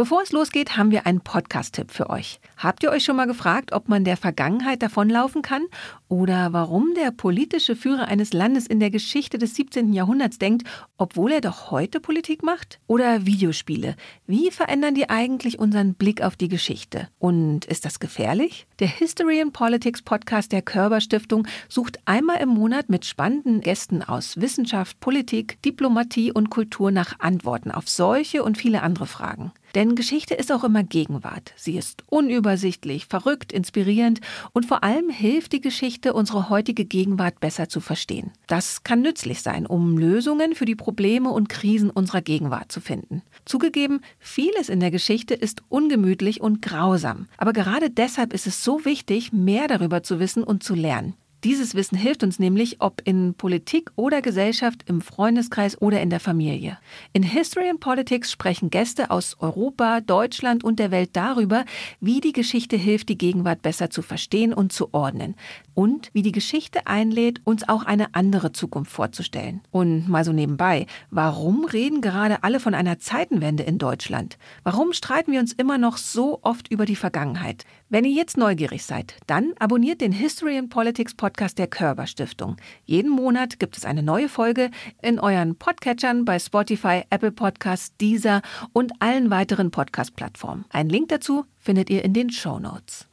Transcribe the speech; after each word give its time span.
Bevor 0.00 0.22
es 0.22 0.32
losgeht, 0.32 0.78
haben 0.78 0.92
wir 0.92 1.04
einen 1.04 1.20
Podcast-Tipp 1.20 1.90
für 1.90 2.08
euch. 2.08 2.40
Habt 2.56 2.82
ihr 2.82 2.90
euch 2.90 3.04
schon 3.04 3.16
mal 3.16 3.26
gefragt, 3.26 3.74
ob 3.74 3.90
man 3.90 4.02
der 4.02 4.16
Vergangenheit 4.16 4.82
davonlaufen 4.82 5.42
kann 5.42 5.66
oder 6.08 6.54
warum 6.54 6.94
der 6.94 7.10
politische 7.10 7.76
Führer 7.76 8.08
eines 8.08 8.32
Landes 8.32 8.66
in 8.66 8.80
der 8.80 8.88
Geschichte 8.88 9.36
des 9.36 9.54
17. 9.56 9.92
Jahrhunderts 9.92 10.38
denkt, 10.38 10.66
obwohl 10.96 11.32
er 11.32 11.42
doch 11.42 11.70
heute 11.70 12.00
Politik 12.00 12.42
macht? 12.42 12.80
Oder 12.86 13.26
Videospiele. 13.26 13.94
Wie 14.26 14.50
verändern 14.50 14.94
die 14.94 15.10
eigentlich 15.10 15.58
unseren 15.58 15.92
Blick 15.92 16.22
auf 16.22 16.34
die 16.34 16.48
Geschichte? 16.48 17.08
Und 17.18 17.66
ist 17.66 17.84
das 17.84 18.00
gefährlich? 18.00 18.66
Der 18.78 18.88
History 18.88 19.42
and 19.42 19.52
Politics 19.52 20.00
Podcast 20.00 20.52
der 20.52 20.62
Körber 20.62 21.02
Stiftung 21.02 21.46
sucht 21.68 21.98
einmal 22.06 22.38
im 22.40 22.48
Monat 22.48 22.88
mit 22.88 23.04
spannenden 23.04 23.60
Gästen 23.60 24.02
aus 24.02 24.40
Wissenschaft, 24.40 24.98
Politik, 24.98 25.60
Diplomatie 25.60 26.32
und 26.32 26.48
Kultur 26.48 26.90
nach 26.90 27.20
Antworten 27.20 27.70
auf 27.70 27.86
solche 27.86 28.42
und 28.42 28.56
viele 28.56 28.80
andere 28.80 29.06
Fragen. 29.06 29.52
Denn 29.74 29.94
Geschichte 29.94 30.34
ist 30.34 30.52
auch 30.52 30.64
immer 30.64 30.82
Gegenwart. 30.82 31.52
Sie 31.56 31.76
ist 31.76 32.04
unübersichtlich, 32.08 33.06
verrückt, 33.06 33.52
inspirierend 33.52 34.20
und 34.52 34.66
vor 34.66 34.82
allem 34.82 35.10
hilft 35.10 35.52
die 35.52 35.60
Geschichte, 35.60 36.12
unsere 36.12 36.48
heutige 36.48 36.84
Gegenwart 36.84 37.40
besser 37.40 37.68
zu 37.68 37.80
verstehen. 37.80 38.32
Das 38.46 38.82
kann 38.82 39.02
nützlich 39.02 39.42
sein, 39.42 39.66
um 39.66 39.96
Lösungen 39.96 40.54
für 40.54 40.64
die 40.64 40.76
Probleme 40.76 41.30
und 41.30 41.48
Krisen 41.48 41.90
unserer 41.90 42.22
Gegenwart 42.22 42.72
zu 42.72 42.80
finden. 42.80 43.22
Zugegeben, 43.44 44.00
vieles 44.18 44.68
in 44.68 44.80
der 44.80 44.90
Geschichte 44.90 45.34
ist 45.34 45.62
ungemütlich 45.68 46.40
und 46.40 46.62
grausam. 46.62 47.26
Aber 47.36 47.52
gerade 47.52 47.90
deshalb 47.90 48.32
ist 48.32 48.46
es 48.46 48.64
so 48.64 48.84
wichtig, 48.84 49.32
mehr 49.32 49.68
darüber 49.68 50.02
zu 50.02 50.18
wissen 50.18 50.42
und 50.42 50.62
zu 50.62 50.74
lernen. 50.74 51.14
Dieses 51.42 51.74
Wissen 51.74 51.96
hilft 51.96 52.22
uns 52.22 52.38
nämlich, 52.38 52.82
ob 52.82 53.00
in 53.06 53.32
Politik 53.32 53.90
oder 53.96 54.20
Gesellschaft, 54.20 54.82
im 54.86 55.00
Freundeskreis 55.00 55.80
oder 55.80 56.02
in 56.02 56.10
der 56.10 56.20
Familie. 56.20 56.76
In 57.14 57.22
History 57.22 57.70
and 57.70 57.80
Politics 57.80 58.30
sprechen 58.30 58.68
Gäste 58.68 59.10
aus 59.10 59.36
Europa, 59.40 60.02
Deutschland 60.02 60.62
und 60.62 60.78
der 60.78 60.90
Welt 60.90 61.10
darüber, 61.14 61.64
wie 61.98 62.20
die 62.20 62.34
Geschichte 62.34 62.76
hilft, 62.76 63.08
die 63.08 63.16
Gegenwart 63.16 63.62
besser 63.62 63.88
zu 63.88 64.02
verstehen 64.02 64.52
und 64.52 64.72
zu 64.72 64.92
ordnen. 64.92 65.34
Und 65.80 66.10
wie 66.12 66.20
die 66.20 66.30
Geschichte 66.30 66.86
einlädt, 66.86 67.40
uns 67.44 67.66
auch 67.66 67.86
eine 67.86 68.14
andere 68.14 68.52
Zukunft 68.52 68.92
vorzustellen. 68.92 69.62
Und 69.70 70.10
mal 70.10 70.26
so 70.26 70.32
nebenbei, 70.34 70.84
warum 71.10 71.64
reden 71.64 72.02
gerade 72.02 72.44
alle 72.44 72.60
von 72.60 72.74
einer 72.74 72.98
Zeitenwende 72.98 73.62
in 73.62 73.78
Deutschland? 73.78 74.36
Warum 74.62 74.92
streiten 74.92 75.32
wir 75.32 75.40
uns 75.40 75.54
immer 75.54 75.78
noch 75.78 75.96
so 75.96 76.40
oft 76.42 76.70
über 76.70 76.84
die 76.84 76.96
Vergangenheit? 76.96 77.64
Wenn 77.88 78.04
ihr 78.04 78.10
jetzt 78.10 78.36
neugierig 78.36 78.84
seid, 78.84 79.14
dann 79.26 79.54
abonniert 79.58 80.02
den 80.02 80.12
History 80.12 80.58
and 80.58 80.68
Politics 80.68 81.14
Podcast 81.14 81.56
der 81.56 81.66
Körber 81.66 82.06
Stiftung. 82.06 82.58
Jeden 82.84 83.08
Monat 83.08 83.58
gibt 83.58 83.78
es 83.78 83.86
eine 83.86 84.02
neue 84.02 84.28
Folge 84.28 84.70
in 85.00 85.18
euren 85.18 85.56
Podcatchern 85.56 86.26
bei 86.26 86.38
Spotify, 86.38 87.04
Apple 87.08 87.32
Podcasts, 87.32 87.96
Deezer 87.96 88.42
und 88.74 88.92
allen 88.98 89.30
weiteren 89.30 89.70
Podcast-Plattformen. 89.70 90.66
Einen 90.68 90.90
Link 90.90 91.08
dazu 91.08 91.46
findet 91.56 91.88
ihr 91.88 92.04
in 92.04 92.12
den 92.12 92.28
Show 92.28 92.58
Notes. 92.58 93.09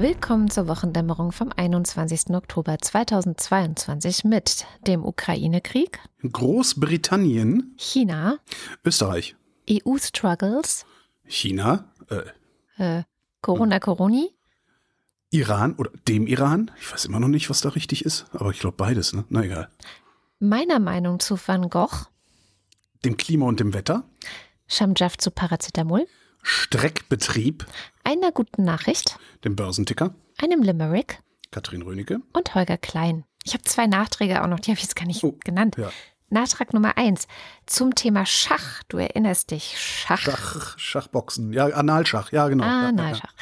Willkommen 0.00 0.48
zur 0.48 0.66
Wochendämmerung 0.66 1.30
vom 1.30 1.52
21. 1.54 2.30
Oktober 2.30 2.78
2022 2.78 4.24
mit 4.24 4.64
dem 4.86 5.04
Ukraine-Krieg, 5.04 5.98
Großbritannien, 6.22 7.74
China, 7.76 8.38
Österreich, 8.82 9.36
EU-Struggles, 9.68 10.86
China, 11.26 11.84
äh, 12.08 13.00
äh, 13.00 13.02
Corona-Coroni, 13.42 14.30
Iran 15.32 15.74
oder 15.74 15.90
dem 16.08 16.26
Iran. 16.26 16.70
Ich 16.80 16.90
weiß 16.90 17.04
immer 17.04 17.20
noch 17.20 17.28
nicht, 17.28 17.50
was 17.50 17.60
da 17.60 17.68
richtig 17.68 18.06
ist, 18.06 18.24
aber 18.32 18.52
ich 18.52 18.60
glaube 18.60 18.78
beides, 18.78 19.12
ne? 19.12 19.26
Na 19.28 19.42
egal. 19.42 19.68
meiner 20.38 20.78
Meinung 20.78 21.20
zu 21.20 21.36
Van 21.36 21.68
Gogh, 21.68 22.06
Dem 23.04 23.18
Klima 23.18 23.44
und 23.44 23.60
dem 23.60 23.74
Wetter, 23.74 24.04
Shamjaf 24.66 25.18
zu 25.18 25.30
Paracetamol, 25.30 26.06
Streckbetrieb, 26.42 27.66
einer 28.04 28.32
guten 28.32 28.64
Nachricht, 28.64 29.18
dem 29.44 29.56
Börsenticker, 29.56 30.14
einem 30.38 30.62
Limerick 30.62 31.20
Katrin 31.50 31.82
Rönecke. 31.82 32.20
und 32.32 32.54
Holger 32.54 32.78
Klein. 32.78 33.24
Ich 33.44 33.54
habe 33.54 33.64
zwei 33.64 33.86
Nachträge 33.86 34.42
auch 34.42 34.46
noch, 34.46 34.60
die 34.60 34.70
habe 34.70 34.78
ich 34.78 34.82
jetzt 34.84 34.96
gar 34.96 35.06
nicht 35.06 35.22
Oh, 35.24 35.36
genannt. 35.44 35.76
ja. 35.78 35.90
Nachtrag 36.32 36.72
Nummer 36.72 36.96
eins 36.96 37.26
zum 37.66 37.96
Thema 37.96 38.24
Schach. 38.24 38.84
Du 38.88 38.98
erinnerst 38.98 39.50
dich, 39.50 39.74
Schach. 39.76 40.20
Schach, 40.20 40.78
Schachboxen, 40.78 41.52
ja, 41.52 41.66
Analschach, 41.66 42.30
ja, 42.30 42.46
genau. 42.46 42.62
Ah, 42.64 42.82
ja, 42.84 42.92
na, 42.92 43.08
ja, 43.10 43.14
Schach. 43.16 43.34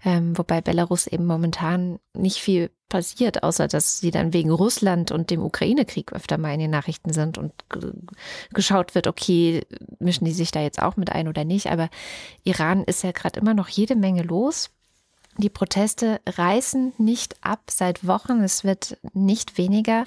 Ähm, 0.06 0.38
wobei 0.38 0.62
Belarus 0.62 1.08
eben 1.08 1.26
momentan 1.26 2.00
nicht 2.14 2.38
viel 2.38 2.70
passiert, 2.90 3.42
außer 3.44 3.68
dass 3.68 4.00
sie 4.00 4.12
dann 4.12 4.34
wegen 4.34 4.52
Russland 4.52 5.12
und 5.12 5.30
dem 5.32 5.42
Ukraine-Krieg 5.42 6.12
öfter 6.14 6.38
mal 6.38 6.54
in 6.54 6.60
den 6.60 6.72
Nachrichten 6.72 7.14
sind 7.14 7.38
und 7.38 7.54
ge- 7.70 7.94
geschaut 8.54 8.96
wird, 8.96 9.08
okay, 9.08 9.66
mischen 10.00 10.26
die 10.26 10.34
sich 10.34 10.52
da 10.52 10.62
jetzt 10.62 10.82
auch 10.82 10.98
mit 10.98 11.10
ein 11.12 11.28
oder 11.30 11.46
nicht. 11.46 11.72
Aber 11.72 11.90
Iran 12.44 12.84
ist 12.84 13.04
ja 13.04 13.12
gerade 13.12 13.40
immer 13.40 13.54
noch 13.54 13.70
jede 13.70 13.96
Menge 13.96 14.24
los. 14.24 14.70
Die 15.38 15.50
Proteste 15.50 16.20
reißen 16.28 16.94
nicht 16.98 17.36
ab 17.42 17.62
seit 17.70 18.06
Wochen. 18.06 18.44
Es 18.44 18.64
wird 18.64 18.98
nicht 19.14 19.58
weniger. 19.58 20.06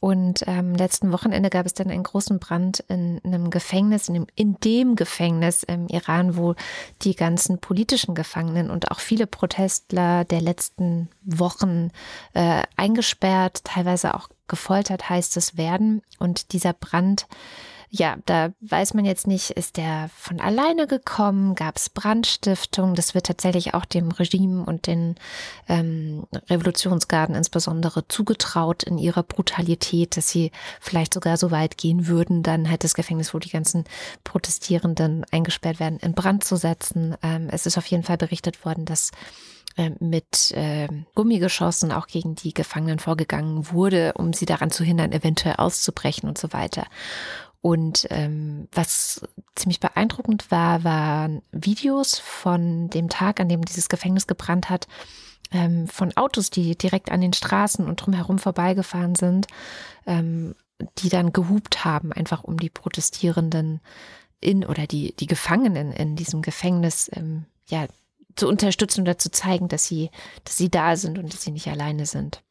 Und 0.00 0.44
ähm, 0.46 0.74
letzten 0.74 1.12
Wochenende 1.12 1.48
gab 1.48 1.64
es 1.64 1.72
dann 1.72 1.90
einen 1.90 2.02
großen 2.02 2.38
Brand 2.38 2.80
in 2.88 3.20
einem 3.24 3.48
Gefängnis, 3.48 4.08
in 4.08 4.14
dem, 4.14 4.26
in 4.34 4.56
dem 4.60 4.96
Gefängnis 4.96 5.62
im 5.62 5.86
Iran, 5.88 6.36
wo 6.36 6.54
die 7.02 7.14
ganzen 7.14 7.58
politischen 7.58 8.14
Gefangenen 8.14 8.70
und 8.70 8.90
auch 8.90 9.00
viele 9.00 9.26
Protestler 9.26 10.24
der 10.24 10.42
letzten 10.42 11.08
Wochen 11.24 11.90
äh, 12.34 12.64
eingesperrt, 12.76 13.64
teilweise 13.64 14.14
auch 14.14 14.28
gefoltert 14.46 15.08
heißt 15.08 15.38
es 15.38 15.56
werden. 15.56 16.02
Und 16.18 16.52
dieser 16.52 16.74
Brand 16.74 17.26
ja, 17.96 18.16
da 18.26 18.52
weiß 18.60 18.94
man 18.94 19.04
jetzt 19.04 19.28
nicht, 19.28 19.50
ist 19.50 19.76
der 19.76 20.10
von 20.16 20.40
alleine 20.40 20.88
gekommen, 20.88 21.54
gab 21.54 21.76
es 21.76 21.88
Brandstiftung. 21.88 22.96
Das 22.96 23.14
wird 23.14 23.26
tatsächlich 23.26 23.72
auch 23.72 23.84
dem 23.84 24.10
Regime 24.10 24.64
und 24.64 24.88
den 24.88 25.14
ähm, 25.68 26.26
Revolutionsgarden 26.50 27.36
insbesondere 27.36 28.08
zugetraut 28.08 28.82
in 28.82 28.98
ihrer 28.98 29.22
Brutalität, 29.22 30.16
dass 30.16 30.28
sie 30.28 30.50
vielleicht 30.80 31.14
sogar 31.14 31.36
so 31.36 31.52
weit 31.52 31.78
gehen 31.78 32.08
würden, 32.08 32.42
dann 32.42 32.68
halt 32.68 32.82
das 32.82 32.94
Gefängnis, 32.94 33.32
wo 33.32 33.38
die 33.38 33.50
ganzen 33.50 33.84
Protestierenden 34.24 35.24
eingesperrt 35.30 35.78
werden, 35.78 36.00
in 36.00 36.14
Brand 36.14 36.42
zu 36.42 36.56
setzen. 36.56 37.14
Ähm, 37.22 37.48
es 37.48 37.64
ist 37.64 37.78
auf 37.78 37.86
jeden 37.86 38.02
Fall 38.02 38.16
berichtet 38.16 38.64
worden, 38.64 38.86
dass 38.86 39.12
äh, 39.76 39.92
mit 40.00 40.50
äh, 40.50 40.88
Gummigeschossen 41.14 41.92
auch 41.92 42.08
gegen 42.08 42.34
die 42.34 42.54
Gefangenen 42.54 42.98
vorgegangen 42.98 43.70
wurde, 43.70 44.14
um 44.16 44.32
sie 44.32 44.46
daran 44.46 44.72
zu 44.72 44.82
hindern, 44.82 45.12
eventuell 45.12 45.54
auszubrechen 45.58 46.28
und 46.28 46.38
so 46.38 46.52
weiter. 46.52 46.86
Und 47.64 48.06
ähm, 48.10 48.68
was 48.72 49.22
ziemlich 49.54 49.80
beeindruckend 49.80 50.50
war, 50.50 50.84
waren 50.84 51.40
Videos 51.50 52.18
von 52.18 52.90
dem 52.90 53.08
Tag, 53.08 53.40
an 53.40 53.48
dem 53.48 53.64
dieses 53.64 53.88
Gefängnis 53.88 54.26
gebrannt 54.26 54.68
hat, 54.68 54.86
ähm, 55.50 55.86
von 55.86 56.14
Autos, 56.14 56.50
die 56.50 56.76
direkt 56.76 57.10
an 57.10 57.22
den 57.22 57.32
Straßen 57.32 57.88
und 57.88 57.96
drumherum 57.96 58.38
vorbeigefahren 58.38 59.14
sind, 59.14 59.46
ähm, 60.04 60.54
die 60.98 61.08
dann 61.08 61.32
gehupt 61.32 61.86
haben, 61.86 62.12
einfach 62.12 62.44
um 62.44 62.58
die 62.58 62.68
Protestierenden 62.68 63.80
in 64.40 64.66
oder 64.66 64.86
die, 64.86 65.16
die 65.16 65.26
Gefangenen 65.26 65.90
in 65.90 66.16
diesem 66.16 66.42
Gefängnis 66.42 67.10
ähm, 67.14 67.46
ja, 67.66 67.86
zu 68.36 68.46
unterstützen 68.46 69.00
oder 69.00 69.16
zu 69.16 69.30
zeigen, 69.30 69.68
dass 69.68 69.86
sie, 69.86 70.10
dass 70.44 70.58
sie 70.58 70.68
da 70.68 70.96
sind 70.96 71.18
und 71.18 71.32
dass 71.32 71.40
sie 71.40 71.50
nicht 71.50 71.68
alleine 71.68 72.04
sind. 72.04 72.42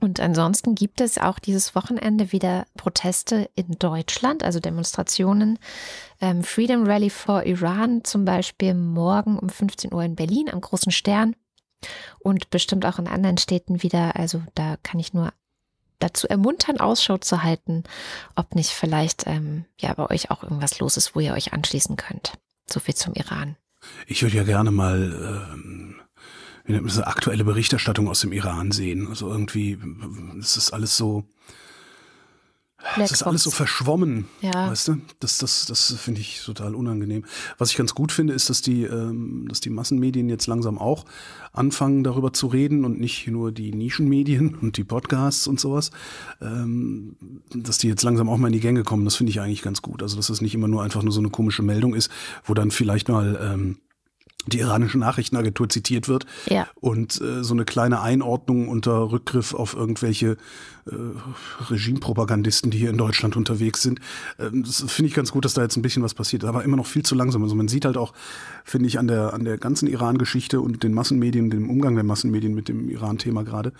Und 0.00 0.18
ansonsten 0.18 0.74
gibt 0.74 1.00
es 1.00 1.18
auch 1.18 1.38
dieses 1.38 1.74
Wochenende 1.74 2.32
wieder 2.32 2.66
Proteste 2.76 3.50
in 3.54 3.78
Deutschland, 3.78 4.42
also 4.42 4.58
Demonstrationen. 4.58 5.58
Ähm, 6.20 6.42
Freedom 6.42 6.86
Rally 6.86 7.10
for 7.10 7.44
Iran 7.44 8.02
zum 8.02 8.24
Beispiel 8.24 8.74
morgen 8.74 9.38
um 9.38 9.50
15 9.50 9.92
Uhr 9.92 10.02
in 10.02 10.16
Berlin 10.16 10.48
am 10.50 10.62
Großen 10.62 10.90
Stern 10.90 11.36
und 12.18 12.50
bestimmt 12.50 12.86
auch 12.86 12.98
in 12.98 13.08
anderen 13.08 13.38
Städten 13.38 13.82
wieder. 13.82 14.16
Also 14.16 14.42
da 14.54 14.76
kann 14.82 15.00
ich 15.00 15.12
nur 15.12 15.32
dazu 15.98 16.26
ermuntern, 16.26 16.80
Ausschau 16.80 17.18
zu 17.18 17.42
halten, 17.42 17.84
ob 18.34 18.54
nicht 18.54 18.70
vielleicht 18.70 19.26
ähm, 19.26 19.66
ja 19.78 19.92
bei 19.92 20.08
euch 20.10 20.30
auch 20.30 20.42
irgendwas 20.42 20.78
los 20.78 20.96
ist, 20.96 21.14
wo 21.14 21.20
ihr 21.20 21.34
euch 21.34 21.52
anschließen 21.52 21.96
könnt. 21.96 22.38
So 22.68 22.80
viel 22.80 22.94
zum 22.94 23.14
Iran. 23.14 23.56
Ich 24.06 24.22
würde 24.22 24.36
ja 24.36 24.44
gerne 24.44 24.70
mal 24.70 25.50
ähm, 25.52 25.99
eine 26.72 27.06
aktuelle 27.06 27.44
Berichterstattung 27.44 28.08
aus 28.08 28.20
dem 28.20 28.32
Iran 28.32 28.70
sehen. 28.70 29.08
Also 29.08 29.28
irgendwie, 29.30 29.78
es 30.38 30.56
ist 30.56 30.72
alles 30.72 30.96
so, 30.96 31.24
es 32.98 33.12
ist 33.12 33.22
alles 33.22 33.42
so 33.42 33.50
verschwommen, 33.50 34.26
ja. 34.40 34.70
weißt 34.70 34.88
du? 34.88 34.96
Das, 35.20 35.38
das, 35.38 35.66
das 35.66 35.94
finde 35.98 36.20
ich 36.20 36.42
total 36.42 36.74
unangenehm. 36.74 37.24
Was 37.58 37.70
ich 37.70 37.76
ganz 37.76 37.94
gut 37.94 38.10
finde, 38.10 38.32
ist, 38.32 38.48
dass 38.48 38.62
die, 38.62 38.84
ähm, 38.84 39.46
dass 39.48 39.60
die 39.60 39.70
Massenmedien 39.70 40.28
jetzt 40.28 40.46
langsam 40.46 40.78
auch 40.78 41.04
anfangen, 41.52 42.04
darüber 42.04 42.32
zu 42.32 42.46
reden 42.46 42.84
und 42.84 42.98
nicht 42.98 43.26
nur 43.28 43.52
die 43.52 43.72
Nischenmedien 43.72 44.54
und 44.62 44.76
die 44.76 44.84
Podcasts 44.84 45.46
und 45.46 45.60
sowas, 45.60 45.90
ähm, 46.40 47.16
dass 47.54 47.78
die 47.78 47.88
jetzt 47.88 48.02
langsam 48.02 48.28
auch 48.28 48.38
mal 48.38 48.48
in 48.48 48.54
die 48.54 48.60
Gänge 48.60 48.82
kommen. 48.82 49.04
Das 49.04 49.16
finde 49.16 49.30
ich 49.30 49.40
eigentlich 49.40 49.62
ganz 49.62 49.82
gut. 49.82 50.02
Also, 50.02 50.16
dass 50.16 50.30
es 50.30 50.40
nicht 50.40 50.54
immer 50.54 50.68
nur 50.68 50.82
einfach 50.82 51.02
nur 51.02 51.12
so 51.12 51.20
eine 51.20 51.30
komische 51.30 51.62
Meldung 51.62 51.94
ist, 51.94 52.10
wo 52.44 52.54
dann 52.54 52.70
vielleicht 52.70 53.08
mal 53.08 53.38
ähm, 53.42 53.76
die 54.46 54.58
iranische 54.58 54.98
Nachrichtenagentur 54.98 55.68
zitiert 55.68 56.08
wird 56.08 56.26
ja. 56.46 56.68
und 56.74 57.20
äh, 57.20 57.44
so 57.44 57.54
eine 57.54 57.64
kleine 57.64 58.00
Einordnung 58.00 58.68
unter 58.68 59.10
Rückgriff 59.10 59.54
auf 59.54 59.74
irgendwelche 59.74 60.36
äh, 60.86 60.94
Regimepropagandisten, 61.68 62.70
die 62.70 62.78
hier 62.78 62.90
in 62.90 62.98
Deutschland 62.98 63.36
unterwegs 63.36 63.82
sind. 63.82 64.00
Ähm, 64.38 64.62
das 64.64 64.84
finde 64.88 65.08
ich 65.08 65.14
ganz 65.14 65.32
gut, 65.32 65.44
dass 65.44 65.54
da 65.54 65.62
jetzt 65.62 65.76
ein 65.76 65.82
bisschen 65.82 66.02
was 66.02 66.14
passiert, 66.14 66.44
aber 66.44 66.64
immer 66.64 66.76
noch 66.76 66.86
viel 66.86 67.02
zu 67.02 67.14
langsam. 67.14 67.42
Also 67.42 67.54
man 67.54 67.68
sieht 67.68 67.84
halt 67.84 67.96
auch, 67.96 68.12
finde 68.64 68.88
ich, 68.88 68.98
an 68.98 69.08
der 69.08 69.34
an 69.34 69.44
der 69.44 69.58
ganzen 69.58 69.88
Iran-Geschichte 69.88 70.60
und 70.60 70.82
den 70.82 70.94
Massenmedien, 70.94 71.50
dem 71.50 71.68
Umgang 71.70 71.94
der 71.94 72.04
Massenmedien 72.04 72.54
mit 72.54 72.68
dem 72.68 72.88
Iran-Thema 72.88 73.44
gerade, 73.44 73.72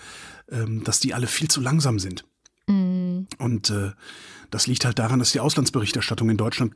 ähm, 0.50 0.84
dass 0.84 1.00
die 1.00 1.14
alle 1.14 1.26
viel 1.26 1.48
zu 1.48 1.60
langsam 1.60 1.98
sind. 1.98 2.24
Mhm. 2.66 3.26
Und 3.38 3.70
äh, 3.70 3.92
das 4.50 4.66
liegt 4.66 4.84
halt 4.84 4.98
daran, 4.98 5.18
dass 5.18 5.32
die 5.32 5.40
Auslandsberichterstattung 5.40 6.28
in 6.28 6.36
Deutschland 6.36 6.74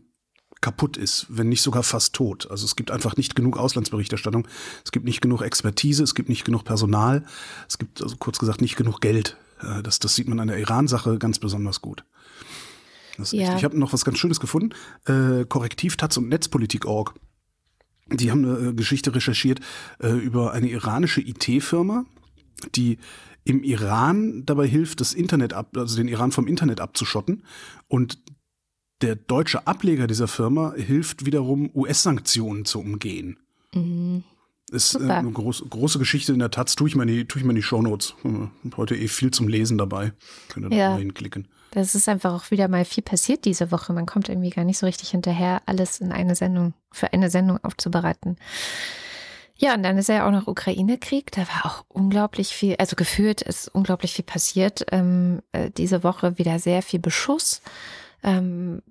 kaputt 0.64 0.96
ist, 0.96 1.26
wenn 1.28 1.50
nicht 1.50 1.60
sogar 1.60 1.82
fast 1.82 2.14
tot. 2.14 2.50
Also 2.50 2.64
es 2.64 2.74
gibt 2.74 2.90
einfach 2.90 3.18
nicht 3.18 3.36
genug 3.36 3.58
Auslandsberichterstattung, 3.58 4.48
es 4.82 4.92
gibt 4.92 5.04
nicht 5.04 5.20
genug 5.20 5.42
Expertise, 5.42 6.02
es 6.02 6.14
gibt 6.14 6.30
nicht 6.30 6.46
genug 6.46 6.64
Personal, 6.64 7.26
es 7.68 7.76
gibt 7.76 8.02
also 8.02 8.16
kurz 8.16 8.38
gesagt 8.38 8.62
nicht 8.62 8.74
genug 8.74 9.02
Geld. 9.02 9.36
Äh, 9.60 9.82
das, 9.82 9.98
das 9.98 10.14
sieht 10.14 10.26
man 10.26 10.40
an 10.40 10.48
der 10.48 10.56
Iran-Sache 10.56 11.18
ganz 11.18 11.38
besonders 11.38 11.82
gut. 11.82 12.06
Ja. 13.18 13.58
Ich 13.58 13.64
habe 13.64 13.78
noch 13.78 13.92
was 13.92 14.06
ganz 14.06 14.18
Schönes 14.18 14.40
gefunden. 14.40 14.70
Äh, 15.04 15.44
Korrektiv, 15.44 15.98
Taz 15.98 16.16
und 16.16 16.30
Netzpolitik.org. 16.30 17.14
Die 18.10 18.30
haben 18.30 18.44
eine 18.46 18.70
äh, 18.70 18.72
Geschichte 18.72 19.14
recherchiert 19.14 19.60
äh, 20.02 20.08
über 20.08 20.52
eine 20.52 20.70
iranische 20.70 21.20
IT-Firma, 21.20 22.06
die 22.74 22.98
im 23.44 23.62
Iran 23.62 24.46
dabei 24.46 24.66
hilft, 24.66 25.02
das 25.02 25.12
Internet 25.12 25.52
ab, 25.52 25.76
also 25.76 25.96
den 25.96 26.08
Iran 26.08 26.32
vom 26.32 26.46
Internet 26.46 26.80
abzuschotten 26.80 27.44
und 27.86 28.18
der 29.04 29.16
deutsche 29.16 29.66
Ableger 29.66 30.06
dieser 30.06 30.28
Firma 30.28 30.72
hilft 30.76 31.26
wiederum, 31.26 31.70
US-Sanktionen 31.74 32.64
zu 32.64 32.80
umgehen. 32.80 33.38
Mhm. 33.74 34.24
Ist 34.72 34.94
äh, 34.94 35.10
eine 35.10 35.30
groß, 35.30 35.64
große 35.68 35.98
Geschichte 35.98 36.32
in 36.32 36.38
der 36.38 36.50
Taz. 36.50 36.74
Tue 36.74 36.88
ich 36.88 36.96
mal 36.96 37.08
in 37.08 37.26
die, 37.26 37.26
die 37.26 37.62
Shownotes. 37.62 38.14
Heute 38.76 38.96
eh 38.96 39.08
viel 39.08 39.30
zum 39.30 39.46
Lesen 39.46 39.76
dabei. 39.76 40.12
Könnt 40.48 40.66
ihr 40.66 40.76
ja. 40.76 40.88
da 40.88 40.94
mal 40.94 41.00
hinklicken. 41.00 41.48
Das 41.72 41.94
ist 41.94 42.08
einfach 42.08 42.32
auch 42.32 42.50
wieder 42.50 42.68
mal 42.68 42.84
viel 42.84 43.02
passiert 43.02 43.44
diese 43.44 43.70
Woche. 43.70 43.92
Man 43.92 44.06
kommt 44.06 44.28
irgendwie 44.28 44.50
gar 44.50 44.64
nicht 44.64 44.78
so 44.78 44.86
richtig 44.86 45.10
hinterher, 45.10 45.60
alles 45.66 46.00
in 46.00 46.12
eine 46.12 46.34
Sendung, 46.34 46.72
für 46.92 47.12
eine 47.12 47.30
Sendung 47.30 47.62
aufzubereiten. 47.62 48.36
Ja, 49.56 49.74
und 49.74 49.82
dann 49.82 49.98
ist 49.98 50.08
ja 50.08 50.26
auch 50.26 50.32
noch 50.32 50.46
Ukraine-Krieg. 50.46 51.30
Da 51.32 51.42
war 51.42 51.66
auch 51.66 51.84
unglaublich 51.88 52.48
viel, 52.48 52.76
also 52.78 52.96
gefühlt 52.96 53.42
ist 53.42 53.68
unglaublich 53.68 54.14
viel 54.14 54.24
passiert. 54.24 54.86
Ähm, 54.92 55.42
äh, 55.52 55.70
diese 55.70 56.02
Woche 56.02 56.38
wieder 56.38 56.58
sehr 56.58 56.80
viel 56.80 57.00
Beschuss. 57.00 57.60
Ähm, 58.24 58.82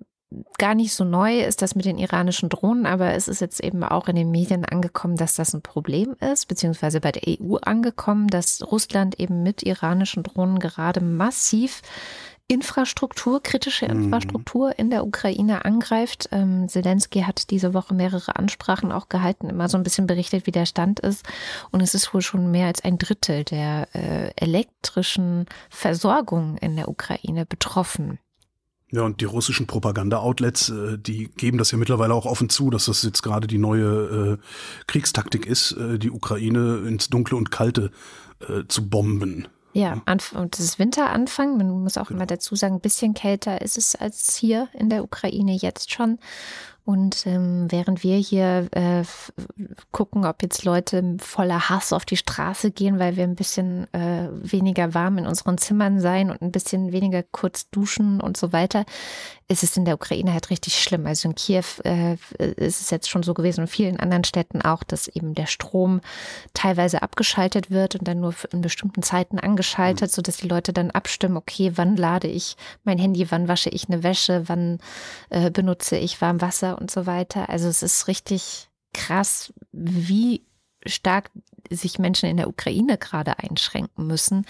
gar 0.58 0.74
nicht 0.74 0.94
so 0.94 1.04
neu 1.04 1.40
ist 1.40 1.62
das 1.62 1.74
mit 1.74 1.84
den 1.84 1.98
iranischen 1.98 2.48
Drohnen, 2.48 2.86
aber 2.86 3.12
es 3.12 3.28
ist 3.28 3.40
jetzt 3.40 3.62
eben 3.62 3.84
auch 3.84 4.08
in 4.08 4.16
den 4.16 4.30
Medien 4.30 4.64
angekommen, 4.64 5.16
dass 5.16 5.34
das 5.34 5.54
ein 5.54 5.62
Problem 5.62 6.16
ist, 6.20 6.46
beziehungsweise 6.46 7.00
bei 7.00 7.12
der 7.12 7.22
EU 7.40 7.56
angekommen, 7.56 8.28
dass 8.28 8.62
Russland 8.70 9.20
eben 9.20 9.42
mit 9.42 9.62
iranischen 9.62 10.22
Drohnen 10.22 10.58
gerade 10.58 11.00
massiv 11.00 11.82
Infrastruktur, 12.46 13.42
kritische 13.42 13.86
mhm. 13.86 14.04
Infrastruktur 14.04 14.78
in 14.78 14.90
der 14.90 15.06
Ukraine 15.06 15.64
angreift. 15.64 16.28
Ähm, 16.30 16.68
Zelensky 16.68 17.22
hat 17.22 17.50
diese 17.50 17.72
Woche 17.72 17.94
mehrere 17.94 18.36
Ansprachen 18.36 18.92
auch 18.92 19.08
gehalten, 19.08 19.48
immer 19.48 19.68
so 19.68 19.78
ein 19.78 19.82
bisschen 19.82 20.06
berichtet, 20.06 20.46
wie 20.46 20.52
der 20.52 20.66
Stand 20.66 21.00
ist. 21.00 21.24
Und 21.70 21.80
es 21.80 21.94
ist 21.94 22.12
wohl 22.12 22.20
schon 22.20 22.50
mehr 22.50 22.66
als 22.66 22.84
ein 22.84 22.98
Drittel 22.98 23.44
der 23.44 23.88
äh, 23.94 24.30
elektrischen 24.36 25.46
Versorgung 25.70 26.58
in 26.58 26.76
der 26.76 26.88
Ukraine 26.88 27.46
betroffen. 27.46 28.18
Ja, 28.90 29.02
und 29.02 29.20
die 29.20 29.24
russischen 29.24 29.66
Propaganda-Outlets, 29.66 30.68
äh, 30.68 30.98
die 30.98 31.28
geben 31.36 31.58
das 31.58 31.70
ja 31.70 31.78
mittlerweile 31.78 32.14
auch 32.14 32.26
offen 32.26 32.48
zu, 32.48 32.70
dass 32.70 32.86
das 32.86 33.02
jetzt 33.02 33.22
gerade 33.22 33.46
die 33.46 33.58
neue 33.58 34.38
äh, 34.38 34.84
Kriegstaktik 34.86 35.46
ist, 35.46 35.72
äh, 35.72 35.98
die 35.98 36.10
Ukraine 36.10 36.82
ins 36.86 37.08
Dunkle 37.08 37.36
und 37.36 37.50
Kalte 37.50 37.90
äh, 38.48 38.64
zu 38.68 38.88
bomben. 38.88 39.48
Ja, 39.74 40.02
und 40.06 40.56
das 40.56 40.60
ist 40.60 40.78
Winteranfang. 40.78 41.56
Man 41.56 41.68
muss 41.82 41.98
auch 41.98 42.06
genau. 42.06 42.18
immer 42.18 42.26
dazu 42.26 42.54
sagen, 42.54 42.76
ein 42.76 42.80
bisschen 42.80 43.12
kälter 43.12 43.60
ist 43.60 43.76
es 43.76 43.96
als 43.96 44.36
hier 44.36 44.68
in 44.72 44.88
der 44.88 45.02
Ukraine 45.02 45.56
jetzt 45.56 45.92
schon. 45.92 46.20
Und 46.86 47.26
ähm, 47.26 47.66
während 47.70 48.02
wir 48.02 48.18
hier 48.18 48.68
äh, 48.72 49.04
gucken, 49.90 50.26
ob 50.26 50.42
jetzt 50.42 50.64
Leute 50.64 51.16
voller 51.18 51.70
Hass 51.70 51.94
auf 51.94 52.04
die 52.04 52.18
Straße 52.18 52.72
gehen, 52.72 52.98
weil 52.98 53.16
wir 53.16 53.24
ein 53.24 53.36
bisschen 53.36 53.92
äh, 53.94 54.28
weniger 54.30 54.92
warm 54.92 55.16
in 55.16 55.26
unseren 55.26 55.56
Zimmern 55.56 55.98
sein 56.00 56.30
und 56.30 56.42
ein 56.42 56.52
bisschen 56.52 56.92
weniger 56.92 57.22
kurz 57.22 57.70
duschen 57.70 58.20
und 58.20 58.36
so 58.36 58.52
weiter, 58.52 58.84
ist 59.48 59.62
es 59.62 59.76
in 59.76 59.84
der 59.84 59.94
Ukraine 59.94 60.32
halt 60.32 60.50
richtig 60.50 60.80
schlimm. 60.80 61.06
Also 61.06 61.28
in 61.28 61.34
Kiew 61.34 61.64
äh, 61.84 62.16
ist 62.38 62.80
es 62.80 62.90
jetzt 62.90 63.10
schon 63.10 63.22
so 63.22 63.34
gewesen 63.34 63.60
und 63.60 63.66
vielen 63.68 64.00
anderen 64.00 64.24
Städten 64.24 64.62
auch, 64.62 64.82
dass 64.82 65.08
eben 65.08 65.34
der 65.34 65.46
Strom 65.46 66.00
teilweise 66.54 67.02
abgeschaltet 67.02 67.70
wird 67.70 67.94
und 67.94 68.08
dann 68.08 68.20
nur 68.20 68.34
in 68.52 68.62
bestimmten 68.62 69.02
Zeiten 69.02 69.38
angeschaltet, 69.38 70.10
mhm. 70.10 70.14
sodass 70.14 70.38
die 70.38 70.48
Leute 70.48 70.72
dann 70.72 70.90
abstimmen, 70.90 71.36
okay, 71.36 71.72
wann 71.74 71.96
lade 71.96 72.28
ich 72.28 72.56
mein 72.84 72.98
Handy, 72.98 73.30
wann 73.30 73.48
wasche 73.48 73.70
ich 73.70 73.88
eine 73.88 74.02
Wäsche, 74.02 74.44
wann 74.46 74.78
äh, 75.30 75.50
benutze 75.50 75.96
ich 75.96 76.20
warm 76.20 76.40
Wasser 76.40 76.78
und 76.80 76.90
so 76.90 77.06
weiter. 77.06 77.48
Also 77.48 77.68
es 77.68 77.82
ist 77.82 78.08
richtig 78.08 78.68
krass, 78.92 79.52
wie 79.72 80.42
stark 80.86 81.30
sich 81.70 81.98
Menschen 81.98 82.28
in 82.28 82.36
der 82.36 82.48
Ukraine 82.48 82.98
gerade 82.98 83.38
einschränken 83.38 84.06
müssen. 84.06 84.46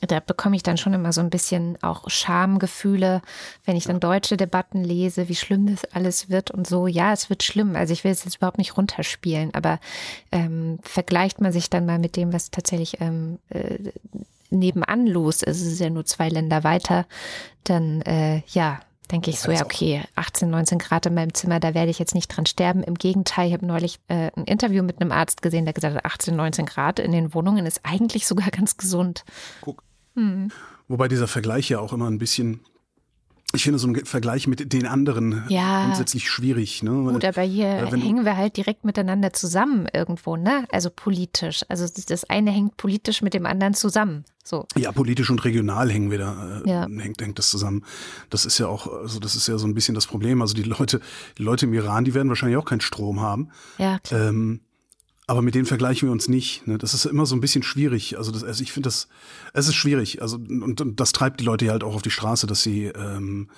Da 0.00 0.20
bekomme 0.20 0.56
ich 0.56 0.62
dann 0.62 0.78
schon 0.78 0.94
immer 0.94 1.12
so 1.12 1.20
ein 1.20 1.30
bisschen 1.30 1.78
auch 1.82 2.10
Schamgefühle, 2.10 3.22
wenn 3.64 3.76
ich 3.76 3.84
dann 3.84 4.00
deutsche 4.00 4.36
Debatten 4.36 4.82
lese, 4.82 5.28
wie 5.28 5.36
schlimm 5.36 5.66
das 5.66 5.84
alles 5.92 6.28
wird 6.28 6.50
und 6.50 6.66
so. 6.66 6.86
Ja, 6.86 7.12
es 7.12 7.30
wird 7.30 7.42
schlimm. 7.42 7.76
Also 7.76 7.92
ich 7.92 8.02
will 8.02 8.10
es 8.10 8.24
jetzt 8.24 8.36
überhaupt 8.36 8.58
nicht 8.58 8.76
runterspielen, 8.76 9.54
aber 9.54 9.78
ähm, 10.32 10.78
vergleicht 10.82 11.40
man 11.40 11.52
sich 11.52 11.70
dann 11.70 11.86
mal 11.86 11.98
mit 11.98 12.16
dem, 12.16 12.32
was 12.32 12.50
tatsächlich 12.50 13.00
ähm, 13.00 13.38
äh, 13.50 13.78
nebenan 14.52 15.06
los 15.06 15.42
ist, 15.42 15.60
es 15.60 15.72
ist 15.72 15.80
ja 15.80 15.90
nur 15.90 16.04
zwei 16.04 16.28
Länder 16.28 16.62
weiter, 16.64 17.06
dann 17.64 18.02
äh, 18.02 18.42
ja, 18.48 18.80
denke 19.10 19.30
ich 19.30 19.40
so, 19.40 19.50
ja, 19.50 19.62
okay, 19.62 20.02
18, 20.14 20.48
19 20.48 20.78
Grad 20.78 21.06
in 21.06 21.14
meinem 21.14 21.34
Zimmer, 21.34 21.60
da 21.60 21.74
werde 21.74 21.90
ich 21.90 21.98
jetzt 21.98 22.14
nicht 22.14 22.28
dran 22.28 22.46
sterben. 22.46 22.82
Im 22.82 22.94
Gegenteil, 22.94 23.48
ich 23.48 23.54
habe 23.54 23.66
neulich 23.66 23.98
äh, 24.08 24.30
ein 24.36 24.44
Interview 24.44 24.82
mit 24.82 25.00
einem 25.00 25.12
Arzt 25.12 25.42
gesehen, 25.42 25.64
der 25.64 25.74
gesagt 25.74 25.94
hat, 25.94 26.04
18, 26.04 26.34
19 26.34 26.66
Grad 26.66 26.98
in 26.98 27.12
den 27.12 27.34
Wohnungen 27.34 27.66
ist 27.66 27.80
eigentlich 27.82 28.26
sogar 28.26 28.50
ganz 28.52 28.76
gesund. 28.76 29.24
Guck. 29.60 29.82
Hm. 30.14 30.50
Wobei 30.88 31.08
dieser 31.08 31.28
Vergleich 31.28 31.68
ja 31.68 31.80
auch 31.80 31.92
immer 31.92 32.08
ein 32.10 32.18
bisschen 32.18 32.60
ich 33.54 33.64
finde 33.64 33.78
so 33.78 33.88
ein 33.88 34.04
Vergleich 34.04 34.46
mit 34.46 34.72
den 34.72 34.86
anderen 34.86 35.44
ja. 35.48 35.84
grundsätzlich 35.84 36.28
schwierig. 36.28 36.82
Ne? 36.82 36.90
Gut, 37.12 37.24
aber 37.24 37.42
hier 37.42 37.86
hängen 37.90 38.24
wir 38.24 38.36
halt 38.36 38.56
direkt 38.56 38.84
miteinander 38.84 39.32
zusammen 39.32 39.86
irgendwo, 39.92 40.36
ne? 40.36 40.64
Also 40.70 40.90
politisch. 40.90 41.62
Also 41.68 41.86
das 42.06 42.24
eine 42.24 42.50
hängt 42.50 42.76
politisch 42.76 43.20
mit 43.20 43.34
dem 43.34 43.44
anderen 43.46 43.74
zusammen. 43.74 44.24
So. 44.42 44.66
Ja, 44.76 44.90
politisch 44.90 45.30
und 45.30 45.44
regional 45.44 45.90
hängen 45.90 46.10
wir 46.10 46.18
da, 46.18 46.62
äh, 46.64 46.68
ja. 46.68 46.86
hängt, 46.88 47.20
hängt 47.20 47.38
das 47.38 47.50
zusammen. 47.50 47.84
Das 48.30 48.44
ist 48.44 48.58
ja 48.58 48.66
auch, 48.66 48.86
also 48.86 49.20
das 49.20 49.36
ist 49.36 49.46
ja 49.46 49.58
so 49.58 49.66
ein 49.66 49.74
bisschen 49.74 49.94
das 49.94 50.06
Problem. 50.06 50.40
Also 50.40 50.54
die 50.54 50.62
Leute, 50.62 51.00
die 51.38 51.42
Leute 51.42 51.66
im 51.66 51.74
Iran, 51.74 52.04
die 52.04 52.14
werden 52.14 52.28
wahrscheinlich 52.28 52.56
auch 52.56 52.64
keinen 52.64 52.80
Strom 52.80 53.20
haben. 53.20 53.50
Ja, 53.78 53.98
klar. 53.98 54.28
Ähm, 54.28 54.60
aber 55.26 55.42
mit 55.42 55.54
denen 55.54 55.66
vergleichen 55.66 56.08
wir 56.08 56.12
uns 56.12 56.28
nicht. 56.28 56.66
Ne? 56.66 56.78
Das 56.78 56.94
ist 56.94 57.04
immer 57.04 57.26
so 57.26 57.36
ein 57.36 57.40
bisschen 57.40 57.62
schwierig. 57.62 58.18
Also, 58.18 58.32
das, 58.32 58.42
also 58.44 58.62
ich 58.62 58.72
finde 58.72 58.88
das, 58.88 59.08
es 59.52 59.68
ist 59.68 59.74
schwierig. 59.74 60.20
Also 60.20 60.36
und, 60.36 60.80
und, 60.80 61.00
das 61.00 61.12
treibt 61.12 61.40
die 61.40 61.44
Leute 61.44 61.70
halt 61.70 61.84
auch 61.84 61.94
auf 61.94 62.02
die 62.02 62.10
Straße, 62.10 62.46
dass 62.46 62.62
sie 62.62 62.86
ähm, 62.86 63.48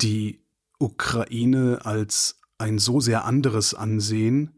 die 0.00 0.40
Ukraine 0.78 1.80
als 1.84 2.40
ein 2.58 2.78
so 2.78 3.00
sehr 3.00 3.24
anderes 3.24 3.74
ansehen, 3.74 4.52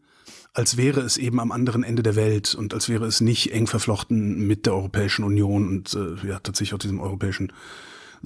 als 0.53 0.77
wäre 0.77 1.01
es 1.01 1.17
eben 1.17 1.41
am 1.41 1.51
anderen 1.51 1.83
Ende 1.83 2.03
der 2.03 2.17
Welt 2.17 2.55
und 2.55 2.75
als 2.75 2.89
wäre 2.89 3.07
es 3.07 3.21
nicht 3.21 3.53
eng 3.53 3.67
verflochten 3.67 4.47
mit 4.47 4.67
der 4.67 4.75
Europäischen 4.75 5.25
Union 5.25 5.69
und 5.69 5.95
äh, 5.95 6.27
ja 6.27 6.39
tatsächlich 6.39 6.75
auch 6.75 6.79
diesem 6.79 7.01
europäischen 7.01 7.53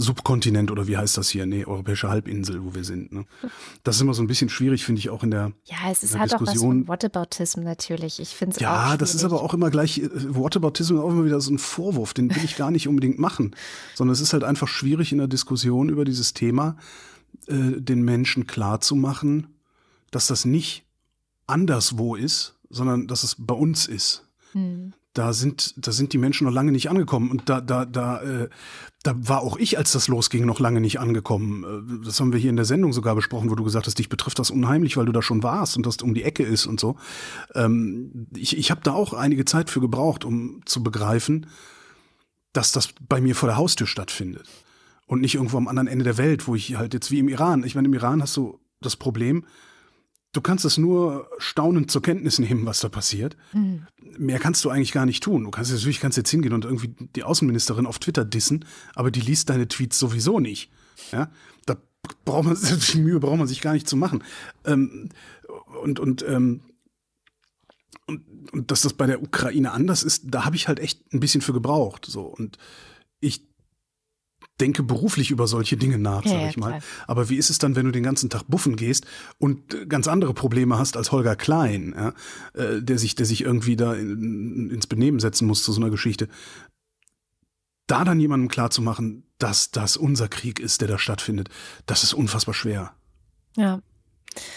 Subkontinent 0.01 0.71
oder 0.71 0.87
wie 0.87 0.97
heißt 0.97 1.19
das 1.19 1.29
hier? 1.29 1.45
Nee, 1.45 1.65
europäische 1.65 2.09
Halbinsel, 2.09 2.65
wo 2.65 2.75
wir 2.75 2.85
sind. 2.85 3.13
Ne? 3.13 3.25
Das 3.83 3.97
ist 3.97 4.03
immer 4.03 4.15
so 4.15 4.23
ein 4.23 4.29
bisschen 4.29 4.49
schwierig, 4.49 4.85
finde 4.85 5.01
ich 5.01 5.11
auch 5.11 5.25
in 5.25 5.33
der 5.33 5.53
Ja, 5.65 5.91
es 5.91 6.05
ist 6.05 6.17
halt 6.17 6.31
Diskussion. 6.31 6.47
auch 6.47 6.55
was 6.55 6.61
von 6.61 6.89
Whataboutism 6.89 7.61
natürlich. 7.63 8.21
Ich 8.21 8.29
finde 8.31 8.55
es 8.55 8.61
Ja, 8.61 8.97
das 8.97 9.17
ist 9.17 9.25
aber 9.25 9.43
auch 9.43 9.55
immer 9.55 9.71
gleich, 9.71 9.99
äh, 9.99 10.09
Whataboutism 10.13 10.95
ist 10.95 11.01
auch 11.01 11.11
immer 11.11 11.25
wieder 11.25 11.41
so 11.41 11.53
ein 11.53 11.59
Vorwurf, 11.59 12.15
den 12.15 12.33
will 12.35 12.45
ich 12.45 12.57
gar 12.57 12.71
nicht 12.71 12.87
unbedingt 12.87 13.19
machen, 13.19 13.57
sondern 13.95 14.13
es 14.13 14.21
ist 14.21 14.33
halt 14.33 14.45
einfach 14.45 14.69
schwierig 14.69 15.11
in 15.11 15.19
der 15.19 15.29
Diskussion 15.29 15.89
über 15.89 16.05
dieses 16.05 16.33
Thema, 16.33 16.77
äh, 17.49 17.81
den 17.81 18.03
Menschen 18.03 18.47
klarzumachen, 18.47 19.49
dass 20.13 20.29
das 20.29 20.45
nicht 20.45 20.87
anderswo 21.49 22.15
ist, 22.15 22.55
sondern 22.71 23.09
dass 23.09 23.25
es 23.25 23.35
bei 23.37 23.55
uns 23.55 23.87
ist. 23.87 24.29
Hm 24.53 24.93
da 25.19 25.33
sind, 25.33 25.75
da 25.77 25.91
sind 25.91 26.13
die 26.13 26.19
Menschen 26.19 26.47
noch 26.47 26.53
lange 26.53 26.71
nicht 26.71 26.89
angekommen. 26.89 27.31
Und 27.31 27.49
da, 27.49 27.61
da, 27.61 27.85
da, 27.85 28.23
äh, 28.23 28.49
da 29.03 29.15
war 29.17 29.43
auch 29.43 29.57
ich, 29.57 29.77
als 29.77 29.91
das 29.93 30.07
losging, 30.07 30.47
noch 30.47 30.61
lange 30.61 30.81
nicht 30.81 31.01
angekommen. 31.01 31.65
Äh, 31.65 32.05
das 32.05 32.21
haben 32.21 32.33
wir 32.33 32.39
hier 32.39 32.51
in 32.51 32.57
der 32.57 32.65
Sendung 32.65 32.93
sogar 32.93 33.17
besprochen, 33.17 33.51
wo 33.51 33.57
du 33.57 33.65
gesagt 33.65 33.87
hast, 33.87 33.99
dich 33.99 34.09
betrifft 34.09 34.39
das 34.39 34.51
unheimlich, 34.51 34.97
weil 34.97 35.07
du 35.07 35.13
da 35.13 35.21
schon 35.21 35.43
warst 35.43 35.77
und 35.77 35.87
das 35.87 35.97
um 35.99 36.15
die 36.15 36.23
Ecke 36.23 36.45
ist 36.45 36.67
und 36.67 36.79
so. 36.79 36.97
Ähm, 37.55 38.29
ich 38.37 38.57
ich 38.57 38.71
habe 38.71 38.81
da 38.85 38.93
auch 38.93 39.13
einige 39.13 39.45
Zeit 39.45 39.71
für 39.71 39.81
gebraucht, 39.81 40.25
um 40.25 40.61
zu 40.65 40.83
begreifen, 40.85 41.47
dass 42.53 42.71
das 42.71 42.91
bei 43.09 43.21
mir 43.21 43.35
vor 43.35 43.49
der 43.49 43.57
Haustür 43.57 43.89
stattfindet. 43.89 44.49
Und 45.07 45.21
nicht 45.21 45.35
irgendwo 45.35 45.57
am 45.57 45.69
anderen 45.69 45.89
Ende 45.89 46.05
der 46.05 46.19
Welt, 46.19 46.47
wo 46.47 46.55
ich 46.55 46.77
halt 46.77 46.95
jetzt 46.95 47.11
wie 47.11 47.19
im 47.19 47.29
Iran. 47.29 47.65
Ich 47.65 47.75
meine, 47.75 47.89
im 47.89 47.95
Iran 47.95 48.23
hast 48.23 48.37
du 48.37 48.61
das 48.81 48.95
Problem, 48.95 49.45
Du 50.33 50.43
kannst 50.43 50.65
es 50.65 50.77
nur 50.77 51.31
staunend 51.39 51.91
zur 51.91 52.03
Kenntnis 52.03 52.39
nehmen, 52.39 52.67
was 52.67 52.81
da 52.81 52.89
passiert. 52.89 53.37
Mhm. 53.53 53.87
Mehr 54.19 54.39
kannst 54.39 54.65
du 54.65 54.71
eigentlich 54.71 54.93
gar 54.93 55.07
nicht 55.07 55.23
tun. 55.23 55.45
Du 55.45 55.51
kannst 55.51 55.73
natürlich 55.73 56.01
kannst 56.01 56.19
jetzt 56.19 56.31
hingehen 56.31 56.53
und 56.53 56.65
irgendwie 56.65 56.95
die 57.17 57.25
Außenministerin 57.25 57.87
auf 57.87 57.99
Twitter 57.99 58.25
dissen, 58.25 58.65
aber 58.95 59.11
die 59.11 59.21
liest 59.21 59.49
deine 59.49 59.69
Tweets 59.69 59.99
sowieso 59.99 60.39
nicht. 60.39 60.71
Ja, 61.13 61.31
da 61.65 61.77
braucht 62.25 62.45
man 62.45 62.59
die 62.93 62.99
Mühe 62.99 63.21
braucht 63.21 63.39
man 63.39 63.49
sich 63.49 63.63
gar 63.63 63.73
nicht 63.73 63.89
zu 63.89 63.97
machen. 63.97 64.23
Ähm, 64.65 65.09
und 65.83 65.99
und 65.99 66.23
ähm, 66.29 66.63
und, 68.07 68.23
und 68.53 68.71
dass 68.71 68.83
das 68.83 68.95
bei 68.95 69.07
der 69.07 69.23
Ukraine 69.23 69.73
anders 69.73 70.03
ist, 70.03 70.25
da 70.27 70.45
habe 70.45 70.57
ich 70.57 70.69
halt 70.69 70.81
echt 70.81 71.13
ein 71.13 71.21
bisschen 71.21 71.41
für 71.41 71.53
gebraucht. 71.53 72.07
So 72.07 72.23
und 72.23 72.59
ich 73.21 73.48
denke 74.61 74.83
beruflich 74.83 75.31
über 75.31 75.47
solche 75.47 75.77
Dinge 75.77 75.99
nach, 75.99 76.25
ja, 76.25 76.33
sag 76.33 76.51
ich 76.51 76.57
mal. 76.57 76.71
Klar. 76.71 76.83
Aber 77.07 77.29
wie 77.29 77.37
ist 77.37 77.51
es 77.51 77.59
dann, 77.59 77.77
wenn 77.77 77.87
du 77.87 77.93
den 77.93 78.03
ganzen 78.03 78.31
Tag 78.31 78.45
buffen 78.49 78.77
gehst 78.77 79.07
und 79.39 79.89
ganz 79.89 80.09
andere 80.09 80.35
Probleme 80.35 80.79
hast 80.79 80.97
als 80.97 81.13
Holger 81.13 81.37
Klein, 81.37 81.95
ja, 81.97 82.13
äh, 82.55 82.83
der 82.83 82.99
sich, 82.99 83.15
der 83.15 83.27
sich 83.27 83.43
irgendwie 83.43 83.77
da 83.77 83.95
in, 83.95 84.71
ins 84.71 84.87
Benehmen 84.87 85.21
setzen 85.21 85.47
muss 85.47 85.63
zu 85.63 85.73
so 85.73 85.81
einer 85.81 85.91
Geschichte? 85.91 86.29
Da 87.87 88.05
dann 88.05 88.21
jemandem 88.21 88.49
klarzumachen, 88.49 89.25
dass 89.39 89.71
das 89.71 89.97
unser 89.97 90.29
Krieg 90.29 90.61
ist, 90.61 90.81
der 90.81 90.89
da 90.89 90.99
stattfindet, 90.99 91.49
das 91.87 92.03
ist 92.03 92.13
unfassbar 92.13 92.55
schwer. 92.55 92.93
Ja. 93.57 93.81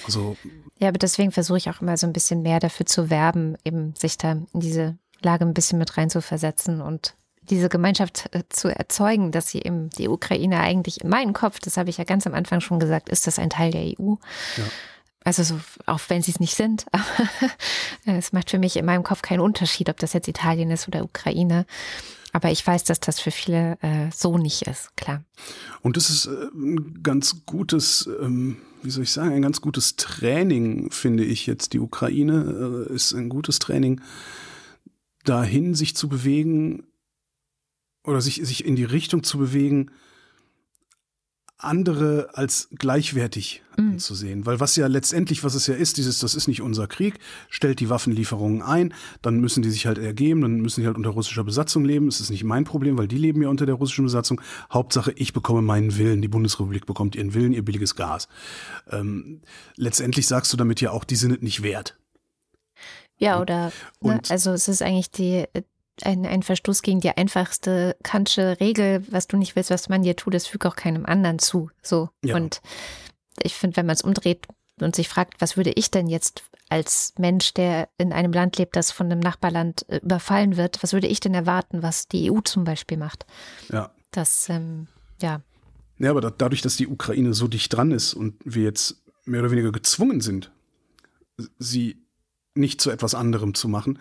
Also. 0.06 0.36
Ja, 0.80 0.90
aber 0.90 0.98
deswegen 0.98 1.32
versuche 1.32 1.58
ich 1.58 1.70
auch 1.70 1.82
immer 1.82 1.98
so 1.98 2.08
ein 2.08 2.14
bisschen 2.14 2.42
mehr 2.42 2.60
dafür 2.60 2.86
zu 2.86 3.10
werben, 3.10 3.56
eben 3.64 3.96
sich 3.96 4.18
da 4.18 4.32
in 4.32 4.60
diese 4.60 4.98
Lage 5.22 5.46
ein 5.46 5.54
bisschen 5.54 5.80
mit 5.80 5.98
rein 5.98 6.10
zu 6.10 6.22
versetzen 6.22 6.82
und 6.82 7.16
diese 7.50 7.70
Gemeinschaft 7.70 8.30
äh, 8.34 8.44
zu 8.50 8.68
erzeugen, 8.70 9.32
dass 9.32 9.50
sie 9.50 9.60
eben 9.60 9.90
die 9.92 10.08
Ukraine 10.08 10.60
eigentlich 10.60 11.02
in 11.02 11.10
meinem 11.10 11.34
Kopf, 11.34 11.60
das 11.60 11.78
habe 11.78 11.90
ich 11.90 11.98
ja 11.98 12.04
ganz 12.04 12.28
am 12.28 12.34
Anfang 12.34 12.62
schon 12.62 12.80
gesagt, 12.80 13.10
ist 13.10 13.28
das 13.28 13.40
ein 13.40 13.50
Teil 13.50 13.72
der 13.72 13.82
EU. 13.82 14.16
Ja. 14.58 14.64
Also 15.24 15.44
so, 15.44 15.60
auch 15.86 16.00
wenn 16.08 16.22
sie 16.22 16.32
es 16.32 16.40
nicht 16.40 16.56
sind, 16.56 16.86
aber 16.92 18.18
es 18.18 18.34
macht 18.34 18.50
für 18.50 18.60
mich 18.60 18.76
in 18.76 18.86
meinem 18.86 19.04
Kopf 19.04 19.22
keinen 19.22 19.40
Unterschied, 19.40 19.90
ob 19.90 19.98
das 19.98 20.14
jetzt 20.14 20.28
Italien 20.28 20.72
ist 20.72 20.88
oder 20.88 21.04
Ukraine. 21.04 21.66
Aber 22.34 22.50
ich 22.50 22.66
weiß, 22.66 22.86
dass 22.86 23.00
das 23.00 23.20
für 23.20 23.32
viele 23.32 23.78
äh, 23.82 24.10
so 24.16 24.38
nicht 24.38 24.64
ist, 24.64 24.96
klar. 24.96 25.24
Und 25.82 25.98
das 25.98 26.10
ist 26.10 26.28
äh, 26.28 26.48
ein 26.56 27.04
ganz 27.04 27.46
gutes, 27.46 28.10
ähm, 28.22 28.58
wie 28.84 28.90
soll 28.90 29.04
ich 29.04 29.12
sagen, 29.12 29.34
ein 29.34 29.42
ganz 29.42 29.62
gutes 29.62 29.96
Training, 29.98 30.92
finde 30.92 31.26
ich 31.26 31.46
jetzt. 31.46 31.74
Die 31.74 31.80
Ukraine 31.80 32.88
äh, 32.90 32.94
ist 32.94 33.14
ein 33.14 33.30
gutes 33.30 33.60
Training, 33.60 34.02
dahin 35.26 35.76
sich 35.76 35.96
zu 35.96 36.08
bewegen, 36.08 36.84
oder 38.04 38.22
sich, 38.22 38.42
sich 38.44 38.66
in 38.66 38.76
die 38.76 38.84
Richtung 38.84 39.24
zu 39.24 39.38
bewegen, 39.38 39.92
andere 41.64 42.30
als 42.34 42.70
gleichwertig 42.72 43.62
mhm. 43.78 43.92
anzusehen. 43.92 44.46
Weil 44.46 44.60
was 44.60 44.76
ja 44.76 44.88
letztendlich, 44.88 45.44
was 45.44 45.54
es 45.54 45.68
ja 45.68 45.76
ist, 45.76 45.98
dieses, 45.98 46.20
das 46.20 46.36
ist 46.36 46.48
nicht 46.48 46.62
unser 46.62 46.88
Krieg, 46.88 47.20
stellt 47.50 47.80
die 47.80 47.90
Waffenlieferungen 47.90 48.62
ein, 48.62 48.94
dann 49.22 49.40
müssen 49.40 49.62
die 49.62 49.70
sich 49.70 49.86
halt 49.86 49.98
ergeben, 49.98 50.42
dann 50.42 50.62
müssen 50.62 50.82
die 50.82 50.88
halt 50.88 50.98
unter 50.98 51.12
russischer 51.12 51.44
Besatzung 51.44 51.86
leben. 51.86 52.08
Es 52.08 52.20
ist 52.20 52.30
nicht 52.30 52.44
mein 52.44 52.64
Problem, 52.64 52.98
weil 52.98 53.08
die 53.08 53.18
leben 53.18 53.42
ja 53.42 53.50
unter 53.50 53.66
der 53.66 53.76
russischen 53.76 54.06
Besatzung. 54.06 54.42
Hauptsache, 54.72 55.12
ich 55.16 55.34
bekomme 55.34 55.62
meinen 55.62 55.98
Willen, 55.98 56.22
die 56.22 56.28
Bundesrepublik 56.28 56.86
bekommt 56.86 57.16
ihren 57.16 57.34
Willen, 57.34 57.54
ihr 57.54 57.64
billiges 57.64 57.96
Gas. 57.96 58.28
Ähm, 58.90 59.42
letztendlich 59.76 60.28
sagst 60.28 60.52
du 60.52 60.58
damit 60.58 60.82
ja 60.82 60.92
auch, 60.92 61.04
die 61.04 61.16
sind 61.16 61.32
es 61.32 61.42
nicht 61.42 61.64
wert. 61.64 61.98
Ja, 63.18 63.40
oder 63.40 63.72
ne, 64.02 64.20
also 64.30 64.52
es 64.52 64.68
ist 64.68 64.82
eigentlich 64.82 65.12
die, 65.12 65.46
ein, 66.04 66.26
ein 66.26 66.44
Verstoß 66.44 66.82
gegen 66.82 67.00
die 67.00 67.16
einfachste 67.16 67.96
kantsche 68.04 68.60
Regel, 68.60 69.04
was 69.10 69.28
du 69.28 69.38
nicht 69.38 69.56
willst, 69.56 69.70
was 69.70 69.90
man 69.90 70.04
dir 70.04 70.16
tut, 70.16 70.34
das 70.34 70.48
fügt 70.48 70.66
auch 70.66 70.76
keinem 70.76 71.06
anderen 71.06 71.40
zu. 71.40 71.70
So. 71.82 72.10
Ja. 72.24 72.36
Und 72.36 72.62
ich 73.42 73.56
finde, 73.56 73.78
wenn 73.78 73.86
man 73.86 73.96
es 73.96 74.02
umdreht 74.02 74.48
und 74.80 74.96
sich 74.96 75.10
fragt, 75.10 75.42
was 75.42 75.58
würde 75.58 75.72
ich 75.72 75.92
denn 75.92 76.08
jetzt 76.08 76.44
als 76.70 77.14
Mensch, 77.18 77.54
der 77.54 77.90
in 77.98 78.14
einem 78.14 78.32
Land 78.32 78.58
lebt, 78.58 78.76
das 78.76 78.92
von 78.92 79.08
einem 79.08 79.20
Nachbarland 79.20 79.88
äh, 79.90 79.98
überfallen 79.98 80.56
wird, 80.56 80.82
was 80.82 80.94
würde 80.94 81.08
ich 81.08 81.20
denn 81.20 81.34
erwarten, 81.34 81.84
was 81.84 82.08
die 82.08 82.32
EU 82.32 82.40
zum 82.42 82.64
Beispiel 82.64 82.98
macht? 82.98 83.26
Ja. 83.72 83.92
Das, 84.12 84.48
ähm, 84.50 84.88
ja. 85.22 85.42
Ja, 86.00 86.12
aber 86.12 86.22
da, 86.22 86.32
dadurch, 86.32 86.62
dass 86.62 86.78
die 86.78 86.88
Ukraine 86.88 87.34
so 87.34 87.48
dicht 87.48 87.74
dran 87.74 87.92
ist 87.92 88.14
und 88.14 88.36
wir 88.46 88.64
jetzt 88.64 89.02
mehr 89.26 89.42
oder 89.42 89.52
weniger 89.52 89.72
gezwungen 89.72 90.22
sind, 90.22 90.52
sie 91.60 92.02
nicht 92.56 92.82
zu 92.82 92.90
etwas 92.90 93.16
anderem 93.16 93.54
zu 93.54 93.68
machen, 93.68 94.00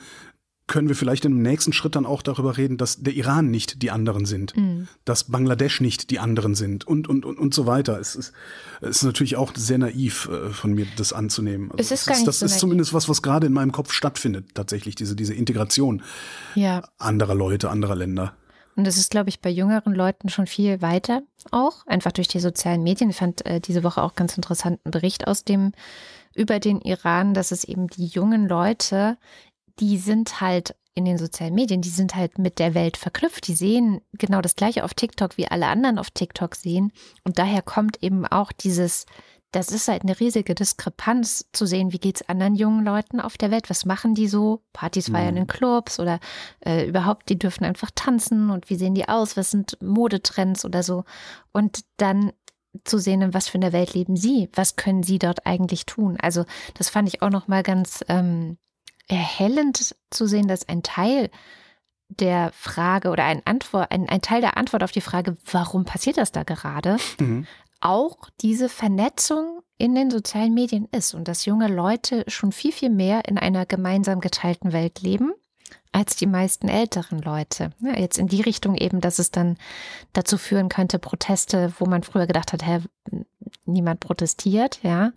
können 0.70 0.88
wir 0.88 0.94
vielleicht 0.94 1.24
im 1.24 1.42
nächsten 1.42 1.72
Schritt 1.72 1.96
dann 1.96 2.06
auch 2.06 2.22
darüber 2.22 2.56
reden, 2.56 2.78
dass 2.78 3.02
der 3.02 3.12
Iran 3.12 3.50
nicht 3.50 3.82
die 3.82 3.90
anderen 3.90 4.24
sind, 4.24 4.56
mhm. 4.56 4.86
dass 5.04 5.24
Bangladesch 5.24 5.80
nicht 5.80 6.10
die 6.10 6.20
anderen 6.20 6.54
sind 6.54 6.86
und, 6.86 7.08
und, 7.08 7.24
und, 7.24 7.38
und 7.38 7.52
so 7.52 7.66
weiter. 7.66 7.98
Es 7.98 8.14
ist, 8.14 8.32
es 8.80 8.98
ist 8.98 9.02
natürlich 9.02 9.34
auch 9.36 9.52
sehr 9.56 9.78
naiv 9.78 10.28
äh, 10.30 10.50
von 10.50 10.72
mir, 10.72 10.86
das 10.96 11.12
anzunehmen. 11.12 11.72
Also 11.72 11.80
es 11.80 11.90
ist 11.90 12.06
gar 12.06 12.14
nicht 12.14 12.28
das 12.28 12.38
so 12.38 12.46
ist 12.46 12.52
naiv. 12.52 12.60
zumindest 12.60 12.94
was, 12.94 13.08
was 13.08 13.20
gerade 13.20 13.48
in 13.48 13.52
meinem 13.52 13.72
Kopf 13.72 13.92
stattfindet, 13.92 14.54
tatsächlich, 14.54 14.94
diese, 14.94 15.16
diese 15.16 15.34
Integration 15.34 16.02
ja. 16.54 16.84
anderer 16.98 17.34
Leute, 17.34 17.68
anderer 17.68 17.96
Länder. 17.96 18.34
Und 18.76 18.86
das 18.86 18.96
ist, 18.96 19.10
glaube 19.10 19.28
ich, 19.28 19.40
bei 19.40 19.50
jüngeren 19.50 19.92
Leuten 19.92 20.28
schon 20.28 20.46
viel 20.46 20.80
weiter 20.80 21.22
auch, 21.50 21.84
einfach 21.86 22.12
durch 22.12 22.28
die 22.28 22.38
sozialen 22.38 22.84
Medien. 22.84 23.10
Ich 23.10 23.16
fand 23.16 23.44
äh, 23.44 23.60
diese 23.60 23.82
Woche 23.82 24.02
auch 24.02 24.14
ganz 24.14 24.36
interessanten 24.36 24.92
Bericht 24.92 25.26
aus 25.26 25.42
dem 25.42 25.72
über 26.34 26.60
den 26.60 26.80
Iran, 26.80 27.34
dass 27.34 27.50
es 27.50 27.64
eben 27.64 27.88
die 27.88 28.06
jungen 28.06 28.48
Leute 28.48 29.18
die 29.80 29.98
sind 29.98 30.40
halt 30.40 30.74
in 30.94 31.04
den 31.04 31.18
sozialen 31.18 31.54
Medien, 31.54 31.82
die 31.82 31.88
sind 31.88 32.14
halt 32.14 32.38
mit 32.38 32.58
der 32.58 32.74
Welt 32.74 32.96
verknüpft. 32.96 33.46
Die 33.46 33.54
sehen 33.54 34.00
genau 34.12 34.40
das 34.40 34.56
gleiche 34.56 34.84
auf 34.84 34.94
TikTok, 34.94 35.36
wie 35.36 35.48
alle 35.48 35.68
anderen 35.68 35.98
auf 35.98 36.10
TikTok 36.10 36.54
sehen. 36.54 36.92
Und 37.24 37.38
daher 37.38 37.62
kommt 37.62 38.02
eben 38.02 38.26
auch 38.26 38.52
dieses, 38.52 39.06
das 39.52 39.70
ist 39.70 39.88
halt 39.88 40.02
eine 40.02 40.18
riesige 40.18 40.54
Diskrepanz 40.54 41.46
zu 41.52 41.64
sehen, 41.64 41.92
wie 41.92 41.98
geht 41.98 42.16
es 42.16 42.28
anderen 42.28 42.56
jungen 42.56 42.84
Leuten 42.84 43.20
auf 43.20 43.38
der 43.38 43.50
Welt, 43.50 43.70
was 43.70 43.84
machen 43.84 44.14
die 44.14 44.28
so, 44.28 44.62
Partys 44.72 45.10
feiern 45.10 45.36
in 45.36 45.44
mhm. 45.44 45.48
Clubs 45.48 46.00
oder 46.00 46.18
äh, 46.64 46.86
überhaupt, 46.86 47.28
die 47.28 47.38
dürfen 47.38 47.64
einfach 47.64 47.90
tanzen 47.94 48.50
und 48.50 48.68
wie 48.68 48.76
sehen 48.76 48.94
die 48.94 49.08
aus, 49.08 49.36
was 49.36 49.50
sind 49.50 49.78
Modetrends 49.80 50.64
oder 50.64 50.82
so. 50.82 51.04
Und 51.52 51.80
dann 51.96 52.32
zu 52.84 52.98
sehen, 52.98 53.22
in 53.22 53.34
was 53.34 53.48
für 53.48 53.58
einer 53.58 53.72
Welt 53.72 53.94
leben 53.94 54.16
sie, 54.16 54.48
was 54.52 54.76
können 54.76 55.02
sie 55.02 55.18
dort 55.18 55.46
eigentlich 55.46 55.86
tun. 55.86 56.16
Also 56.20 56.44
das 56.74 56.88
fand 56.88 57.08
ich 57.08 57.22
auch 57.22 57.30
noch 57.30 57.48
mal 57.48 57.64
ganz 57.64 58.04
ähm, 58.08 58.58
erhellend 59.10 59.94
zu 60.10 60.26
sehen, 60.26 60.48
dass 60.48 60.68
ein 60.68 60.82
Teil 60.82 61.30
der 62.08 62.50
Frage 62.52 63.10
oder 63.10 63.24
ein, 63.24 63.42
Antwort, 63.44 63.90
ein, 63.90 64.08
ein 64.08 64.22
Teil 64.22 64.40
der 64.40 64.56
Antwort 64.56 64.82
auf 64.82 64.92
die 64.92 65.00
Frage, 65.00 65.36
warum 65.50 65.84
passiert 65.84 66.16
das 66.16 66.32
da 66.32 66.42
gerade, 66.42 66.96
mhm. 67.18 67.46
auch 67.80 68.28
diese 68.40 68.68
Vernetzung 68.68 69.62
in 69.78 69.94
den 69.94 70.10
sozialen 70.10 70.52
Medien 70.52 70.88
ist 70.90 71.14
und 71.14 71.28
dass 71.28 71.46
junge 71.46 71.68
Leute 71.68 72.24
schon 72.28 72.52
viel, 72.52 72.72
viel 72.72 72.90
mehr 72.90 73.22
in 73.28 73.38
einer 73.38 73.64
gemeinsam 73.64 74.20
geteilten 74.20 74.72
Welt 74.72 75.00
leben 75.00 75.32
als 75.92 76.16
die 76.16 76.26
meisten 76.26 76.68
älteren 76.68 77.20
Leute. 77.20 77.70
Ja, 77.80 77.98
jetzt 77.98 78.18
in 78.18 78.28
die 78.28 78.42
Richtung 78.42 78.76
eben, 78.76 79.00
dass 79.00 79.18
es 79.18 79.30
dann 79.30 79.56
dazu 80.12 80.38
führen 80.38 80.68
könnte, 80.68 80.98
Proteste, 80.98 81.72
wo 81.78 81.86
man 81.86 82.02
früher 82.02 82.26
gedacht 82.26 82.52
hat, 82.52 82.64
hä, 82.64 82.80
niemand 83.64 84.00
protestiert, 84.00 84.80
ja. 84.82 85.12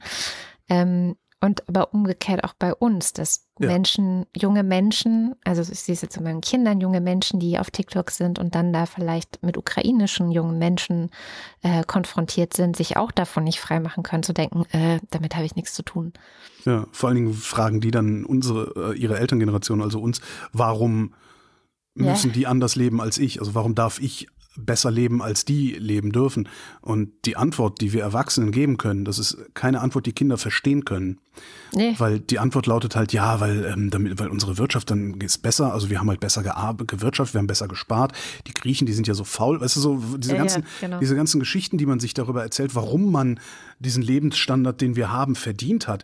Ähm, 0.70 1.16
und 1.44 1.68
aber 1.68 1.94
umgekehrt 1.94 2.46
auch 2.46 2.54
bei 2.54 2.74
uns, 2.74 3.12
dass 3.12 3.50
ja. 3.60 3.68
Menschen, 3.68 4.26
junge 4.34 4.64
Menschen, 4.64 5.36
also 5.44 5.62
ich 5.62 5.82
sehe 5.82 5.94
es 5.94 6.02
jetzt 6.02 6.16
in 6.16 6.24
meinen 6.24 6.40
Kindern, 6.40 6.80
junge 6.80 7.02
Menschen, 7.02 7.42
die 7.42 7.60
auf 7.60 7.70
TikTok 7.70 8.12
sind 8.12 8.40
und 8.40 8.56
dann 8.56 8.72
da 8.72 8.86
vielleicht 8.86 9.44
mit 9.44 9.58
ukrainischen 9.58 10.32
jungen 10.32 10.58
Menschen 10.58 11.10
äh, 11.62 11.84
konfrontiert 11.84 12.54
sind, 12.54 12.78
sich 12.78 12.96
auch 12.96 13.12
davon 13.12 13.44
nicht 13.44 13.60
freimachen 13.60 14.04
können, 14.04 14.24
zu 14.24 14.34
denken, 14.34 14.64
äh, 14.72 15.02
damit 15.12 15.36
habe 15.36 15.46
ich 15.46 15.58
nichts 15.58 15.74
zu 15.74 15.84
tun. 15.84 16.14
Ja, 16.64 16.88
vor 16.94 17.10
allen 17.10 17.18
Dingen 17.18 17.34
fragen 17.34 17.82
die 17.82 17.92
dann 17.92 18.24
unsere, 18.24 18.94
äh, 18.94 18.98
ihre 18.98 19.20
Elterngeneration, 19.20 19.82
also 19.82 20.00
uns, 20.00 20.22
warum 20.54 21.14
müssen 21.94 22.30
ja. 22.30 22.34
die 22.34 22.48
anders 22.48 22.78
leben 22.78 23.02
als 23.02 23.18
ich? 23.18 23.42
Also 23.42 23.54
warum 23.54 23.76
darf 23.76 24.00
ich 24.00 24.30
besser 24.56 24.92
leben, 24.92 25.22
als 25.22 25.46
die 25.46 25.72
leben 25.72 26.12
dürfen. 26.12 26.48
Und 26.82 27.12
die 27.26 27.36
Antwort, 27.38 27.82
die 27.82 27.94
wir 27.94 28.02
Erwachsenen 28.02 28.52
geben 28.52 28.78
können, 28.78 29.06
das 29.06 29.20
ist 29.20 29.38
keine 29.54 29.82
Antwort, 29.82 30.06
die 30.06 30.14
Kinder 30.14 30.38
verstehen 30.38 30.86
können. 30.86 31.20
Nee. 31.74 31.96
Weil 31.98 32.20
die 32.20 32.40
Antwort 32.40 32.68
lautet 32.68 32.96
halt, 32.96 33.14
ja, 33.14 33.40
weil, 33.40 33.66
ähm, 33.66 33.90
damit, 33.90 34.20
weil 34.20 34.28
unsere 34.28 34.58
Wirtschaft 34.58 34.92
dann 34.92 35.20
ist 35.22 35.40
besser, 35.40 35.74
also 35.74 35.90
wir 35.90 36.00
haben 36.00 36.10
halt 36.10 36.20
besser 36.20 36.44
gewirtschaftet, 36.44 37.34
wir 37.34 37.40
haben 37.40 37.48
besser 37.48 37.68
gespart. 37.68 38.14
Die 38.48 38.54
Griechen, 38.54 38.86
die 38.86 38.94
sind 38.94 39.08
ja 39.08 39.16
so 39.16 39.24
faul, 39.24 39.60
weißt 39.60 39.76
du, 39.76 39.80
so 39.80 40.04
diese, 40.18 40.34
ja, 40.34 40.38
ganzen, 40.38 40.62
ja, 40.62 40.88
genau. 40.88 41.00
diese 41.00 41.16
ganzen 41.16 41.40
Geschichten, 41.40 41.78
die 41.78 41.86
man 41.86 42.00
sich 42.00 42.14
darüber 42.14 42.44
erzählt, 42.44 42.76
warum 42.76 43.12
man 43.12 43.40
diesen 43.80 44.04
Lebensstandard, 44.04 44.80
den 44.82 44.96
wir 44.96 45.12
haben, 45.12 45.36
verdient 45.36 45.88
hat, 45.88 46.04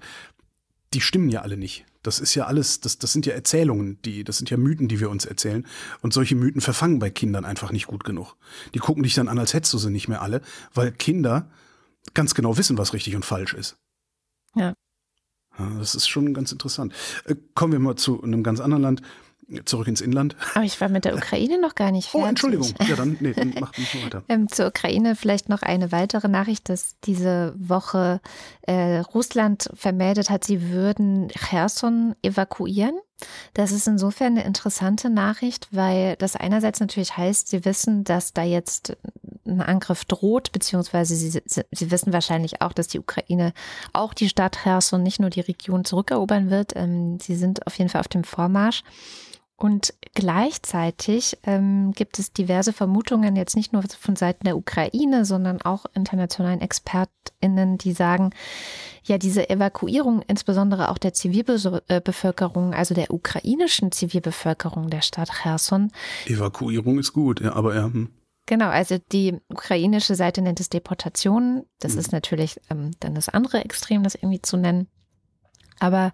die 0.93 1.01
stimmen 1.01 1.29
ja 1.29 1.41
alle 1.41 1.57
nicht. 1.57 1.85
Das 2.01 2.19
ist 2.19 2.33
ja 2.33 2.45
alles, 2.45 2.79
das, 2.79 2.97
das 2.97 3.11
sind 3.11 3.25
ja 3.25 3.33
Erzählungen, 3.33 4.01
die, 4.03 4.23
das 4.23 4.37
sind 4.37 4.49
ja 4.49 4.57
Mythen, 4.57 4.87
die 4.87 4.99
wir 4.99 5.09
uns 5.09 5.25
erzählen. 5.25 5.65
Und 6.01 6.13
solche 6.13 6.35
Mythen 6.35 6.61
verfangen 6.61 6.99
bei 6.99 7.09
Kindern 7.09 7.45
einfach 7.45 7.71
nicht 7.71 7.87
gut 7.87 8.03
genug. 8.03 8.35
Die 8.73 8.79
gucken 8.79 9.03
dich 9.03 9.15
dann 9.15 9.27
an, 9.27 9.37
als 9.37 9.53
hättest 9.53 9.73
du 9.73 9.77
sie 9.77 9.89
nicht 9.89 10.07
mehr 10.07 10.21
alle, 10.21 10.41
weil 10.73 10.91
Kinder 10.91 11.49
ganz 12.13 12.35
genau 12.35 12.57
wissen, 12.57 12.77
was 12.77 12.93
richtig 12.93 13.15
und 13.15 13.25
falsch 13.25 13.53
ist. 13.53 13.77
Ja. 14.55 14.73
ja 15.57 15.69
das 15.77 15.95
ist 15.95 16.07
schon 16.07 16.33
ganz 16.33 16.51
interessant. 16.51 16.93
Äh, 17.25 17.35
kommen 17.53 17.73
wir 17.73 17.79
mal 17.79 17.95
zu 17.95 18.23
einem 18.23 18.43
ganz 18.43 18.59
anderen 18.61 18.83
Land 18.83 19.01
zurück 19.65 19.87
ins 19.87 20.01
Inland. 20.01 20.35
Aber 20.53 20.65
ich 20.65 20.79
war 20.79 20.89
mit 20.89 21.05
der 21.05 21.15
Ukraine 21.15 21.59
noch 21.59 21.75
gar 21.75 21.91
nicht 21.91 22.09
fertig. 22.09 22.19
Oh, 22.25 22.27
Entschuldigung. 22.29 22.67
Ja, 22.87 22.95
dann, 22.95 23.17
nee, 23.19 23.33
dann 23.33 23.53
mach 23.59 23.75
mich 23.77 24.03
weiter. 24.03 24.23
ähm, 24.27 24.47
zur 24.49 24.67
Ukraine 24.67 25.15
vielleicht 25.15 25.47
noch 25.49 25.61
eine 25.61 25.91
weitere 25.91 26.27
Nachricht, 26.27 26.69
dass 26.69 26.95
diese 27.05 27.53
Woche 27.57 28.19
äh, 28.63 28.99
Russland 28.99 29.69
vermeldet 29.73 30.29
hat, 30.29 30.43
sie 30.43 30.69
würden 30.69 31.29
Cherson 31.29 32.15
evakuieren. 32.21 32.99
Das 33.53 33.71
ist 33.71 33.87
insofern 33.87 34.37
eine 34.37 34.45
interessante 34.45 35.09
Nachricht, 35.09 35.67
weil 35.71 36.15
das 36.17 36.35
einerseits 36.35 36.79
natürlich 36.79 37.17
heißt, 37.17 37.49
sie 37.49 37.65
wissen, 37.65 38.03
dass 38.03 38.33
da 38.33 38.43
jetzt 38.43 38.97
ein 39.45 39.61
Angriff 39.61 40.05
droht, 40.05 40.51
beziehungsweise 40.51 41.15
sie, 41.15 41.41
sie 41.45 41.91
wissen 41.91 42.13
wahrscheinlich 42.13 42.61
auch, 42.61 42.71
dass 42.71 42.87
die 42.87 42.99
Ukraine 42.99 43.53
auch 43.93 44.13
die 44.13 44.29
Stadt 44.29 44.59
Cherson, 44.63 45.03
nicht 45.03 45.19
nur 45.19 45.29
die 45.29 45.41
Region 45.41 45.85
zurückerobern 45.85 46.49
wird. 46.49 46.73
Ähm, 46.75 47.19
sie 47.19 47.35
sind 47.35 47.65
auf 47.67 47.77
jeden 47.77 47.89
Fall 47.89 48.01
auf 48.01 48.07
dem 48.07 48.23
Vormarsch. 48.23 48.83
Und 49.59 49.93
gleichzeitig 50.15 51.37
ähm, 51.43 51.91
gibt 51.91 52.17
es 52.17 52.31
diverse 52.31 52.71
Vermutungen, 52.71 53.35
jetzt 53.35 53.57
nicht 53.57 53.73
nur 53.73 53.83
von 53.83 54.15
Seiten 54.15 54.45
der 54.45 54.55
Ukraine, 54.55 55.25
sondern 55.25 55.61
auch 55.61 55.85
internationalen 55.93 56.61
ExpertInnen, 56.61 57.77
die 57.77 57.91
sagen, 57.91 58.29
ja, 59.03 59.17
diese 59.17 59.49
Evakuierung, 59.49 60.21
insbesondere 60.27 60.87
auch 60.87 60.97
der 60.97 61.13
Zivilbevölkerung, 61.13 62.73
also 62.73 62.95
der 62.95 63.13
ukrainischen 63.13 63.91
Zivilbevölkerung 63.91 64.89
der 64.89 65.01
Stadt 65.01 65.29
Cherson. 65.43 65.91
Evakuierung 66.25 66.97
ist 66.97 67.11
gut, 67.11 67.41
ja, 67.41 67.53
aber 67.53 67.75
ja. 67.75 67.83
Hm. 67.83 68.09
Genau, 68.45 68.69
also 68.69 68.97
die 69.11 69.37
ukrainische 69.49 70.15
Seite 70.15 70.41
nennt 70.41 70.61
es 70.61 70.69
Deportation. 70.69 71.65
Das 71.79 71.93
mhm. 71.93 71.99
ist 71.99 72.11
natürlich 72.13 72.59
ähm, 72.71 72.91
dann 73.01 73.13
das 73.13 73.27
andere 73.27 73.63
Extrem, 73.63 74.03
das 74.03 74.15
irgendwie 74.15 74.41
zu 74.41 74.55
nennen. 74.55 74.87
Aber 75.79 76.11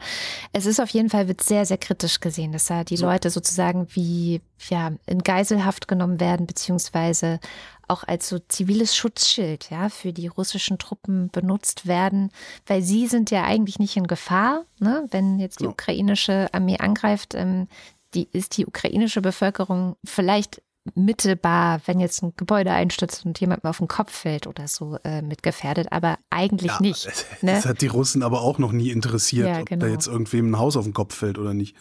es 0.54 0.66
ist 0.66 0.80
auf 0.80 0.90
jeden 0.90 1.10
Fall, 1.10 1.28
wird 1.28 1.44
sehr, 1.44 1.66
sehr 1.66 1.78
kritisch 1.78 2.20
gesehen, 2.20 2.52
dass 2.52 2.66
da 2.66 2.84
die. 2.84 2.96
Leute 2.96 3.30
sozusagen 3.30 3.88
wie 3.92 4.42
ja, 4.70 4.92
in 5.06 5.20
Geiselhaft 5.20 5.88
genommen 5.88 6.20
werden, 6.20 6.48
beziehungsweise 6.48 7.40
auch 7.88 8.04
als 8.04 8.30
so 8.30 8.40
ziviles 8.40 8.96
Schutzschild 8.96 9.70
ja, 9.70 9.90
für 9.90 10.14
die 10.14 10.28
russischen 10.28 10.78
Truppen 10.78 11.30
benutzt 11.30 11.88
werden, 11.88 12.32
weil 12.66 12.82
sie 12.82 13.08
sind 13.08 13.32
ja 13.32 13.44
eigentlich 13.44 13.80
nicht 13.80 13.96
in 13.98 14.08
Gefahr, 14.08 14.64
ne? 14.80 15.06
wenn 15.12 15.40
jetzt 15.40 15.60
die 15.60 15.68
ukrainische 15.68 16.48
Armee 16.52 16.78
angreift. 16.78 17.36
Ähm, 17.36 17.68
die, 18.14 18.30
ist 18.32 18.58
die 18.58 18.66
ukrainische 18.66 19.22
Bevölkerung 19.22 19.98
vielleicht 20.06 20.62
mittelbar, 20.94 21.82
wenn 21.86 22.00
jetzt 22.00 22.22
ein 22.22 22.34
Gebäude 22.38 22.72
einstürzt 22.72 23.26
und 23.26 23.40
jemand 23.40 23.64
mal 23.64 23.72
auf 23.72 23.80
den 23.80 23.88
Kopf 23.88 24.12
fällt 24.12 24.46
oder 24.46 24.68
so, 24.68 24.98
äh, 25.04 25.24
mit 25.24 25.42
gefährdet, 25.42 25.88
aber 25.92 26.18
eigentlich 26.30 26.72
ja, 26.72 26.80
nicht. 26.80 27.08
Ne? 27.42 27.54
Das 27.54 27.66
hat 27.66 27.82
die 27.82 27.88
Russen 27.88 28.22
aber 28.22 28.42
auch 28.42 28.60
noch 28.60 28.72
nie 28.72 28.92
interessiert, 28.92 29.48
ja, 29.48 29.54
genau. 29.54 29.62
ob 29.62 29.68
da 29.68 29.76
genau. 29.76 29.94
jetzt 29.94 30.08
irgendwem 30.08 30.52
ein 30.52 30.60
Haus 30.60 30.78
auf 30.78 30.84
den 30.84 30.94
Kopf 30.94 31.16
fällt 31.16 31.40
oder 31.40 31.54
nicht. 31.54 31.76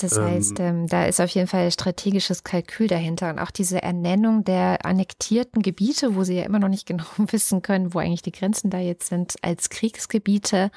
Das 0.00 0.16
ähm, 0.16 0.24
heißt, 0.24 0.60
ähm, 0.60 0.86
da 0.86 1.04
ist 1.04 1.20
auf 1.20 1.30
jeden 1.30 1.46
Fall 1.46 1.70
strategisches 1.70 2.44
Kalkül 2.44 2.88
dahinter 2.88 3.30
und 3.30 3.38
auch 3.38 3.50
diese 3.50 3.82
Ernennung 3.82 4.44
der 4.44 4.84
annektierten 4.84 5.62
Gebiete, 5.62 6.14
wo 6.14 6.24
sie 6.24 6.34
ja 6.34 6.44
immer 6.44 6.58
noch 6.58 6.68
nicht 6.68 6.86
genau 6.86 7.04
wissen 7.18 7.62
können, 7.62 7.94
wo 7.94 7.98
eigentlich 7.98 8.22
die 8.22 8.32
Grenzen 8.32 8.70
da 8.70 8.78
jetzt 8.78 9.08
sind, 9.08 9.36
als 9.42 9.70
Kriegsgebiete. 9.70 10.70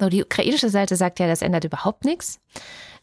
Nur 0.00 0.10
die 0.10 0.22
ukrainische 0.22 0.70
Seite 0.70 0.96
sagt 0.96 1.18
ja, 1.18 1.26
das 1.26 1.42
ändert 1.42 1.64
überhaupt 1.64 2.04
nichts. 2.04 2.40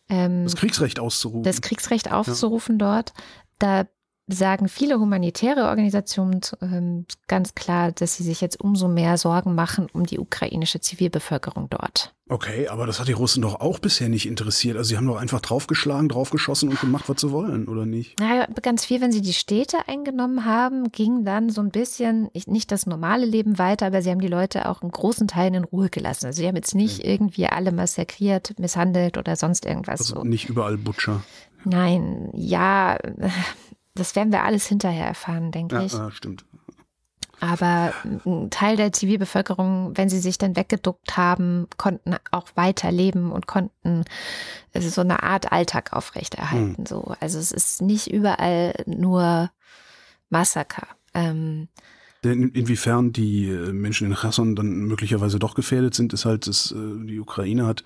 Ähm, 0.09 0.43
das 0.43 0.55
Kriegsrecht 0.55 0.99
auszurufen. 0.99 1.43
Das 1.43 1.61
Kriegsrecht 1.61 2.11
aufzurufen 2.11 2.79
ja. 2.79 2.95
dort. 2.95 3.13
Da 3.57 3.87
sagen 4.27 4.67
viele 4.67 4.99
humanitäre 4.99 5.65
Organisationen 5.65 6.41
ähm, 6.61 7.05
ganz 7.27 7.53
klar, 7.53 7.91
dass 7.91 8.17
sie 8.17 8.23
sich 8.23 8.41
jetzt 8.41 8.59
umso 8.59 8.87
mehr 8.87 9.17
Sorgen 9.17 9.55
machen 9.55 9.87
um 9.93 10.05
die 10.05 10.19
ukrainische 10.19 10.79
Zivilbevölkerung 10.81 11.69
dort. 11.69 12.13
Okay, 12.27 12.67
aber 12.69 12.87
das 12.87 12.99
hat 12.99 13.07
die 13.07 13.13
Russen 13.13 13.43
doch 13.43 13.59
auch 13.59 13.77
bisher 13.77 14.09
nicht 14.09 14.25
interessiert. 14.25 14.77
Also 14.77 14.89
sie 14.89 14.97
haben 14.97 15.05
doch 15.05 15.17
einfach 15.17 15.41
draufgeschlagen, 15.41 16.09
draufgeschossen 16.09 16.69
und 16.69 16.81
gemacht, 16.81 17.07
was 17.07 17.21
sie 17.21 17.29
wollen, 17.29 17.67
oder 17.67 17.85
nicht? 17.85 18.19
Naja, 18.19 18.47
ganz 18.63 18.83
viel, 18.83 18.99
wenn 18.99 19.11
sie 19.11 19.21
die 19.21 19.33
Städte 19.33 19.87
eingenommen 19.87 20.43
haben, 20.43 20.91
ging 20.91 21.23
dann 21.23 21.51
so 21.51 21.61
ein 21.61 21.69
bisschen, 21.69 22.31
nicht 22.47 22.71
das 22.71 22.87
normale 22.87 23.27
Leben 23.27 23.59
weiter, 23.59 23.85
aber 23.85 24.01
sie 24.01 24.09
haben 24.09 24.21
die 24.21 24.27
Leute 24.27 24.67
auch 24.67 24.81
in 24.81 24.89
großen 24.89 25.27
Teilen 25.27 25.53
in 25.53 25.63
Ruhe 25.65 25.89
gelassen. 25.89 26.25
Also 26.25 26.41
sie 26.41 26.47
haben 26.47 26.55
jetzt 26.55 26.73
nicht 26.73 27.01
okay. 27.01 27.13
irgendwie 27.13 27.45
alle 27.45 27.71
massakriert, 27.71 28.57
misshandelt 28.57 29.19
oder 29.19 29.35
sonst 29.35 29.67
irgendwas. 29.67 29.99
Also 29.99 30.15
so. 30.15 30.23
nicht 30.23 30.49
überall 30.49 30.77
Butcher. 30.77 31.21
Nein, 31.63 32.29
ja, 32.33 32.97
das 33.95 34.15
werden 34.15 34.31
wir 34.31 34.43
alles 34.43 34.67
hinterher 34.67 35.07
erfahren, 35.07 35.51
denke 35.51 35.75
ja, 35.75 35.81
ich. 35.83 35.93
Ja, 35.93 36.11
stimmt. 36.11 36.45
Aber 37.41 37.93
ein 38.25 38.49
Teil 38.49 38.77
der 38.77 38.93
Zivilbevölkerung, 38.93 39.91
wenn 39.95 40.09
sie 40.09 40.19
sich 40.19 40.37
dann 40.37 40.55
weggeduckt 40.55 41.17
haben, 41.17 41.67
konnten 41.77 42.15
auch 42.31 42.47
weiterleben 42.55 43.31
und 43.31 43.45
konnten 43.45 44.05
also 44.73 44.89
so 44.89 45.01
eine 45.01 45.23
Art 45.23 45.51
Alltag 45.51 45.93
aufrechterhalten. 45.93 46.77
Hm. 46.77 46.85
So. 46.85 47.13
Also 47.19 47.37
es 47.39 47.51
ist 47.51 47.81
nicht 47.81 48.11
überall 48.11 48.73
nur 48.85 49.51
Massaker. 50.29 50.87
Ähm, 51.13 51.67
denn 52.25 52.49
inwiefern 52.49 53.13
die 53.13 53.47
äh, 53.49 53.71
Menschen 53.71 54.07
in 54.07 54.15
Cherson 54.15 54.55
dann 54.55 54.85
möglicherweise 54.85 55.37
doch 55.39 55.53
gefährdet 55.53 55.93
sind, 55.93 56.11
ist 56.11 56.25
halt, 56.25 56.47
dass 56.47 56.71
äh, 56.71 57.05
die 57.05 57.19
Ukraine 57.19 57.65
hat 57.67 57.83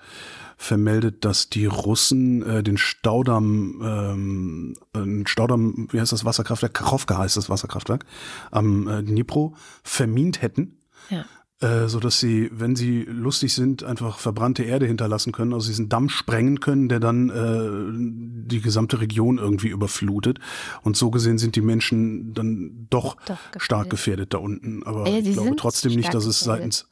vermeldet, 0.56 1.24
dass 1.24 1.50
die 1.50 1.66
Russen 1.66 2.42
äh, 2.42 2.62
den 2.62 2.78
Staudamm, 2.78 3.80
ähm, 3.84 4.74
äh, 4.94 5.28
Staudamm, 5.28 5.88
wie 5.92 6.00
heißt 6.00 6.12
das 6.12 6.24
Wasserkraftwerk? 6.24 6.74
Kachowka 6.74 7.18
heißt 7.18 7.36
das 7.36 7.50
Wasserkraftwerk, 7.50 8.04
am 8.50 8.86
Dnipro 9.04 9.54
vermint 9.82 10.42
hätten. 10.42 10.78
Ja. 11.10 11.24
Äh, 11.60 11.88
so 11.88 12.00
dass 12.00 12.18
sie, 12.18 12.48
wenn 12.54 12.74
sie 12.74 13.02
lustig 13.02 13.52
sind, 13.52 13.84
einfach 13.84 14.18
verbrannte 14.18 14.62
Erde 14.62 14.86
hinterlassen 14.86 15.30
können, 15.30 15.52
also 15.52 15.68
diesen 15.68 15.90
Damm 15.90 16.08
sprengen 16.08 16.60
können, 16.60 16.88
der 16.88 17.00
dann 17.00 17.28
äh, 17.28 18.48
die 18.48 18.62
gesamte 18.62 18.98
Region 19.02 19.36
irgendwie 19.36 19.68
überflutet. 19.68 20.38
Und 20.80 20.96
so 20.96 21.10
gesehen 21.10 21.36
sind 21.36 21.56
die 21.56 21.60
Menschen 21.60 22.32
dann 22.32 22.86
doch, 22.88 23.16
doch 23.16 23.36
gefährdet. 23.36 23.62
stark 23.62 23.90
gefährdet 23.90 24.32
da 24.32 24.38
unten. 24.38 24.84
Aber 24.84 25.06
ja, 25.06 25.18
ich 25.18 25.34
glaube 25.34 25.54
trotzdem 25.56 25.94
nicht, 25.94 26.14
dass 26.14 26.24
es 26.24 26.40
seitens, 26.40 26.88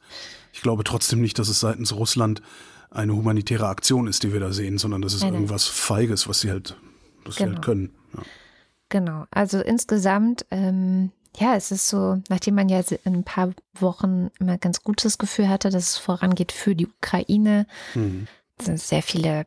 ich 0.53 0.61
glaube 0.61 0.83
trotzdem 0.83 1.19
nicht, 1.19 1.39
dass 1.39 1.49
es 1.49 1.59
seitens 1.59 1.95
Russland 1.95 2.43
eine 2.91 3.15
humanitäre 3.15 3.67
Aktion 3.67 4.05
ist, 4.05 4.21
die 4.21 4.33
wir 4.33 4.39
da 4.39 4.51
sehen, 4.51 4.77
sondern 4.77 5.01
das 5.01 5.15
ist 5.15 5.23
nein, 5.23 5.33
irgendwas 5.33 5.65
Feiges, 5.65 6.27
was 6.27 6.41
sie 6.41 6.51
halt, 6.51 6.75
was 7.25 7.37
genau. 7.37 7.49
sie 7.49 7.55
halt 7.55 7.55
genau. 7.55 7.61
können. 7.61 7.89
Ja. 8.15 8.23
Genau. 8.89 9.25
Also 9.31 9.61
insgesamt 9.61 10.45
ähm, 10.51 11.11
ja, 11.39 11.55
es 11.55 11.71
ist 11.71 11.87
so, 11.87 12.21
nachdem 12.27 12.55
man 12.55 12.67
ja 12.67 12.81
in 13.05 13.15
ein 13.15 13.23
paar 13.23 13.51
Wochen 13.73 14.29
immer 14.39 14.57
ganz 14.57 14.83
gutes 14.83 15.17
Gefühl 15.17 15.47
hatte, 15.47 15.69
dass 15.69 15.91
es 15.91 15.97
vorangeht 15.97 16.51
für 16.51 16.75
die 16.75 16.87
Ukraine, 16.87 17.65
mhm. 17.95 18.27
sind 18.61 18.79
sehr 18.79 19.01
viele 19.01 19.45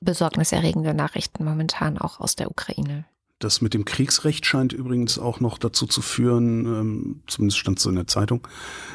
besorgniserregende 0.00 0.92
Nachrichten 0.92 1.44
momentan 1.44 1.96
auch 1.96 2.20
aus 2.20 2.36
der 2.36 2.50
Ukraine. 2.50 3.06
Das 3.40 3.60
mit 3.60 3.74
dem 3.74 3.84
Kriegsrecht 3.84 4.46
scheint 4.46 4.72
übrigens 4.72 5.18
auch 5.18 5.40
noch 5.40 5.58
dazu 5.58 5.86
zu 5.86 6.02
führen, 6.02 6.66
ähm, 6.66 7.22
zumindest 7.26 7.58
stand 7.58 7.78
es 7.78 7.84
so 7.84 7.90
in 7.90 7.96
der 7.96 8.06
Zeitung, 8.06 8.46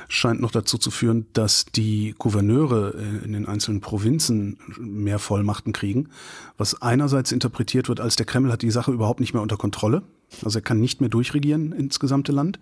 scheint 0.07 0.39
noch 0.39 0.51
dazu 0.51 0.77
zu 0.77 0.91
führen, 0.91 1.27
dass 1.33 1.65
die 1.65 2.15
Gouverneure 2.17 2.95
äh, 2.95 3.25
in 3.25 3.33
den 3.33 3.45
einzelnen 3.45 3.81
Provinzen 3.81 4.57
mehr 4.79 5.19
Vollmachten 5.19 5.73
kriegen, 5.73 6.09
was 6.57 6.81
einerseits 6.81 7.31
interpretiert 7.33 7.89
wird 7.89 7.99
als 7.99 8.15
der 8.15 8.25
Kreml 8.25 8.51
hat 8.51 8.61
die 8.61 8.71
Sache 8.71 8.91
überhaupt 8.91 9.19
nicht 9.19 9.33
mehr 9.33 9.43
unter 9.43 9.57
Kontrolle, 9.57 10.03
also 10.43 10.59
er 10.59 10.63
kann 10.63 10.79
nicht 10.79 11.01
mehr 11.01 11.09
durchregieren 11.09 11.73
ins 11.73 11.99
gesamte 11.99 12.31
Land. 12.31 12.59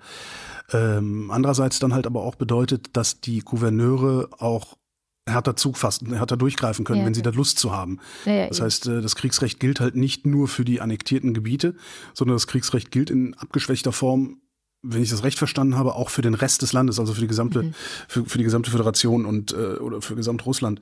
Ähm, 0.74 1.32
andererseits 1.32 1.80
dann 1.80 1.94
halt 1.94 2.08
aber 2.08 2.24
auch 2.24 2.36
bedeutet, 2.36 2.90
dass 2.98 3.22
die 3.22 3.40
Gouverneure 3.40 4.30
auch 4.40 4.78
härter 5.28 5.56
Zug 5.56 5.78
fassen, 5.78 6.14
härter 6.14 6.38
durchgreifen 6.38 6.86
können, 6.86 7.02
ja, 7.02 7.06
wenn 7.06 7.14
sie 7.14 7.22
da 7.22 7.32
Lust 7.32 7.60
zu 7.60 7.72
haben. 7.72 8.00
Ja, 8.26 8.48
das 8.48 8.62
heißt, 8.62 8.88
äh, 8.88 9.02
das 9.02 9.16
Kriegsrecht 9.16 9.60
gilt 9.60 9.80
halt 9.80 9.96
nicht 9.96 10.26
nur 10.26 10.48
für 10.48 10.66
die 10.66 10.82
annektierten 10.82 11.34
Gebiete, 11.34 11.76
sondern 12.14 12.36
das 12.36 12.48
Kriegsrecht 12.48 12.92
gilt 12.92 13.10
in 13.10 13.34
abgeschwächter 13.36 13.92
Form, 13.92 14.42
wenn 14.82 15.02
ich 15.02 15.10
das 15.10 15.24
recht 15.24 15.38
verstanden 15.38 15.76
habe, 15.76 15.96
auch 15.96 16.10
für 16.10 16.22
den 16.22 16.34
Rest 16.34 16.62
des 16.62 16.74
Landes, 16.74 17.00
also 17.00 17.14
für 17.14 17.22
die 17.22 17.28
gesamte, 17.28 17.64
mhm. 17.64 17.74
für, 18.08 18.26
für, 18.26 18.38
die 18.38 18.44
gesamte 18.44 18.72
Föderation 18.72 19.26
und 19.26 19.52
äh, 19.52 19.78
oder 19.78 20.02
für 20.02 20.16
Gesamtrussland. 20.16 20.80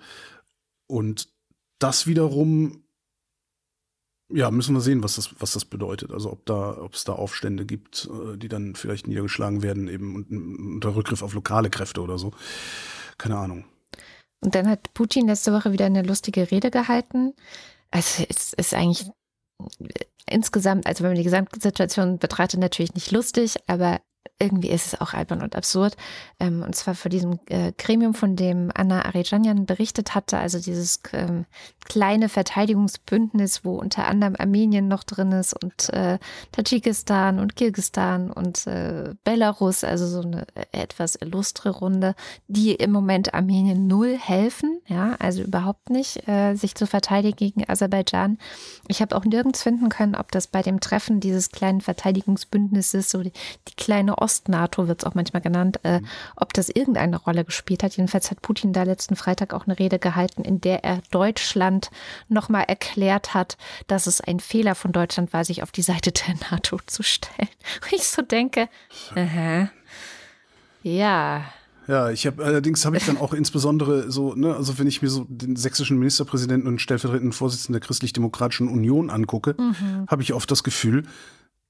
Und 0.88 1.30
das 1.80 2.06
wiederum, 2.06 2.84
ja, 4.32 4.52
müssen 4.52 4.76
wir 4.76 4.82
sehen, 4.82 5.04
was 5.04 5.16
das, 5.16 5.30
was 5.40 5.54
das 5.54 5.66
bedeutet. 5.66 6.12
Also 6.12 6.32
ob 6.32 6.46
da, 6.46 6.78
ob 6.78 6.94
es 6.94 7.04
da 7.04 7.14
Aufstände 7.14 7.66
gibt, 7.66 8.10
äh, 8.12 8.38
die 8.38 8.48
dann 8.48 8.76
vielleicht 8.76 9.08
niedergeschlagen 9.08 9.62
werden, 9.62 9.88
eben 9.88 10.16
unter 10.76 10.96
Rückgriff 10.96 11.22
auf 11.22 11.34
lokale 11.34 11.70
Kräfte 11.70 12.02
oder 12.02 12.18
so. 12.18 12.32
Keine 13.18 13.38
Ahnung. 13.38 13.66
Und 14.46 14.54
dann 14.54 14.70
hat 14.70 14.94
Putin 14.94 15.28
letzte 15.28 15.52
Woche 15.52 15.72
wieder 15.72 15.88
eine 15.88 16.04
lustige 16.04 16.52
Rede 16.52 16.70
gehalten. 16.70 17.34
Also 17.90 18.24
es 18.30 18.54
ist 18.54 18.76
eigentlich 18.76 19.10
insgesamt, 20.30 20.86
also 20.86 21.04
wenn 21.04 21.12
man 21.12 21.18
die 21.18 21.24
Gesamtsituation 21.24 22.20
betrachtet, 22.20 22.60
natürlich 22.60 22.94
nicht 22.94 23.12
lustig, 23.12 23.56
aber 23.66 24.02
irgendwie 24.40 24.70
ist 24.70 24.88
es 24.88 25.02
auch 25.02 25.14
albern 25.14 25.42
und 25.42 25.56
absurd. 25.56 25.96
Ähm, 26.40 26.62
und 26.64 26.76
zwar 26.76 26.96
vor 26.96 27.10
diesem 27.10 27.40
äh, 27.48 27.72
Gremium, 27.78 28.14
von 28.14 28.36
dem 28.36 28.72
Anna 28.74 29.06
Arijanian 29.06 29.66
berichtet 29.66 30.14
hatte, 30.14 30.38
also 30.38 30.60
dieses 30.60 31.00
ähm, 31.14 31.46
kleine 31.86 32.30
Verteidigungsbündnis, 32.30 33.64
wo 33.64 33.78
unter 33.78 34.08
anderem 34.08 34.36
Armenien 34.38 34.88
noch 34.88 35.04
drin 35.04 35.32
ist 35.32 35.62
und 35.64 35.90
äh, 35.94 36.20
Tadschikistan 36.52 37.40
und 37.40 37.56
Kirgistan 37.56 38.32
und 38.32 38.68
äh, 38.68 39.14
Belarus, 39.24 39.84
also 39.84 40.08
so 40.08 40.22
eine 40.22 40.46
etwas 40.72 41.16
illustre 41.16 41.70
Runde, 41.70 42.16
die 42.48 42.76
im 42.76 42.92
Moment 42.92 43.34
Armenien 43.34 43.88
null 43.88 44.18
helfen, 44.18 44.82
ja, 44.88 45.16
also 45.20 45.44
überhaupt 45.44 45.90
nicht, 45.90 46.28
äh, 46.28 46.56
sich 46.56 46.76
zu 46.76 46.88
verteidigen 46.88 47.36
gegen 47.36 47.70
Aserbaidschan. 47.70 48.38
Ich 48.88 49.02
habe 49.02 49.16
auch 49.16 49.26
nirgends 49.26 49.64
finden 49.64 49.90
können, 49.90 50.16
ob 50.16 50.32
das 50.32 50.48
bei 50.48 50.62
dem 50.62 50.80
Treffen 50.80 51.20
dieses 51.20 51.52
kleinen 51.52 51.82
Verteidigungsbündnisses, 51.82 53.10
so 53.10 53.22
die, 53.22 53.32
die 53.68 53.76
kleine 53.76 54.15
Ost-NATO 54.18 54.88
wird 54.88 55.02
es 55.02 55.06
auch 55.06 55.16
manchmal 55.16 55.42
genannt, 55.42 55.80
äh, 55.84 56.00
mhm. 56.00 56.08
ob 56.36 56.54
das 56.54 56.70
irgendeine 56.70 57.18
Rolle 57.18 57.46
gespielt 57.46 57.84
hat. 57.84 57.98
Jedenfalls 57.98 58.32
hat 58.32 58.42
Putin 58.42 58.74
da 58.74 58.84
letzten 58.84 59.16
Freitag 59.16 59.54
auch 59.54 59.66
eine 59.66 59.78
Rede 59.78 60.00
gehalten, 60.00 60.44
in 60.44 60.62
der 60.62 60.84
er 60.84 61.02
Deutschland 61.12 61.90
nochmal 62.28 62.66
erklärt 62.68 63.34
hat, 63.34 63.58
dass 63.88 64.08
es 64.08 64.22
ein 64.22 64.40
Fehler 64.40 64.76
von 64.76 64.92
Deutschland 64.92 65.34
war, 65.34 65.46
sich 65.46 65.64
auf 65.64 65.72
die 65.72 65.82
Seite 65.82 66.12
der 66.12 66.36
NATO 66.52 66.80
zu 66.86 67.04
stellen. 67.04 67.50
Und 67.84 67.94
ich 67.94 68.08
so 68.08 68.22
denke, 68.22 68.70
aha, 69.16 69.70
ja. 70.84 71.46
Ja, 71.88 72.10
ich 72.10 72.26
habe 72.26 72.44
allerdings 72.44 72.84
habe 72.86 72.98
ich 72.98 73.06
dann 73.06 73.18
auch 73.18 73.34
insbesondere 73.34 74.12
so, 74.12 74.34
ne, 74.34 74.56
also 74.56 74.80
wenn 74.80 74.88
ich 74.88 75.02
mir 75.02 75.10
so 75.10 75.26
den 75.30 75.56
sächsischen 75.56 76.00
Ministerpräsidenten 76.00 76.68
und 76.68 76.82
stellvertretenden 76.82 77.32
Vorsitzenden 77.32 77.80
der 77.80 77.86
Christlich-Demokratischen 77.86 78.68
Union 78.68 79.10
angucke, 79.10 79.56
mhm. 79.58 80.06
habe 80.08 80.24
ich 80.24 80.34
oft 80.34 80.50
das 80.50 80.64
Gefühl, 80.64 81.04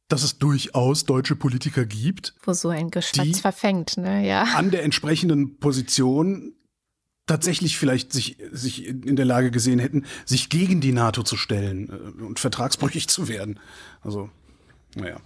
dass 0.07 0.23
es 0.23 0.37
durchaus 0.37 1.05
deutsche 1.05 1.35
Politiker 1.35 1.85
gibt. 1.85 2.35
Wo 2.43 2.53
so 2.53 2.69
ein 2.69 2.91
Geschwätz 2.91 3.39
verfängt, 3.39 3.97
ne, 3.97 4.25
ja. 4.27 4.43
An 4.55 4.71
der 4.71 4.83
entsprechenden 4.83 5.57
Position 5.57 6.53
tatsächlich 7.25 7.77
vielleicht 7.77 8.13
sich, 8.13 8.37
sich 8.51 8.85
in 8.85 9.15
der 9.15 9.25
Lage 9.25 9.49
gesehen 9.49 9.79
hätten, 9.79 10.05
sich 10.25 10.49
gegen 10.49 10.79
die 10.79 10.91
NATO 10.91 11.23
zu 11.23 11.37
stellen 11.37 11.89
äh, 11.89 12.23
und 12.23 12.39
vertragsbrüchig 12.39 13.07
zu 13.07 13.27
werden. 13.27 13.59
Also, 14.01 14.29
naja. 14.95 15.17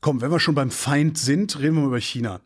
Komm, 0.00 0.20
wenn 0.20 0.30
wir 0.30 0.40
schon 0.40 0.54
beim 0.54 0.70
Feind 0.70 1.18
sind, 1.18 1.58
reden 1.58 1.76
wir 1.76 1.82
mal 1.82 1.88
über 1.88 2.00
China. 2.00 2.40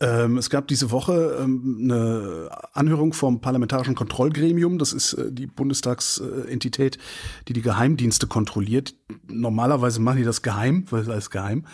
Ähm, 0.00 0.38
es 0.38 0.50
gab 0.50 0.66
diese 0.66 0.90
Woche 0.90 1.38
ähm, 1.40 1.82
eine 1.84 2.50
Anhörung 2.72 3.12
vom 3.12 3.40
Parlamentarischen 3.40 3.94
Kontrollgremium. 3.94 4.78
Das 4.78 4.92
ist 4.92 5.12
äh, 5.14 5.30
die 5.30 5.46
Bundestagsentität, 5.46 6.98
die 7.46 7.52
die 7.52 7.62
Geheimdienste 7.62 8.26
kontrolliert. 8.26 8.96
Normalerweise 9.28 10.00
machen 10.00 10.18
die 10.18 10.24
das 10.24 10.42
geheim, 10.42 10.84
weil 10.90 11.02
es 11.02 11.08
alles 11.08 11.30
geheim. 11.30 11.66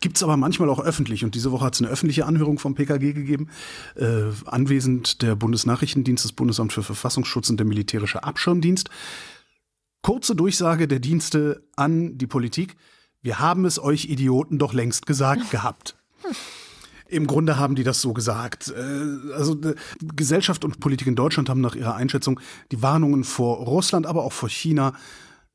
Gibt's 0.00 0.24
aber 0.24 0.36
manchmal 0.36 0.68
auch 0.68 0.80
öffentlich. 0.80 1.24
Und 1.24 1.36
diese 1.36 1.52
Woche 1.52 1.64
hat 1.64 1.74
es 1.74 1.80
eine 1.80 1.90
öffentliche 1.90 2.26
Anhörung 2.26 2.58
vom 2.58 2.74
PKG 2.74 3.12
gegeben. 3.12 3.48
Äh, 3.94 4.24
anwesend 4.46 5.22
der 5.22 5.36
Bundesnachrichtendienst, 5.36 6.24
das 6.24 6.32
Bundesamt 6.32 6.72
für 6.72 6.82
Verfassungsschutz 6.82 7.50
und 7.50 7.58
der 7.58 7.66
Militärische 7.66 8.24
Abschirmdienst. 8.24 8.90
Kurze 10.02 10.34
Durchsage 10.34 10.88
der 10.88 10.98
Dienste 10.98 11.62
an 11.76 12.18
die 12.18 12.26
Politik. 12.26 12.76
Wir 13.22 13.38
haben 13.38 13.64
es 13.64 13.80
euch 13.80 14.06
Idioten 14.06 14.58
doch 14.58 14.72
längst 14.72 15.06
gesagt 15.06 15.50
gehabt. 15.50 15.94
Im 17.10 17.26
Grunde 17.26 17.58
haben 17.58 17.74
die 17.74 17.84
das 17.84 18.00
so 18.00 18.12
gesagt. 18.12 18.72
Äh, 18.76 19.34
also 19.34 19.56
Gesellschaft 20.14 20.64
und 20.64 20.80
Politik 20.80 21.06
in 21.06 21.16
Deutschland 21.16 21.48
haben 21.48 21.60
nach 21.60 21.74
ihrer 21.74 21.94
Einschätzung 21.94 22.40
die 22.72 22.82
Warnungen 22.82 23.24
vor 23.24 23.58
Russland, 23.58 24.06
aber 24.06 24.24
auch 24.24 24.32
vor 24.32 24.48
China 24.48 24.92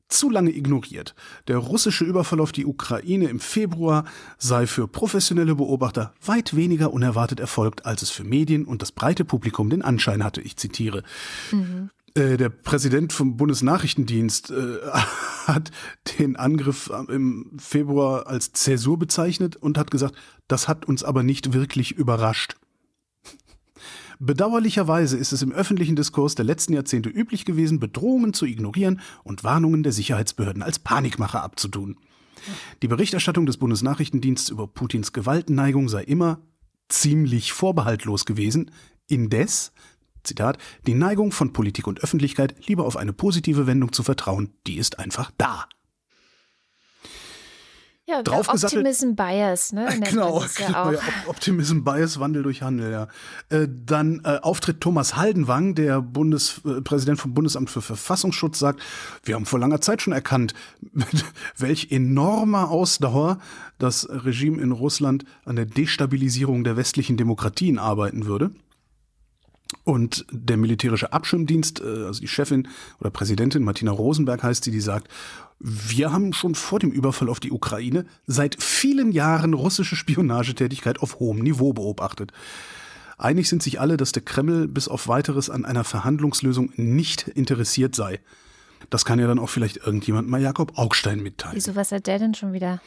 zu 0.08 0.30
lange 0.30 0.54
ignoriert. 0.54 1.14
Der 1.48 1.58
russische 1.58 2.04
Überfall 2.04 2.40
auf 2.40 2.52
die 2.52 2.66
Ukraine 2.66 3.28
im 3.28 3.40
Februar 3.40 4.04
sei 4.38 4.66
für 4.66 4.86
professionelle 4.86 5.56
Beobachter 5.56 6.12
weit 6.24 6.54
weniger 6.54 6.92
unerwartet 6.92 7.40
erfolgt, 7.40 7.86
als 7.86 8.02
es 8.02 8.10
für 8.10 8.24
Medien 8.24 8.64
und 8.64 8.82
das 8.82 8.92
breite 8.92 9.24
Publikum 9.24 9.70
den 9.70 9.82
Anschein 9.82 10.22
hatte. 10.22 10.40
Ich 10.40 10.56
zitiere. 10.56 11.02
Mhm. 11.50 11.90
Äh, 12.16 12.38
der 12.38 12.48
Präsident 12.48 13.12
vom 13.12 13.36
Bundesnachrichtendienst 13.36 14.50
äh, 14.50 14.78
hat 15.46 15.70
den 16.18 16.36
Angriff 16.36 16.90
im 17.08 17.52
Februar 17.58 18.26
als 18.26 18.52
Zäsur 18.52 18.98
bezeichnet 18.98 19.56
und 19.56 19.76
hat 19.76 19.90
gesagt, 19.90 20.14
das 20.48 20.66
hat 20.66 20.86
uns 20.86 21.04
aber 21.04 21.22
nicht 21.22 21.52
wirklich 21.52 21.92
überrascht. 21.92 22.56
Bedauerlicherweise 24.18 25.18
ist 25.18 25.32
es 25.32 25.42
im 25.42 25.52
öffentlichen 25.52 25.94
Diskurs 25.94 26.34
der 26.34 26.46
letzten 26.46 26.72
Jahrzehnte 26.72 27.10
üblich 27.10 27.44
gewesen, 27.44 27.80
Bedrohungen 27.80 28.32
zu 28.32 28.46
ignorieren 28.46 29.00
und 29.22 29.44
Warnungen 29.44 29.82
der 29.82 29.92
Sicherheitsbehörden 29.92 30.62
als 30.62 30.78
Panikmache 30.78 31.42
abzutun. 31.42 31.98
Die 32.80 32.88
Berichterstattung 32.88 33.44
des 33.44 33.58
Bundesnachrichtendienstes 33.58 34.48
über 34.48 34.66
Putins 34.68 35.12
Gewaltneigung 35.12 35.90
sei 35.90 36.02
immer 36.04 36.40
ziemlich 36.88 37.52
vorbehaltlos 37.52 38.24
gewesen. 38.24 38.70
Indes 39.06 39.72
Zitat, 40.26 40.58
die 40.86 40.94
Neigung 40.94 41.32
von 41.32 41.52
Politik 41.52 41.86
und 41.86 42.02
Öffentlichkeit, 42.02 42.54
lieber 42.66 42.84
auf 42.84 42.96
eine 42.96 43.12
positive 43.12 43.66
Wendung 43.66 43.92
zu 43.92 44.02
vertrauen, 44.02 44.52
die 44.66 44.76
ist 44.76 44.98
einfach 44.98 45.30
da. 45.38 45.66
Ja, 48.08 48.20
Optimism 48.20 49.16
Bias, 49.16 49.72
ne? 49.72 49.88
Genau, 50.08 50.44
ja 50.60 50.92
ja, 50.92 51.00
Optimism 51.26 51.82
Bias, 51.82 52.20
Wandel 52.20 52.44
durch 52.44 52.62
Handel, 52.62 52.92
ja. 52.92 53.08
Äh, 53.48 53.66
dann 53.68 54.20
äh, 54.22 54.38
Auftritt 54.42 54.80
Thomas 54.80 55.16
Haldenwang, 55.16 55.74
der 55.74 56.00
Bundespräsident 56.02 57.18
vom 57.18 57.34
Bundesamt 57.34 57.68
für 57.68 57.82
Verfassungsschutz, 57.82 58.60
sagt, 58.60 58.80
wir 59.24 59.34
haben 59.34 59.44
vor 59.44 59.58
langer 59.58 59.80
Zeit 59.80 60.02
schon 60.02 60.12
erkannt, 60.12 60.54
mit 60.92 61.08
welch 61.56 61.90
enormer 61.90 62.70
Ausdauer 62.70 63.38
das 63.78 64.08
Regime 64.08 64.62
in 64.62 64.70
Russland 64.70 65.24
an 65.44 65.56
der 65.56 65.66
Destabilisierung 65.66 66.62
der 66.62 66.76
westlichen 66.76 67.16
Demokratien 67.16 67.80
arbeiten 67.80 68.26
würde. 68.26 68.52
Und 69.84 70.26
der 70.30 70.56
militärische 70.56 71.12
Abschirmdienst, 71.12 71.80
äh, 71.80 72.04
also 72.04 72.20
die 72.20 72.28
Chefin 72.28 72.68
oder 73.00 73.10
Präsidentin 73.10 73.64
Martina 73.64 73.90
Rosenberg 73.90 74.42
heißt 74.42 74.64
sie, 74.64 74.70
die 74.70 74.80
sagt, 74.80 75.08
wir 75.58 76.12
haben 76.12 76.32
schon 76.32 76.54
vor 76.54 76.78
dem 76.78 76.90
Überfall 76.90 77.28
auf 77.28 77.40
die 77.40 77.50
Ukraine 77.50 78.04
seit 78.26 78.62
vielen 78.62 79.10
Jahren 79.10 79.54
russische 79.54 79.96
Spionagetätigkeit 79.96 81.00
auf 81.00 81.18
hohem 81.18 81.38
Niveau 81.38 81.72
beobachtet. 81.72 82.32
Einig 83.18 83.48
sind 83.48 83.62
sich 83.62 83.80
alle, 83.80 83.96
dass 83.96 84.12
der 84.12 84.22
Kreml 84.22 84.68
bis 84.68 84.88
auf 84.88 85.08
weiteres 85.08 85.48
an 85.48 85.64
einer 85.64 85.84
Verhandlungslösung 85.84 86.72
nicht 86.76 87.28
interessiert 87.28 87.94
sei. 87.94 88.20
Das 88.90 89.04
kann 89.04 89.18
ja 89.18 89.26
dann 89.26 89.38
auch 89.38 89.48
vielleicht 89.48 89.78
irgendjemand 89.78 90.28
mal 90.28 90.40
Jakob 90.40 90.78
Augstein 90.78 91.22
mitteilen. 91.22 91.56
Wieso, 91.56 91.74
was 91.74 91.92
hat 91.92 92.06
der 92.06 92.18
denn 92.18 92.34
schon 92.34 92.52
wieder? 92.52 92.80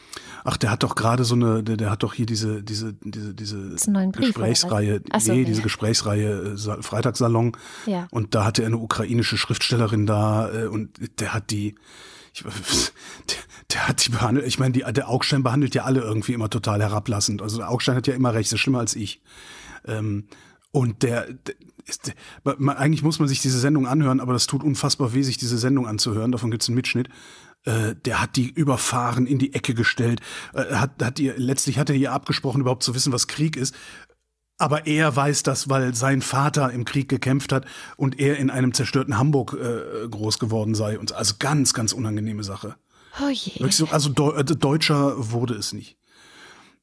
Ach, 0.43 0.57
der 0.57 0.71
hat 0.71 0.83
doch 0.83 0.95
gerade 0.95 1.23
so 1.23 1.35
eine, 1.35 1.63
der, 1.63 1.77
der, 1.77 1.91
hat 1.91 2.03
doch 2.03 2.13
hier 2.13 2.25
diese, 2.25 2.63
diese, 2.63 2.93
diese, 3.01 3.33
diese 3.33 3.75
Gesprächsreihe, 4.12 5.01
so, 5.17 5.33
nee, 5.33 5.43
diese 5.43 5.62
Gesprächsreihe 5.62 6.55
äh, 6.55 6.81
Freitagssalon. 6.81 7.53
Ja. 7.85 8.07
Und 8.12 8.35
da 8.35 8.45
hatte 8.45 8.63
er 8.63 8.67
eine 8.67 8.77
ukrainische 8.77 9.38
Schriftstellerin 9.38 10.05
da 10.05 10.51
äh, 10.51 10.67
und 10.67 11.19
der 11.19 11.33
hat 11.33 11.51
die, 11.51 11.75
ich, 12.33 12.43
der, 13.29 13.38
Der 13.71 13.88
hat 13.88 14.05
die 14.05 14.09
behandelt, 14.09 14.47
ich 14.47 14.57
meine, 14.57 14.71
die, 14.71 14.81
der 14.81 15.09
Augstein 15.09 15.43
behandelt 15.43 15.75
ja 15.75 15.83
alle 15.83 16.01
irgendwie 16.01 16.33
immer 16.33 16.49
total 16.49 16.81
herablassend. 16.81 17.41
Also 17.41 17.57
der 17.57 17.69
Augstein 17.69 17.95
hat 17.95 18.07
ja 18.07 18.15
immer 18.15 18.33
recht, 18.33 18.49
das 18.49 18.53
ist 18.53 18.62
schlimmer 18.62 18.79
als 18.79 18.95
ich. 18.95 19.21
Ähm, 19.85 20.27
und 20.71 21.03
der 21.03 21.27
ist, 21.89 22.13
man, 22.43 22.78
eigentlich 22.78 23.04
muss 23.04 23.19
man 23.19 23.28
sich 23.28 23.41
diese 23.41 23.60
Sendung 23.60 23.88
anhören, 23.88 24.19
aber 24.19 24.34
das 24.34 24.47
tut 24.47 24.63
unfassbar 24.63 25.13
weh, 25.13 25.23
sich 25.23 25.38
diese 25.38 25.58
Sendung 25.58 25.88
anzuhören. 25.88 26.32
Davon 26.32 26.52
gibt's 26.52 26.67
einen 26.67 26.75
Mitschnitt. 26.75 27.10
Äh, 27.65 27.95
der 28.06 28.21
hat 28.21 28.36
die 28.36 28.49
überfahren, 28.49 29.28
in 29.28 29.38
die 29.38 29.54
Ecke 29.54 29.73
gestellt, 29.73 30.21
äh, 30.54 30.75
hat, 30.75 31.04
hat 31.04 31.19
ihr, 31.19 31.34
letztlich 31.38 31.78
hat 31.78 31.89
er 31.89 31.95
ihr 31.95 32.13
abgesprochen, 32.13 32.62
überhaupt 32.62 32.84
zu 32.84 32.95
wissen, 32.95 33.12
was 33.12 33.28
Krieg 33.28 33.58
ist. 33.58 33.75
Aber 34.58 34.88
er 34.88 35.15
weiß 35.15 35.43
das, 35.43 35.69
weil 35.69 35.95
sein 35.95 36.21
Vater 36.21 36.71
im 36.71 36.84
Krieg 36.84 37.08
gekämpft 37.10 37.54
hat 37.54 37.65
und 37.95 38.19
er 38.19 38.38
in 38.38 38.49
einem 38.49 38.73
zerstörten 38.73 39.17
Hamburg 39.17 39.54
äh, 39.54 40.08
groß 40.08 40.39
geworden 40.39 40.75
sei. 40.75 40.99
Und 40.99 41.13
also 41.13 41.36
ganz, 41.39 41.73
ganz 41.73 41.93
unangenehme 41.93 42.43
Sache. 42.43 42.75
Oh 43.21 43.30
je. 43.30 43.69
So, 43.71 43.88
also 43.88 44.10
äh, 44.32 44.43
Deutscher 44.43 45.32
wurde 45.32 45.56
es 45.56 45.73
nicht. 45.73 45.98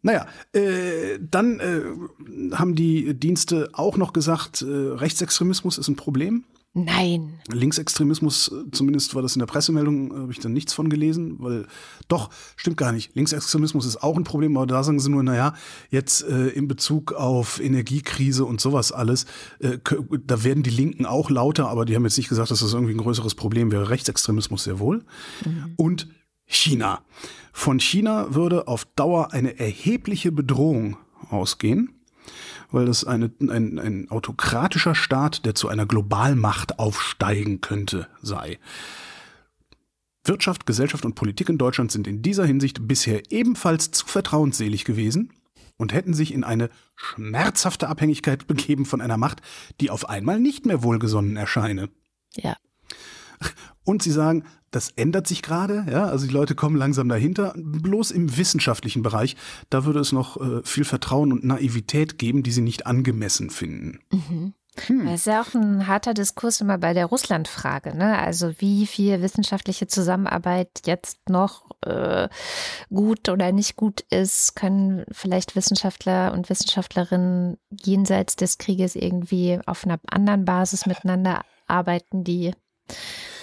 Naja, 0.02 0.26
äh, 0.52 1.18
dann 1.20 1.60
äh, 1.60 2.54
haben 2.54 2.74
die 2.74 3.14
Dienste 3.14 3.70
auch 3.72 3.96
noch 3.96 4.12
gesagt, 4.12 4.62
äh, 4.62 4.66
Rechtsextremismus 4.66 5.78
ist 5.78 5.88
ein 5.88 5.96
Problem. 5.96 6.44
Nein. 6.78 7.40
Linksextremismus, 7.50 8.52
äh, 8.52 8.70
zumindest 8.70 9.14
war 9.14 9.22
das 9.22 9.34
in 9.34 9.38
der 9.38 9.46
Pressemeldung, 9.46 10.14
habe 10.14 10.30
ich 10.30 10.40
dann 10.40 10.52
nichts 10.52 10.74
von 10.74 10.90
gelesen, 10.90 11.36
weil 11.38 11.66
doch, 12.06 12.28
stimmt 12.54 12.76
gar 12.76 12.92
nicht. 12.92 13.16
Linksextremismus 13.16 13.86
ist 13.86 14.02
auch 14.02 14.14
ein 14.14 14.24
Problem, 14.24 14.54
aber 14.58 14.66
da 14.66 14.84
sagen 14.84 15.00
sie 15.00 15.08
nur, 15.08 15.22
naja, 15.22 15.54
jetzt 15.88 16.22
äh, 16.28 16.48
in 16.48 16.68
Bezug 16.68 17.14
auf 17.14 17.60
Energiekrise 17.60 18.44
und 18.44 18.60
sowas 18.60 18.92
alles, 18.92 19.24
äh, 19.60 19.78
da 20.26 20.44
werden 20.44 20.62
die 20.62 20.70
Linken 20.70 21.06
auch 21.06 21.30
lauter, 21.30 21.70
aber 21.70 21.86
die 21.86 21.96
haben 21.96 22.04
jetzt 22.04 22.18
nicht 22.18 22.28
gesagt, 22.28 22.50
dass 22.50 22.60
das 22.60 22.74
irgendwie 22.74 22.92
ein 22.92 22.98
größeres 22.98 23.36
Problem 23.36 23.72
wäre. 23.72 23.88
Rechtsextremismus 23.88 24.64
sehr 24.64 24.78
wohl. 24.78 25.02
Mhm. 25.46 25.72
Und 25.76 26.08
China. 26.44 27.00
Von 27.58 27.80
China 27.80 28.34
würde 28.34 28.68
auf 28.68 28.84
Dauer 28.84 29.32
eine 29.32 29.58
erhebliche 29.58 30.30
Bedrohung 30.30 30.98
ausgehen 31.30 31.94
weil 32.72 32.86
das 32.86 33.04
eine, 33.04 33.30
ein, 33.40 33.78
ein 33.78 34.10
autokratischer 34.10 34.96
Staat, 34.96 35.46
der 35.46 35.54
zu 35.54 35.68
einer 35.68 35.86
Globalmacht 35.86 36.80
aufsteigen 36.80 37.60
könnte, 37.60 38.08
sei. 38.20 38.58
Wirtschaft, 40.24 40.66
Gesellschaft 40.66 41.04
und 41.04 41.14
Politik 41.14 41.48
in 41.48 41.58
Deutschland 41.58 41.92
sind 41.92 42.08
in 42.08 42.22
dieser 42.22 42.44
Hinsicht 42.44 42.88
bisher 42.88 43.30
ebenfalls 43.30 43.92
zu 43.92 44.04
vertrauensselig 44.06 44.84
gewesen 44.84 45.32
und 45.76 45.94
hätten 45.94 46.12
sich 46.12 46.34
in 46.34 46.42
eine 46.42 46.68
schmerzhafte 46.96 47.86
Abhängigkeit 47.88 48.48
begeben 48.48 48.84
von 48.84 49.00
einer 49.00 49.16
Macht, 49.16 49.40
die 49.80 49.90
auf 49.90 50.08
einmal 50.08 50.40
nicht 50.40 50.66
mehr 50.66 50.82
wohlgesonnen 50.82 51.36
erscheine. 51.36 51.88
Ja. 52.34 52.56
Und 53.84 54.02
sie 54.02 54.10
sagen, 54.10 54.42
das 54.76 54.90
ändert 54.90 55.26
sich 55.26 55.40
gerade, 55.40 55.86
ja, 55.90 56.04
also 56.04 56.26
die 56.26 56.32
Leute 56.32 56.54
kommen 56.54 56.76
langsam 56.76 57.08
dahinter. 57.08 57.54
Bloß 57.56 58.10
im 58.10 58.36
wissenschaftlichen 58.36 59.02
Bereich, 59.02 59.34
da 59.70 59.86
würde 59.86 60.00
es 60.00 60.12
noch 60.12 60.36
äh, 60.36 60.60
viel 60.64 60.84
Vertrauen 60.84 61.32
und 61.32 61.44
Naivität 61.44 62.18
geben, 62.18 62.42
die 62.42 62.52
sie 62.52 62.60
nicht 62.60 62.86
angemessen 62.86 63.48
finden. 63.48 64.00
Mhm. 64.12 64.52
Hm. 64.86 65.06
Das 65.06 65.20
ist 65.20 65.26
ja 65.26 65.40
auch 65.40 65.54
ein 65.54 65.86
harter 65.86 66.12
Diskurs 66.12 66.60
immer 66.60 66.76
bei 66.76 66.92
der 66.92 67.06
Russland-Frage. 67.06 67.96
Ne? 67.96 68.18
Also 68.18 68.52
wie 68.58 68.86
viel 68.86 69.22
wissenschaftliche 69.22 69.86
Zusammenarbeit 69.86 70.82
jetzt 70.84 71.30
noch 71.30 71.70
äh, 71.80 72.28
gut 72.90 73.30
oder 73.30 73.52
nicht 73.52 73.76
gut 73.76 74.02
ist, 74.10 74.56
können 74.56 75.06
vielleicht 75.10 75.56
Wissenschaftler 75.56 76.34
und 76.34 76.50
Wissenschaftlerinnen 76.50 77.56
jenseits 77.70 78.36
des 78.36 78.58
Krieges 78.58 78.94
irgendwie 78.94 79.58
auf 79.64 79.86
einer 79.86 79.98
anderen 80.10 80.44
Basis 80.44 80.84
miteinander 80.84 81.40
arbeiten, 81.66 82.24
die 82.24 82.52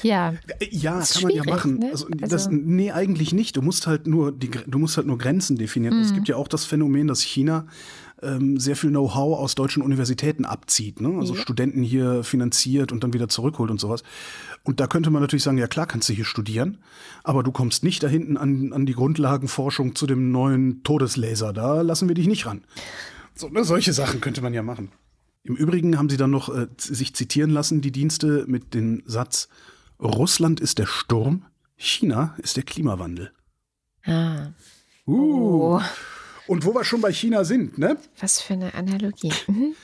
ja. 0.04 0.34
Ja, 0.72 1.02
kann 1.02 1.24
man 1.24 1.32
ja 1.32 1.44
machen. 1.44 1.80
Ne? 1.80 1.90
Also, 1.92 2.08
also, 2.08 2.26
das, 2.28 2.50
nee, 2.50 2.92
eigentlich 2.92 3.34
nicht. 3.34 3.58
Du 3.58 3.62
musst 3.62 3.88
halt 3.88 4.08
nur 4.08 4.32
die, 4.32 4.50
du 4.50 4.80
musst 4.80 4.98
halt 4.98 5.08
nur 5.08 5.18
Grenzen 5.18 5.58
definieren. 5.58 5.98
Mhm. 5.98 6.04
Es 6.04 6.14
gibt 6.14 6.28
ja 6.28 6.36
auch 6.36 6.48
das 6.48 6.66
Phänomen, 6.66 7.08
dass 7.08 7.22
China 7.22 7.66
ähm, 8.24 8.60
sehr 8.60 8.76
viel 8.76 8.90
Know-how 8.90 9.38
aus 9.38 9.56
deutschen 9.56 9.84
Universitäten 9.84 10.46
abzieht, 10.46 11.02
ne? 11.02 11.18
Also 11.20 11.36
ja. 11.36 11.42
Studenten 11.42 11.84
hier 11.84 12.24
finanziert 12.24 12.92
und 12.92 13.04
dann 13.04 13.14
wieder 13.14 13.28
zurückholt 13.28 13.70
und 13.70 13.80
sowas. 13.80 14.04
Und 14.64 14.80
da 14.80 14.88
könnte 14.88 15.10
man 15.10 15.22
natürlich 15.22 15.44
sagen, 15.44 15.58
ja 15.58 15.68
klar, 15.68 15.86
kannst 15.86 16.10
du 16.10 16.14
hier 16.14 16.26
studieren, 16.26 16.78
aber 17.24 17.44
du 17.44 17.52
kommst 17.52 17.84
nicht 17.84 18.02
da 18.02 18.08
hinten 18.08 18.38
an, 18.38 18.72
an 18.74 18.86
die 18.86 18.94
Grundlagenforschung 18.94 19.96
zu 19.96 20.08
dem 20.08 20.32
neuen 20.32 20.84
Todeslaser. 20.84 21.54
Da 21.54 21.82
lassen 21.82 22.08
wir 22.08 22.16
dich 22.16 22.28
nicht 22.28 22.46
ran. 22.46 22.64
So, 23.36 23.50
ne, 23.50 23.64
solche 23.64 23.94
Sachen 23.94 24.22
könnte 24.22 24.42
man 24.42 24.54
ja 24.54 24.64
machen. 24.64 24.92
Im 25.44 25.56
Übrigen 25.56 25.98
haben 25.98 26.10
sie 26.10 26.18
dann 26.18 26.32
noch 26.32 26.54
äh, 26.56 26.68
sich 26.78 27.14
zitieren 27.16 27.50
lassen, 27.50 27.82
die 27.82 27.92
Dienste, 27.92 28.46
mit 28.48 28.74
dem 28.74 29.04
Satz, 29.06 29.50
Russland 30.00 30.60
ist 30.60 30.80
der 30.80 30.86
Sturm, 30.86 31.46
China 31.76 32.36
ist 32.38 32.58
der 32.58 32.64
Klimawandel. 32.64 33.32
Ah. 34.06 34.48
Uh. 35.06 35.78
Oh. 35.78 35.82
Und 36.48 36.66
wo 36.66 36.74
wir 36.74 36.84
schon 36.84 37.02
bei 37.02 37.14
China 37.14 37.44
sind, 37.44 37.78
ne? 37.78 37.98
Was 38.20 38.42
für 38.42 38.54
eine 38.54 38.74
Analogie. 38.74 39.34
Mhm. 39.48 39.76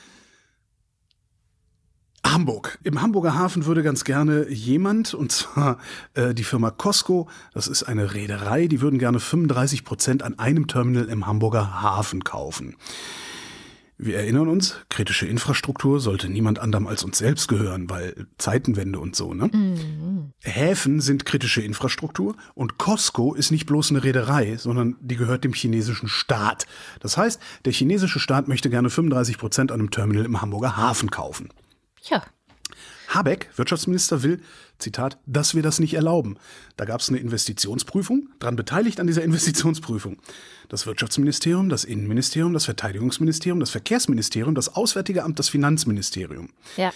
Hamburg. 2.26 2.78
Im 2.84 3.00
Hamburger 3.00 3.34
Hafen 3.34 3.64
würde 3.64 3.82
ganz 3.82 4.04
gerne 4.04 4.48
jemand, 4.48 5.14
und 5.14 5.32
zwar 5.32 5.78
äh, 6.14 6.34
die 6.34 6.44
Firma 6.44 6.70
Costco, 6.70 7.28
das 7.54 7.66
ist 7.66 7.82
eine 7.82 8.14
Reederei, 8.14 8.66
die 8.66 8.80
würden 8.80 8.98
gerne 8.98 9.20
35 9.20 9.84
Prozent 9.84 10.22
an 10.22 10.38
einem 10.38 10.66
Terminal 10.66 11.06
im 11.06 11.26
Hamburger 11.26 11.82
Hafen 11.82 12.22
kaufen. 12.22 12.76
Wir 14.02 14.16
erinnern 14.16 14.48
uns, 14.48 14.76
kritische 14.88 15.26
Infrastruktur 15.26 16.00
sollte 16.00 16.30
niemand 16.30 16.58
anderem 16.58 16.86
als 16.86 17.04
uns 17.04 17.18
selbst 17.18 17.48
gehören, 17.48 17.90
weil 17.90 18.26
Zeitenwende 18.38 18.98
und 18.98 19.14
so, 19.14 19.34
ne? 19.34 19.50
Mhm. 19.52 20.32
Häfen 20.42 21.02
sind 21.02 21.26
kritische 21.26 21.60
Infrastruktur 21.60 22.34
und 22.54 22.78
Costco 22.78 23.34
ist 23.34 23.50
nicht 23.50 23.66
bloß 23.66 23.90
eine 23.90 24.02
Reederei, 24.02 24.56
sondern 24.56 24.96
die 25.00 25.16
gehört 25.16 25.44
dem 25.44 25.52
chinesischen 25.52 26.08
Staat. 26.08 26.66
Das 27.00 27.18
heißt, 27.18 27.38
der 27.66 27.74
chinesische 27.74 28.20
Staat 28.20 28.48
möchte 28.48 28.70
gerne 28.70 28.88
35 28.88 29.36
Prozent 29.36 29.70
an 29.70 29.80
einem 29.80 29.90
Terminal 29.90 30.24
im 30.24 30.40
Hamburger 30.40 30.78
Hafen 30.78 31.10
kaufen. 31.10 31.50
Ja. 32.08 32.22
Habeck, 33.08 33.50
Wirtschaftsminister, 33.56 34.22
will, 34.22 34.40
Zitat, 34.78 35.18
dass 35.26 35.54
wir 35.54 35.62
das 35.62 35.78
nicht 35.78 35.94
erlauben. 35.94 36.38
Da 36.76 36.84
gab 36.86 37.00
es 37.00 37.10
eine 37.10 37.18
Investitionsprüfung, 37.18 38.30
dran 38.38 38.56
beteiligt 38.56 38.98
an 38.98 39.06
dieser 39.06 39.22
Investitionsprüfung. 39.24 40.16
Das 40.70 40.86
Wirtschaftsministerium, 40.86 41.68
das 41.68 41.84
Innenministerium, 41.84 42.54
das 42.54 42.64
Verteidigungsministerium, 42.64 43.60
das 43.60 43.70
Verkehrsministerium, 43.70 44.54
das 44.54 44.74
Auswärtige 44.74 45.24
Amt, 45.24 45.38
das 45.38 45.50
Finanzministerium. 45.50 46.48
Ja 46.78 46.92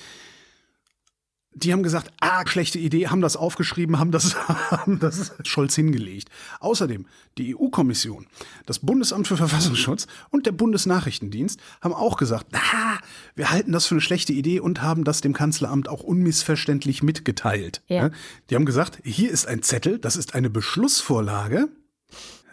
die 1.54 1.72
haben 1.72 1.82
gesagt, 1.82 2.10
ah, 2.20 2.46
schlechte 2.46 2.78
Idee, 2.78 3.08
haben 3.08 3.20
das 3.20 3.36
aufgeschrieben, 3.36 3.98
haben 3.98 4.10
das, 4.10 4.36
haben 4.48 4.98
das 4.98 5.32
Scholz 5.44 5.74
hingelegt. 5.74 6.28
Außerdem 6.60 7.06
die 7.38 7.56
EU-Kommission, 7.56 8.26
das 8.66 8.80
Bundesamt 8.80 9.28
für 9.28 9.36
Verfassungsschutz 9.36 10.06
und 10.30 10.46
der 10.46 10.52
Bundesnachrichtendienst 10.52 11.60
haben 11.80 11.94
auch 11.94 12.16
gesagt, 12.16 12.46
ah, 12.52 12.98
wir 13.36 13.50
halten 13.50 13.72
das 13.72 13.86
für 13.86 13.94
eine 13.94 14.00
schlechte 14.00 14.32
Idee 14.32 14.60
und 14.60 14.82
haben 14.82 15.04
das 15.04 15.20
dem 15.20 15.32
Kanzleramt 15.32 15.88
auch 15.88 16.02
unmissverständlich 16.02 17.02
mitgeteilt. 17.02 17.82
Ja. 17.88 18.10
Die 18.50 18.54
haben 18.56 18.66
gesagt, 18.66 18.98
hier 19.04 19.30
ist 19.30 19.46
ein 19.46 19.62
Zettel, 19.62 19.98
das 19.98 20.16
ist 20.16 20.34
eine 20.34 20.50
Beschlussvorlage. 20.50 21.68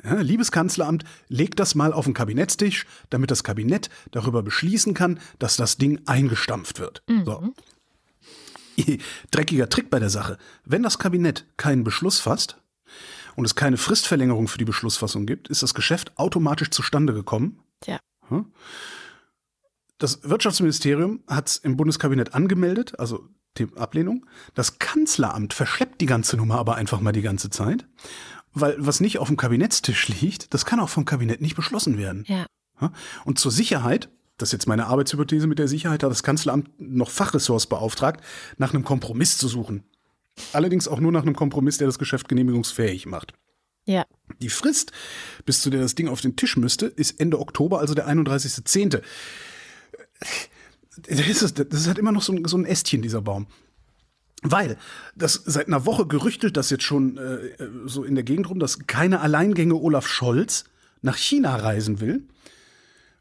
Ja, 0.04 0.16
liebes 0.22 0.52
Kanzleramt, 0.52 1.04
legt 1.28 1.60
das 1.60 1.76
mal 1.76 1.94
auf 1.94 2.06
den 2.06 2.14
Kabinettstisch, 2.14 2.86
damit 3.10 3.30
das 3.30 3.44
Kabinett 3.44 3.90
darüber 4.12 4.42
beschließen 4.42 4.94
kann, 4.94 5.20
dass 5.40 5.58
das 5.58 5.78
Ding 5.78 6.02
eingestampft 6.06 6.80
wird. 6.80 7.04
Mhm. 7.08 7.26
So. 7.26 7.54
dreckiger 9.32 9.70
Trick 9.70 9.90
bei 9.90 10.00
der 10.00 10.10
Sache. 10.10 10.38
Wenn 10.66 10.84
das 10.84 11.00
Kabinett 11.00 11.46
keinen 11.58 11.84
Beschluss 11.84 12.20
fasst 12.20 12.58
und 13.36 13.46
es 13.46 13.56
keine 13.56 13.78
Fristverlängerung 13.78 14.48
für 14.48 14.58
die 14.58 14.66
Beschlussfassung 14.66 15.26
gibt, 15.26 15.48
ist 15.50 15.64
das 15.64 15.74
Geschäft 15.74 16.18
automatisch 16.18 16.72
zustande 16.72 17.14
gekommen. 17.14 17.60
Ja. 17.86 18.00
Das 19.98 20.24
Wirtschaftsministerium 20.24 21.22
hat 21.28 21.50
es 21.50 21.58
im 21.58 21.78
Bundeskabinett 21.78 22.34
angemeldet, 22.34 23.00
also 23.00 23.28
die 23.58 23.68
Ablehnung. 23.76 24.26
Das 24.54 24.80
Kanzleramt 24.80 25.54
verschleppt 25.54 26.02
die 26.02 26.06
ganze 26.06 26.38
Nummer 26.38 26.56
aber 26.58 26.76
einfach 26.76 27.02
mal 27.02 27.12
die 27.12 27.22
ganze 27.22 27.50
Zeit, 27.50 27.86
weil 28.54 28.76
was 28.78 29.00
nicht 29.00 29.20
auf 29.20 29.28
dem 29.28 29.38
Kabinettstisch 29.38 30.08
liegt, 30.08 30.54
das 30.54 30.66
kann 30.66 30.80
auch 30.80 30.90
vom 30.90 31.06
Kabinett 31.06 31.42
nicht 31.42 31.56
beschlossen 31.56 31.98
werden. 31.98 32.26
Ja. 32.28 32.46
Und 33.26 33.40
zur 33.40 33.52
Sicherheit 33.52 34.10
das 34.42 34.50
ist 34.50 34.54
jetzt 34.54 34.68
meine 34.68 34.88
Arbeitshypothese 34.88 35.46
mit 35.46 35.60
der 35.60 35.68
Sicherheit, 35.68 36.02
hat 36.02 36.10
das 36.10 36.24
Kanzleramt 36.24 36.70
noch 36.80 37.12
Fachressorts 37.12 37.68
beauftragt, 37.68 38.26
nach 38.58 38.74
einem 38.74 38.84
Kompromiss 38.84 39.38
zu 39.38 39.48
suchen. 39.48 39.84
Allerdings 40.52 40.88
auch 40.88 41.00
nur 41.00 41.12
nach 41.12 41.22
einem 41.22 41.36
Kompromiss, 41.36 41.78
der 41.78 41.88
das 41.88 42.00
Geschäft 42.00 42.28
genehmigungsfähig 42.28 43.06
macht. 43.06 43.34
Ja. 43.86 44.06
Die 44.42 44.50
Frist, 44.50 44.92
bis 45.46 45.62
zu 45.62 45.70
der 45.70 45.82
das 45.82 45.96
Ding 45.96 46.08
auf 46.08 46.22
den 46.22 46.36
Tisch 46.36 46.58
müsste, 46.58 46.88
ist 46.88 47.20
Ende 47.20 47.40
Oktober, 47.40 47.80
also 47.80 47.94
der 47.94 48.08
31.10. 48.08 49.02
Das 51.08 51.20
ist, 51.20 51.60
das 51.60 51.88
halt 51.88 51.98
immer 52.00 52.12
noch 52.12 52.22
so 52.22 52.34
ein, 52.34 52.46
so 52.46 52.58
ein 52.58 52.66
Ästchen, 52.66 53.02
dieser 53.02 53.22
Baum. 53.22 53.48
Weil 54.42 54.78
das 55.16 55.34
seit 55.46 55.68
einer 55.68 55.86
Woche 55.86 56.08
gerüchtelt, 56.08 56.58
das 56.58 56.72
jetzt 56.72 56.84
schon 56.84 57.18
äh, 57.18 57.54
so 57.86 58.04
in 58.04 58.16
der 58.16 58.24
Gegend 58.24 58.50
rum, 58.50 58.60
dass 58.60 58.88
keine 58.88 59.20
Alleingänge 59.20 59.76
Olaf 59.76 60.08
Scholz 60.08 60.66
nach 61.02 61.18
China 61.18 61.56
reisen 61.56 62.00
will 62.00 62.24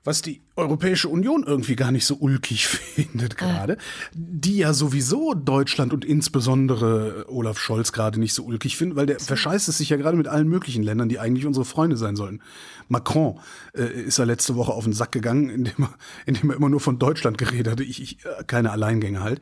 was 0.02 0.22
die 0.22 0.40
Europäische 0.56 1.09
Union 1.09 1.44
irgendwie 1.46 1.76
gar 1.76 1.92
nicht 1.92 2.06
so 2.06 2.16
ulkig 2.16 2.68
findet 2.68 3.37
gerade, 3.37 3.76
die 4.14 4.56
ja 4.59 4.72
sowieso 4.72 5.35
Deutschland 5.35 5.92
und 5.92 6.04
insbesondere 6.04 7.26
Olaf 7.28 7.59
Scholz 7.59 7.92
gerade 7.92 8.18
nicht 8.18 8.33
so 8.33 8.44
ulkig 8.44 8.76
finden, 8.76 8.96
weil 8.96 9.06
der 9.06 9.20
verscheißt 9.20 9.68
es 9.68 9.78
sich 9.78 9.90
ja 9.90 9.96
gerade 9.96 10.16
mit 10.16 10.28
allen 10.28 10.48
möglichen 10.48 10.83
Ländern, 10.83 11.09
die 11.09 11.18
eigentlich 11.18 11.46
unsere 11.46 11.66
Freunde 11.66 11.96
sein 11.96 12.16
sollen. 12.16 12.42
Macron 12.88 13.40
äh, 13.74 13.85
ist 13.85 14.18
ja 14.18 14.24
letzte 14.24 14.56
Woche 14.56 14.72
auf 14.72 14.85
den 14.85 14.94
Sack 14.94 15.12
gegangen, 15.12 15.50
indem 15.50 15.85
er, 15.85 15.94
indem 16.26 16.50
er 16.50 16.56
immer 16.56 16.70
nur 16.70 16.80
von 16.80 16.98
Deutschland 16.98 17.37
geredet 17.37 17.70
hatte, 17.70 17.85
ich, 17.85 18.02
ich 18.02 18.24
äh, 18.24 18.44
keine 18.46 18.70
Alleingänge 18.70 19.22
halt. 19.22 19.40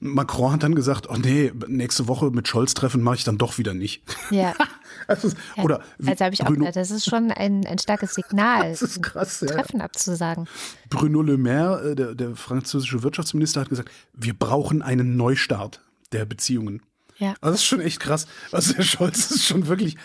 Macron 0.00 0.52
hat 0.52 0.62
dann 0.62 0.74
gesagt, 0.74 1.08
oh 1.10 1.16
nee, 1.16 1.52
nächste 1.68 2.08
Woche 2.08 2.30
mit 2.30 2.48
Scholz 2.48 2.74
treffen 2.74 3.02
mache 3.02 3.16
ich 3.16 3.24
dann 3.24 3.38
doch 3.38 3.58
wieder 3.58 3.74
nicht. 3.74 4.02
Ja. 4.30 4.54
Also, 5.06 5.28
ja. 5.56 5.64
Oder 5.64 5.80
also 6.06 6.24
habe 6.24 6.34
ich 6.34 6.42
auch 6.42 6.46
Bruno, 6.46 6.60
gedacht, 6.60 6.76
das 6.76 6.90
ist 6.90 7.04
schon 7.04 7.32
ein, 7.32 7.66
ein 7.66 7.78
starkes 7.78 8.14
Signal, 8.14 8.70
Das 8.70 8.82
ist 8.82 9.02
krass, 9.02 9.40
ja. 9.40 9.48
Treffen 9.48 9.80
abzusagen. 9.80 10.46
Bruno 10.88 11.22
Le 11.22 11.36
Maire, 11.36 11.90
äh, 11.90 11.94
der, 11.96 12.14
der 12.14 12.36
französische 12.36 13.02
Wirtschaftsminister, 13.02 13.62
hat 13.62 13.70
gesagt, 13.70 13.90
wir 14.12 14.34
brauchen 14.34 14.82
einen 14.82 15.16
Neustart 15.16 15.80
der 16.12 16.26
Beziehungen. 16.26 16.82
Ja. 17.18 17.34
Also 17.40 17.52
das 17.52 17.60
ist 17.60 17.66
schon 17.66 17.80
echt 17.80 18.00
krass. 18.00 18.26
Also 18.50 18.72
der 18.72 18.82
Scholz 18.82 19.30
ist 19.30 19.44
schon 19.44 19.66
wirklich. 19.68 19.96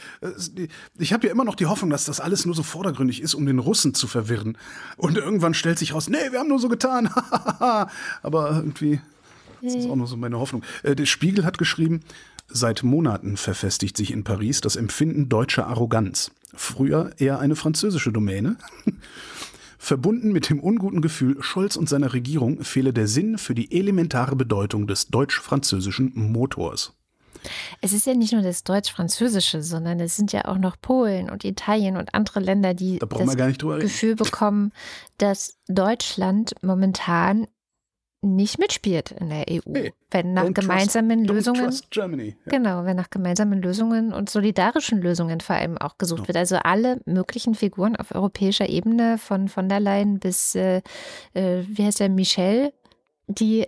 Ich 0.97 1.13
habe 1.13 1.27
ja 1.27 1.31
immer 1.31 1.45
noch 1.45 1.55
die 1.55 1.65
Hoffnung, 1.65 1.89
dass 1.89 2.05
das 2.05 2.19
alles 2.19 2.45
nur 2.45 2.55
so 2.55 2.63
vordergründig 2.63 3.21
ist, 3.21 3.36
um 3.36 3.45
den 3.45 3.60
Russen 3.60 3.93
zu 3.93 4.08
verwirren. 4.08 4.58
Und 4.97 5.17
irgendwann 5.17 5.53
stellt 5.53 5.79
sich 5.79 5.93
raus, 5.93 6.10
nee, 6.10 6.31
wir 6.31 6.39
haben 6.39 6.49
nur 6.49 6.60
so 6.60 6.67
getan. 6.67 7.08
Aber 8.21 8.51
irgendwie 8.51 9.01
das 9.62 9.76
ist 9.76 9.89
auch 9.89 9.96
noch 9.96 10.08
so 10.08 10.18
meine 10.18 10.39
Hoffnung. 10.39 10.63
Äh, 10.84 10.96
Der 10.96 11.06
Spiegel 11.06 11.46
hat 11.46 11.58
geschrieben, 11.58 12.02
seit 12.48 12.84
Monaten 12.84 13.38
verfestigt 13.38 13.98
sich 13.98 14.12
in 14.12 14.24
Paris 14.24 14.62
das 14.62 14.76
Empfinden 14.76 15.30
deutscher 15.30 15.68
Arroganz. 15.68 16.32
Früher 16.54 17.12
eher 17.18 17.39
eine 17.39 17.56
französische 17.56 18.12
Domäne. 18.12 18.58
Verbunden 19.78 20.32
mit 20.32 20.50
dem 20.50 20.60
unguten 20.60 21.02
Gefühl, 21.02 21.38
Scholz 21.44 21.76
und 21.76 21.88
seiner 21.88 22.13
Regierung 22.13 22.63
fehle 22.63 22.91
der 22.91 23.08
Sinn 23.08 23.38
für 23.38 23.54
die 23.54 23.78
elementare 23.78 24.36
Bedeutung 24.36 24.88
des 24.88 25.08
deutsch-französischen 25.08 26.12
Motors. 26.15 26.94
Es 27.82 27.94
ist 27.94 28.08
ja 28.08 28.15
nicht 28.15 28.34
nur 28.34 28.41
das 28.41 28.63
Deutsch-Französische, 28.63 29.62
sondern 29.62 30.00
es 30.00 30.15
sind 30.15 30.32
ja 30.32 30.46
auch 30.46 30.58
noch 30.58 30.76
Polen 30.82 31.30
und 31.30 31.44
Italien 31.44 31.98
und 31.98 32.15
andere 32.15 32.39
Länder, 32.39 32.74
die 32.74 32.98
Da 32.98 33.06
das. 33.78 33.84
Gefühl 33.84 34.15
bekommen, 34.15 34.72
dass 35.20 35.58
Deutschland 35.68 36.56
momentan 36.63 37.46
nicht 38.21 38.58
mitspielt 38.58 39.12
in 39.12 39.30
der 39.30 39.45
EU. 39.49 39.60
Nee, 39.65 39.93
wenn 40.10 40.34
nach 40.34 40.43
trust- 40.45 40.56
gemeinsamen 40.56 41.25
Lösungen, 41.25 41.63
trust 41.65 41.91
Germany. 41.91 42.36
Ja. 42.45 42.51
genau, 42.58 42.84
wenn 42.86 42.95
nach 42.95 43.10
gemeinsamen 43.12 43.62
Lösungen 43.62 44.13
und 44.13 44.30
solidarischen 44.30 45.01
Lösungen 45.01 45.41
vor 45.41 45.56
allem 45.58 45.78
auch 45.78 45.97
gesucht 45.97 46.19
Genau. 46.19 46.28
wird. 46.30 46.38
Also 46.38 46.56
alle 46.58 46.99
möglichen 47.06 47.54
Figuren 47.54 47.95
auf 47.95 48.15
europäischer 48.15 48.67
Ebene, 48.67 49.17
von 49.19 49.47
von 49.47 49.69
der 49.69 49.80
Leyen 49.80 50.19
bis, 50.19 50.56
äh, 50.56 50.82
äh, 51.34 51.63
wie 51.67 51.84
heißt 51.86 51.99
der, 51.99 52.10
Michel, 52.10 52.73
die 53.28 53.67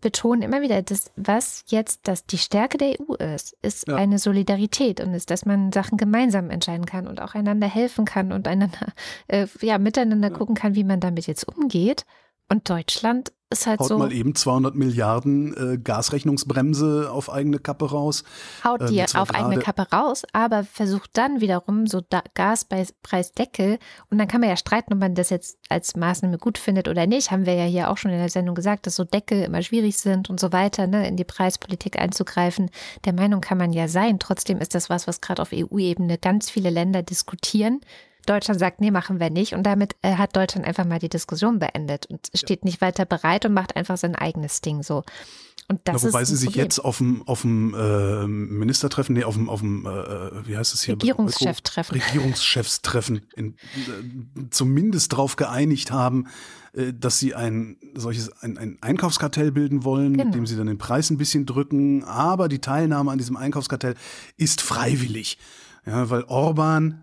betonen 0.00 0.42
immer 0.42 0.60
wieder, 0.62 0.82
dass 0.82 1.10
was 1.16 1.64
jetzt 1.68 2.06
das 2.06 2.24
die 2.24 2.38
Stärke 2.38 2.78
der 2.78 2.94
EU 3.00 3.14
ist, 3.14 3.56
ist 3.62 3.88
Ja. 3.88 3.96
eine 3.96 4.18
Solidarität 4.18 5.00
und 5.00 5.14
ist, 5.14 5.30
dass 5.30 5.44
man 5.46 5.72
Sachen 5.72 5.98
gemeinsam 5.98 6.50
entscheiden 6.50 6.86
kann 6.86 7.08
und 7.08 7.20
auch 7.20 7.34
einander 7.34 7.66
helfen 7.66 8.04
kann 8.04 8.30
und 8.30 8.46
einander 8.46 8.92
äh, 9.28 9.46
ja 9.62 9.78
miteinander 9.78 10.30
gucken 10.30 10.54
kann, 10.54 10.74
wie 10.74 10.84
man 10.84 11.00
damit 11.00 11.26
jetzt 11.26 11.48
umgeht. 11.48 12.04
Und 12.48 12.68
Deutschland 12.70 13.32
ist 13.50 13.66
halt 13.66 13.80
Haut 13.80 13.88
so 13.88 13.98
mal 13.98 14.12
eben 14.12 14.34
200 14.34 14.76
Milliarden 14.76 15.74
äh, 15.74 15.78
Gasrechnungsbremse 15.78 17.10
auf 17.12 17.30
eigene 17.30 17.58
Kappe 17.58 17.90
raus. 17.90 18.22
haut 18.64 18.80
äh, 18.82 18.86
die 18.86 19.04
zwar 19.06 19.22
auf 19.22 19.34
eigene 19.34 19.58
Kappe 19.58 19.86
raus, 19.92 20.22
aber 20.32 20.62
versucht 20.64 21.10
dann 21.14 21.40
wiederum 21.40 21.88
so 21.88 22.00
da 22.00 22.22
Gaspreisdeckel 22.34 23.78
und 24.08 24.18
dann 24.18 24.28
kann 24.28 24.40
man 24.40 24.50
ja 24.50 24.56
streiten, 24.56 24.92
ob 24.94 25.00
man 25.00 25.16
das 25.16 25.30
jetzt 25.30 25.58
als 25.68 25.96
Maßnahme 25.96 26.38
gut 26.38 26.58
findet 26.58 26.86
oder 26.86 27.06
nicht. 27.06 27.32
Haben 27.32 27.44
wir 27.44 27.54
ja 27.54 27.64
hier 27.64 27.90
auch 27.90 27.98
schon 27.98 28.12
in 28.12 28.18
der 28.18 28.28
Sendung 28.28 28.54
gesagt, 28.54 28.86
dass 28.86 28.94
so 28.96 29.04
Deckel 29.04 29.42
immer 29.42 29.62
schwierig 29.62 29.98
sind 29.98 30.30
und 30.30 30.38
so 30.38 30.52
weiter, 30.52 30.86
ne, 30.86 31.08
in 31.08 31.16
die 31.16 31.24
Preispolitik 31.24 31.98
einzugreifen. 31.98 32.70
Der 33.04 33.12
Meinung 33.12 33.40
kann 33.40 33.58
man 33.58 33.72
ja 33.72 33.88
sein. 33.88 34.18
Trotzdem 34.20 34.58
ist 34.58 34.74
das 34.74 34.88
was, 34.90 35.08
was 35.08 35.20
gerade 35.20 35.42
auf 35.42 35.50
EU-Ebene 35.52 36.18
ganz 36.18 36.50
viele 36.50 36.70
Länder 36.70 37.02
diskutieren. 37.02 37.80
Deutschland 38.26 38.60
sagt, 38.60 38.80
nee, 38.80 38.90
machen 38.90 39.20
wir 39.20 39.30
nicht. 39.30 39.54
Und 39.54 39.64
damit 39.64 39.96
äh, 40.02 40.14
hat 40.14 40.36
Deutschland 40.36 40.66
einfach 40.66 40.84
mal 40.84 40.98
die 40.98 41.08
Diskussion 41.08 41.58
beendet 41.58 42.06
und 42.06 42.28
steht 42.34 42.64
nicht 42.64 42.80
weiter 42.80 43.04
bereit 43.06 43.44
und 43.46 43.54
macht 43.54 43.76
einfach 43.76 43.96
sein 43.96 44.14
eigenes 44.14 44.60
Ding 44.60 44.82
so. 44.82 45.02
Und 45.68 45.80
das 45.84 46.02
Na, 46.02 46.08
wobei 46.08 46.24
sie 46.24 46.34
sich 46.34 46.48
Problem. 46.48 46.64
jetzt 46.64 46.78
auf 46.80 46.98
dem, 46.98 47.22
auf 47.28 47.42
dem 47.42 47.74
äh, 47.74 48.26
Ministertreffen, 48.26 49.14
nee, 49.14 49.22
auf 49.22 49.34
dem, 49.34 49.48
auf 49.48 49.60
dem 49.60 49.86
äh, 49.86 50.46
wie 50.46 50.56
heißt 50.56 50.74
es 50.74 50.82
hier? 50.82 50.94
Regierungscheftreffen. 50.94 52.00
Regierungschefstreffen 52.00 53.20
in, 53.36 53.54
äh, 53.54 53.54
zumindest 54.50 55.12
darauf 55.12 55.36
geeinigt 55.36 55.92
haben, 55.92 56.26
äh, 56.72 56.92
dass 56.92 57.20
sie 57.20 57.36
ein 57.36 57.76
solches 57.94 58.32
ein, 58.42 58.58
ein 58.58 58.78
Einkaufskartell 58.80 59.52
bilden 59.52 59.84
wollen, 59.84 60.14
Genau. 60.14 60.24
mit 60.24 60.34
dem 60.34 60.46
sie 60.46 60.56
dann 60.56 60.66
den 60.66 60.78
Preis 60.78 61.08
ein 61.10 61.18
bisschen 61.18 61.46
drücken. 61.46 62.02
Aber 62.02 62.48
die 62.48 62.60
Teilnahme 62.60 63.12
an 63.12 63.18
diesem 63.18 63.36
Einkaufskartell 63.36 63.94
ist 64.36 64.62
freiwillig. 64.62 65.38
Ja, 65.86 66.10
weil 66.10 66.24
Orban, 66.24 67.02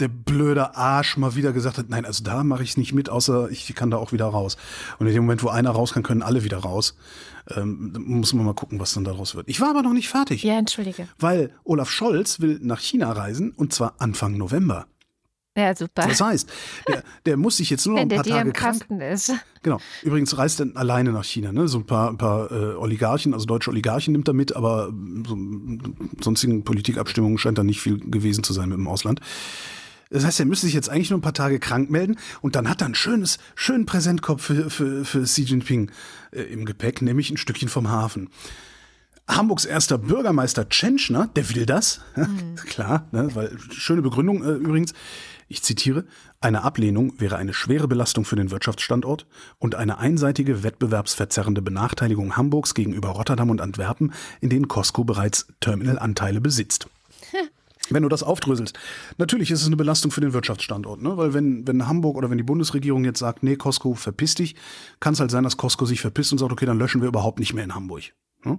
der 0.00 0.08
blöde 0.08 0.76
Arsch, 0.76 1.16
mal 1.16 1.36
wieder 1.36 1.52
gesagt 1.52 1.78
hat, 1.78 1.88
nein, 1.88 2.04
also 2.04 2.24
da 2.24 2.42
mache 2.42 2.62
ich 2.62 2.76
nicht 2.76 2.92
mit, 2.92 3.08
außer 3.08 3.48
ich 3.50 3.72
kann 3.74 3.90
da 3.90 3.96
auch 3.96 4.12
wieder 4.12 4.26
raus. 4.26 4.56
Und 4.98 5.06
in 5.06 5.14
dem 5.14 5.24
Moment, 5.24 5.42
wo 5.42 5.48
einer 5.48 5.70
raus 5.70 5.92
kann, 5.92 6.02
können 6.02 6.22
alle 6.22 6.42
wieder 6.42 6.58
raus. 6.58 6.96
Ähm, 7.54 7.90
da 7.92 8.00
muss 8.00 8.32
man 8.32 8.44
mal 8.44 8.54
gucken, 8.54 8.80
was 8.80 8.94
dann 8.94 9.04
daraus 9.04 9.34
wird. 9.34 9.48
Ich 9.48 9.60
war 9.60 9.70
aber 9.70 9.82
noch 9.82 9.92
nicht 9.92 10.08
fertig. 10.08 10.42
Ja, 10.42 10.58
entschuldige. 10.58 11.06
Weil 11.18 11.52
Olaf 11.62 11.90
Scholz 11.90 12.40
will 12.40 12.58
nach 12.62 12.80
China 12.80 13.12
reisen 13.12 13.52
und 13.52 13.72
zwar 13.72 13.94
Anfang 13.98 14.36
November. 14.36 14.86
Ja, 15.56 15.74
super. 15.76 16.08
Das 16.08 16.20
heißt, 16.20 16.50
der, 16.88 17.04
der 17.26 17.36
muss 17.36 17.58
sich 17.58 17.70
jetzt 17.70 17.86
nur 17.86 17.94
noch 17.94 18.02
ein 18.02 18.08
der 18.08 18.16
paar 18.16 18.24
Tage 18.24 18.48
im 18.48 18.52
krank. 18.52 18.80
Kasten 18.80 19.00
ist. 19.00 19.32
Genau. 19.62 19.78
Übrigens 20.02 20.36
reist 20.36 20.58
er 20.58 20.66
alleine 20.74 21.12
nach 21.12 21.22
China. 21.22 21.52
Ne? 21.52 21.68
So 21.68 21.78
ein 21.78 21.86
paar, 21.86 22.10
ein 22.10 22.18
paar 22.18 22.50
äh, 22.50 22.74
Oligarchen, 22.74 23.32
also 23.34 23.46
deutsche 23.46 23.70
Oligarchen 23.70 24.12
nimmt 24.12 24.26
er 24.26 24.34
mit, 24.34 24.56
aber 24.56 24.92
so, 25.26 25.38
sonstigen 26.20 26.64
Politikabstimmungen 26.64 27.38
scheint 27.38 27.56
da 27.56 27.62
nicht 27.62 27.80
viel 27.80 28.00
gewesen 28.00 28.42
zu 28.42 28.52
sein 28.52 28.68
mit 28.68 28.78
dem 28.78 28.88
Ausland. 28.88 29.20
Das 30.14 30.24
heißt, 30.24 30.38
er 30.38 30.46
müsste 30.46 30.66
sich 30.66 30.74
jetzt 30.74 30.88
eigentlich 30.88 31.10
nur 31.10 31.18
ein 31.18 31.22
paar 31.22 31.34
Tage 31.34 31.58
krank 31.58 31.90
melden 31.90 32.16
und 32.40 32.54
dann 32.54 32.68
hat 32.68 32.80
er 32.82 32.86
ein 32.86 32.94
schönes, 32.94 33.38
schönen 33.56 33.84
Präsentkorb 33.84 34.40
für, 34.40 34.70
für, 34.70 35.04
für 35.04 35.24
Xi 35.24 35.42
Jinping 35.42 35.90
äh, 36.30 36.42
im 36.42 36.64
Gepäck, 36.66 37.02
nämlich 37.02 37.30
ein 37.30 37.36
Stückchen 37.36 37.68
vom 37.68 37.90
Hafen. 37.90 38.30
Hamburgs 39.26 39.64
erster 39.64 39.98
Bürgermeister 39.98 40.68
Tschentschner, 40.68 41.28
der 41.34 41.52
will 41.52 41.66
das. 41.66 42.00
Klar, 42.66 43.08
ne, 43.10 43.34
weil 43.34 43.58
schöne 43.72 44.02
Begründung 44.02 44.44
äh, 44.44 44.52
übrigens. 44.52 44.94
Ich 45.48 45.64
zitiere, 45.64 46.04
eine 46.40 46.62
Ablehnung 46.62 47.18
wäre 47.18 47.36
eine 47.36 47.52
schwere 47.52 47.88
Belastung 47.88 48.24
für 48.24 48.36
den 48.36 48.52
Wirtschaftsstandort 48.52 49.26
und 49.58 49.74
eine 49.74 49.98
einseitige 49.98 50.62
wettbewerbsverzerrende 50.62 51.60
Benachteiligung 51.60 52.36
Hamburgs 52.36 52.74
gegenüber 52.74 53.08
Rotterdam 53.08 53.50
und 53.50 53.60
Antwerpen, 53.60 54.12
in 54.40 54.48
denen 54.48 54.68
Costco 54.68 55.02
bereits 55.02 55.48
Terminalanteile 55.58 56.40
besitzt. 56.40 56.86
Wenn 57.90 58.02
du 58.02 58.08
das 58.08 58.22
aufdröselst, 58.22 58.78
natürlich 59.18 59.50
ist 59.50 59.60
es 59.60 59.66
eine 59.66 59.76
Belastung 59.76 60.10
für 60.10 60.22
den 60.22 60.32
Wirtschaftsstandort, 60.32 61.02
ne? 61.02 61.16
weil 61.18 61.34
wenn, 61.34 61.66
wenn 61.66 61.86
Hamburg 61.86 62.16
oder 62.16 62.30
wenn 62.30 62.38
die 62.38 62.44
Bundesregierung 62.44 63.04
jetzt 63.04 63.18
sagt, 63.18 63.42
nee, 63.42 63.56
Costco, 63.56 63.94
verpiss 63.94 64.34
dich, 64.34 64.54
kann 65.00 65.12
es 65.12 65.20
halt 65.20 65.30
sein, 65.30 65.44
dass 65.44 65.58
Costco 65.58 65.84
sich 65.84 66.00
verpisst 66.00 66.32
und 66.32 66.38
sagt, 66.38 66.50
okay, 66.50 66.64
dann 66.64 66.78
löschen 66.78 67.02
wir 67.02 67.08
überhaupt 67.08 67.38
nicht 67.38 67.52
mehr 67.52 67.64
in 67.64 67.74
Hamburg. 67.74 68.04
Ne? 68.44 68.58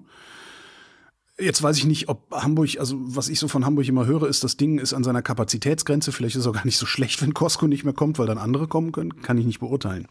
Jetzt 1.38 1.62
weiß 1.62 1.78
ich 1.78 1.86
nicht, 1.86 2.08
ob 2.08 2.32
Hamburg, 2.32 2.80
also 2.80 2.96
was 2.98 3.28
ich 3.28 3.40
so 3.40 3.48
von 3.48 3.66
Hamburg 3.66 3.88
immer 3.88 4.06
höre, 4.06 4.28
ist, 4.28 4.44
das 4.44 4.56
Ding 4.56 4.78
ist 4.78 4.94
an 4.94 5.04
seiner 5.04 5.22
Kapazitätsgrenze. 5.22 6.14
Vielleicht 6.14 6.36
ist 6.36 6.42
es 6.42 6.48
auch 6.48 6.54
gar 6.54 6.66
nicht 6.66 6.78
so 6.78 6.86
schlecht, 6.86 7.22
wenn 7.24 7.34
Costco 7.34 7.68
nicht 7.68 7.84
mehr 7.84 7.94
kommt, 7.94 8.20
weil 8.20 8.28
dann 8.28 8.38
andere 8.38 8.68
kommen 8.68 8.92
können. 8.92 9.22
Kann 9.22 9.38
ich 9.38 9.46
nicht 9.46 9.60
beurteilen. 9.60 10.08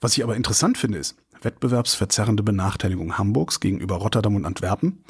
Was 0.00 0.16
ich 0.16 0.22
aber 0.22 0.36
interessant 0.36 0.78
finde, 0.78 0.98
ist 0.98 1.16
wettbewerbsverzerrende 1.42 2.42
Benachteiligung 2.42 3.18
Hamburgs 3.18 3.58
gegenüber 3.58 3.96
Rotterdam 3.96 4.36
und 4.36 4.44
Antwerpen, 4.44 5.02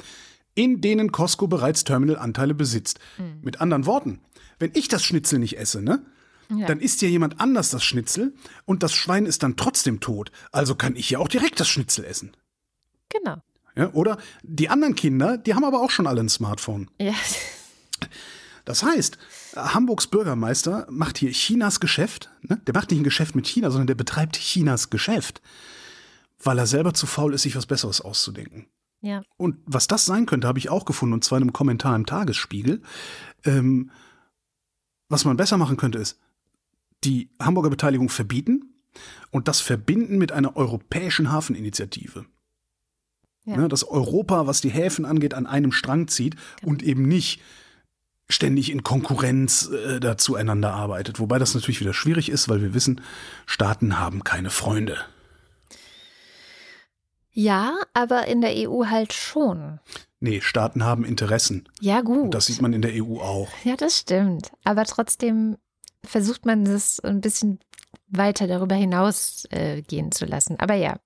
in 0.59 0.81
denen 0.81 1.13
Costco 1.13 1.47
bereits 1.47 1.85
Terminalanteile 1.85 2.53
besitzt. 2.53 2.99
Mit 3.41 3.61
anderen 3.61 3.85
Worten, 3.85 4.19
wenn 4.59 4.71
ich 4.73 4.89
das 4.89 5.05
Schnitzel 5.05 5.39
nicht 5.39 5.57
esse, 5.57 5.81
ne? 5.81 6.05
Dann 6.49 6.81
isst 6.81 7.01
ja 7.01 7.07
jemand 7.07 7.39
anders 7.39 7.69
das 7.69 7.83
Schnitzel 7.83 8.33
und 8.65 8.83
das 8.83 8.91
Schwein 8.91 9.25
ist 9.25 9.43
dann 9.43 9.55
trotzdem 9.55 10.01
tot. 10.01 10.31
Also 10.51 10.75
kann 10.75 10.97
ich 10.97 11.11
ja 11.11 11.19
auch 11.19 11.29
direkt 11.29 11.59
das 11.59 11.69
Schnitzel 11.69 12.03
essen. 12.03 12.35
Genau. 13.07 13.37
Ja, 13.75 13.93
oder 13.93 14.17
die 14.43 14.67
anderen 14.67 14.95
Kinder, 14.95 15.37
die 15.37 15.53
haben 15.53 15.63
aber 15.63 15.79
auch 15.79 15.91
schon 15.91 16.07
alle 16.07 16.19
ein 16.19 16.27
Smartphone. 16.27 16.89
Ja. 16.99 17.13
Das 18.65 18.83
heißt, 18.83 19.17
Hamburgs 19.55 20.07
Bürgermeister 20.07 20.87
macht 20.89 21.19
hier 21.19 21.31
Chinas 21.31 21.79
Geschäft. 21.79 22.31
Ne? 22.41 22.59
Der 22.67 22.73
macht 22.73 22.91
nicht 22.91 22.99
ein 22.99 23.05
Geschäft 23.05 23.35
mit 23.35 23.47
China, 23.47 23.69
sondern 23.69 23.87
der 23.87 23.95
betreibt 23.95 24.37
Chinas 24.37 24.89
Geschäft, 24.89 25.41
weil 26.43 26.57
er 26.57 26.67
selber 26.67 26.93
zu 26.93 27.05
faul 27.05 27.33
ist, 27.33 27.43
sich 27.43 27.55
was 27.55 27.67
Besseres 27.67 28.01
auszudenken. 28.01 28.67
Ja. 29.01 29.21
Und 29.37 29.57
was 29.65 29.87
das 29.87 30.05
sein 30.05 30.25
könnte, 30.25 30.47
habe 30.47 30.59
ich 30.59 30.69
auch 30.69 30.85
gefunden, 30.85 31.13
und 31.13 31.23
zwar 31.23 31.37
in 31.37 31.43
einem 31.43 31.53
Kommentar 31.53 31.95
im 31.95 32.05
Tagesspiegel. 32.05 32.81
Ähm, 33.45 33.91
was 35.07 35.25
man 35.25 35.37
besser 35.37 35.57
machen 35.57 35.77
könnte, 35.77 35.99
ist 35.99 36.19
die 37.03 37.29
Hamburger 37.39 37.69
Beteiligung 37.69 38.09
verbieten 38.09 38.73
und 39.31 39.47
das 39.47 39.61
verbinden 39.61 40.17
mit 40.17 40.31
einer 40.31 40.57
europäischen 40.57 41.31
Hafeninitiative. 41.31 42.25
Ja. 43.45 43.57
Ne, 43.57 43.67
dass 43.67 43.83
Europa, 43.83 44.47
was 44.47 44.61
die 44.61 44.69
Häfen 44.69 45.05
angeht, 45.05 45.33
an 45.33 45.47
einem 45.47 45.71
Strang 45.71 46.07
zieht 46.07 46.35
und 46.61 46.83
eben 46.83 47.07
nicht 47.07 47.41
ständig 48.29 48.71
in 48.71 48.83
Konkurrenz 48.83 49.69
äh, 49.69 49.99
da 49.99 50.17
zueinander 50.17 50.73
arbeitet. 50.73 51.19
Wobei 51.19 51.39
das 51.39 51.55
natürlich 51.55 51.79
wieder 51.79 51.93
schwierig 51.93 52.29
ist, 52.29 52.47
weil 52.47 52.61
wir 52.61 52.73
wissen, 52.73 53.01
Staaten 53.47 53.97
haben 53.97 54.23
keine 54.23 54.51
Freunde. 54.51 54.97
Ja, 57.31 57.75
aber 57.93 58.27
in 58.27 58.41
der 58.41 58.53
EU 58.69 58.85
halt 58.87 59.13
schon. 59.13 59.79
Nee, 60.19 60.41
Staaten 60.41 60.83
haben 60.83 61.05
Interessen. 61.05 61.69
Ja, 61.79 62.01
gut. 62.01 62.25
Und 62.25 62.33
das 62.33 62.47
sieht 62.47 62.61
man 62.61 62.73
in 62.73 62.81
der 62.81 62.91
EU 62.93 63.19
auch. 63.19 63.49
Ja, 63.63 63.75
das 63.77 63.97
stimmt. 63.97 64.51
Aber 64.63 64.83
trotzdem 64.85 65.57
versucht 66.03 66.45
man 66.45 66.65
das 66.65 66.99
ein 66.99 67.21
bisschen 67.21 67.59
weiter 68.07 68.47
darüber 68.47 68.75
hinaus 68.75 69.45
äh, 69.51 69.81
gehen 69.81 70.11
zu 70.11 70.25
lassen. 70.25 70.59
Aber 70.59 70.73
ja, 70.73 70.99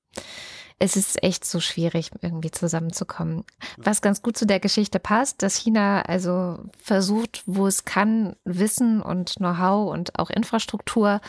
es 0.83 0.97
ist 0.97 1.23
echt 1.23 1.45
so 1.45 1.61
schwierig, 1.61 2.11
irgendwie 2.21 2.51
zusammenzukommen. 2.51 3.45
Was 3.77 4.01
ganz 4.01 4.21
gut 4.21 4.35
zu 4.35 4.45
der 4.45 4.59
Geschichte 4.59 4.99
passt, 4.99 5.41
dass 5.41 5.55
China 5.55 6.01
also 6.01 6.59
versucht, 6.77 7.41
wo 7.45 7.67
es 7.67 7.85
kann, 7.85 8.35
Wissen 8.43 9.01
und 9.01 9.35
Know-how 9.35 9.89
und 9.93 10.19
auch 10.19 10.29
Infrastruktur 10.29 11.21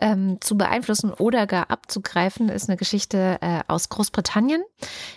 ähm, 0.00 0.38
zu 0.40 0.56
beeinflussen 0.56 1.12
oder 1.12 1.46
gar 1.46 1.70
abzugreifen, 1.70 2.48
ist 2.48 2.70
eine 2.70 2.78
Geschichte 2.78 3.36
äh, 3.42 3.60
aus 3.68 3.90
Großbritannien. 3.90 4.62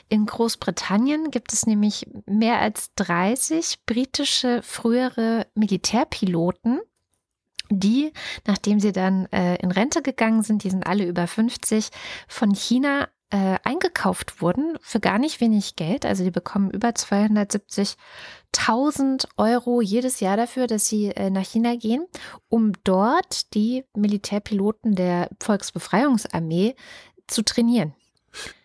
In 0.10 0.26
Großbritannien 0.26 1.32
gibt 1.32 1.54
es 1.54 1.66
nämlich 1.66 2.06
mehr 2.26 2.60
als 2.60 2.94
30 2.96 3.86
britische 3.86 4.62
frühere 4.62 5.48
Militärpiloten, 5.56 6.82
die, 7.70 8.12
nachdem 8.46 8.82
sie 8.82 8.92
dann 8.92 9.28
äh, 9.28 9.56
in 9.56 9.72
Rente 9.72 10.02
gegangen 10.02 10.44
sind, 10.44 10.66
die 10.66 10.70
sind 10.70 10.86
alle 10.86 11.06
über 11.06 11.28
50, 11.28 11.90
von 12.28 12.54
China 12.54 13.08
äh, 13.32 13.58
eingekauft 13.64 14.42
wurden 14.42 14.78
für 14.82 15.00
gar 15.00 15.18
nicht 15.20 15.42
wenig 15.42 15.76
Geld. 15.76 16.06
Also 16.06 16.24
die 16.24 16.32
bekommen 16.32 16.72
über 16.72 16.90
270.000 16.90 19.28
Euro 19.38 19.82
jedes 19.82 20.20
Jahr 20.20 20.38
dafür, 20.38 20.68
dass 20.68 20.88
sie 20.88 21.08
äh, 21.08 21.30
nach 21.30 21.46
China 21.46 21.76
gehen, 21.76 22.06
um 22.50 22.72
dort 22.84 23.54
die 23.54 23.84
Militärpiloten 23.96 24.96
der 24.96 25.30
Volksbefreiungsarmee 25.42 26.76
zu 27.28 27.44
trainieren. 27.44 27.94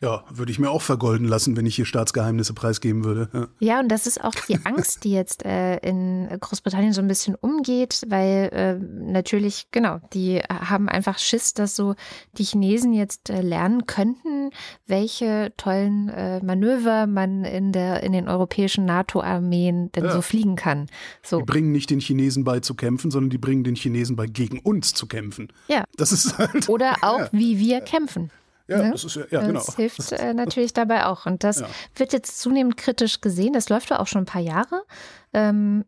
Ja, 0.00 0.24
würde 0.30 0.52
ich 0.52 0.58
mir 0.58 0.70
auch 0.70 0.82
vergolden 0.82 1.26
lassen, 1.26 1.56
wenn 1.56 1.66
ich 1.66 1.76
hier 1.76 1.84
Staatsgeheimnisse 1.84 2.54
preisgeben 2.54 3.04
würde. 3.04 3.28
Ja, 3.32 3.48
ja 3.60 3.80
und 3.80 3.88
das 3.88 4.06
ist 4.06 4.22
auch 4.22 4.34
die 4.34 4.58
Angst, 4.64 5.04
die 5.04 5.12
jetzt 5.12 5.44
äh, 5.44 5.76
in 5.78 6.28
Großbritannien 6.40 6.92
so 6.92 7.00
ein 7.00 7.08
bisschen 7.08 7.34
umgeht, 7.34 8.02
weil 8.08 8.50
äh, 8.52 8.74
natürlich, 8.78 9.68
genau, 9.70 10.00
die 10.12 10.40
haben 10.48 10.88
einfach 10.88 11.18
Schiss, 11.18 11.54
dass 11.54 11.76
so 11.76 11.94
die 12.38 12.44
Chinesen 12.44 12.92
jetzt 12.92 13.30
äh, 13.30 13.40
lernen 13.40 13.86
könnten, 13.86 14.50
welche 14.86 15.52
tollen 15.56 16.08
äh, 16.08 16.42
Manöver 16.42 17.06
man 17.06 17.44
in, 17.44 17.72
der, 17.72 18.02
in 18.02 18.12
den 18.12 18.28
europäischen 18.28 18.84
NATO-Armeen 18.84 19.92
denn 19.92 20.04
ja. 20.04 20.12
so 20.12 20.22
fliegen 20.22 20.56
kann. 20.56 20.86
So. 21.22 21.38
Die 21.38 21.44
bringen 21.44 21.72
nicht 21.72 21.90
den 21.90 22.00
Chinesen 22.00 22.44
bei 22.44 22.60
zu 22.60 22.74
kämpfen, 22.74 23.10
sondern 23.10 23.30
die 23.30 23.38
bringen 23.38 23.64
den 23.64 23.74
Chinesen 23.74 24.16
bei, 24.16 24.26
gegen 24.26 24.58
uns 24.60 24.94
zu 24.94 25.06
kämpfen. 25.06 25.52
Ja. 25.68 25.84
Das 25.96 26.12
ist 26.12 26.38
halt. 26.38 26.68
Oder 26.68 26.96
auch, 27.02 27.20
ja. 27.20 27.28
wie 27.32 27.58
wir 27.58 27.80
kämpfen. 27.80 28.30
Ja, 28.70 28.82
ne? 28.84 28.90
das 28.92 29.04
ist 29.04 29.16
ja, 29.16 29.24
ja 29.30 29.40
genau. 29.40 29.60
Das 29.64 29.76
hilft 29.76 30.12
äh, 30.12 30.32
natürlich 30.32 30.72
dabei 30.72 31.06
auch. 31.06 31.26
Und 31.26 31.42
das 31.44 31.60
ja. 31.60 31.66
wird 31.96 32.12
jetzt 32.12 32.40
zunehmend 32.40 32.76
kritisch 32.76 33.20
gesehen. 33.20 33.52
Das 33.52 33.68
läuft 33.68 33.90
ja 33.90 33.98
auch 33.98 34.06
schon 34.06 34.22
ein 34.22 34.26
paar 34.26 34.40
Jahre. 34.40 34.84
Ähm, 35.32 35.84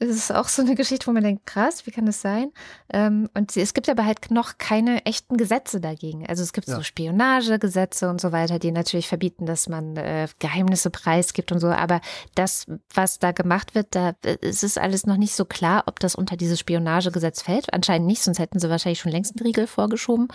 es 0.00 0.08
ist 0.10 0.34
auch 0.34 0.48
so 0.48 0.62
eine 0.62 0.74
Geschichte, 0.74 1.06
wo 1.06 1.12
man 1.12 1.22
denkt, 1.22 1.46
krass, 1.46 1.86
wie 1.86 1.90
kann 1.90 2.06
das 2.06 2.20
sein? 2.20 2.52
Ähm, 2.92 3.28
und 3.34 3.56
es 3.56 3.74
gibt 3.74 3.88
aber 3.88 4.04
halt 4.04 4.30
noch 4.30 4.58
keine 4.58 5.04
echten 5.06 5.36
Gesetze 5.36 5.80
dagegen. 5.80 6.26
Also 6.26 6.42
es 6.42 6.52
gibt 6.52 6.68
ja. 6.68 6.76
so 6.76 6.82
Spionagegesetze 6.82 8.08
und 8.08 8.20
so 8.20 8.32
weiter, 8.32 8.58
die 8.58 8.72
natürlich 8.72 9.08
verbieten, 9.08 9.46
dass 9.46 9.68
man 9.68 9.96
äh, 9.96 10.28
Geheimnisse 10.38 10.90
preisgibt 10.90 11.52
und 11.52 11.60
so. 11.60 11.68
Aber 11.68 12.00
das, 12.34 12.66
was 12.92 13.18
da 13.18 13.32
gemacht 13.32 13.74
wird, 13.74 13.94
da 13.94 14.14
äh, 14.22 14.36
es 14.42 14.62
ist 14.62 14.78
alles 14.78 15.06
noch 15.06 15.16
nicht 15.16 15.34
so 15.34 15.44
klar, 15.44 15.84
ob 15.86 16.00
das 16.00 16.14
unter 16.14 16.36
dieses 16.36 16.58
Spionagegesetz 16.60 17.42
fällt. 17.42 17.72
Anscheinend 17.72 18.06
nicht, 18.06 18.22
sonst 18.22 18.38
hätten 18.38 18.58
sie 18.58 18.68
wahrscheinlich 18.68 19.00
schon 19.00 19.12
längst 19.12 19.36
einen 19.36 19.46
Riegel 19.46 19.66
vorgeschoben. 19.66 20.28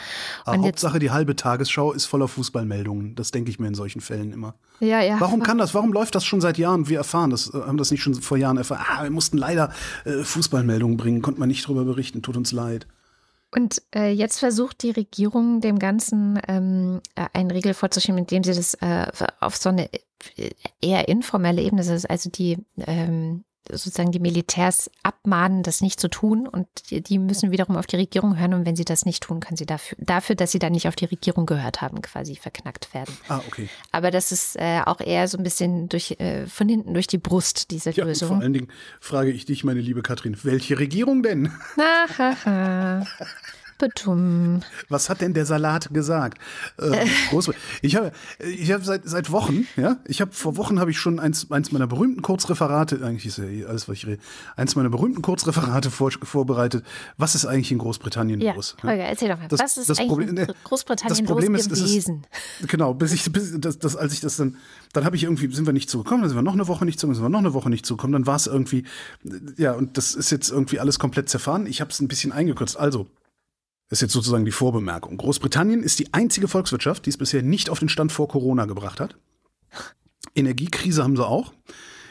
Aber 0.45 0.57
und 0.57 0.65
Hauptsache, 0.65 0.99
die 0.99 1.11
halbe 1.11 1.36
Tagesschau 1.36 1.91
ist 1.91 2.05
voller 2.05 2.28
Fußballmeldungen. 2.28 3.15
Das 3.15 3.32
denke 3.32 3.51
ich 3.51 3.59
mir 3.59 3.67
in 3.67 3.76
solchen 3.76 4.01
Fällen 4.01 4.32
immer. 4.32 4.55
Ja, 4.80 4.99
ja. 4.99 5.19
Warum 5.19 5.43
kann 5.43 5.59
das? 5.59 5.76
Warum 5.76 5.93
läuft 5.93 6.15
das 6.15 6.26
schon 6.26 6.41
seit 6.41 6.57
Jahren? 6.57 6.89
Wir 6.89 6.97
erfahren 6.97 7.30
das, 7.30 7.53
äh, 7.53 7.61
haben 7.61 7.78
das 7.78 7.91
nicht 7.91 8.01
schon 8.01 8.15
vor 8.15 8.38
Jahren 8.38 8.57
erfahren. 8.57 8.84
Ah, 8.89 9.05
mussten 9.12 9.38
leider 9.38 9.74
äh, 10.05 10.24
Fußballmeldungen 10.24 10.97
bringen, 10.97 11.22
konnte 11.22 11.39
man 11.39 11.49
nicht 11.49 11.68
drüber 11.68 11.86
berichten, 11.86 12.22
tut 12.22 12.38
uns 12.38 12.51
leid. 12.51 12.88
Und 13.53 13.82
äh, 13.93 14.12
jetzt 14.12 14.39
versucht 14.39 14.82
die 14.82 14.91
Regierung 14.91 15.59
dem 15.59 15.78
Ganzen 15.78 16.39
ähm, 16.47 17.01
äh, 17.16 17.26
einen 17.34 17.51
Riegel 17.51 17.74
vorzuschieben, 17.74 18.20
indem 18.20 18.43
sie 18.43 18.53
das 18.53 18.76
äh, 18.76 19.07
auf 19.41 19.57
so 19.57 19.70
eine 19.70 19.89
äh, 20.38 20.51
eher 20.82 21.09
informelle 21.09 21.62
Ebene, 21.62 21.82
also 22.07 22.30
die 22.30 22.59
ähm, 22.78 23.43
sozusagen 23.70 24.12
die 24.12 24.20
Militärs 24.20 24.89
abmahnen, 25.03 25.64
das 25.64 25.82
nicht 25.82 25.99
zu 25.99 26.09
tun 26.09 26.47
und 26.47 26.68
die, 26.89 27.20
müssen 27.20 27.51
wiederum 27.51 27.78
auf 27.78 27.86
die 27.86 27.95
Regierung 27.95 28.38
hören 28.39 28.53
und 28.53 28.66
wenn 28.66 28.76
sie 28.76 28.86
das 28.86 29.05
nicht 29.05 29.24
tun, 29.24 29.39
können 29.39 29.57
sie 29.57 29.66
dafür, 29.66 29.97
dafür, 30.01 30.36
dass 30.36 30.51
sie 30.51 30.59
dann 30.59 30.74
nicht 30.74 30.88
auf 30.88 30.95
die 30.95 31.05
Regierung 31.05 31.45
gehört 31.45 31.82
haben, 31.82 32.01
quasi 32.01 32.36
verknackt 32.36 32.93
werden. 32.93 33.16
Ah, 33.28 33.41
okay. 33.47 33.70
Aber 33.91 34.12
das 34.12 34.32
ist 34.32 34.55
äh, 34.57 34.82
auch 34.86 34.99
eher 34.99 35.28
so 35.28 35.38
ein 35.38 35.43
bisschen 35.43 35.89
durch, 35.89 36.12
äh, 36.20 36.47
von 36.47 36.68
hinten 36.68 36.93
durch 36.93 37.07
die 37.07 37.18
Brust, 37.18 37.72
diese 37.72 37.91
ja, 37.91 38.05
Lösung. 38.05 38.30
Vor 38.30 38.41
allen 38.41 38.53
Dingen 38.53 38.68
frage 38.99 39.32
ich 39.32 39.45
dich, 39.45 39.64
meine 39.64 39.82
liebe 39.82 40.01
Katrin, 40.01 40.38
welche 40.43 40.80
Regierung 40.80 41.24
denn? 41.24 41.51
Betum. 43.82 44.62
Was 44.90 45.10
hat 45.10 45.22
denn 45.22 45.34
der 45.34 45.46
Salat 45.46 45.90
gesagt? 45.92 46.40
Äh, 46.80 47.06
ich 47.82 47.96
habe 47.96 48.12
ich 48.40 48.72
hab 48.72 48.86
seit, 48.86 49.02
seit 49.06 49.32
Wochen, 49.32 49.68
ja, 49.76 49.98
ich 50.06 50.22
habe 50.22 50.32
vor 50.32 50.56
Wochen 50.56 50.80
habe 50.80 50.92
ich 50.92 51.00
schon 51.00 51.20
eins, 51.20 51.50
eins 51.50 51.72
meiner 51.72 51.88
berühmten 51.88 52.22
Kurzreferate, 52.22 53.04
eigentlich 53.04 53.26
ist 53.26 53.40
ja 53.40 53.46
alles, 53.68 53.90
was 53.90 53.98
ich 53.98 54.06
rede, 54.06 54.22
eins 54.56 54.76
meiner 54.76 54.90
berühmten 54.90 55.24
Kurzreferate 55.24 55.90
vor, 55.90 56.12
vorbereitet. 56.12 56.86
Was 57.18 57.34
ist 57.34 57.46
eigentlich 57.46 57.72
in 57.72 57.80
Großbritannien 57.80 58.40
ja, 58.40 58.54
los? 58.54 58.76
Ja? 58.84 58.90
Holger, 58.90 59.04
erzähl 59.04 59.30
doch 59.30 59.40
mal. 59.40 59.48
Das, 59.48 59.60
was 59.60 59.78
ist 59.78 59.90
das 59.90 59.98
eigentlich 59.98 60.10
Problem, 60.10 60.38
in 60.38 60.48
Großbritannien 60.64 61.18
das 61.18 61.28
Problem 61.28 61.54
los 61.54 61.62
ist, 61.66 61.70
gewesen? 61.70 62.22
Ist, 62.60 62.70
genau, 62.70 62.94
bis 62.94 63.14
ich, 63.14 63.32
bis, 63.32 63.60
das, 63.60 63.80
das, 63.80 63.96
als 63.96 64.14
ich 64.14 64.20
das 64.20 64.38
dann, 64.38 64.58
dann 64.94 65.06
habe 65.06 65.16
ich 65.16 65.24
irgendwie, 65.24 65.52
sind 65.52 65.66
wir 65.66 65.74
nicht 65.74 65.90
zugekommen, 65.90 66.22
dann 66.22 66.30
sind 66.30 66.38
wir 66.38 66.44
noch 66.44 66.54
eine 66.54 66.68
Woche 66.68 66.86
nicht 66.86 67.00
zugekommen, 67.00 67.16
sind 67.16 67.26
wir 67.26 67.30
noch 67.30 67.40
eine 67.40 67.54
Woche 67.56 67.72
nicht 67.72 67.86
zugekommen, 67.86 68.14
dann 68.14 68.28
war 68.28 68.36
es 68.36 68.46
irgendwie, 68.46 68.84
ja, 69.58 69.74
und 69.74 69.98
das 69.98 70.14
ist 70.14 70.30
jetzt 70.30 70.52
irgendwie 70.52 70.80
alles 70.80 71.00
komplett 71.00 71.30
zerfahren. 71.30 71.66
Ich 71.66 71.82
habe 71.82 71.90
es 71.90 72.00
ein 72.00 72.08
bisschen 72.08 72.32
eingekürzt. 72.32 72.78
Also, 72.78 73.08
das 73.92 73.98
ist 73.98 74.04
jetzt 74.04 74.14
sozusagen 74.14 74.46
die 74.46 74.54
Vorbemerkung. 74.54 75.18
Großbritannien 75.18 75.84
ist 75.84 76.00
die 76.00 76.14
einzige 76.14 76.48
Volkswirtschaft, 76.48 77.06
die 77.06 77.10
es 77.10 77.18
bisher 77.18 77.44
nicht 77.44 77.70
auf 77.70 77.80
den 77.80 77.89
Stand 77.89 78.14
vor 78.14 78.30
Corona 78.30 78.64
gebracht 78.64 79.02
hat. 79.02 79.18
Energiekrise 80.34 81.04
haben 81.04 81.18
sie 81.18 81.28
auch. 81.28 81.52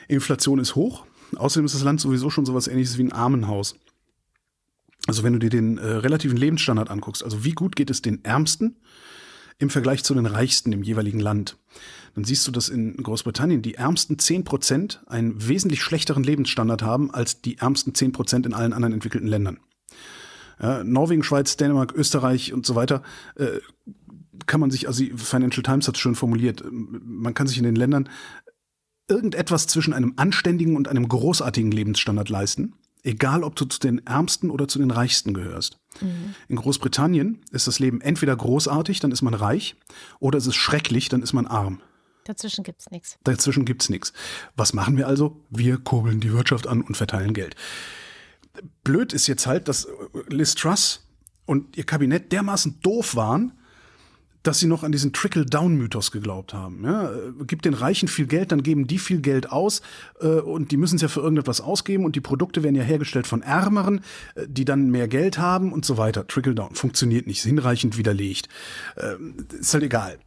Inflation 0.07 0.59
ist 0.59 0.74
hoch. 0.74 1.07
Außerdem 1.37 1.64
ist 1.64 1.74
das 1.74 1.83
Land 1.83 1.99
sowieso 2.03 2.28
schon 2.28 2.45
sowas 2.45 2.68
ähnliches 2.68 2.99
wie 2.99 3.05
ein 3.05 3.12
Armenhaus. 3.12 3.76
Also 5.07 5.22
wenn 5.22 5.33
du 5.33 5.39
dir 5.39 5.49
den 5.49 5.78
äh, 5.78 5.87
relativen 5.87 6.37
Lebensstandard 6.37 6.91
anguckst, 6.91 7.24
also 7.24 7.45
wie 7.45 7.53
gut 7.53 7.76
geht 7.76 7.89
es 7.89 8.03
den 8.03 8.22
Ärmsten 8.26 8.76
im 9.59 9.70
Vergleich 9.70 10.05
zu 10.05 10.12
den 10.12 10.26
Reichsten 10.26 10.72
im 10.72 10.83
jeweiligen 10.83 11.18
Land, 11.18 11.57
dann 12.14 12.24
siehst 12.24 12.47
du, 12.47 12.51
dass 12.51 12.68
in 12.68 12.95
Großbritannien 12.99 13.62
die 13.62 13.76
ärmsten 13.76 14.18
10 14.18 14.45
Prozent 14.45 15.03
einen 15.07 15.49
wesentlich 15.49 15.83
schlechteren 15.83 16.24
Lebensstandard 16.24 16.83
haben 16.83 17.11
als 17.11 17.41
die 17.41 17.57
ärmsten 17.57 17.95
10 17.95 18.12
Prozent 18.12 18.45
in 18.45 18.53
allen 18.53 18.74
anderen 18.74 18.93
entwickelten 18.93 19.28
Ländern 19.28 19.61
ja, 20.62 20.84
Norwegen, 20.84 21.22
Schweiz, 21.22 21.56
Dänemark, 21.56 21.92
Österreich 21.94 22.52
und 22.52 22.66
so 22.66 22.74
weiter, 22.74 23.02
äh, 23.36 23.61
kann 24.46 24.61
man 24.61 24.70
sich, 24.70 24.86
also 24.88 25.02
die 25.02 25.12
Financial 25.12 25.62
Times 25.62 25.86
hat 25.88 25.96
es 25.96 26.00
schön 26.00 26.14
formuliert, 26.14 26.64
man 26.70 27.34
kann 27.34 27.46
sich 27.46 27.58
in 27.58 27.64
den 27.64 27.76
Ländern 27.76 28.08
irgendetwas 29.08 29.66
zwischen 29.66 29.92
einem 29.92 30.14
anständigen 30.16 30.76
und 30.76 30.88
einem 30.88 31.08
großartigen 31.08 31.70
Lebensstandard 31.70 32.28
leisten, 32.28 32.74
egal 33.02 33.42
ob 33.42 33.56
du 33.56 33.64
zu 33.64 33.80
den 33.80 34.06
Ärmsten 34.06 34.50
oder 34.50 34.68
zu 34.68 34.78
den 34.78 34.90
Reichsten 34.90 35.34
gehörst. 35.34 35.78
Mhm. 36.00 36.34
In 36.48 36.56
Großbritannien 36.56 37.40
ist 37.50 37.66
das 37.66 37.78
Leben 37.78 38.00
entweder 38.00 38.36
großartig, 38.36 39.00
dann 39.00 39.12
ist 39.12 39.22
man 39.22 39.34
reich, 39.34 39.76
oder 40.20 40.38
es 40.38 40.46
ist 40.46 40.56
schrecklich, 40.56 41.08
dann 41.08 41.22
ist 41.22 41.32
man 41.32 41.46
arm. 41.46 41.80
Dazwischen 42.24 42.62
gibt 42.62 42.82
es 42.82 42.90
nichts. 42.90 43.18
Dazwischen 43.24 43.64
gibt 43.64 43.82
es 43.82 43.88
nichts. 43.88 44.12
Was 44.54 44.74
machen 44.74 44.96
wir 44.96 45.08
also? 45.08 45.40
Wir 45.50 45.78
kurbeln 45.78 46.20
die 46.20 46.32
Wirtschaft 46.32 46.66
an 46.66 46.82
und 46.82 46.96
verteilen 46.96 47.34
Geld 47.34 47.56
blöd 48.84 49.12
ist 49.12 49.26
jetzt 49.26 49.46
halt, 49.46 49.68
dass 49.68 49.88
Liz 50.28 50.54
Truss 50.54 51.06
und 51.46 51.76
ihr 51.76 51.84
Kabinett 51.84 52.32
dermaßen 52.32 52.80
doof 52.82 53.16
waren, 53.16 53.52
dass 54.42 54.58
sie 54.58 54.66
noch 54.66 54.84
an 54.84 54.92
diesen 54.92 55.12
Trickle-Down-Mythos 55.12 56.12
geglaubt 56.12 56.54
haben. 56.54 56.84
Ja, 56.84 57.12
gibt 57.46 57.66
den 57.66 57.74
Reichen 57.74 58.08
viel 58.08 58.26
Geld, 58.26 58.52
dann 58.52 58.62
geben 58.62 58.86
die 58.86 58.98
viel 58.98 59.20
Geld 59.20 59.52
aus 59.52 59.82
äh, 60.20 60.26
und 60.26 60.72
die 60.72 60.78
müssen 60.78 60.96
es 60.96 61.02
ja 61.02 61.08
für 61.08 61.20
irgendetwas 61.20 61.61
ausgeben 61.61 62.04
und 62.04 62.16
die 62.16 62.20
Produkte 62.20 62.62
werden 62.62 62.74
ja 62.74 62.82
hergestellt 62.82 63.26
von 63.26 63.42
Ärmeren, 63.42 64.00
äh, 64.34 64.46
die 64.48 64.64
dann 64.64 64.90
mehr 64.90 65.08
Geld 65.08 65.38
haben 65.38 65.72
und 65.72 65.84
so 65.84 65.98
weiter. 65.98 66.26
Trickle-Down 66.26 66.74
funktioniert 66.74 67.26
nicht, 67.26 67.42
hinreichend 67.42 67.98
widerlegt. 67.98 68.48
Äh, 68.96 69.16
ist 69.58 69.74
halt 69.74 69.84
egal 69.84 70.18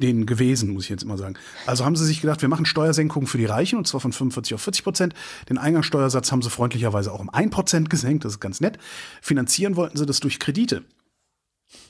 denen 0.00 0.26
gewesen, 0.26 0.72
muss 0.72 0.84
ich 0.84 0.90
jetzt 0.90 1.02
immer 1.02 1.18
sagen. 1.18 1.34
Also 1.66 1.84
haben 1.84 1.96
sie 1.96 2.04
sich 2.04 2.20
gedacht, 2.20 2.42
wir 2.42 2.48
machen 2.48 2.66
Steuersenkungen 2.66 3.26
für 3.26 3.38
die 3.38 3.44
Reichen 3.44 3.78
und 3.78 3.86
zwar 3.86 4.00
von 4.00 4.12
45 4.12 4.54
auf 4.54 4.62
40 4.62 4.84
Prozent. 4.84 5.14
Den 5.48 5.58
Eingangssteuersatz 5.58 6.32
haben 6.32 6.42
sie 6.42 6.50
freundlicherweise 6.50 7.12
auch 7.12 7.20
um 7.20 7.30
ein 7.30 7.50
Prozent 7.50 7.90
gesenkt, 7.90 8.24
das 8.24 8.34
ist 8.34 8.40
ganz 8.40 8.60
nett. 8.60 8.78
Finanzieren 9.22 9.76
wollten 9.76 9.96
sie 9.96 10.06
das 10.06 10.20
durch 10.20 10.38
Kredite. 10.38 10.84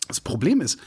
Das 0.08 0.20
Problem 0.20 0.60
ist, 0.60 0.78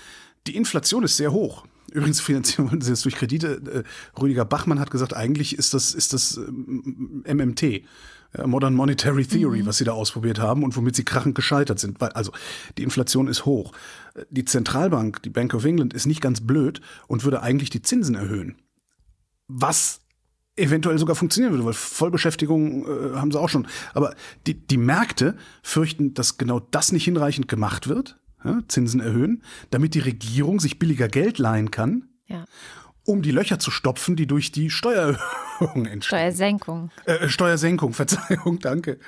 die 0.47 0.55
Inflation 0.55 1.03
ist 1.03 1.17
sehr 1.17 1.31
hoch. 1.31 1.65
Übrigens 1.91 2.21
finanzieren 2.21 2.69
wollen 2.69 2.81
sie 2.81 2.91
das 2.91 3.01
durch 3.01 3.15
Kredite. 3.15 3.83
Äh, 4.15 4.19
Rüdiger 4.19 4.45
Bachmann 4.45 4.79
hat 4.79 4.91
gesagt, 4.91 5.15
eigentlich 5.15 5.57
ist 5.57 5.73
das, 5.73 5.93
ist 5.93 6.13
das 6.13 6.37
ähm, 6.37 7.23
MMT. 7.27 7.83
Modern 8.45 8.73
Monetary 8.73 9.25
Theory, 9.25 9.61
mhm. 9.61 9.67
was 9.67 9.77
sie 9.77 9.83
da 9.83 9.91
ausprobiert 9.91 10.39
haben 10.39 10.63
und 10.63 10.75
womit 10.75 10.95
sie 10.95 11.05
krachend 11.05 11.35
gescheitert 11.35 11.77
sind. 11.79 12.01
Weil, 12.01 12.09
also, 12.09 12.31
die 12.77 12.83
Inflation 12.83 13.27
ist 13.27 13.45
hoch. 13.45 13.73
Die 14.29 14.45
Zentralbank, 14.45 15.23
die 15.23 15.29
Bank 15.29 15.53
of 15.53 15.65
England, 15.65 15.93
ist 15.93 16.05
nicht 16.05 16.21
ganz 16.21 16.41
blöd 16.41 16.81
und 17.07 17.23
würde 17.23 17.41
eigentlich 17.41 17.69
die 17.69 17.81
Zinsen 17.81 18.15
erhöhen. 18.15 18.55
Was 19.47 20.01
eventuell 20.55 20.99
sogar 20.99 21.15
funktionieren 21.15 21.51
würde, 21.51 21.65
weil 21.65 21.73
Vollbeschäftigung 21.73 22.85
äh, 22.85 23.15
haben 23.15 23.31
sie 23.31 23.39
auch 23.39 23.49
schon. 23.49 23.67
Aber 23.93 24.15
die, 24.45 24.53
die 24.53 24.77
Märkte 24.77 25.35
fürchten, 25.63 26.13
dass 26.13 26.37
genau 26.37 26.59
das 26.59 26.91
nicht 26.91 27.05
hinreichend 27.05 27.47
gemacht 27.47 27.87
wird, 27.87 28.19
ja, 28.43 28.61
Zinsen 28.67 28.99
erhöhen, 28.99 29.41
damit 29.71 29.95
die 29.95 29.99
Regierung 29.99 30.59
sich 30.59 30.77
billiger 30.77 31.07
Geld 31.07 31.39
leihen 31.39 31.71
kann. 31.71 32.09
Ja 32.27 32.45
um 33.05 33.21
die 33.21 33.31
Löcher 33.31 33.59
zu 33.59 33.71
stopfen, 33.71 34.15
die 34.15 34.27
durch 34.27 34.51
die 34.51 34.69
Steuererhöhung 34.69 35.85
entstehen. 35.85 36.01
Steuersenkung. 36.01 36.91
Äh, 37.05 37.27
Steuersenkung, 37.29 37.93
Verzeihung, 37.93 38.59
danke. 38.59 38.99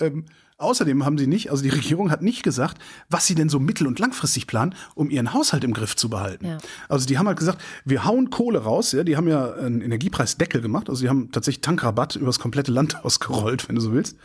Ähm, 0.00 0.24
außerdem 0.58 1.04
haben 1.04 1.18
sie 1.18 1.26
nicht, 1.26 1.50
also 1.50 1.62
die 1.62 1.68
Regierung 1.68 2.10
hat 2.10 2.22
nicht 2.22 2.42
gesagt, 2.42 2.78
was 3.10 3.26
sie 3.26 3.34
denn 3.34 3.48
so 3.48 3.60
mittel- 3.60 3.86
und 3.86 3.98
langfristig 3.98 4.46
planen, 4.46 4.74
um 4.94 5.10
ihren 5.10 5.32
Haushalt 5.32 5.64
im 5.64 5.74
Griff 5.74 5.96
zu 5.96 6.08
behalten. 6.08 6.46
Ja. 6.46 6.58
Also 6.88 7.06
die 7.06 7.18
haben 7.18 7.26
halt 7.26 7.38
gesagt, 7.38 7.62
wir 7.84 8.04
hauen 8.04 8.30
Kohle 8.30 8.58
raus, 8.58 8.92
ja, 8.92 9.04
die 9.04 9.16
haben 9.16 9.28
ja 9.28 9.52
einen 9.54 9.80
Energiepreisdeckel 9.80 10.60
gemacht, 10.60 10.88
also 10.88 11.02
die 11.02 11.08
haben 11.08 11.30
tatsächlich 11.30 11.60
Tankrabatt 11.60 12.16
übers 12.16 12.38
komplette 12.38 12.72
Land 12.72 13.04
ausgerollt, 13.04 13.68
wenn 13.68 13.76
du 13.76 13.80
so 13.80 13.92
willst. 13.92 14.16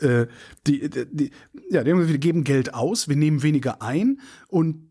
Äh, 0.00 0.26
die, 0.66 0.88
die, 0.90 1.06
die, 1.10 1.30
ja, 1.70 1.84
die 1.84 1.90
haben 1.90 1.98
gesagt, 1.98 2.12
wir 2.12 2.18
geben 2.18 2.44
Geld 2.44 2.74
aus, 2.74 3.08
wir 3.08 3.16
nehmen 3.16 3.42
weniger 3.42 3.82
ein 3.82 4.20
und 4.48 4.88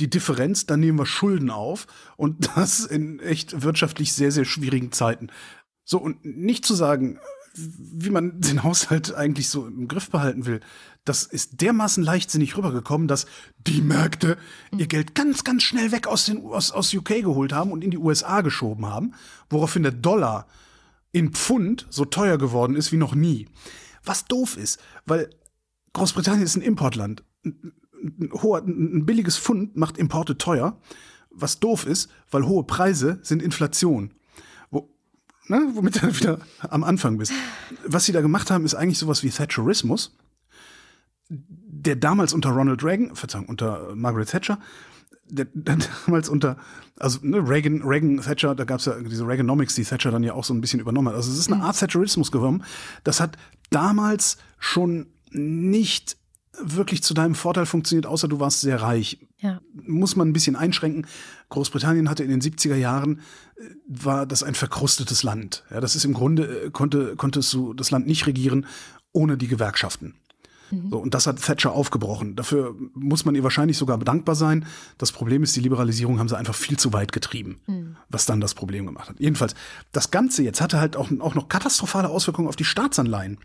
die 0.00 0.10
Differenz, 0.10 0.66
dann 0.66 0.80
nehmen 0.80 0.98
wir 0.98 1.06
Schulden 1.06 1.50
auf 1.50 1.86
und 2.16 2.48
das 2.56 2.84
in 2.84 3.18
echt 3.20 3.62
wirtschaftlich 3.62 4.12
sehr, 4.12 4.32
sehr 4.32 4.44
schwierigen 4.44 4.92
Zeiten. 4.92 5.28
So, 5.84 5.98
und 5.98 6.24
nicht 6.24 6.64
zu 6.64 6.74
sagen, 6.74 7.18
wie 7.54 8.10
man 8.10 8.40
den 8.40 8.62
Haushalt 8.62 9.14
eigentlich 9.14 9.48
so 9.48 9.66
im 9.66 9.88
Griff 9.88 10.10
behalten 10.10 10.46
will, 10.46 10.60
das 11.04 11.24
ist 11.24 11.60
dermaßen 11.60 12.02
leichtsinnig 12.02 12.56
rübergekommen, 12.56 13.08
dass 13.08 13.26
die 13.66 13.82
Märkte 13.82 14.38
ihr 14.76 14.86
Geld 14.86 15.14
ganz, 15.14 15.44
ganz 15.44 15.62
schnell 15.62 15.92
weg 15.92 16.06
aus, 16.06 16.26
den, 16.26 16.44
aus, 16.44 16.70
aus 16.70 16.94
UK 16.94 17.22
geholt 17.22 17.52
haben 17.52 17.72
und 17.72 17.82
in 17.84 17.90
die 17.90 17.98
USA 17.98 18.40
geschoben 18.40 18.86
haben, 18.86 19.14
woraufhin 19.50 19.82
der 19.82 19.92
Dollar 19.92 20.46
in 21.10 21.32
Pfund 21.32 21.86
so 21.90 22.04
teuer 22.04 22.38
geworden 22.38 22.76
ist 22.76 22.92
wie 22.92 22.96
noch 22.96 23.14
nie. 23.14 23.48
Was 24.04 24.24
doof 24.24 24.56
ist, 24.56 24.80
weil 25.04 25.30
Großbritannien 25.92 26.44
ist 26.44 26.56
ein 26.56 26.62
Importland 26.62 27.22
ein, 28.02 28.30
hoher, 28.34 28.62
ein 28.62 29.06
billiges 29.06 29.38
Pfund 29.38 29.76
macht 29.76 29.98
Importe 29.98 30.38
teuer, 30.38 30.80
was 31.30 31.60
doof 31.60 31.86
ist, 31.86 32.10
weil 32.30 32.46
hohe 32.46 32.64
Preise 32.64 33.18
sind 33.22 33.42
Inflation. 33.42 34.14
Ne, 35.48 35.70
womit 35.74 36.02
du 36.02 36.06
wieder 36.20 36.38
am 36.68 36.84
Anfang 36.84 37.18
bist. 37.18 37.32
Was 37.86 38.04
sie 38.04 38.12
da 38.12 38.20
gemacht 38.20 38.50
haben, 38.50 38.64
ist 38.64 38.74
eigentlich 38.74 38.98
sowas 38.98 39.22
wie 39.22 39.30
Thatcherismus, 39.30 40.16
der 41.28 41.96
damals 41.96 42.32
unter 42.32 42.50
Ronald 42.50 42.84
Reagan, 42.84 43.16
Verzeihung, 43.16 43.46
unter 43.46 43.94
Margaret 43.94 44.28
Thatcher, 44.28 44.58
der, 45.26 45.46
der 45.52 45.78
damals 46.06 46.28
unter, 46.28 46.56
also 46.98 47.18
ne, 47.22 47.38
Reagan, 47.38 47.82
Reagan, 47.82 48.20
Thatcher, 48.20 48.54
da 48.54 48.64
gab 48.64 48.80
es 48.80 48.86
ja 48.86 49.00
diese 49.00 49.26
Reaganomics, 49.26 49.74
die 49.74 49.84
Thatcher 49.84 50.10
dann 50.10 50.22
ja 50.22 50.34
auch 50.34 50.44
so 50.44 50.54
ein 50.54 50.60
bisschen 50.60 50.80
übernommen 50.80 51.08
hat. 51.08 51.14
Also 51.14 51.32
es 51.32 51.38
ist 51.38 51.52
eine 51.52 51.62
Art 51.62 51.78
Thatcherismus 51.78 52.30
geworden. 52.30 52.64
Das 53.02 53.20
hat 53.20 53.36
damals 53.70 54.36
schon 54.58 55.06
nicht 55.30 56.16
wirklich 56.60 57.02
zu 57.02 57.14
deinem 57.14 57.34
Vorteil 57.34 57.66
funktioniert, 57.66 58.06
außer 58.06 58.28
du 58.28 58.40
warst 58.40 58.60
sehr 58.60 58.82
reich. 58.82 59.18
Ja. 59.38 59.60
Muss 59.74 60.16
man 60.16 60.28
ein 60.28 60.32
bisschen 60.32 60.56
einschränken. 60.56 61.06
Großbritannien 61.48 62.08
hatte 62.08 62.24
in 62.24 62.30
den 62.30 62.40
70er 62.40 62.76
Jahren, 62.76 63.20
äh, 63.56 63.62
war 63.86 64.26
das 64.26 64.42
ein 64.42 64.54
verkrustetes 64.54 65.22
Land. 65.22 65.64
Ja, 65.70 65.80
das 65.80 65.96
ist 65.96 66.04
im 66.04 66.12
Grunde, 66.12 66.66
äh, 66.66 66.70
konnte, 66.70 67.16
konntest 67.16 67.52
du 67.52 67.74
das 67.74 67.90
Land 67.90 68.06
nicht 68.06 68.26
regieren 68.26 68.66
ohne 69.12 69.36
die 69.36 69.48
Gewerkschaften. 69.48 70.14
Mhm. 70.72 70.90
So, 70.90 70.98
und 70.98 71.14
das 71.14 71.26
hat 71.26 71.40
Thatcher 71.42 71.72
aufgebrochen. 71.72 72.34
Dafür 72.34 72.74
muss 72.94 73.24
man 73.24 73.34
ihr 73.34 73.42
wahrscheinlich 73.42 73.76
sogar 73.76 73.98
dankbar 73.98 74.34
sein. 74.34 74.66
Das 74.98 75.12
Problem 75.12 75.42
ist, 75.42 75.54
die 75.54 75.60
Liberalisierung 75.60 76.18
haben 76.18 76.28
sie 76.28 76.36
einfach 76.36 76.54
viel 76.54 76.78
zu 76.78 76.92
weit 76.92 77.12
getrieben, 77.12 77.60
mhm. 77.66 77.96
was 78.08 78.26
dann 78.26 78.40
das 78.40 78.54
Problem 78.54 78.86
gemacht 78.86 79.10
hat. 79.10 79.20
Jedenfalls, 79.20 79.54
das 79.92 80.10
Ganze 80.10 80.42
jetzt 80.42 80.60
hatte 80.60 80.80
halt 80.80 80.96
auch, 80.96 81.10
auch 81.20 81.34
noch 81.34 81.48
katastrophale 81.48 82.08
Auswirkungen 82.08 82.48
auf 82.48 82.56
die 82.56 82.64
Staatsanleihen. 82.64 83.38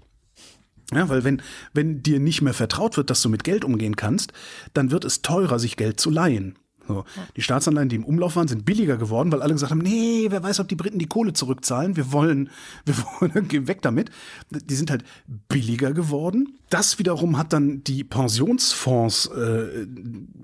Ja, 0.94 1.10
weil 1.10 1.24
wenn, 1.24 1.42
wenn 1.74 2.02
dir 2.02 2.20
nicht 2.20 2.42
mehr 2.42 2.54
vertraut 2.54 2.96
wird, 2.96 3.10
dass 3.10 3.22
du 3.22 3.30
mit 3.30 3.44
Geld 3.44 3.66
umgehen 3.66 3.96
kannst, 3.96 4.32
dann 4.74 4.90
wird 4.92 5.04
es 5.04 5.22
teurer, 5.22 5.60
sich 5.60 5.76
Geld 5.76 6.00
zu 6.00 6.10
leihen. 6.10 6.58
So. 6.88 7.04
Die 7.36 7.42
Staatsanleihen, 7.42 7.90
die 7.90 7.98
im 7.98 8.06
Umlauf 8.06 8.36
waren, 8.36 8.48
sind 8.48 8.66
billiger 8.66 8.98
geworden, 8.98 9.32
weil 9.32 9.42
alle 9.42 9.54
gesagt 9.54 9.72
haben, 9.72 9.82
nee, 9.82 10.28
wer 10.30 10.42
weiß, 10.42 10.60
ob 10.62 10.70
die 10.70 10.76
Briten 10.76 11.00
die 11.00 11.08
Kohle 11.08 11.34
zurückzahlen. 11.34 11.98
Wir 11.98 12.12
wollen, 12.12 12.50
wir 12.86 12.96
wollen, 12.98 13.48
geh 13.48 13.68
weg 13.68 13.82
damit. 13.82 14.10
Die 14.50 14.76
sind 14.76 14.90
halt 14.90 15.04
billiger 15.50 15.92
geworden. 15.92 16.58
Das 16.70 17.00
wiederum 17.00 17.38
hat 17.38 17.54
dann 17.54 17.84
die 17.84 18.04
Pensionsfonds 18.04 19.28
äh, 19.28 19.84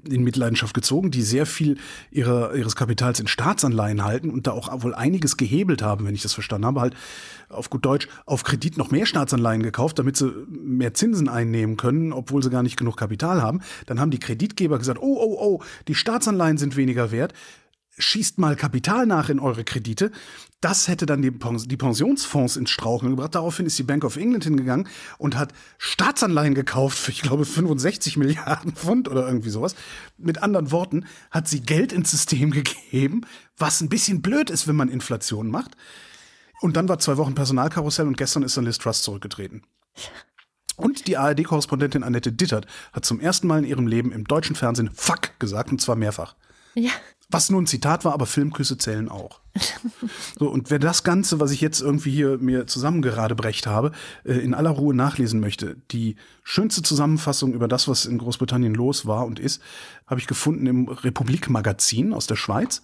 in 0.10 0.24
Mitleidenschaft 0.24 0.74
gezogen, 0.74 1.12
die 1.12 1.22
sehr 1.22 1.46
viel 1.46 1.78
ihrer, 2.12 2.54
ihres 2.56 2.76
Kapitals 2.76 3.20
in 3.20 3.28
Staatsanleihen 3.28 4.04
halten 4.04 4.30
und 4.30 4.48
da 4.48 4.52
auch 4.52 4.84
wohl 4.84 4.96
einiges 4.96 5.38
gehebelt 5.38 5.82
haben, 5.82 6.06
wenn 6.06 6.16
ich 6.16 6.22
das 6.22 6.34
verstanden 6.34 6.66
habe, 6.66 6.82
halt 6.82 6.96
auf 7.54 7.70
gut 7.70 7.86
Deutsch 7.86 8.08
auf 8.26 8.43
Kredit 8.43 8.78
noch 8.78 8.91
mehr 8.91 9.06
Staatsanleihen 9.06 9.64
gekauft, 9.64 9.99
damit 9.99 10.18
sie 10.18 10.32
mehr 10.49 10.93
Zinsen 10.93 11.30
einnehmen 11.30 11.78
können, 11.78 12.14
obwohl 12.14 12.43
sie 12.43 12.49
gar 12.49 12.64
nicht 12.64 12.78
genug 12.78 12.97
Kapital 12.97 13.41
haben. 13.41 13.62
Dann 13.86 13.99
haben 13.99 14.12
die 14.12 14.20
Kreditgeber 14.20 14.78
gesagt, 14.78 14.99
oh, 15.01 15.18
oh, 15.20 15.38
oh, 15.39 15.64
die 15.88 15.95
Staatsanleihen 15.95 16.58
sind 16.58 16.76
weniger 16.76 17.12
wert 17.12 17.34
schießt 17.97 18.39
mal 18.39 18.56
Kapital 18.56 19.06
nach 19.06 19.30
in 19.30 19.39
eure 19.39 19.64
Kredite. 19.64 20.12
Das 20.62 20.88
hätte 20.88 21.06
dann 21.06 21.22
die, 21.22 21.32
Pensionsfonds 21.32 22.56
ins 22.56 22.70
Straucheln 22.70 23.12
gebracht. 23.12 23.36
Daraufhin 23.36 23.66
ist 23.66 23.78
die 23.78 23.84
Bank 23.84 24.06
of 24.06 24.16
England 24.16 24.45
hingegangen 24.45 24.88
und 25.18 25.38
hat 25.38 25.54
Staatsanleihen 25.78 26.56
gekauft 26.56 26.97
für, 26.97 27.12
ich 27.12 27.22
glaube, 27.22 27.45
65 27.45 28.18
Milliarden 28.18 28.74
Pfund 28.74 29.10
oder 29.10 29.28
irgendwie 29.28 29.49
sowas. 29.49 29.76
Mit 30.18 30.41
anderen 30.41 30.72
Worten, 30.72 31.06
hat 31.32 31.47
sie 31.47 31.62
Geld 31.62 31.91
ins 31.91 32.12
System 32.12 32.51
gegeben, 32.51 33.22
was 33.58 33.82
ein 33.82 33.89
bisschen 33.89 34.22
blöd 34.22 34.49
ist, 34.49 34.68
wenn 34.68 34.76
man 34.76 34.89
Inflation 34.89 35.49
macht. 35.49 35.76
Und 36.64 36.78
dann 36.78 36.88
war 36.88 36.97
zwei 36.97 37.18
Wochen 37.18 37.36
Personalkarussell 37.36 38.07
und 38.07 38.16
gestern 38.16 38.41
ist 38.41 38.55
dann 38.55 38.64
Liz 38.64 38.78
Truss 38.78 39.01
zurückgetreten. 39.01 39.64
Und 40.78 41.07
die 41.07 41.18
ARD-Korrespondentin 41.18 42.03
Annette 42.03 42.32
Dittert 42.32 42.68
hat 42.93 43.03
zum 43.03 43.20
ersten 43.20 43.47
Mal 43.47 43.59
in 43.59 43.66
ihrem 43.66 43.86
Leben 43.86 44.14
im 44.14 44.24
deutschen 44.24 44.55
Fernsehen 44.55 44.89
Fuck 44.89 45.38
gesagt, 45.39 45.72
und 45.72 45.82
zwar 45.82 45.97
mehrfach. 45.97 46.38
Ja. 46.74 46.91
Was 47.34 47.49
nur 47.49 47.59
ein 47.59 47.65
Zitat 47.65 48.05
war, 48.05 48.13
aber 48.13 48.27
Filmküsse 48.27 48.77
zählen 48.77 49.09
auch. 49.09 49.39
so, 50.39 50.47
und 50.49 50.69
wer 50.69 50.77
das 50.77 51.03
Ganze, 51.03 51.39
was 51.39 51.49
ich 51.49 51.61
jetzt 51.61 51.81
irgendwie 51.81 52.11
hier 52.11 52.38
mir 52.38 52.67
zusammengeradebrecht 52.67 53.65
habe, 53.65 53.91
äh, 54.23 54.34
in 54.34 54.53
aller 54.53 54.69
Ruhe 54.69 54.93
nachlesen 54.93 55.39
möchte, 55.39 55.77
die 55.89 56.15
schönste 56.43 56.84
Zusammenfassung 56.84 57.53
über 57.53 57.67
das, 57.67 57.88
was 57.88 58.05
in 58.05 58.19
Großbritannien 58.19 58.75
los 58.75 59.07
war 59.07 59.25
und 59.25 59.39
ist, 59.39 59.63
habe 60.05 60.21
ich 60.21 60.27
gefunden 60.27 60.67
im 60.67 60.88
Republik-Magazin 60.88 62.13
aus 62.13 62.27
der 62.27 62.36
Schweiz. 62.36 62.84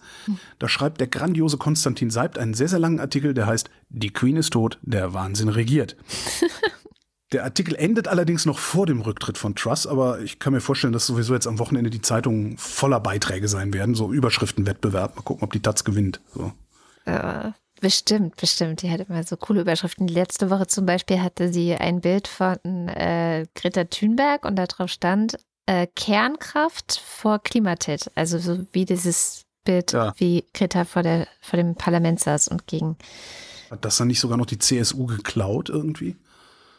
Da 0.58 0.68
schreibt 0.68 0.98
der 0.98 1.06
grandiose 1.06 1.56
Konstantin 1.56 2.10
Seibt 2.10 2.36
einen 2.36 2.54
sehr, 2.54 2.68
sehr 2.68 2.80
langen 2.80 2.98
Artikel, 2.98 3.34
der 3.34 3.46
heißt 3.46 3.70
Die 3.88 4.12
Queen 4.12 4.36
ist 4.36 4.52
tot, 4.52 4.78
der 4.82 5.14
Wahnsinn 5.14 5.48
regiert. 5.48 5.96
Der 7.32 7.44
Artikel 7.44 7.76
endet 7.76 8.08
allerdings 8.08 8.44
noch 8.44 8.58
vor 8.58 8.86
dem 8.86 9.02
Rücktritt 9.02 9.38
von 9.38 9.54
Truss, 9.54 9.86
aber 9.86 10.20
ich 10.20 10.40
kann 10.40 10.52
mir 10.52 10.60
vorstellen, 10.60 10.92
dass 10.92 11.06
sowieso 11.06 11.32
jetzt 11.32 11.46
am 11.46 11.60
Wochenende 11.60 11.88
die 11.88 12.02
Zeitungen 12.02 12.58
voller 12.58 12.98
Beiträge 12.98 13.46
sein 13.46 13.72
werden, 13.72 13.94
so 13.94 14.12
Überschriftenwettbewerb. 14.12 15.14
Mal 15.14 15.22
gucken, 15.22 15.44
ob 15.44 15.52
die 15.52 15.62
Taz 15.62 15.84
gewinnt. 15.84 16.20
So. 16.34 16.52
Äh, 17.04 17.52
bestimmt, 17.80 18.34
bestimmt. 18.36 18.82
Die 18.82 18.90
hat 18.90 19.08
immer 19.08 19.22
so 19.22 19.36
coole 19.36 19.60
Überschriften. 19.60 20.08
Letzte 20.08 20.50
Woche 20.50 20.66
zum 20.66 20.86
Beispiel 20.86 21.22
hatte 21.22 21.52
sie 21.52 21.74
ein 21.74 22.00
Bild 22.00 22.26
von 22.26 22.58
äh, 22.88 23.46
Greta 23.54 23.84
Thunberg 23.84 24.44
und 24.44 24.56
da 24.56 24.66
drauf 24.66 24.90
stand 24.90 25.36
äh, 25.66 25.86
Kernkraft 25.94 27.00
vor 27.04 27.38
Klimatit. 27.38 28.10
Also 28.16 28.38
so 28.38 28.66
wie 28.72 28.84
dieses 28.84 29.44
Bild, 29.64 29.92
ja. 29.92 30.14
wie 30.16 30.44
Greta 30.52 30.84
vor, 30.84 31.04
der, 31.04 31.28
vor 31.40 31.58
dem 31.58 31.76
Parlament 31.76 32.18
saß 32.18 32.48
und 32.48 32.66
gegen. 32.66 32.96
Hat 33.70 33.84
das 33.84 33.98
dann 33.98 34.08
nicht 34.08 34.18
sogar 34.18 34.36
noch 34.36 34.46
die 34.46 34.58
CSU 34.58 35.06
geklaut 35.06 35.68
irgendwie? 35.68 36.16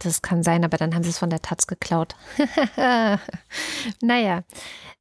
Das 0.03 0.21
kann 0.21 0.43
sein, 0.43 0.63
aber 0.63 0.77
dann 0.77 0.95
haben 0.95 1.03
sie 1.03 1.09
es 1.09 1.19
von 1.19 1.29
der 1.29 1.41
Taz 1.41 1.67
geklaut. 1.67 2.15
naja, 4.01 4.43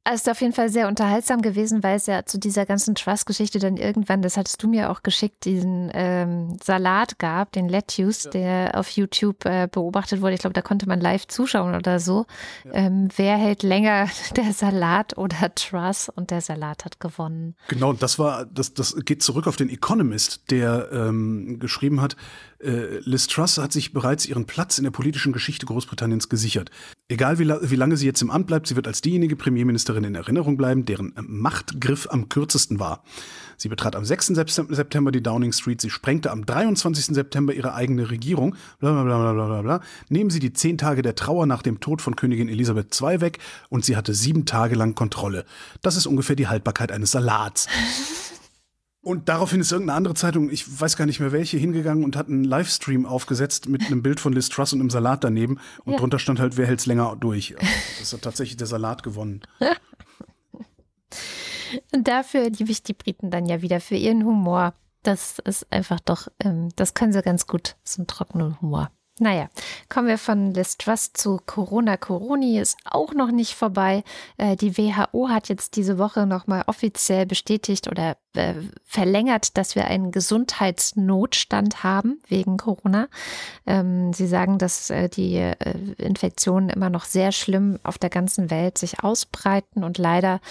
es 0.03 0.21
ist 0.21 0.29
auf 0.29 0.41
jeden 0.41 0.53
Fall 0.53 0.69
sehr 0.69 0.87
unterhaltsam 0.87 1.43
gewesen, 1.43 1.83
weil 1.83 1.95
es 1.95 2.07
ja 2.07 2.25
zu 2.25 2.39
dieser 2.39 2.65
ganzen 2.65 2.95
Trust-Geschichte 2.95 3.59
dann 3.59 3.77
irgendwann, 3.77 4.23
das 4.23 4.35
hattest 4.35 4.61
du 4.63 4.67
mir 4.67 4.89
auch 4.89 5.03
geschickt, 5.03 5.45
diesen 5.45 5.91
ähm, 5.93 6.57
Salat 6.63 7.19
gab, 7.19 7.51
den 7.51 7.69
Lettuce, 7.69 8.23
ja. 8.23 8.31
der 8.31 8.79
auf 8.79 8.89
YouTube 8.89 9.45
äh, 9.45 9.67
beobachtet 9.71 10.21
wurde. 10.21 10.33
Ich 10.33 10.39
glaube, 10.39 10.55
da 10.55 10.63
konnte 10.63 10.87
man 10.87 10.99
live 10.99 11.27
zuschauen 11.27 11.75
oder 11.75 11.99
so. 11.99 12.25
Ja. 12.65 12.71
Ähm, 12.73 13.09
wer 13.15 13.37
hält 13.37 13.61
länger, 13.61 14.07
der 14.35 14.53
Salat 14.53 15.19
oder 15.19 15.53
Truss? 15.53 16.09
Und 16.09 16.31
der 16.31 16.41
Salat 16.41 16.83
hat 16.83 16.99
gewonnen. 16.99 17.55
Genau, 17.67 17.93
das 17.93 18.17
war, 18.17 18.45
das, 18.45 18.73
das 18.73 18.95
geht 19.05 19.21
zurück 19.21 19.45
auf 19.45 19.55
den 19.55 19.69
Economist, 19.69 20.49
der 20.49 20.89
ähm, 20.91 21.59
geschrieben 21.59 22.01
hat, 22.01 22.15
äh, 22.63 22.99
Liz 22.99 23.27
Truss 23.27 23.57
hat 23.57 23.71
sich 23.71 23.93
bereits 23.93 24.25
ihren 24.25 24.45
Platz 24.45 24.77
in 24.77 24.83
der 24.83 24.90
der 24.91 24.97
politischen 24.97 25.31
Geschichte 25.31 25.65
Großbritanniens 25.65 26.29
gesichert. 26.29 26.69
Egal 27.07 27.39
wie, 27.39 27.47
wie, 27.47 27.75
lange 27.75 27.97
sie 27.97 28.05
jetzt 28.05 28.21
im 28.21 28.29
Amt 28.29 28.47
bleibt, 28.47 28.67
sie 28.67 28.75
wird 28.75 28.87
als 28.87 29.01
diejenige 29.01 29.35
Premierministerin 29.35 30.03
in 30.03 30.15
Erinnerung 30.15 30.57
bleiben, 30.57 30.85
deren 30.85 31.13
Machtgriff 31.15 32.07
am 32.09 32.29
kürzesten 32.29 32.79
war. 32.79 33.03
Sie 33.57 33.69
betrat 33.69 33.95
am 33.95 34.05
6. 34.05 34.27
September 34.27 35.11
die 35.11 35.23
Downing 35.23 35.53
Street, 35.53 35.81
sie 35.81 35.89
sprengte 35.89 36.31
am 36.31 36.45
23. 36.45 37.15
September 37.15 37.53
ihre 37.53 37.73
eigene 37.73 38.09
Regierung, 38.09 38.55
bla 38.79 38.91
bla 38.91 39.03
bla 39.03 39.33
bla 39.33 39.45
bla 39.45 39.61
bla. 39.61 39.81
Nehmen 40.09 40.29
Sie 40.29 40.39
die 40.39 40.53
zehn 40.53 40.77
Tage 40.77 41.01
der 41.01 41.15
Trauer 41.15 41.45
nach 41.45 41.61
dem 41.61 41.79
Tod 41.79 42.01
von 42.01 42.15
Königin 42.15 42.49
Elisabeth 42.49 42.99
II 42.99 43.21
weg 43.21 43.39
und 43.69 43.85
sie 43.85 43.95
hatte 43.95 44.13
sieben 44.13 44.45
Tage 44.45 44.75
lang 44.75 44.95
Kontrolle. 44.95 45.45
Das 45.81 45.95
ist 45.95 46.07
ungefähr 46.07 46.35
die 46.35 46.47
Haltbarkeit 46.47 46.91
eines 46.91 47.11
Salats. 47.11 47.67
Und 49.03 49.29
daraufhin 49.29 49.61
ist 49.61 49.71
irgendeine 49.71 49.97
andere 49.97 50.13
Zeitung, 50.13 50.51
ich 50.51 50.79
weiß 50.79 50.95
gar 50.95 51.07
nicht 51.07 51.19
mehr 51.19 51.31
welche, 51.31 51.57
hingegangen 51.57 52.03
und 52.03 52.15
hat 52.15 52.27
einen 52.27 52.43
Livestream 52.43 53.07
aufgesetzt 53.07 53.67
mit 53.67 53.87
einem 53.87 54.03
Bild 54.03 54.19
von 54.19 54.31
Liz 54.31 54.49
Truss 54.49 54.73
und 54.73 54.79
einem 54.79 54.91
Salat 54.91 55.23
daneben. 55.23 55.59
Und 55.85 55.93
ja. 55.93 55.99
drunter 55.99 56.19
stand 56.19 56.39
halt, 56.39 56.55
wer 56.55 56.67
hält's 56.67 56.85
länger 56.85 57.15
durch. 57.19 57.55
Also, 57.57 57.71
das 57.99 58.13
hat 58.13 58.21
tatsächlich 58.21 58.57
der 58.57 58.67
Salat 58.67 59.01
gewonnen. 59.01 59.41
und 61.93 62.07
dafür 62.07 62.51
liebe 62.51 62.69
ich 62.69 62.83
die 62.83 62.93
Briten 62.93 63.31
dann 63.31 63.47
ja 63.47 63.63
wieder 63.63 63.81
für 63.81 63.95
ihren 63.95 64.23
Humor. 64.23 64.75
Das 65.01 65.39
ist 65.39 65.65
einfach 65.71 65.99
doch, 65.99 66.27
ähm, 66.39 66.69
das 66.75 66.93
können 66.93 67.11
sie 67.11 67.23
ganz 67.23 67.47
gut, 67.47 67.77
so 67.83 68.01
einen 68.01 68.07
trockenen 68.07 68.61
Humor. 68.61 68.91
Naja, 69.21 69.49
kommen 69.87 70.07
wir 70.07 70.17
von 70.17 70.51
Liz 70.51 70.77
Truss 70.77 71.13
zu 71.13 71.39
Corona. 71.45 71.95
Coroni 71.95 72.57
ist 72.57 72.75
auch 72.85 73.13
noch 73.13 73.29
nicht 73.29 73.53
vorbei. 73.53 74.03
Äh, 74.37 74.55
die 74.55 74.79
WHO 74.79 75.29
hat 75.29 75.47
jetzt 75.47 75.75
diese 75.75 75.99
Woche 75.99 76.25
nochmal 76.25 76.63
offiziell 76.65 77.27
bestätigt 77.27 77.87
oder 77.87 78.17
äh, 78.33 78.55
verlängert, 78.83 79.57
dass 79.57 79.75
wir 79.75 79.85
einen 79.85 80.11
Gesundheitsnotstand 80.11 81.83
haben 81.83 82.19
wegen 82.29 82.57
Corona. 82.57 83.09
Ähm, 83.67 84.11
sie 84.11 84.25
sagen, 84.25 84.57
dass 84.57 84.89
äh, 84.89 85.07
die 85.07 85.51
Infektionen 85.97 86.71
immer 86.71 86.89
noch 86.89 87.05
sehr 87.05 87.31
schlimm 87.31 87.77
auf 87.83 87.99
der 87.99 88.09
ganzen 88.09 88.49
Welt 88.49 88.79
sich 88.79 89.03
ausbreiten 89.03 89.83
und 89.83 89.99
leider 89.99 90.41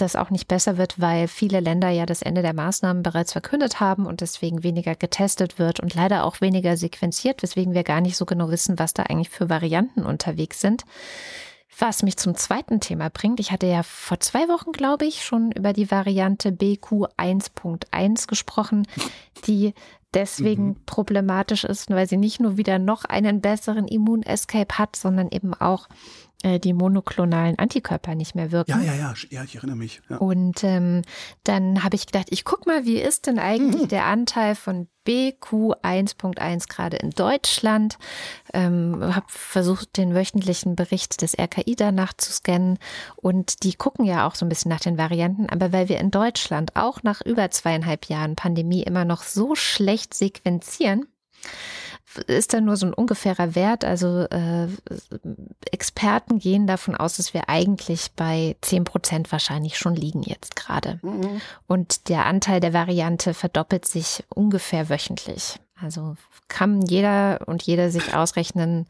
das 0.00 0.16
auch 0.16 0.30
nicht 0.30 0.48
besser 0.48 0.76
wird, 0.78 1.00
weil 1.00 1.28
viele 1.28 1.60
Länder 1.60 1.90
ja 1.90 2.06
das 2.06 2.22
Ende 2.22 2.42
der 2.42 2.54
Maßnahmen 2.54 3.02
bereits 3.02 3.32
verkündet 3.32 3.80
haben 3.80 4.06
und 4.06 4.20
deswegen 4.20 4.62
weniger 4.62 4.94
getestet 4.94 5.58
wird 5.58 5.80
und 5.80 5.94
leider 5.94 6.24
auch 6.24 6.40
weniger 6.40 6.76
sequenziert, 6.76 7.42
weswegen 7.42 7.74
wir 7.74 7.84
gar 7.84 8.00
nicht 8.00 8.16
so 8.16 8.26
genau 8.26 8.50
wissen, 8.50 8.78
was 8.78 8.94
da 8.94 9.04
eigentlich 9.04 9.30
für 9.30 9.48
Varianten 9.48 10.04
unterwegs 10.04 10.60
sind. 10.60 10.84
Was 11.78 12.02
mich 12.02 12.16
zum 12.16 12.34
zweiten 12.34 12.80
Thema 12.80 13.08
bringt, 13.08 13.40
ich 13.40 13.52
hatte 13.52 13.66
ja 13.66 13.82
vor 13.82 14.20
zwei 14.20 14.48
Wochen, 14.48 14.72
glaube 14.72 15.06
ich, 15.06 15.24
schon 15.24 15.50
über 15.52 15.72
die 15.72 15.90
Variante 15.90 16.50
BQ1.1 16.50 18.26
gesprochen, 18.26 18.86
die 19.46 19.72
deswegen 20.12 20.66
mhm. 20.66 20.76
problematisch 20.84 21.64
ist, 21.64 21.88
weil 21.90 22.06
sie 22.08 22.16
nicht 22.16 22.40
nur 22.40 22.56
wieder 22.56 22.78
noch 22.78 23.04
einen 23.04 23.40
besseren 23.40 23.88
Immunescape 23.88 24.78
hat, 24.78 24.96
sondern 24.96 25.28
eben 25.30 25.54
auch 25.54 25.88
die 26.42 26.72
monoklonalen 26.72 27.58
Antikörper 27.58 28.14
nicht 28.14 28.34
mehr 28.34 28.50
wirken. 28.50 28.70
Ja, 28.70 28.80
ja, 28.80 28.94
ja, 28.94 29.14
ja, 29.28 29.44
ich 29.44 29.56
erinnere 29.56 29.76
mich. 29.76 30.00
Ja. 30.08 30.16
Und 30.16 30.64
ähm, 30.64 31.02
dann 31.44 31.84
habe 31.84 31.96
ich 31.96 32.06
gedacht, 32.06 32.28
ich 32.30 32.44
guck 32.44 32.66
mal, 32.66 32.86
wie 32.86 32.98
ist 32.98 33.26
denn 33.26 33.38
eigentlich 33.38 33.82
mhm. 33.82 33.88
der 33.88 34.06
Anteil 34.06 34.54
von 34.54 34.88
BQ1.1 35.06 36.68
gerade 36.68 36.96
in 36.96 37.10
Deutschland? 37.10 37.98
Ähm, 38.54 39.14
habe 39.14 39.26
versucht, 39.28 39.98
den 39.98 40.14
wöchentlichen 40.14 40.76
Bericht 40.76 41.20
des 41.20 41.38
RKI 41.38 41.76
danach 41.76 42.14
zu 42.14 42.32
scannen 42.32 42.78
und 43.16 43.62
die 43.62 43.74
gucken 43.74 44.06
ja 44.06 44.26
auch 44.26 44.34
so 44.34 44.46
ein 44.46 44.48
bisschen 44.48 44.70
nach 44.70 44.80
den 44.80 44.96
Varianten. 44.96 45.48
Aber 45.50 45.72
weil 45.72 45.90
wir 45.90 45.98
in 45.98 46.10
Deutschland 46.10 46.74
auch 46.74 47.02
nach 47.02 47.20
über 47.20 47.50
zweieinhalb 47.50 48.06
Jahren 48.06 48.34
Pandemie 48.34 48.82
immer 48.82 49.04
noch 49.04 49.24
so 49.24 49.54
schlecht 49.54 50.14
sequenzieren, 50.14 51.06
ist 52.26 52.52
da 52.52 52.60
nur 52.60 52.76
so 52.76 52.86
ein 52.86 52.94
ungefährer 52.94 53.54
Wert. 53.54 53.84
Also 53.84 54.26
äh, 54.30 54.68
Experten 55.70 56.38
gehen 56.38 56.66
davon 56.66 56.94
aus, 56.94 57.16
dass 57.16 57.34
wir 57.34 57.48
eigentlich 57.48 58.12
bei 58.16 58.56
10 58.60 58.84
Prozent 58.84 59.32
wahrscheinlich 59.32 59.78
schon 59.78 59.94
liegen 59.94 60.22
jetzt 60.22 60.56
gerade. 60.56 60.98
Mhm. 61.02 61.40
Und 61.66 62.08
der 62.08 62.26
Anteil 62.26 62.60
der 62.60 62.72
Variante 62.72 63.34
verdoppelt 63.34 63.86
sich 63.86 64.24
ungefähr 64.28 64.88
wöchentlich. 64.88 65.58
Also 65.82 66.16
kann 66.48 66.82
jeder 66.82 67.40
und 67.46 67.62
jeder 67.62 67.90
sich 67.90 68.14
ausrechnen, 68.14 68.86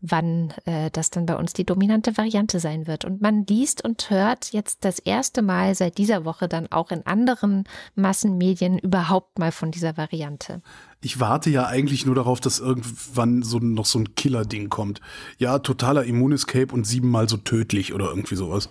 wann 0.00 0.52
äh, 0.64 0.90
das 0.90 1.10
dann 1.10 1.26
bei 1.26 1.36
uns 1.36 1.52
die 1.52 1.64
dominante 1.64 2.16
Variante 2.16 2.58
sein 2.58 2.86
wird. 2.86 3.04
Und 3.04 3.22
man 3.22 3.46
liest 3.46 3.84
und 3.84 4.10
hört 4.10 4.52
jetzt 4.52 4.84
das 4.84 4.98
erste 4.98 5.42
Mal 5.42 5.74
seit 5.74 5.98
dieser 5.98 6.24
Woche 6.24 6.48
dann 6.48 6.70
auch 6.72 6.90
in 6.90 7.06
anderen 7.06 7.64
Massenmedien 7.94 8.78
überhaupt 8.78 9.38
mal 9.38 9.52
von 9.52 9.70
dieser 9.70 9.96
Variante. 9.96 10.60
Ich 11.00 11.20
warte 11.20 11.50
ja 11.50 11.66
eigentlich 11.66 12.04
nur 12.04 12.14
darauf, 12.14 12.40
dass 12.40 12.58
irgendwann 12.58 13.42
so 13.42 13.58
noch 13.58 13.86
so 13.86 14.00
ein 14.00 14.14
Killer-Ding 14.14 14.68
kommt. 14.68 15.00
Ja, 15.38 15.60
totaler 15.60 16.04
Immunescape 16.04 16.74
und 16.74 16.84
siebenmal 16.84 17.28
so 17.28 17.36
tödlich 17.36 17.94
oder 17.94 18.06
irgendwie 18.06 18.36
sowas. 18.36 18.68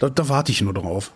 Da, 0.00 0.10
da 0.10 0.28
warte 0.28 0.52
ich 0.52 0.60
nur 0.60 0.74
drauf. 0.74 1.12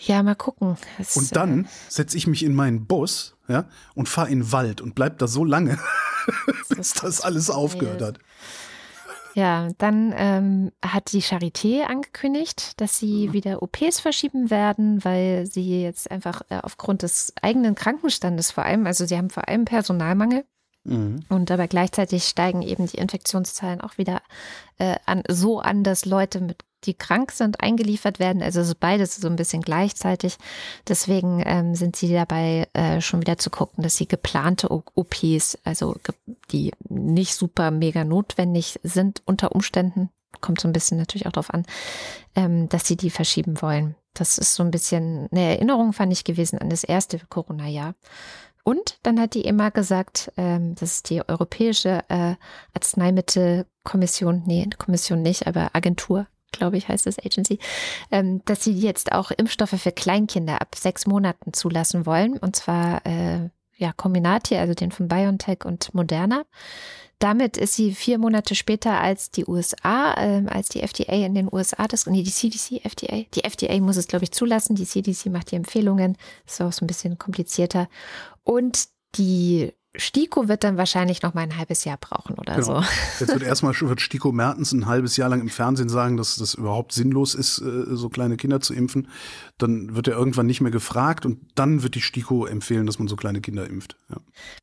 Ja, 0.00 0.22
mal 0.22 0.36
gucken. 0.36 0.76
Es, 0.98 1.16
und 1.16 1.34
dann 1.34 1.64
äh, 1.64 1.68
setze 1.88 2.16
ich 2.16 2.26
mich 2.26 2.44
in 2.44 2.54
meinen 2.54 2.86
Bus 2.86 3.35
ja, 3.48 3.64
und 3.94 4.08
fahre 4.08 4.30
in 4.30 4.40
den 4.40 4.52
Wald 4.52 4.80
und 4.80 4.94
bleib 4.94 5.18
da 5.18 5.26
so 5.26 5.44
lange, 5.44 5.78
bis 6.68 6.94
das 6.94 7.20
alles 7.20 7.50
aufgehört 7.50 8.02
hat. 8.02 8.18
Ja, 9.36 9.68
dann 9.76 10.14
ähm, 10.16 10.72
hat 10.82 11.12
die 11.12 11.22
Charité 11.22 11.82
angekündigt, 11.82 12.80
dass 12.80 12.98
sie 12.98 13.28
mhm. 13.28 13.32
wieder 13.34 13.62
OPs 13.62 14.00
verschieben 14.00 14.48
werden, 14.48 15.04
weil 15.04 15.44
sie 15.44 15.82
jetzt 15.82 16.10
einfach 16.10 16.40
äh, 16.48 16.58
aufgrund 16.62 17.02
des 17.02 17.34
eigenen 17.42 17.74
Krankenstandes 17.74 18.50
vor 18.50 18.64
allem, 18.64 18.86
also 18.86 19.04
sie 19.04 19.14
haben 19.14 19.28
vor 19.28 19.46
allem 19.46 19.66
Personalmangel. 19.66 20.46
Mhm. 20.84 21.20
Und 21.28 21.50
aber 21.50 21.68
gleichzeitig 21.68 22.24
steigen 22.24 22.62
eben 22.62 22.86
die 22.86 22.96
Infektionszahlen 22.96 23.82
auch 23.82 23.98
wieder 23.98 24.22
äh, 24.78 24.96
an, 25.04 25.22
so 25.28 25.60
an, 25.60 25.82
dass 25.82 26.06
Leute 26.06 26.40
mit 26.40 26.64
die 26.86 26.94
krank 26.94 27.32
sind, 27.32 27.60
eingeliefert 27.60 28.18
werden. 28.18 28.42
Also 28.42 28.60
ist 28.60 28.80
beides 28.80 29.16
so 29.16 29.28
ein 29.28 29.36
bisschen 29.36 29.62
gleichzeitig. 29.62 30.36
Deswegen 30.88 31.42
ähm, 31.44 31.74
sind 31.74 31.96
sie 31.96 32.12
dabei, 32.12 32.68
äh, 32.72 33.00
schon 33.00 33.20
wieder 33.20 33.38
zu 33.38 33.50
gucken, 33.50 33.82
dass 33.82 33.96
sie 33.96 34.08
geplante 34.08 34.70
OPs, 34.70 35.58
also 35.64 35.96
die 36.50 36.72
nicht 36.88 37.34
super 37.34 37.70
mega 37.70 38.04
notwendig 38.04 38.78
sind 38.82 39.22
unter 39.26 39.54
Umständen, 39.54 40.10
kommt 40.40 40.60
so 40.60 40.68
ein 40.68 40.72
bisschen 40.72 40.98
natürlich 40.98 41.26
auch 41.26 41.32
drauf 41.32 41.52
an, 41.52 41.64
ähm, 42.34 42.68
dass 42.68 42.86
sie 42.86 42.96
die 42.96 43.10
verschieben 43.10 43.60
wollen. 43.60 43.96
Das 44.14 44.38
ist 44.38 44.54
so 44.54 44.62
ein 44.62 44.70
bisschen 44.70 45.28
eine 45.30 45.56
Erinnerung, 45.56 45.92
fand 45.92 46.12
ich, 46.12 46.24
gewesen 46.24 46.58
an 46.58 46.70
das 46.70 46.84
erste 46.84 47.18
Corona-Jahr. 47.28 47.94
Und 48.64 48.98
dann 49.04 49.20
hat 49.20 49.34
die 49.34 49.44
EMA 49.44 49.68
gesagt, 49.68 50.32
ähm, 50.36 50.74
das 50.74 50.96
ist 50.96 51.10
die 51.10 51.22
Europäische 51.28 52.02
äh, 52.08 52.34
Arzneimittelkommission, 52.74 54.42
nee, 54.44 54.68
Kommission 54.76 55.22
nicht, 55.22 55.46
aber 55.46 55.70
Agentur, 55.74 56.26
glaube 56.56 56.76
ich, 56.76 56.88
heißt 56.88 57.06
das 57.06 57.18
Agency, 57.18 57.58
ähm, 58.10 58.42
dass 58.44 58.64
sie 58.64 58.72
jetzt 58.72 59.12
auch 59.12 59.30
Impfstoffe 59.30 59.80
für 59.80 59.92
Kleinkinder 59.92 60.60
ab 60.60 60.74
sechs 60.76 61.06
Monaten 61.06 61.52
zulassen 61.52 62.06
wollen. 62.06 62.38
Und 62.38 62.56
zwar 62.56 63.04
äh, 63.06 63.48
ja 63.76 63.92
Combinati, 63.92 64.56
also 64.56 64.74
den 64.74 64.90
von 64.90 65.08
BioNTech 65.08 65.64
und 65.64 65.94
Moderna. 65.94 66.44
Damit 67.18 67.56
ist 67.56 67.74
sie 67.74 67.94
vier 67.94 68.18
Monate 68.18 68.54
später 68.54 69.00
als 69.00 69.30
die 69.30 69.46
USA, 69.46 70.12
äh, 70.14 70.46
als 70.48 70.68
die 70.68 70.82
FDA 70.82 71.24
in 71.24 71.34
den 71.34 71.48
USA, 71.50 71.88
das, 71.88 72.04
nee, 72.06 72.22
die 72.22 72.30
CDC, 72.30 72.84
FDA. 72.84 73.24
Die 73.34 73.42
FDA 73.42 73.80
muss 73.80 73.96
es, 73.96 74.06
glaube 74.06 74.24
ich, 74.24 74.32
zulassen. 74.32 74.76
Die 74.76 74.84
CDC 74.84 75.26
macht 75.26 75.50
die 75.50 75.56
Empfehlungen. 75.56 76.18
Ist 76.46 76.60
auch 76.60 76.72
so 76.72 76.84
ein 76.84 76.86
bisschen 76.86 77.16
komplizierter. 77.16 77.88
Und 78.44 78.88
die 79.14 79.72
Stiko 79.98 80.48
wird 80.48 80.64
dann 80.64 80.76
wahrscheinlich 80.76 81.22
noch 81.22 81.34
mal 81.34 81.42
ein 81.42 81.56
halbes 81.56 81.84
Jahr 81.84 81.96
brauchen 81.96 82.34
oder 82.38 82.54
genau. 82.54 82.80
so. 82.80 82.86
Jetzt 83.20 83.32
wird 83.32 83.42
erstmal 83.42 83.74
wird 83.80 84.00
Stiko 84.00 84.32
Mertens 84.32 84.72
ein 84.72 84.86
halbes 84.86 85.16
Jahr 85.16 85.28
lang 85.28 85.40
im 85.40 85.48
Fernsehen 85.48 85.88
sagen, 85.88 86.16
dass 86.16 86.36
das 86.36 86.54
überhaupt 86.54 86.92
sinnlos 86.92 87.34
ist, 87.34 87.60
äh, 87.60 87.96
so 87.96 88.08
kleine 88.08 88.36
Kinder 88.36 88.60
zu 88.60 88.74
impfen. 88.74 89.08
Dann 89.58 89.94
wird 89.94 90.08
er 90.08 90.16
irgendwann 90.16 90.46
nicht 90.46 90.60
mehr 90.60 90.70
gefragt 90.70 91.26
und 91.26 91.40
dann 91.54 91.82
wird 91.82 91.94
die 91.94 92.00
Stiko 92.00 92.46
empfehlen, 92.46 92.86
dass 92.86 92.98
man 92.98 93.08
so 93.08 93.16
kleine 93.16 93.40
Kinder 93.40 93.68
impft. 93.68 93.96
Ja. 94.10 94.16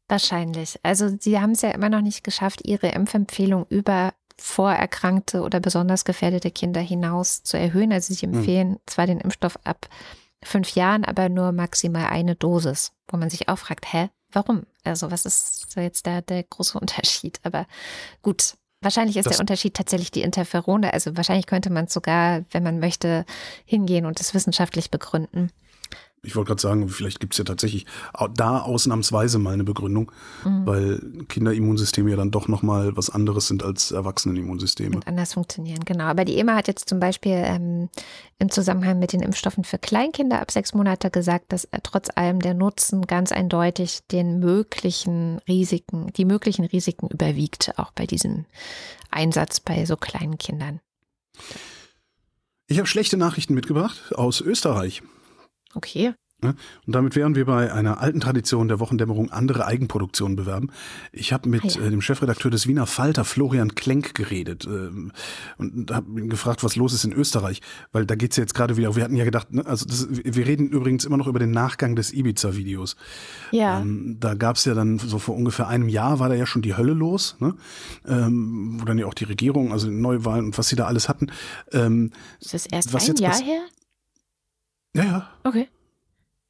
Wahrscheinlich. 0.08 0.80
Also 0.84 1.16
sie 1.20 1.40
haben 1.40 1.52
es 1.52 1.62
ja 1.62 1.72
immer 1.72 1.90
noch 1.90 2.02
nicht 2.02 2.24
geschafft, 2.24 2.62
ihre 2.64 2.90
Impfempfehlung 2.90 3.66
über 3.70 4.14
vorerkrankte 4.40 5.42
oder 5.42 5.60
besonders 5.60 6.06
gefährdete 6.06 6.52
Kinder 6.52 6.82
hinaus 6.82 7.44
zu 7.44 7.58
erhöhen. 7.58 7.92
Also 7.92 8.14
sie 8.14 8.26
hm. 8.26 8.34
empfehlen 8.34 8.70
hm. 8.72 8.80
zwar 8.86 9.08
den 9.08 9.20
Impfstoff 9.20 9.58
ab 9.64 9.88
fünf 10.44 10.72
Jahren, 10.76 11.06
aber 11.06 11.30
nur 11.30 11.52
maximal 11.52 12.08
eine 12.08 12.36
Dosis, 12.36 12.92
wo 13.08 13.18
man 13.18 13.30
sich 13.30 13.50
auch 13.50 13.58
fragt, 13.58 13.92
hä, 13.92 14.10
warum? 14.34 14.64
Also 14.84 15.12
was 15.12 15.26
ist 15.26 15.76
jetzt 15.76 16.06
der, 16.06 16.22
der 16.22 16.44
große 16.44 16.78
Unterschied? 16.80 17.40
Aber 17.44 17.66
gut, 18.22 18.56
Wahrscheinlich 18.84 19.16
ist 19.16 19.28
das 19.28 19.38
der 19.38 19.40
Unterschied 19.40 19.76
tatsächlich 19.76 20.12
die 20.12 20.24
Interferone. 20.24 20.92
Also 20.92 21.16
wahrscheinlich 21.16 21.46
könnte 21.48 21.70
man 21.70 21.88
sogar, 21.88 22.44
wenn 22.52 22.64
man 22.64 22.80
möchte, 22.80 23.26
hingehen 23.66 24.06
und 24.06 24.20
es 24.20 24.34
wissenschaftlich 24.34 24.92
begründen. 24.92 25.52
Ich 26.26 26.38
wollte 26.38 26.48
gerade 26.50 26.62
sagen, 26.62 26.88
vielleicht 26.88 27.20
gibt 27.20 27.34
es 27.34 27.38
ja 27.38 27.44
tatsächlich 27.44 27.86
da 28.36 28.60
ausnahmsweise 28.60 29.40
mal 29.40 29.54
eine 29.54 29.66
Begründung, 29.66 30.10
mhm. 30.46 30.66
weil 30.66 31.26
Kinderimmunsysteme 31.28 32.10
ja 32.10 32.16
dann 32.16 32.32
doch 32.32 32.48
nochmal 32.48 32.96
was 32.96 33.10
anderes 33.10 33.48
sind 33.48 33.62
als 33.62 33.92
Erwachsenenimmunsysteme. 33.92 34.96
Und 34.96 35.06
anders 35.06 35.34
funktionieren, 35.34 35.84
genau. 35.84 36.06
Aber 36.06 36.24
die 36.24 36.38
EMA 36.38 36.56
hat 36.56 36.70
jetzt 36.70 36.88
zum 36.88 37.02
Beispiel 37.02 37.34
ähm, 37.36 37.90
im 38.40 38.50
Zusammenhang 38.50 39.00
mit 39.00 39.12
den 39.12 39.22
Impfstoffen 39.22 39.66
für 39.66 39.78
Kleinkinder 39.78 40.42
ab 40.42 40.50
sechs 40.50 40.74
Monate 40.74 41.12
gesagt, 41.12 41.52
dass 41.52 41.66
äh, 41.66 41.80
trotz 41.84 42.08
allem 42.16 42.40
der 42.40 42.54
Nutzen 42.54 43.06
ganz 43.06 43.34
eindeutig 43.34 44.00
den 44.10 44.40
möglichen 44.40 45.40
Risiken, 45.48 46.08
die 46.14 46.24
möglichen 46.24 46.64
Risiken 46.64 47.10
überwiegt, 47.10 47.74
auch 47.78 47.92
bei 47.92 48.06
diesem 48.06 48.46
Einsatz 49.12 49.60
bei 49.60 49.86
so 49.86 49.98
kleinen 49.98 50.38
Kindern. 50.38 50.80
Ich 52.68 52.78
habe 52.78 52.88
schlechte 52.88 53.18
Nachrichten 53.18 53.56
mitgebracht 53.56 54.14
aus 54.16 54.40
Österreich. 54.40 55.04
Okay. 55.76 56.14
Und 56.44 56.96
damit 56.96 57.16
wären 57.16 57.36
wir 57.36 57.46
bei 57.46 57.72
einer 57.72 58.02
alten 58.02 58.20
Tradition 58.20 58.68
der 58.68 58.80
Wochendämmerung 58.80 59.32
andere 59.32 59.66
Eigenproduktionen 59.66 60.36
bewerben. 60.36 60.72
Ich 61.12 61.32
habe 61.32 61.50
mit 61.50 61.64
ah 61.78 61.86
äh, 61.86 61.90
dem 61.90 62.02
Chefredakteur 62.02 62.52
des 62.52 62.68
Wiener 62.68 62.86
Falter, 62.86 63.24
Florian 63.24 63.76
Klenk, 63.76 64.14
geredet 64.14 64.66
ähm, 64.66 65.12
und 65.58 65.92
habe 65.92 66.20
ihn 66.20 66.30
gefragt, 66.30 66.64
was 66.64 66.76
los 66.76 66.94
ist 66.94 67.06
in 67.06 67.14
Österreich, 67.14 67.62
weil 67.92 68.06
da 68.06 68.16
geht's 68.16 68.36
ja 68.36 68.44
jetzt 68.44 68.54
gerade 68.54 68.78
wieder. 68.78 68.96
Wir 68.96 69.04
hatten 69.04 69.16
ja 69.16 69.24
gedacht, 69.24 69.54
ne, 69.54 69.66
also 69.66 69.86
das, 69.86 70.08
wir 70.10 70.46
reden 70.46 70.68
übrigens 70.68 71.06
immer 71.06 71.18
noch 71.18 71.28
über 71.28 71.40
den 71.40 71.52
Nachgang 71.52 71.96
des 71.96 72.14
Ibiza-Videos. 72.14 72.96
Ja. 73.52 73.80
Ähm, 73.80 74.18
da 74.20 74.34
gab's 74.34 74.66
ja 74.66 74.74
dann 74.74 75.00
so 75.00 75.20
vor 75.20 75.36
ungefähr 75.36 75.68
einem 75.68 75.88
Jahr 75.88 76.20
war 76.20 76.30
da 76.30 76.36
ja 76.36 76.46
schon 76.46 76.62
die 76.62 76.76
Hölle 76.76 76.94
los, 76.94 77.38
ne? 77.40 77.56
ähm, 78.08 78.78
wo 78.80 78.86
dann 78.86 78.98
ja 78.98 79.06
auch 79.06 79.14
die 79.14 79.26
Regierung, 79.26 79.72
also 79.72 79.90
Neuwahlen 79.90 80.46
und 80.46 80.58
was 80.58 80.68
sie 80.68 80.76
da 80.76 80.86
alles 80.86 81.08
hatten. 81.08 81.28
Ähm, 81.72 82.12
ist 82.40 82.54
das 82.54 82.66
erst 82.66 82.94
ein 82.96 83.16
Jahr 83.18 83.40
her? 83.40 83.62
Ja, 84.94 85.04
ja. 85.04 85.30
Okay. 85.44 85.70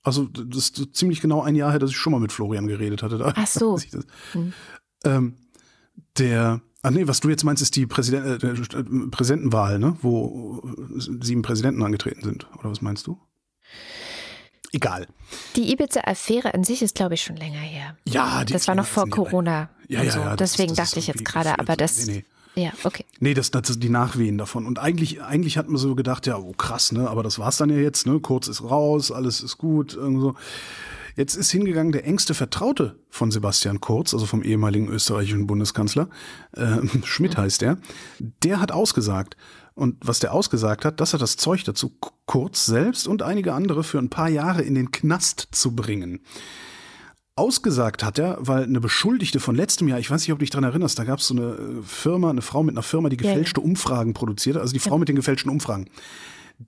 Also 0.04 0.26
das 0.26 0.70
ist 0.70 0.96
ziemlich 0.96 1.22
genau 1.22 1.42
ein 1.42 1.56
Jahr 1.56 1.72
her, 1.72 1.80
dass 1.80 1.92
ich 1.92 1.98
schon 1.98 2.12
mal 2.12 2.20
mit 2.20 2.32
Florian 2.32 2.68
geredet 2.68 3.04
hatte. 3.04 3.34
Ach 3.36 3.48
so. 3.48 3.80
Hm. 4.34 4.54
Ähm, 5.06 5.36
der, 6.18 6.62
ah 6.82 6.92
nee, 6.92 7.08
was 7.08 7.20
du 7.20 7.30
jetzt 7.30 7.44
meinst, 7.44 7.62
ist 7.62 7.76
die 7.76 7.86
Präsident, 7.86 8.44
äh, 8.44 9.10
Präsidentenwahl, 9.10 9.80
ne? 9.80 9.98
wo 10.02 10.62
sieben 10.98 11.42
Präsidenten 11.42 11.84
angetreten 11.84 12.24
sind. 12.24 12.48
Oder 12.58 12.72
was 12.72 12.82
meinst 12.82 13.08
du? 13.08 13.20
Egal. 14.72 15.08
Die 15.56 15.72
Ibiza-Affäre 15.72 16.54
an 16.54 16.64
sich 16.64 16.82
ist, 16.82 16.96
glaube 16.96 17.14
ich, 17.14 17.22
schon 17.22 17.36
länger 17.36 17.60
her. 17.60 17.96
Ja, 18.08 18.44
die 18.44 18.54
Das 18.54 18.68
war 18.68 18.76
noch 18.76 18.88
vor 18.88 19.08
Corona. 19.08 19.70
Ja, 19.88 20.02
ja, 20.02 20.12
so. 20.12 20.20
ja. 20.20 20.36
Deswegen 20.36 20.70
das, 20.70 20.78
das 20.78 20.90
dachte 20.90 21.00
ich 21.00 21.08
jetzt 21.08 21.26
gerade, 21.26 21.60
aber 21.60 21.76
das. 21.76 22.08
Nee, 22.08 22.14
nee. 22.14 22.26
Ja, 22.56 22.72
okay. 22.84 23.06
Nee, 23.20 23.34
das, 23.34 23.52
das 23.52 23.68
sind 23.68 23.84
die 23.84 23.90
Nachwehen 23.90 24.38
davon. 24.38 24.66
Und 24.66 24.80
eigentlich, 24.80 25.22
eigentlich 25.24 25.58
hat 25.58 25.68
man 25.68 25.78
so 25.78 25.96
gedacht, 25.96 26.28
ja, 26.28 26.38
oh 26.38 26.54
krass, 26.54 26.92
ne, 26.92 27.10
aber 27.10 27.24
das 27.24 27.40
war's 27.40 27.58
dann 27.58 27.70
ja 27.70 27.78
jetzt, 27.78 28.06
ne? 28.06 28.20
Kurz 28.20 28.48
ist 28.48 28.64
raus, 28.64 29.12
alles 29.12 29.42
ist 29.42 29.58
gut, 29.58 29.96
irgendwie 29.96 30.22
so. 30.22 30.36
Jetzt 31.16 31.36
ist 31.36 31.52
hingegangen 31.52 31.92
der 31.92 32.06
engste 32.06 32.34
Vertraute 32.34 32.96
von 33.10 33.30
Sebastian 33.30 33.80
Kurz, 33.80 34.14
also 34.14 34.26
vom 34.26 34.42
ehemaligen 34.42 34.88
österreichischen 34.88 35.46
Bundeskanzler, 35.46 36.10
äh, 36.54 36.78
Schmidt 37.04 37.38
heißt 37.38 37.62
er, 37.64 37.78
der 38.20 38.60
hat 38.60 38.72
ausgesagt. 38.72 39.38
Und 39.76 39.98
was 40.02 40.20
der 40.20 40.34
ausgesagt 40.34 40.86
hat, 40.86 41.00
das 41.00 41.14
hat 41.14 41.22
das 41.22 41.38
Zeug 41.38 41.64
dazu, 41.64 41.92
Kurz 42.26 42.66
selbst 42.66 43.08
und 43.08 43.22
einige 43.22 43.54
andere 43.54 43.84
für 43.84 44.00
ein 44.00 44.10
paar 44.10 44.30
Jahre 44.30 44.62
in 44.62 44.76
den 44.76 44.92
Knast 44.92 45.50
zu 45.52 45.76
bringen 45.76 46.22
ausgesagt 47.36 48.04
hat 48.04 48.20
er, 48.20 48.38
weil 48.40 48.64
eine 48.64 48.80
Beschuldigte 48.80 49.40
von 49.40 49.56
letztem 49.56 49.88
Jahr, 49.88 50.00
ich 50.00 50.12
weiß 50.12 50.22
nicht, 50.22 50.32
ob 50.32 50.40
du 50.40 50.44
dich 50.44 50.52
daran 50.52 50.66
erinnerst, 50.66 51.00
da 51.00 51.04
gab 51.04 51.20
es 51.20 51.28
so 51.28 51.36
eine 51.36 51.54
äh, 51.54 51.82
Firma, 51.82 52.30
eine 52.30 52.42
Frau 52.42 52.62
mit 52.64 52.76
einer 52.76 52.84
Firma, 52.84 53.10
die 53.10 53.18
gefälschte 53.18 53.62
ja. 53.62 53.66
Umfragen 53.66 54.14
produzierte, 54.14 54.62
also 54.62 54.74
die 54.74 54.80
Frau 54.80 54.94
ja. 54.94 54.98
mit 55.00 55.10
den 55.10 55.16
gefälschten 55.16 55.52
Umfragen. 55.52 55.90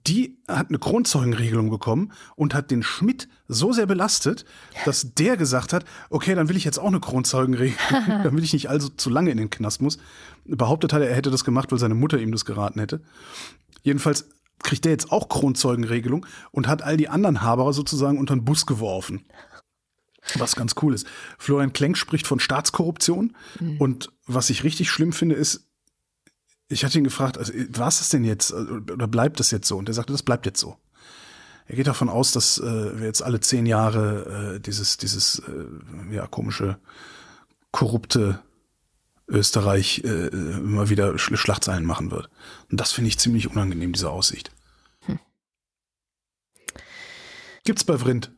Die 0.06 0.38
hat 0.48 0.68
eine 0.68 0.80
Grundzeugenregelung 0.80 1.70
bekommen 1.70 2.12
und 2.34 2.54
hat 2.54 2.72
den 2.72 2.82
Schmidt 2.82 3.28
so 3.46 3.72
sehr 3.72 3.86
belastet, 3.86 4.44
dass 4.84 5.14
der 5.14 5.36
gesagt 5.36 5.72
hat, 5.72 5.84
okay, 6.10 6.34
dann 6.34 6.48
will 6.48 6.56
ich 6.56 6.64
jetzt 6.64 6.78
auch 6.78 6.88
eine 6.88 6.98
Grundzeugenregelung, 6.98 7.78
damit 8.24 8.42
ich 8.42 8.52
nicht 8.52 8.68
also 8.68 8.88
zu 8.88 9.08
lange 9.08 9.30
in 9.30 9.38
den 9.38 9.50
Knast 9.50 9.80
muss. 9.80 9.98
Behauptet 10.44 10.92
hat 10.92 11.02
er, 11.02 11.08
er 11.08 11.16
hätte 11.16 11.30
das 11.30 11.44
gemacht, 11.44 11.70
weil 11.70 11.78
seine 11.78 11.94
Mutter 11.94 12.18
ihm 12.18 12.32
das 12.32 12.44
geraten 12.44 12.80
hätte. 12.80 13.00
Jedenfalls 13.82 14.28
kriegt 14.64 14.84
der 14.84 14.92
jetzt 14.92 15.12
auch 15.12 15.28
Grundzeugenregelung 15.28 16.26
und 16.50 16.66
hat 16.66 16.82
all 16.82 16.96
die 16.96 17.08
anderen 17.08 17.42
Haberer 17.42 17.72
sozusagen 17.72 18.18
unter 18.18 18.34
den 18.34 18.44
Bus 18.44 18.66
geworfen. 18.66 19.24
Was 20.34 20.56
ganz 20.56 20.74
cool 20.82 20.94
ist. 20.94 21.06
Florian 21.38 21.72
Klenk 21.72 21.96
spricht 21.96 22.26
von 22.26 22.40
Staatskorruption. 22.40 23.36
Mhm. 23.60 23.76
Und 23.78 24.12
was 24.26 24.50
ich 24.50 24.64
richtig 24.64 24.90
schlimm 24.90 25.12
finde, 25.12 25.36
ist, 25.36 25.66
ich 26.68 26.84
hatte 26.84 26.98
ihn 26.98 27.04
gefragt, 27.04 27.38
also, 27.38 27.52
war 27.70 27.88
es 27.88 27.98
das 27.98 28.08
denn 28.08 28.24
jetzt 28.24 28.52
oder 28.52 29.06
bleibt 29.06 29.38
das 29.38 29.50
jetzt 29.50 29.68
so? 29.68 29.76
Und 29.76 29.88
er 29.88 29.94
sagte, 29.94 30.12
das 30.12 30.22
bleibt 30.22 30.46
jetzt 30.46 30.60
so. 30.60 30.76
Er 31.66 31.76
geht 31.76 31.86
davon 31.86 32.08
aus, 32.08 32.32
dass 32.32 32.58
äh, 32.58 32.98
wir 32.98 33.06
jetzt 33.06 33.22
alle 33.22 33.40
zehn 33.40 33.66
Jahre 33.66 34.54
äh, 34.56 34.60
dieses, 34.60 34.96
dieses 34.98 35.40
äh, 35.40 36.14
ja, 36.14 36.26
komische, 36.26 36.78
korrupte 37.72 38.40
Österreich 39.28 40.02
äh, 40.04 40.28
immer 40.28 40.88
wieder 40.88 41.18
Schlachtzeilen 41.18 41.84
machen 41.84 42.10
wird. 42.12 42.30
Und 42.70 42.80
das 42.80 42.92
finde 42.92 43.08
ich 43.08 43.18
ziemlich 43.18 43.50
unangenehm, 43.50 43.92
diese 43.92 44.10
Aussicht. 44.10 44.52
Hm. 45.06 45.18
Gibt's 47.64 47.84
bei 47.84 47.98
Vrind. 47.98 48.35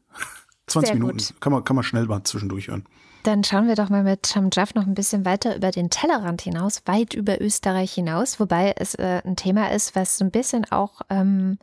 20 0.69 0.89
Sehr 0.89 0.99
Minuten. 0.99 1.35
Kann 1.41 1.53
man, 1.53 1.65
kann 1.65 1.77
man 1.77 1.83
schnell 1.83 2.07
mal 2.07 2.23
zwischendurch 2.25 2.69
hören. 2.69 2.85
Dann 3.25 3.45
schauen 3.45 3.67
wir 3.67 3.75
doch 3.75 3.91
mal 3.91 4.05
mit 4.05 4.27
Shamjaf 4.27 4.75
noch 4.75 4.87
ein 4.87 4.95
bisschen 4.95 5.25
weiter 5.25 5.57
über 5.57 5.71
den 5.71 5.91
Tellerrand 5.91 6.41
hinaus, 6.41 6.83
weit 6.87 7.15
über 7.15 7.41
Österreich 7.41 7.93
hinaus, 7.93 8.39
wobei 8.39 8.75
es 8.77 8.95
äh, 8.95 9.21
ein 9.25 9.37
Thema 9.37 9.73
ist, 9.73 9.97
was 9.97 10.19
so 10.19 10.25
ein 10.25 10.31
bisschen 10.31 10.65
auch 10.71 11.03
ähm, 11.11 11.59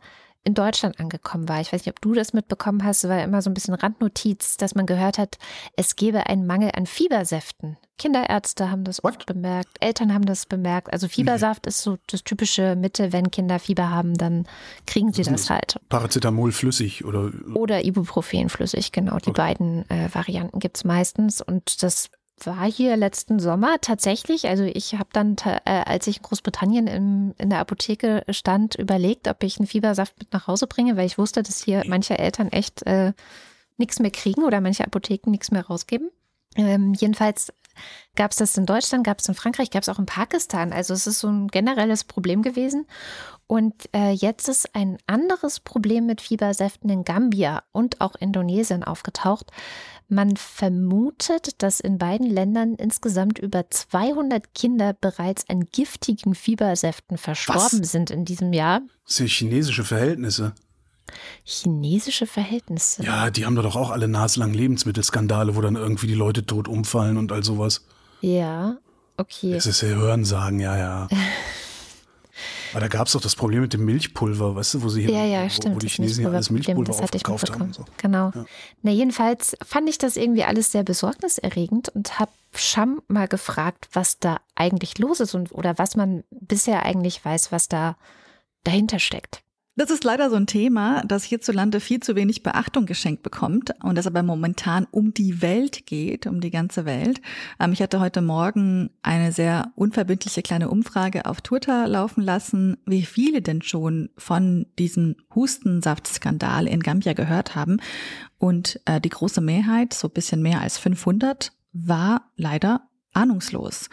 in 0.46 0.54
Deutschland 0.54 1.00
angekommen 1.00 1.48
war. 1.48 1.60
Ich 1.60 1.72
weiß 1.72 1.84
nicht, 1.84 1.90
ob 1.90 2.00
du 2.00 2.14
das 2.14 2.32
mitbekommen 2.32 2.84
hast, 2.84 3.02
es 3.02 3.10
war 3.10 3.22
immer 3.22 3.42
so 3.42 3.50
ein 3.50 3.54
bisschen 3.54 3.74
Randnotiz, 3.74 4.56
dass 4.56 4.76
man 4.76 4.86
gehört 4.86 5.18
hat, 5.18 5.38
es 5.76 5.96
gebe 5.96 6.26
einen 6.26 6.46
Mangel 6.46 6.70
an 6.74 6.86
Fiebersäften. 6.86 7.76
Kinderärzte 7.98 8.70
haben 8.70 8.84
das 8.84 9.02
oft 9.02 9.26
bemerkt, 9.26 9.70
Eltern 9.80 10.14
haben 10.14 10.24
das 10.24 10.46
bemerkt. 10.46 10.92
Also 10.92 11.08
Fiebersaft 11.08 11.64
nee. 11.64 11.70
ist 11.70 11.82
so 11.82 11.96
das 12.06 12.22
typische 12.22 12.76
Mitte, 12.76 13.12
wenn 13.12 13.30
Kinder 13.30 13.58
Fieber 13.58 13.90
haben, 13.90 14.14
dann 14.14 14.46
kriegen 14.86 15.12
sie 15.12 15.22
das, 15.22 15.32
das 15.32 15.50
halt. 15.50 15.76
Paracetamol 15.88 16.52
flüssig 16.52 17.04
oder? 17.04 17.32
Oder 17.54 17.84
Ibuprofen 17.84 18.48
flüssig, 18.48 18.92
genau. 18.92 19.16
Die 19.18 19.30
okay. 19.30 19.40
beiden 19.40 19.90
äh, 19.90 20.14
Varianten 20.14 20.60
gibt 20.60 20.76
es 20.76 20.84
meistens 20.84 21.40
und 21.40 21.82
das 21.82 22.10
war 22.44 22.70
hier 22.70 22.96
letzten 22.96 23.38
Sommer 23.38 23.80
tatsächlich, 23.80 24.46
also 24.48 24.64
ich 24.64 24.94
habe 24.94 25.08
dann, 25.12 25.36
äh, 25.44 25.60
als 25.64 26.06
ich 26.06 26.18
in 26.18 26.22
Großbritannien 26.22 26.86
im, 26.86 27.34
in 27.38 27.50
der 27.50 27.60
Apotheke 27.60 28.24
stand, 28.30 28.74
überlegt, 28.74 29.28
ob 29.28 29.42
ich 29.42 29.58
einen 29.58 29.66
Fiebersaft 29.66 30.18
mit 30.18 30.32
nach 30.32 30.46
Hause 30.46 30.66
bringe, 30.66 30.96
weil 30.96 31.06
ich 31.06 31.18
wusste, 31.18 31.42
dass 31.42 31.62
hier 31.62 31.82
manche 31.86 32.18
Eltern 32.18 32.48
echt 32.48 32.82
äh, 32.86 33.12
nichts 33.78 33.98
mehr 33.98 34.10
kriegen 34.10 34.44
oder 34.44 34.60
manche 34.60 34.84
Apotheken 34.84 35.30
nichts 35.30 35.50
mehr 35.50 35.66
rausgeben. 35.66 36.10
Ähm, 36.56 36.94
jedenfalls 36.94 37.52
gab 38.14 38.30
es 38.30 38.38
das 38.38 38.56
in 38.56 38.66
Deutschland, 38.66 39.04
gab 39.04 39.18
es 39.18 39.28
in 39.28 39.34
Frankreich, 39.34 39.70
gab 39.70 39.82
es 39.82 39.88
auch 39.88 39.98
in 39.98 40.06
Pakistan. 40.06 40.72
Also 40.72 40.94
es 40.94 41.06
ist 41.06 41.20
so 41.20 41.28
ein 41.28 41.48
generelles 41.48 42.04
Problem 42.04 42.42
gewesen. 42.42 42.86
Und 43.46 43.74
äh, 43.94 44.10
jetzt 44.10 44.48
ist 44.48 44.74
ein 44.74 44.98
anderes 45.06 45.60
Problem 45.60 46.06
mit 46.06 46.20
Fiebersäften 46.20 46.90
in 46.90 47.04
Gambia 47.04 47.62
und 47.72 48.00
auch 48.00 48.16
Indonesien 48.16 48.82
aufgetaucht. 48.82 49.52
Man 50.08 50.36
vermutet, 50.36 51.62
dass 51.62 51.80
in 51.80 51.98
beiden 51.98 52.30
Ländern 52.30 52.74
insgesamt 52.74 53.40
über 53.40 53.68
200 53.68 54.54
Kinder 54.54 54.92
bereits 54.92 55.48
an 55.48 55.64
giftigen 55.72 56.36
Fiebersäften 56.36 57.18
verstorben 57.18 57.80
Was? 57.80 57.90
sind 57.90 58.10
in 58.10 58.24
diesem 58.24 58.52
Jahr. 58.52 58.82
Das 59.06 59.16
sind 59.16 59.30
chinesische 59.30 59.82
Verhältnisse. 59.82 60.52
Chinesische 61.44 62.26
Verhältnisse. 62.26 63.02
Ja, 63.04 63.30
die 63.30 63.46
haben 63.46 63.56
doch 63.56 63.76
auch 63.76 63.90
alle 63.90 64.06
naslang 64.06 64.52
Lebensmittelskandale, 64.52 65.56
wo 65.56 65.60
dann 65.60 65.76
irgendwie 65.76 66.06
die 66.06 66.14
Leute 66.14 66.46
tot 66.46 66.68
umfallen 66.68 67.16
und 67.16 67.32
all 67.32 67.42
sowas. 67.42 67.84
Ja, 68.20 68.76
okay. 69.16 69.54
Das 69.54 69.66
ist 69.66 69.82
ja 69.82 69.88
Hörensagen, 69.88 70.60
ja, 70.60 70.76
ja. 70.76 71.08
Aber 72.72 72.80
da 72.80 72.88
gab 72.88 73.06
es 73.06 73.12
doch 73.12 73.20
das 73.20 73.36
Problem 73.36 73.62
mit 73.62 73.72
dem 73.72 73.84
Milchpulver, 73.84 74.54
weißt 74.56 74.74
du, 74.74 74.82
wo 74.82 74.88
sie 74.88 75.02
hier, 75.02 75.12
ja, 75.12 75.24
ja, 75.24 75.44
wo, 75.44 75.48
stimmt, 75.48 75.76
wo 75.76 75.78
die 75.78 75.88
Chinesen 75.88 76.24
ja 76.24 76.30
alles 76.30 76.50
Milchpulver 76.50 76.84
das 76.84 77.02
hatte 77.02 77.16
aufgekauft 77.16 77.50
haben. 77.52 77.72
So. 77.72 77.84
Genau. 77.98 78.32
Ja. 78.34 78.44
Na, 78.82 78.90
jedenfalls 78.90 79.56
fand 79.64 79.88
ich 79.88 79.98
das 79.98 80.16
irgendwie 80.16 80.44
alles 80.44 80.72
sehr 80.72 80.82
besorgniserregend 80.82 81.88
und 81.90 82.18
habe 82.18 82.30
Scham 82.54 83.02
mal 83.08 83.28
gefragt, 83.28 83.88
was 83.92 84.18
da 84.18 84.38
eigentlich 84.54 84.98
los 84.98 85.20
ist 85.20 85.34
und 85.34 85.52
oder 85.52 85.78
was 85.78 85.94
man 85.94 86.24
bisher 86.30 86.84
eigentlich 86.84 87.22
weiß, 87.22 87.52
was 87.52 87.68
da 87.68 87.96
dahinter 88.64 88.98
steckt. 88.98 89.42
Das 89.78 89.90
ist 89.90 90.04
leider 90.04 90.30
so 90.30 90.36
ein 90.36 90.46
Thema, 90.46 91.02
das 91.04 91.22
hierzulande 91.22 91.80
viel 91.80 92.00
zu 92.00 92.16
wenig 92.16 92.42
Beachtung 92.42 92.86
geschenkt 92.86 93.22
bekommt 93.22 93.74
und 93.82 93.98
das 93.98 94.06
aber 94.06 94.22
momentan 94.22 94.86
um 94.90 95.12
die 95.12 95.42
Welt 95.42 95.84
geht, 95.84 96.26
um 96.26 96.40
die 96.40 96.50
ganze 96.50 96.86
Welt. 96.86 97.20
Ähm, 97.60 97.72
ich 97.72 97.82
hatte 97.82 98.00
heute 98.00 98.22
Morgen 98.22 98.88
eine 99.02 99.32
sehr 99.32 99.72
unverbindliche 99.74 100.40
kleine 100.40 100.70
Umfrage 100.70 101.26
auf 101.26 101.42
Twitter 101.42 101.86
laufen 101.88 102.22
lassen, 102.22 102.78
wie 102.86 103.02
viele 103.02 103.42
denn 103.42 103.60
schon 103.60 104.08
von 104.16 104.64
diesem 104.78 105.16
Hustensaftskandal 105.34 106.66
in 106.66 106.80
Gambia 106.80 107.12
gehört 107.12 107.54
haben. 107.54 107.76
Und 108.38 108.80
äh, 108.86 108.98
die 108.98 109.10
große 109.10 109.42
Mehrheit, 109.42 109.92
so 109.92 110.08
bisschen 110.08 110.40
mehr 110.40 110.62
als 110.62 110.78
500, 110.78 111.52
war 111.74 112.30
leider 112.36 112.88
ahnungslos. 113.12 113.90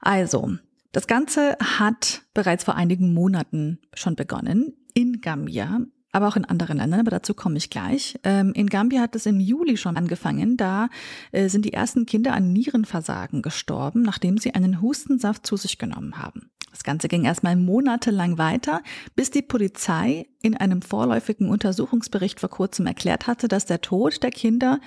Also, 0.00 0.56
das 0.90 1.06
Ganze 1.06 1.56
hat 1.60 2.22
bereits 2.34 2.64
vor 2.64 2.74
einigen 2.74 3.14
Monaten 3.14 3.78
schon 3.94 4.16
begonnen 4.16 4.74
in 4.94 5.20
Gambia. 5.20 5.80
aber 6.12 6.26
auch 6.26 6.34
in 6.34 6.44
anderen 6.44 6.78
Ländern, 6.78 7.00
aber 7.00 7.12
dazu 7.12 7.34
komme 7.34 7.56
ich 7.56 7.70
gleich. 7.70 8.18
Ähm, 8.24 8.52
in 8.54 8.66
Gambia 8.66 9.00
hat 9.00 9.14
es 9.14 9.26
im 9.26 9.38
Juli 9.38 9.76
schon 9.76 9.96
angefangen. 9.96 10.56
Da 10.56 10.88
äh, 11.30 11.48
sind 11.48 11.64
die 11.64 11.72
ersten 11.72 12.04
Kinder 12.04 12.32
an 12.32 12.52
Nierenversagen 12.52 13.42
gestorben, 13.42 14.02
nachdem 14.02 14.36
sie 14.36 14.54
einen 14.54 14.82
Hustensaft 14.82 15.46
zu 15.46 15.56
sich 15.56 15.78
genommen 15.78 16.18
haben. 16.18 16.50
Das 16.70 16.84
Ganze 16.84 17.08
ging 17.08 17.24
erstmal 17.24 17.56
monatelang 17.56 18.38
weiter, 18.38 18.82
bis 19.16 19.30
die 19.30 19.42
Polizei 19.42 20.26
in 20.40 20.56
einem 20.56 20.82
vorläufigen 20.82 21.48
Untersuchungsbericht 21.48 22.40
vor 22.40 22.48
kurzem 22.48 22.86
erklärt 22.86 23.26
hatte, 23.26 23.48
dass 23.48 23.66
der 23.66 23.80
Tod 23.80 24.22
der 24.22 24.30
Kinder 24.30 24.80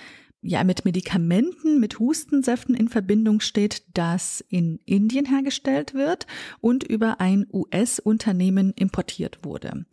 ja 0.44 0.64
mit 0.64 0.86
Medikamenten, 0.86 1.80
mit 1.80 2.00
Hustensäften 2.00 2.76
in 2.76 2.90
Verbindung 2.90 3.40
steht, 3.40 3.84
das 3.94 4.44
in 4.50 4.80
Indien 4.86 5.26
hergestellt 5.26 5.94
wird 5.94 6.28
und 6.62 6.84
über 6.84 7.20
ein 7.20 7.48
US-Unternehmen 7.52 8.74
importiert 8.76 9.40
wurde. 9.44 9.86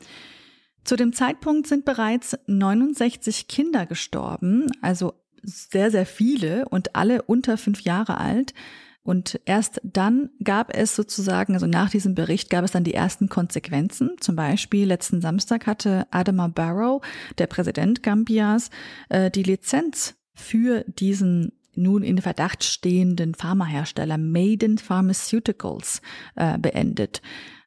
Zu 0.85 0.97
dem 0.97 1.13
Zeitpunkt 1.13 1.67
sind 1.67 1.85
bereits 1.85 2.37
69 2.47 3.49
Kinder 3.49 3.87
gestorben, 3.87 4.71
also 4.83 5.15
sehr, 5.43 5.91
sehr 5.91 6.07
viele 6.07 6.69
und 6.69 6.97
alle 6.97 7.23
unter 7.23 7.57
fünf 7.57 7.83
Jahre 7.83 8.19
alt. 8.19 8.55
Und 9.03 9.41
erst 9.47 9.81
dann 9.83 10.31
gab 10.45 10.77
es 10.77 10.95
sozusagen, 10.95 11.55
also 11.55 11.67
nach 11.67 11.91
diesem 11.91 12.15
Bericht 12.15 12.51
gab 12.51 12.65
es 12.65 12.73
dann 12.73 12.85
die 12.85 12.93
ersten 12.93 13.29
Konsequenzen. 13.29 14.17
Zum 14.21 14.37
Beispiel 14.37 14.87
letzten 14.87 15.23
Samstag 15.23 15.67
hatte 15.67 16.07
Adama 16.11 16.49
Barrow, 16.49 17.03
der 17.39 17.47
Präsident 17.47 18.03
Gambias, 18.03 18.69
äh, 19.09 19.31
die 19.31 19.43
Lizenz 19.43 20.20
für 20.41 20.85
diesen 20.89 21.53
nun 21.75 22.03
in 22.03 22.19
Verdacht 22.19 22.65
stehenden 22.65 23.35
Pharmahersteller 23.35 24.19
Maiden 24.19 24.79
Pharmaceuticals 24.79 26.03
äh, 26.35 26.59
beendet. 26.59 27.23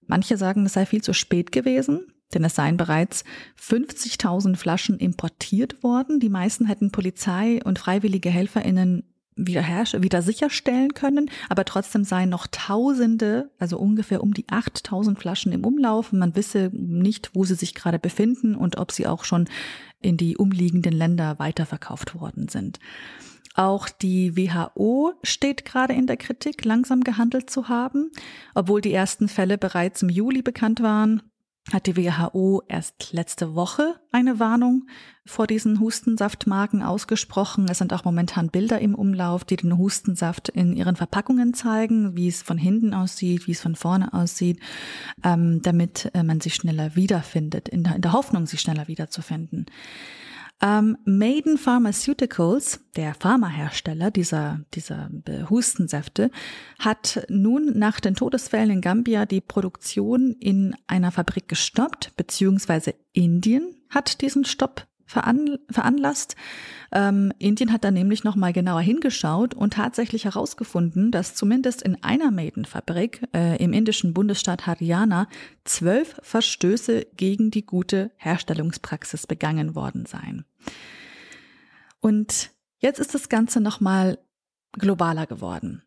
Manche 0.05 0.37
sagen, 0.37 0.65
es 0.65 0.73
sei 0.73 0.85
viel 0.85 1.01
zu 1.01 1.13
spät 1.13 1.51
gewesen 1.51 2.07
denn 2.33 2.43
es 2.43 2.55
seien 2.55 2.77
bereits 2.77 3.23
50.000 3.61 4.55
Flaschen 4.55 4.97
importiert 4.97 5.83
worden. 5.83 6.19
Die 6.19 6.29
meisten 6.29 6.65
hätten 6.65 6.91
Polizei 6.91 7.59
und 7.63 7.79
freiwillige 7.79 8.29
HelferInnen 8.29 9.03
wieder, 9.35 9.63
wieder 9.63 10.21
sicherstellen 10.21 10.93
können, 10.93 11.29
aber 11.49 11.65
trotzdem 11.65 12.03
seien 12.03 12.29
noch 12.29 12.45
Tausende, 12.47 13.49
also 13.57 13.79
ungefähr 13.79 14.21
um 14.21 14.33
die 14.33 14.47
8000 14.47 15.17
Flaschen 15.17 15.51
im 15.51 15.65
Umlauf. 15.65 16.11
Man 16.11 16.35
wisse 16.35 16.69
nicht, 16.73 17.31
wo 17.33 17.43
sie 17.43 17.55
sich 17.55 17.73
gerade 17.73 17.99
befinden 17.99 18.55
und 18.55 18.77
ob 18.77 18.91
sie 18.91 19.07
auch 19.07 19.25
schon 19.25 19.47
in 20.03 20.17
die 20.17 20.37
umliegenden 20.37 20.93
Länder 20.93 21.39
weiterverkauft 21.39 22.19
worden 22.19 22.47
sind. 22.49 22.79
Auch 23.55 23.87
die 23.89 24.35
WHO 24.35 25.13
steht 25.21 25.63
gerade 25.63 25.93
in 25.93 26.07
der 26.07 26.17
Kritik, 26.17 26.65
langsam 26.65 27.01
gehandelt 27.01 27.49
zu 27.49 27.69
haben. 27.69 28.11
Obwohl 28.55 28.81
die 28.81 28.93
ersten 28.93 29.27
Fälle 29.27 29.57
bereits 29.57 30.01
im 30.01 30.09
Juli 30.09 30.41
bekannt 30.41 30.81
waren, 30.81 31.21
hat 31.71 31.85
die 31.87 31.95
WHO 31.95 32.61
erst 32.67 33.13
letzte 33.13 33.55
Woche 33.55 33.95
eine 34.11 34.39
Warnung 34.39 34.87
vor 35.25 35.47
diesen 35.47 35.79
Hustensaftmarken 35.79 36.83
ausgesprochen. 36.83 37.67
Es 37.69 37.77
sind 37.77 37.93
auch 37.93 38.03
momentan 38.03 38.49
Bilder 38.49 38.79
im 38.79 38.95
Umlauf, 38.95 39.45
die 39.45 39.55
den 39.55 39.77
Hustensaft 39.77 40.49
in 40.49 40.75
ihren 40.75 40.97
Verpackungen 40.97 41.53
zeigen, 41.53 42.17
wie 42.17 42.27
es 42.27 42.41
von 42.41 42.57
hinten 42.57 42.93
aussieht, 42.93 43.47
wie 43.47 43.53
es 43.53 43.61
von 43.61 43.75
vorne 43.75 44.13
aussieht, 44.13 44.59
ähm, 45.23 45.61
damit 45.61 46.11
äh, 46.13 46.23
man 46.23 46.41
sich 46.41 46.55
schneller 46.55 46.95
wiederfindet, 46.95 47.69
in 47.69 47.83
der, 47.83 47.95
in 47.95 48.01
der 48.01 48.11
Hoffnung, 48.11 48.45
sich 48.45 48.59
schneller 48.59 48.89
wiederzufinden. 48.89 49.65
Ähm, 50.61 50.97
Maiden 51.05 51.57
Pharmaceuticals, 51.57 52.79
der 52.95 53.13
Pharmahersteller 53.15 54.11
dieser, 54.11 54.61
dieser 54.73 55.09
Hustensäfte, 55.49 56.31
hat 56.79 57.25
nun 57.29 57.77
nach 57.77 57.99
den 57.99 58.15
Todesfällen 58.15 58.69
in 58.69 58.81
Gambia 58.81 59.25
die 59.25 59.41
Produktion 59.41 60.35
in 60.39 60.75
einer 60.87 61.11
Fabrik 61.11 61.47
gestoppt, 61.47 62.15
beziehungsweise 62.15 62.95
Indien 63.11 63.75
hat 63.89 64.21
diesen 64.21 64.45
Stopp 64.45 64.87
veranlasst. 65.05 66.35
Ähm, 66.91 67.31
Indien 67.39 67.71
hat 67.71 67.83
da 67.83 67.91
nämlich 67.91 68.23
nochmal 68.23 68.53
genauer 68.53 68.81
hingeschaut 68.81 69.53
und 69.53 69.73
tatsächlich 69.73 70.25
herausgefunden, 70.25 71.11
dass 71.11 71.35
zumindest 71.35 71.81
in 71.81 72.01
einer 72.03 72.31
Maidenfabrik 72.31 73.27
äh, 73.33 73.61
im 73.63 73.73
indischen 73.73 74.13
Bundesstaat 74.13 74.67
Haryana 74.67 75.27
zwölf 75.63 76.19
Verstöße 76.21 77.07
gegen 77.17 77.51
die 77.51 77.65
gute 77.65 78.11
Herstellungspraxis 78.17 79.27
begangen 79.27 79.75
worden 79.75 80.05
seien. 80.05 80.45
Und 81.99 82.51
jetzt 82.79 82.99
ist 82.99 83.13
das 83.13 83.29
Ganze 83.29 83.61
nochmal 83.61 84.19
globaler 84.73 85.25
geworden. 85.25 85.83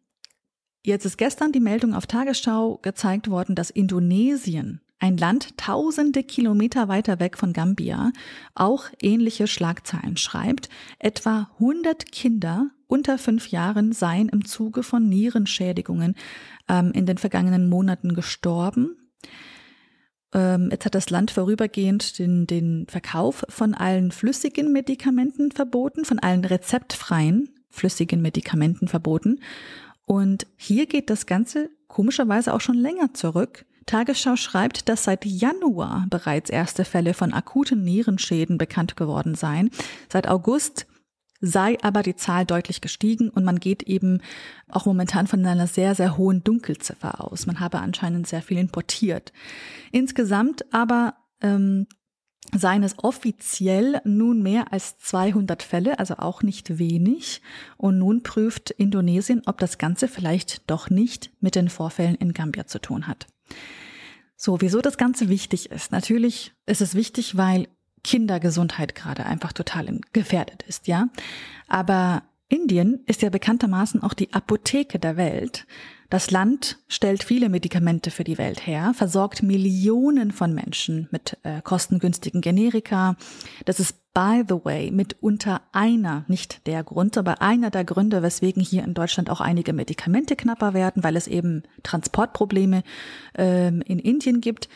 Jetzt 0.82 1.04
ist 1.04 1.18
gestern 1.18 1.50
die 1.50 1.60
Meldung 1.60 1.94
auf 1.94 2.06
Tagesschau 2.06 2.78
gezeigt 2.78 3.28
worden, 3.28 3.56
dass 3.56 3.70
Indonesien 3.70 4.80
ein 4.98 5.16
Land 5.16 5.56
tausende 5.58 6.22
Kilometer 6.22 6.88
weiter 6.88 7.20
weg 7.20 7.36
von 7.36 7.52
Gambia, 7.52 8.12
auch 8.54 8.86
ähnliche 9.00 9.46
Schlagzeilen 9.46 10.16
schreibt. 10.16 10.68
Etwa 10.98 11.50
100 11.54 12.10
Kinder 12.10 12.70
unter 12.86 13.18
fünf 13.18 13.48
Jahren 13.48 13.92
seien 13.92 14.28
im 14.28 14.44
Zuge 14.44 14.82
von 14.82 15.08
Nierenschädigungen 15.08 16.14
ähm, 16.68 16.92
in 16.92 17.04
den 17.04 17.18
vergangenen 17.18 17.68
Monaten 17.68 18.14
gestorben. 18.14 18.96
Ähm, 20.32 20.68
jetzt 20.70 20.84
hat 20.84 20.94
das 20.94 21.10
Land 21.10 21.30
vorübergehend 21.30 22.18
den, 22.18 22.46
den 22.46 22.86
Verkauf 22.88 23.44
von 23.48 23.74
allen 23.74 24.12
flüssigen 24.12 24.72
Medikamenten 24.72 25.50
verboten, 25.50 26.04
von 26.04 26.18
allen 26.18 26.44
rezeptfreien 26.44 27.50
flüssigen 27.68 28.22
Medikamenten 28.22 28.88
verboten. 28.88 29.40
Und 30.06 30.46
hier 30.56 30.86
geht 30.86 31.10
das 31.10 31.26
Ganze 31.26 31.70
komischerweise 31.88 32.54
auch 32.54 32.60
schon 32.60 32.76
länger 32.76 33.12
zurück. 33.12 33.66
Tagesschau 33.86 34.36
schreibt, 34.36 34.88
dass 34.88 35.04
seit 35.04 35.24
Januar 35.24 36.06
bereits 36.10 36.50
erste 36.50 36.84
Fälle 36.84 37.14
von 37.14 37.32
akuten 37.32 37.82
Nierenschäden 37.82 38.58
bekannt 38.58 38.96
geworden 38.96 39.34
seien. 39.34 39.70
Seit 40.08 40.28
August 40.28 40.86
sei 41.40 41.78
aber 41.82 42.02
die 42.02 42.16
Zahl 42.16 42.44
deutlich 42.44 42.80
gestiegen 42.80 43.28
und 43.28 43.44
man 43.44 43.60
geht 43.60 43.82
eben 43.84 44.20
auch 44.68 44.86
momentan 44.86 45.26
von 45.26 45.44
einer 45.44 45.66
sehr, 45.66 45.94
sehr 45.94 46.16
hohen 46.16 46.42
Dunkelziffer 46.42 47.22
aus. 47.22 47.46
Man 47.46 47.60
habe 47.60 47.78
anscheinend 47.78 48.26
sehr 48.26 48.42
viel 48.42 48.58
importiert. 48.58 49.32
Insgesamt 49.92 50.64
aber 50.72 51.14
ähm, 51.40 51.86
seien 52.54 52.82
es 52.82 52.98
offiziell 52.98 54.00
nun 54.04 54.42
mehr 54.42 54.72
als 54.72 54.98
200 54.98 55.62
Fälle, 55.62 55.98
also 55.98 56.16
auch 56.16 56.42
nicht 56.42 56.78
wenig. 56.78 57.42
Und 57.76 57.98
nun 57.98 58.22
prüft 58.22 58.70
Indonesien, 58.70 59.42
ob 59.46 59.58
das 59.58 59.78
Ganze 59.78 60.08
vielleicht 60.08 60.68
doch 60.70 60.90
nicht 60.90 61.30
mit 61.40 61.54
den 61.54 61.68
Vorfällen 61.68 62.14
in 62.14 62.32
Gambia 62.32 62.66
zu 62.66 62.80
tun 62.80 63.06
hat. 63.06 63.26
So, 64.36 64.60
wieso 64.60 64.80
das 64.80 64.98
Ganze 64.98 65.28
wichtig 65.28 65.70
ist. 65.70 65.92
Natürlich 65.92 66.52
ist 66.66 66.80
es 66.80 66.94
wichtig, 66.94 67.36
weil 67.36 67.68
Kindergesundheit 68.04 68.94
gerade 68.94 69.26
einfach 69.26 69.52
total 69.52 70.00
gefährdet 70.12 70.62
ist, 70.68 70.86
ja. 70.86 71.08
Aber 71.66 72.22
Indien 72.48 73.00
ist 73.06 73.22
ja 73.22 73.30
bekanntermaßen 73.30 74.02
auch 74.02 74.14
die 74.14 74.32
Apotheke 74.32 74.98
der 74.98 75.16
Welt. 75.16 75.66
Das 76.10 76.30
Land 76.30 76.78
stellt 76.86 77.24
viele 77.24 77.48
Medikamente 77.48 78.12
für 78.12 78.22
die 78.22 78.38
Welt 78.38 78.64
her, 78.64 78.92
versorgt 78.94 79.42
Millionen 79.42 80.30
von 80.30 80.54
Menschen 80.54 81.08
mit 81.10 81.36
äh, 81.42 81.60
kostengünstigen 81.62 82.40
Generika. 82.40 83.16
Das 83.64 83.80
ist 83.80 83.96
by 84.16 84.42
the 84.48 84.64
way 84.64 84.90
mitunter 84.90 85.60
einer, 85.72 86.24
nicht 86.26 86.66
der 86.66 86.82
Grund, 86.82 87.18
aber 87.18 87.42
einer 87.42 87.68
der 87.68 87.84
Gründe, 87.84 88.22
weswegen 88.22 88.62
hier 88.62 88.82
in 88.82 88.94
Deutschland 88.94 89.28
auch 89.28 89.42
einige 89.42 89.74
Medikamente 89.74 90.36
knapper 90.36 90.72
werden, 90.72 91.04
weil 91.04 91.16
es 91.16 91.26
eben 91.26 91.64
Transportprobleme 91.82 92.82
ähm, 93.34 93.82
in 93.82 93.98
Indien 93.98 94.40
gibt. 94.40 94.70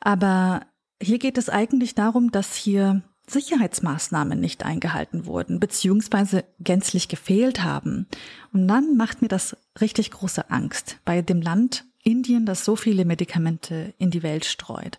Aber 0.00 0.66
hier 1.00 1.18
geht 1.18 1.38
es 1.38 1.48
eigentlich 1.48 1.94
darum, 1.94 2.30
dass 2.30 2.56
hier 2.56 3.00
Sicherheitsmaßnahmen 3.26 4.38
nicht 4.38 4.66
eingehalten 4.66 5.24
wurden, 5.24 5.60
beziehungsweise 5.60 6.44
gänzlich 6.60 7.08
gefehlt 7.08 7.64
haben. 7.64 8.06
Und 8.52 8.68
dann 8.68 8.98
macht 8.98 9.22
mir 9.22 9.28
das 9.28 9.56
richtig 9.80 10.10
große 10.10 10.50
Angst 10.50 10.98
bei 11.06 11.22
dem 11.22 11.40
Land 11.40 11.86
Indien, 12.04 12.44
das 12.44 12.66
so 12.66 12.76
viele 12.76 13.06
Medikamente 13.06 13.94
in 13.96 14.10
die 14.10 14.22
Welt 14.22 14.44
streut. 14.44 14.98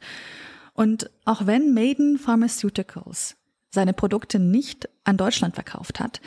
Und 0.74 1.12
auch 1.26 1.46
wenn 1.46 1.76
Maiden 1.76 2.18
Pharmaceuticals 2.18 3.36
seine 3.70 3.94
Produkte 3.94 4.40
nicht 4.40 4.90
an 5.04 5.18
Deutschland 5.18 5.56
verkauft 5.56 6.00
hat, 6.00 6.22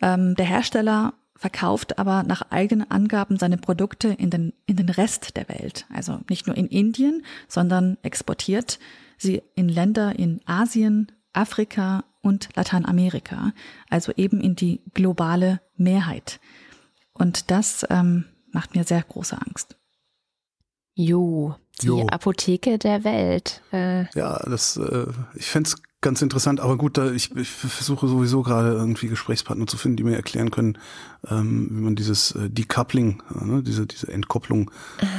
ähm, 0.00 0.34
der 0.34 0.46
Hersteller 0.46 1.14
verkauft 1.36 1.98
aber 1.98 2.22
nach 2.22 2.42
eigenen 2.50 2.90
Angaben 2.90 3.38
seine 3.38 3.56
Produkte 3.56 4.08
in 4.08 4.28
den, 4.28 4.52
in 4.66 4.76
den 4.76 4.90
Rest 4.90 5.38
der 5.38 5.48
Welt. 5.48 5.86
Also 5.92 6.20
nicht 6.28 6.46
nur 6.46 6.54
in 6.54 6.66
Indien, 6.66 7.24
sondern 7.48 7.96
exportiert 8.02 8.78
sie 9.16 9.42
in 9.54 9.70
Länder 9.70 10.18
in 10.18 10.42
Asien, 10.44 11.10
Afrika 11.32 12.04
und 12.20 12.50
Lateinamerika, 12.56 13.52
also 13.88 14.12
eben 14.16 14.40
in 14.42 14.54
die 14.54 14.82
globale 14.92 15.60
Mehrheit. 15.76 16.40
Und 17.14 17.50
das 17.50 17.86
ähm, 17.88 18.26
macht 18.52 18.74
mir 18.74 18.84
sehr 18.84 19.02
große 19.02 19.36
Angst. 19.40 19.76
Jo, 20.94 21.54
die 21.80 21.86
jo. 21.86 22.06
Apotheke 22.08 22.78
der 22.78 23.04
Welt. 23.04 23.62
Äh. 23.72 24.04
Ja, 24.14 24.38
das, 24.44 24.76
äh, 24.76 25.06
ich 25.34 25.46
fände 25.46 25.68
es 25.68 25.76
ganz 26.00 26.22
interessant. 26.22 26.60
Aber 26.60 26.76
gut, 26.76 26.96
da 26.96 27.10
ich, 27.10 27.34
ich 27.36 27.50
versuche 27.50 28.08
sowieso 28.08 28.42
gerade 28.42 28.72
irgendwie 28.72 29.08
Gesprächspartner 29.08 29.66
zu 29.66 29.76
finden, 29.76 29.98
die 29.98 30.04
mir 30.04 30.16
erklären 30.16 30.50
können, 30.50 30.78
ähm, 31.28 31.68
wie 31.70 31.80
man 31.80 31.96
dieses 31.96 32.32
äh, 32.32 32.48
Decoupling, 32.48 33.22
äh, 33.38 33.44
ne, 33.44 33.62
diese, 33.62 33.86
diese 33.86 34.08
Entkopplung 34.08 34.70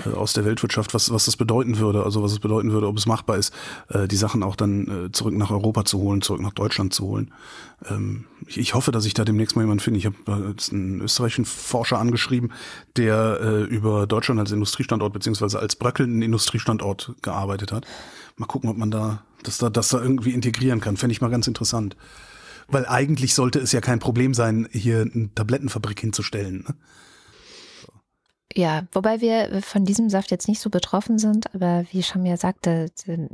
äh, 0.05 0.15
aus 0.15 0.33
der 0.33 0.45
Weltwirtschaft, 0.45 0.93
was, 0.93 1.11
was 1.11 1.25
das 1.25 1.37
bedeuten 1.37 1.77
würde, 1.77 2.03
also 2.03 2.23
was 2.23 2.31
es 2.31 2.39
bedeuten 2.39 2.71
würde, 2.71 2.87
ob 2.87 2.97
es 2.97 3.05
machbar 3.05 3.37
ist, 3.37 3.53
äh, 3.89 4.07
die 4.07 4.15
Sachen 4.15 4.41
auch 4.41 4.55
dann 4.55 5.05
äh, 5.05 5.11
zurück 5.11 5.35
nach 5.35 5.51
Europa 5.51 5.85
zu 5.85 5.99
holen, 5.99 6.21
zurück 6.21 6.41
nach 6.41 6.53
Deutschland 6.53 6.93
zu 6.93 7.05
holen. 7.05 7.31
Ähm, 7.87 8.25
ich, 8.47 8.57
ich 8.57 8.73
hoffe, 8.73 8.91
dass 8.91 9.05
ich 9.05 9.13
da 9.13 9.23
demnächst 9.23 9.55
mal 9.55 9.61
jemanden 9.61 9.83
finde. 9.83 9.99
Ich 9.99 10.07
habe 10.07 10.15
äh, 10.27 10.49
jetzt 10.49 10.73
einen 10.73 11.01
österreichischen 11.01 11.45
Forscher 11.45 11.99
angeschrieben, 11.99 12.51
der 12.97 13.39
äh, 13.41 13.63
über 13.63 14.07
Deutschland 14.07 14.39
als 14.39 14.51
Industriestandort 14.51 15.13
beziehungsweise 15.13 15.59
als 15.59 15.75
bröckelnden 15.75 16.23
Industriestandort 16.23 17.13
gearbeitet 17.21 17.71
hat. 17.71 17.85
Mal 18.37 18.47
gucken, 18.47 18.69
ob 18.69 18.77
man 18.77 18.89
da 18.89 19.21
das 19.43 19.57
da, 19.57 19.69
das 19.69 19.89
da 19.89 20.01
irgendwie 20.01 20.31
integrieren 20.31 20.81
kann. 20.81 20.97
Fände 20.97 21.13
ich 21.13 21.21
mal 21.21 21.29
ganz 21.29 21.47
interessant. 21.47 21.95
Weil 22.67 22.85
eigentlich 22.85 23.33
sollte 23.33 23.59
es 23.59 23.71
ja 23.71 23.81
kein 23.81 23.99
Problem 23.99 24.33
sein, 24.33 24.67
hier 24.71 25.01
eine 25.01 25.33
Tablettenfabrik 25.33 25.99
hinzustellen. 25.99 26.65
Ne? 26.67 26.75
Ja, 28.55 28.87
wobei 28.91 29.21
wir 29.21 29.61
von 29.61 29.85
diesem 29.85 30.09
Saft 30.09 30.31
jetzt 30.31 30.47
nicht 30.47 30.59
so 30.59 30.69
betroffen 30.69 31.17
sind, 31.17 31.53
aber 31.53 31.85
wie 31.91 32.03
schon 32.03 32.23
mir 32.23 32.37
sagte, 32.37 32.91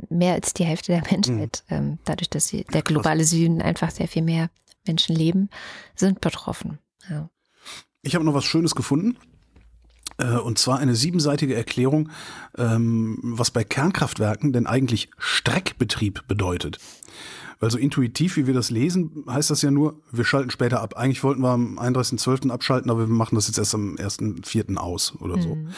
mehr 0.08 0.34
als 0.34 0.54
die 0.54 0.64
Hälfte 0.64 0.92
der 0.92 1.02
Menschheit, 1.10 1.64
mhm. 1.68 1.98
dadurch, 2.04 2.30
dass 2.30 2.48
sie, 2.48 2.64
der 2.72 2.82
globale 2.82 3.24
Süden 3.24 3.60
einfach 3.60 3.90
sehr 3.90 4.08
viel 4.08 4.22
mehr 4.22 4.50
Menschen 4.86 5.16
leben, 5.16 5.50
sind 5.94 6.20
betroffen. 6.20 6.78
Ja. 7.10 7.28
Ich 8.02 8.14
habe 8.14 8.24
noch 8.24 8.34
was 8.34 8.44
Schönes 8.44 8.74
gefunden. 8.74 9.16
Äh, 10.18 10.36
und 10.36 10.58
zwar 10.58 10.78
eine 10.78 10.94
siebenseitige 10.94 11.54
Erklärung, 11.54 12.10
ähm, 12.56 13.18
was 13.22 13.50
bei 13.50 13.64
Kernkraftwerken 13.64 14.52
denn 14.52 14.66
eigentlich 14.66 15.10
Streckbetrieb 15.18 16.26
bedeutet. 16.28 16.78
Weil 17.60 17.72
so 17.72 17.78
intuitiv, 17.78 18.36
wie 18.36 18.46
wir 18.46 18.54
das 18.54 18.70
lesen, 18.70 19.24
heißt 19.28 19.50
das 19.50 19.62
ja 19.62 19.72
nur, 19.72 20.00
wir 20.12 20.24
schalten 20.24 20.50
später 20.50 20.80
ab. 20.80 20.96
Eigentlich 20.96 21.24
wollten 21.24 21.42
wir 21.42 21.50
am 21.50 21.78
31.12. 21.78 22.50
abschalten, 22.50 22.88
aber 22.88 23.00
wir 23.00 23.06
machen 23.08 23.34
das 23.34 23.48
jetzt 23.48 23.58
erst 23.58 23.74
am 23.74 23.96
1.4. 23.96 24.76
aus 24.76 25.14
oder 25.20 25.42
so. 25.42 25.56
Mhm. 25.56 25.70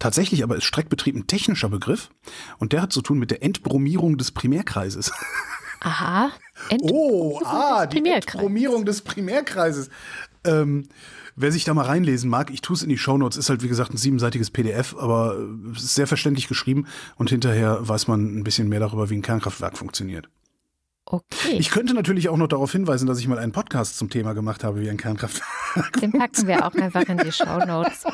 Tatsächlich 0.00 0.42
aber 0.42 0.56
ist 0.56 0.64
Streckbetrieb 0.64 1.14
ein 1.14 1.28
technischer 1.28 1.68
Begriff 1.68 2.10
und 2.58 2.72
der 2.72 2.82
hat 2.82 2.92
zu 2.92 3.02
tun 3.02 3.20
mit 3.20 3.30
der 3.30 3.44
Entbromierung 3.44 4.18
des 4.18 4.32
Primärkreises. 4.32 5.12
Aha. 5.80 6.32
Ent 6.70 6.82
oh, 6.82 7.40
ah, 7.44 7.86
die 7.86 8.04
Entbromierung 8.04 8.84
des 8.84 9.02
Primärkreises. 9.02 9.90
Ähm, 10.42 10.88
Wer 11.40 11.52
sich 11.52 11.62
da 11.62 11.72
mal 11.72 11.84
reinlesen 11.84 12.28
mag, 12.28 12.50
ich 12.50 12.62
tue 12.62 12.74
es 12.74 12.82
in 12.82 12.88
die 12.88 12.98
Shownotes, 12.98 13.38
ist 13.38 13.48
halt 13.48 13.62
wie 13.62 13.68
gesagt 13.68 13.94
ein 13.94 13.96
siebenseitiges 13.96 14.50
PDF, 14.50 14.96
aber 14.98 15.38
ist 15.72 15.94
sehr 15.94 16.08
verständlich 16.08 16.48
geschrieben 16.48 16.86
und 17.14 17.30
hinterher 17.30 17.78
weiß 17.86 18.08
man 18.08 18.38
ein 18.38 18.42
bisschen 18.42 18.68
mehr 18.68 18.80
darüber, 18.80 19.08
wie 19.08 19.14
ein 19.14 19.22
Kernkraftwerk 19.22 19.78
funktioniert. 19.78 20.28
Okay. 21.10 21.56
Ich 21.58 21.70
könnte 21.70 21.94
natürlich 21.94 22.28
auch 22.28 22.36
noch 22.36 22.48
darauf 22.48 22.70
hinweisen, 22.70 23.06
dass 23.06 23.18
ich 23.18 23.26
mal 23.28 23.38
einen 23.38 23.52
Podcast 23.52 23.96
zum 23.96 24.10
Thema 24.10 24.34
gemacht 24.34 24.62
habe, 24.62 24.82
wie 24.82 24.90
ein 24.90 24.98
Kernkraftwerk. 24.98 25.92
Den 26.02 26.12
packen 26.12 26.46
wir 26.46 26.66
auch 26.66 26.74
einfach 26.74 27.04
in 27.04 27.16
die 27.16 27.32
Show 27.32 27.64
Notes 27.66 28.04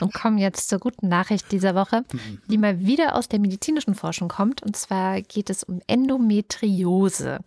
und 0.00 0.12
kommen 0.12 0.36
jetzt 0.36 0.68
zur 0.68 0.78
guten 0.78 1.08
Nachricht 1.08 1.50
dieser 1.52 1.74
Woche, 1.74 2.04
die 2.50 2.58
mal 2.58 2.80
wieder 2.80 3.14
aus 3.14 3.28
der 3.28 3.38
medizinischen 3.38 3.94
Forschung 3.94 4.28
kommt. 4.28 4.62
Und 4.62 4.76
zwar 4.76 5.22
geht 5.22 5.48
es 5.48 5.64
um 5.64 5.80
Endometriose. 5.86 7.38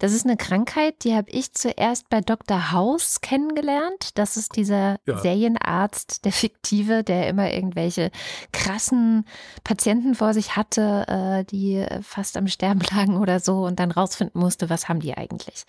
Das 0.00 0.12
ist 0.12 0.26
eine 0.26 0.36
Krankheit, 0.36 1.04
die 1.04 1.14
habe 1.14 1.30
ich 1.30 1.52
zuerst 1.52 2.08
bei 2.08 2.20
Dr. 2.20 2.72
House 2.72 3.20
kennengelernt. 3.20 4.18
Das 4.18 4.36
ist 4.36 4.56
dieser 4.56 4.96
ja. 5.06 5.18
Serienarzt, 5.18 6.24
der 6.24 6.32
fiktive, 6.32 7.04
der 7.04 7.28
immer 7.28 7.52
irgendwelche 7.52 8.10
krassen 8.50 9.26
Patienten 9.62 10.16
vor 10.16 10.34
sich 10.34 10.56
hatte, 10.56 11.06
äh, 11.06 11.44
die 11.44 11.86
fast 12.02 12.36
am 12.36 12.48
Sterben 12.48 12.80
lagen 12.90 13.16
oder 13.16 13.38
so 13.38 13.64
und 13.64 13.78
dann 13.78 13.92
rausfinden 13.92 14.39
musste, 14.40 14.68
was 14.68 14.88
haben 14.88 15.00
die 15.00 15.16
eigentlich. 15.16 15.64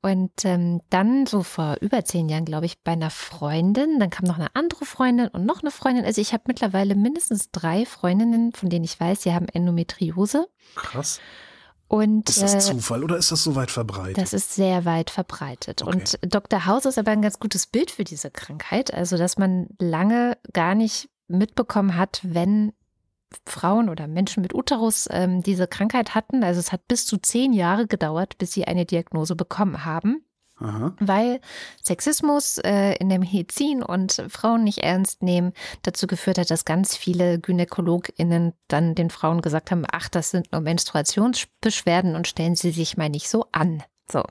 Und 0.00 0.44
ähm, 0.44 0.80
dann 0.90 1.26
so 1.26 1.42
vor 1.42 1.76
über 1.80 2.04
zehn 2.04 2.28
Jahren, 2.28 2.44
glaube 2.44 2.66
ich, 2.66 2.80
bei 2.82 2.92
einer 2.92 3.10
Freundin, 3.10 3.98
dann 3.98 4.10
kam 4.10 4.26
noch 4.26 4.38
eine 4.38 4.54
andere 4.54 4.84
Freundin 4.84 5.28
und 5.28 5.44
noch 5.44 5.62
eine 5.62 5.70
Freundin. 5.70 6.04
Also 6.04 6.20
ich 6.20 6.32
habe 6.32 6.44
mittlerweile 6.46 6.94
mindestens 6.94 7.50
drei 7.50 7.84
Freundinnen, 7.84 8.52
von 8.52 8.68
denen 8.68 8.84
ich 8.84 8.98
weiß, 8.98 9.22
sie 9.22 9.34
haben 9.34 9.48
Endometriose. 9.48 10.46
Krass. 10.76 11.20
Und, 11.92 12.30
ist 12.30 12.40
das 12.40 12.54
äh, 12.54 12.58
Zufall 12.58 13.04
oder 13.04 13.18
ist 13.18 13.32
das 13.32 13.44
so 13.44 13.54
weit 13.54 13.70
verbreitet? 13.70 14.16
Das 14.16 14.32
ist 14.32 14.54
sehr 14.54 14.86
weit 14.86 15.10
verbreitet. 15.10 15.82
Okay. 15.82 15.90
Und 15.90 16.18
Dr. 16.22 16.64
Haus 16.64 16.86
ist 16.86 16.96
aber 16.96 17.10
ein 17.10 17.20
ganz 17.20 17.38
gutes 17.38 17.66
Bild 17.66 17.90
für 17.90 18.04
diese 18.04 18.30
Krankheit. 18.30 18.94
Also, 18.94 19.18
dass 19.18 19.36
man 19.36 19.66
lange 19.78 20.38
gar 20.54 20.74
nicht 20.74 21.10
mitbekommen 21.28 21.96
hat, 21.96 22.20
wenn 22.22 22.72
Frauen 23.46 23.88
oder 23.88 24.06
Menschen 24.06 24.42
mit 24.42 24.54
Uterus 24.54 25.08
ähm, 25.10 25.42
diese 25.42 25.66
Krankheit 25.66 26.14
hatten. 26.14 26.44
Also 26.44 26.60
es 26.60 26.72
hat 26.72 26.86
bis 26.88 27.06
zu 27.06 27.18
zehn 27.18 27.52
Jahre 27.52 27.86
gedauert, 27.86 28.38
bis 28.38 28.52
sie 28.52 28.66
eine 28.66 28.86
Diagnose 28.86 29.36
bekommen 29.36 29.84
haben. 29.84 30.24
Aha. 30.62 30.94
Weil 31.00 31.40
Sexismus 31.82 32.58
äh, 32.58 32.94
in 32.94 33.08
der 33.08 33.18
Medizin 33.18 33.82
und 33.82 34.22
Frauen 34.28 34.64
nicht 34.64 34.78
ernst 34.78 35.22
nehmen 35.22 35.52
dazu 35.82 36.06
geführt 36.06 36.38
hat, 36.38 36.50
dass 36.50 36.64
ganz 36.64 36.96
viele 36.96 37.40
GynäkologInnen 37.40 38.52
dann 38.68 38.94
den 38.94 39.10
Frauen 39.10 39.42
gesagt 39.42 39.70
haben, 39.70 39.84
ach, 39.90 40.08
das 40.08 40.30
sind 40.30 40.52
nur 40.52 40.60
Menstruationsbeschwerden 40.60 42.14
und 42.14 42.28
stellen 42.28 42.54
sie 42.54 42.70
sich 42.70 42.96
mal 42.96 43.08
nicht 43.08 43.28
so 43.28 43.46
an. 43.50 43.82
So. 44.10 44.22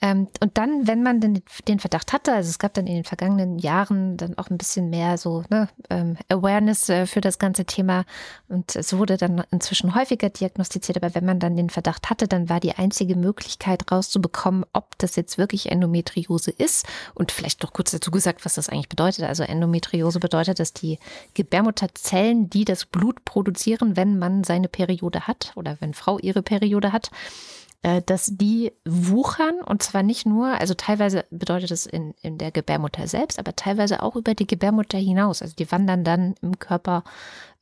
Ähm, 0.00 0.28
und 0.40 0.56
dann, 0.56 0.86
wenn 0.86 1.02
man 1.02 1.20
den, 1.20 1.42
den, 1.66 1.80
Verdacht 1.80 2.12
hatte, 2.12 2.32
also 2.32 2.48
es 2.48 2.60
gab 2.60 2.72
dann 2.74 2.86
in 2.86 2.94
den 2.94 3.04
vergangenen 3.04 3.58
Jahren 3.58 4.16
dann 4.16 4.38
auch 4.38 4.48
ein 4.48 4.56
bisschen 4.56 4.90
mehr 4.90 5.18
so 5.18 5.42
ne, 5.50 5.68
ähm, 5.90 6.16
Awareness 6.28 6.88
äh, 6.88 7.06
für 7.06 7.20
das 7.20 7.40
ganze 7.40 7.64
Thema 7.64 8.04
und 8.48 8.76
es 8.76 8.96
wurde 8.96 9.16
dann 9.16 9.42
inzwischen 9.50 9.96
häufiger 9.96 10.30
diagnostiziert, 10.30 10.96
aber 11.02 11.16
wenn 11.16 11.24
man 11.24 11.40
dann 11.40 11.56
den 11.56 11.68
Verdacht 11.68 12.10
hatte, 12.10 12.28
dann 12.28 12.48
war 12.48 12.60
die 12.60 12.74
einzige 12.74 13.16
Möglichkeit 13.16 13.90
rauszubekommen, 13.90 14.64
ob 14.72 14.96
das 14.98 15.16
jetzt 15.16 15.36
wirklich 15.36 15.72
Endometriose 15.72 16.52
ist 16.52 16.86
und 17.14 17.32
vielleicht 17.32 17.64
noch 17.64 17.72
kurz 17.72 17.90
dazu 17.90 18.12
gesagt, 18.12 18.44
was 18.44 18.54
das 18.54 18.68
eigentlich 18.68 18.88
bedeutet. 18.88 19.24
Also 19.24 19.42
Endometriose 19.42 20.20
bedeutet, 20.20 20.60
dass 20.60 20.72
die 20.72 21.00
Gebärmutterzellen, 21.34 22.48
die 22.48 22.64
das 22.64 22.86
Blut 22.86 23.24
produzieren, 23.24 23.96
wenn 23.96 24.18
man 24.18 24.44
seine 24.44 24.68
Periode 24.68 25.26
hat 25.26 25.52
oder 25.56 25.76
wenn 25.80 25.92
Frau 25.92 26.20
ihre 26.20 26.42
Periode 26.42 26.92
hat, 26.92 27.10
dass 27.82 28.26
die 28.26 28.72
wuchern 28.84 29.60
und 29.64 29.82
zwar 29.84 30.02
nicht 30.02 30.26
nur, 30.26 30.48
also 30.48 30.74
teilweise 30.74 31.24
bedeutet 31.30 31.70
es 31.70 31.86
in, 31.86 32.12
in 32.22 32.36
der 32.36 32.50
Gebärmutter 32.50 33.06
selbst, 33.06 33.38
aber 33.38 33.54
teilweise 33.54 34.02
auch 34.02 34.16
über 34.16 34.34
die 34.34 34.48
Gebärmutter 34.48 34.98
hinaus. 34.98 35.42
Also 35.42 35.54
die 35.54 35.70
wandern 35.70 36.02
dann 36.02 36.34
im 36.42 36.58
Körper 36.58 37.04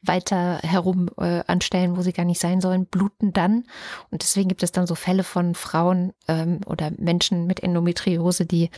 weiter 0.09 0.59
herum 0.63 1.09
äh, 1.19 1.43
an 1.47 1.61
Stellen, 1.61 1.97
wo 1.97 2.03
sie 2.03 2.13
gar 2.13 2.25
nicht 2.25 2.41
sein 2.41 2.61
sollen, 2.61 2.87
bluten 2.87 3.33
dann. 3.33 3.65
Und 4.11 4.23
deswegen 4.23 4.49
gibt 4.49 4.63
es 4.63 4.73
dann 4.73 4.87
so 4.87 4.95
Fälle 4.95 5.25
von 5.25 5.55
Frauen 5.55 6.13
ähm, 6.29 6.61
oder 6.67 6.91
Menschen 6.97 7.47
mit 7.47 7.63
Endometriose, 7.63 8.47
die 8.47 8.71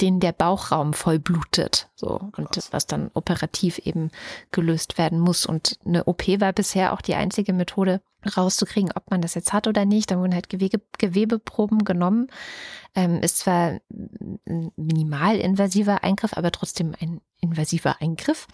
denen 0.00 0.20
der 0.20 0.32
Bauchraum 0.32 0.94
voll 0.94 1.18
blutet. 1.18 1.90
So. 1.94 2.30
Und 2.36 2.56
das, 2.56 2.72
was 2.72 2.86
dann 2.86 3.10
operativ 3.14 3.78
eben 3.78 4.10
gelöst 4.50 4.98
werden 4.98 5.20
muss. 5.20 5.46
Und 5.46 5.78
eine 5.84 6.04
OP 6.04 6.26
war 6.40 6.52
bisher 6.52 6.92
auch 6.92 7.00
die 7.00 7.14
einzige 7.14 7.52
Methode, 7.52 8.00
rauszukriegen, 8.36 8.92
ob 8.94 9.10
man 9.10 9.20
das 9.20 9.34
jetzt 9.34 9.52
hat 9.52 9.66
oder 9.66 9.84
nicht. 9.84 10.10
Da 10.10 10.18
wurden 10.18 10.34
halt 10.34 10.48
Gewebe, 10.48 10.80
Gewebeproben 10.98 11.84
genommen. 11.84 12.28
Ähm, 12.94 13.20
ist 13.20 13.38
zwar 13.38 13.80
ein 13.90 14.72
minimal 14.76 15.36
invasiver 15.36 16.04
Eingriff, 16.04 16.36
aber 16.36 16.52
trotzdem 16.52 16.94
ein 17.00 17.20
invasiver 17.40 18.00
Eingriff. 18.00 18.46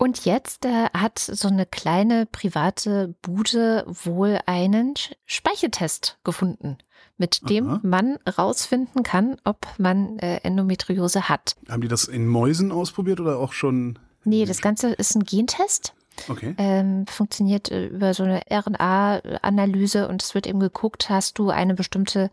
Und 0.00 0.24
jetzt 0.24 0.64
äh, 0.64 0.88
hat 0.94 1.18
so 1.18 1.48
eine 1.48 1.66
kleine 1.66 2.24
private 2.24 3.14
Bude 3.20 3.84
wohl 3.86 4.40
einen 4.46 4.94
Speicheltest 5.26 6.18
gefunden, 6.24 6.78
mit 7.18 7.50
dem 7.50 7.68
Aha. 7.68 7.80
man 7.82 8.16
rausfinden 8.38 9.02
kann, 9.02 9.36
ob 9.44 9.66
man 9.76 10.18
äh, 10.20 10.38
Endometriose 10.38 11.28
hat. 11.28 11.54
Haben 11.68 11.82
die 11.82 11.88
das 11.88 12.04
in 12.04 12.26
Mäusen 12.26 12.72
ausprobiert 12.72 13.20
oder 13.20 13.38
auch 13.38 13.52
schon? 13.52 13.98
Nee, 14.24 14.46
das 14.46 14.62
Ganze 14.62 14.88
ist 14.88 15.14
ein 15.16 15.24
Gentest. 15.24 15.92
Okay. 16.30 16.54
Ähm, 16.56 17.06
funktioniert 17.06 17.70
äh, 17.70 17.88
über 17.88 18.14
so 18.14 18.22
eine 18.22 18.40
RNA-Analyse 18.50 20.08
und 20.08 20.22
es 20.22 20.34
wird 20.34 20.46
eben 20.46 20.60
geguckt, 20.60 21.10
hast 21.10 21.38
du 21.38 21.50
eine 21.50 21.74
bestimmte 21.74 22.30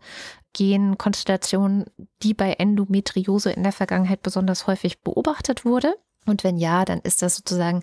Genkonstellation, 0.54 1.84
die 2.22 2.32
bei 2.32 2.54
Endometriose 2.54 3.52
in 3.52 3.62
der 3.62 3.72
Vergangenheit 3.72 4.22
besonders 4.22 4.66
häufig 4.66 5.02
beobachtet 5.02 5.66
wurde. 5.66 5.96
Und 6.28 6.44
wenn 6.44 6.58
ja, 6.58 6.84
dann 6.84 7.00
ist 7.00 7.22
das 7.22 7.36
sozusagen, 7.36 7.82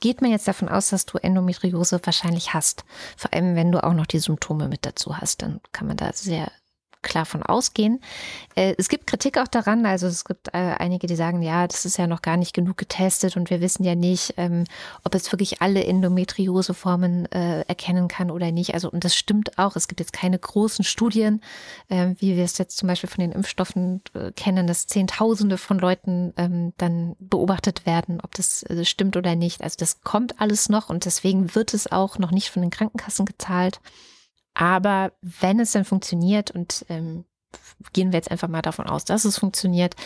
geht 0.00 0.22
man 0.22 0.30
jetzt 0.30 0.48
davon 0.48 0.68
aus, 0.68 0.90
dass 0.90 1.06
du 1.06 1.18
Endometriose 1.18 2.00
wahrscheinlich 2.04 2.54
hast. 2.54 2.84
Vor 3.16 3.32
allem, 3.32 3.56
wenn 3.56 3.72
du 3.72 3.82
auch 3.82 3.94
noch 3.94 4.06
die 4.06 4.18
Symptome 4.18 4.68
mit 4.68 4.86
dazu 4.86 5.18
hast, 5.18 5.42
dann 5.42 5.60
kann 5.72 5.86
man 5.86 5.96
da 5.96 6.12
sehr 6.12 6.50
klar 7.02 7.24
von 7.24 7.42
ausgehen. 7.42 8.00
Äh, 8.54 8.74
es 8.78 8.88
gibt 8.88 9.06
Kritik 9.06 9.38
auch 9.38 9.48
daran, 9.48 9.86
also 9.86 10.06
es 10.06 10.24
gibt 10.24 10.48
äh, 10.48 10.74
einige, 10.78 11.06
die 11.06 11.16
sagen, 11.16 11.42
ja, 11.42 11.66
das 11.66 11.84
ist 11.84 11.96
ja 11.96 12.06
noch 12.06 12.22
gar 12.22 12.36
nicht 12.36 12.54
genug 12.54 12.76
getestet 12.76 13.36
und 13.36 13.50
wir 13.50 13.60
wissen 13.60 13.84
ja 13.84 13.94
nicht, 13.94 14.34
ähm, 14.36 14.64
ob 15.04 15.14
es 15.14 15.30
wirklich 15.32 15.62
alle 15.62 15.84
Endometrioseformen 15.84 17.30
äh, 17.32 17.62
erkennen 17.62 18.08
kann 18.08 18.30
oder 18.30 18.52
nicht. 18.52 18.74
Also 18.74 18.90
und 18.90 19.04
das 19.04 19.14
stimmt 19.14 19.58
auch. 19.58 19.76
Es 19.76 19.88
gibt 19.88 20.00
jetzt 20.00 20.12
keine 20.12 20.38
großen 20.38 20.84
Studien, 20.84 21.40
wie 21.88 22.36
wir 22.36 22.44
es 22.44 22.58
jetzt 22.58 22.76
zum 22.76 22.88
Beispiel 22.88 23.08
von 23.08 23.20
den 23.20 23.32
Impfstoffen 23.32 24.02
kennen, 24.36 24.66
dass 24.66 24.86
Zehntausende 24.86 25.58
von 25.58 25.78
Leuten 25.78 26.32
ähm, 26.36 26.72
dann 26.78 27.16
beobachtet 27.18 27.86
werden, 27.86 28.20
ob 28.22 28.34
das 28.34 28.64
stimmt 28.82 29.16
oder 29.16 29.34
nicht. 29.34 29.62
Also 29.62 29.76
das 29.78 30.00
kommt 30.02 30.40
alles 30.40 30.68
noch 30.68 30.90
und 30.90 31.04
deswegen 31.04 31.54
wird 31.54 31.74
es 31.74 31.90
auch 31.90 32.18
noch 32.18 32.30
nicht 32.30 32.50
von 32.50 32.62
den 32.62 32.70
Krankenkassen 32.70 33.26
gezahlt. 33.26 33.80
Aber 34.54 35.12
wenn 35.22 35.60
es 35.60 35.72
dann 35.72 35.84
funktioniert 35.84 36.50
und 36.50 36.84
ähm, 36.88 37.24
gehen 37.92 38.12
wir 38.12 38.18
jetzt 38.18 38.30
einfach 38.30 38.48
mal 38.48 38.62
davon 38.62 38.86
aus, 38.86 39.04
dass 39.04 39.24
es 39.24 39.38
funktioniert, 39.38 39.96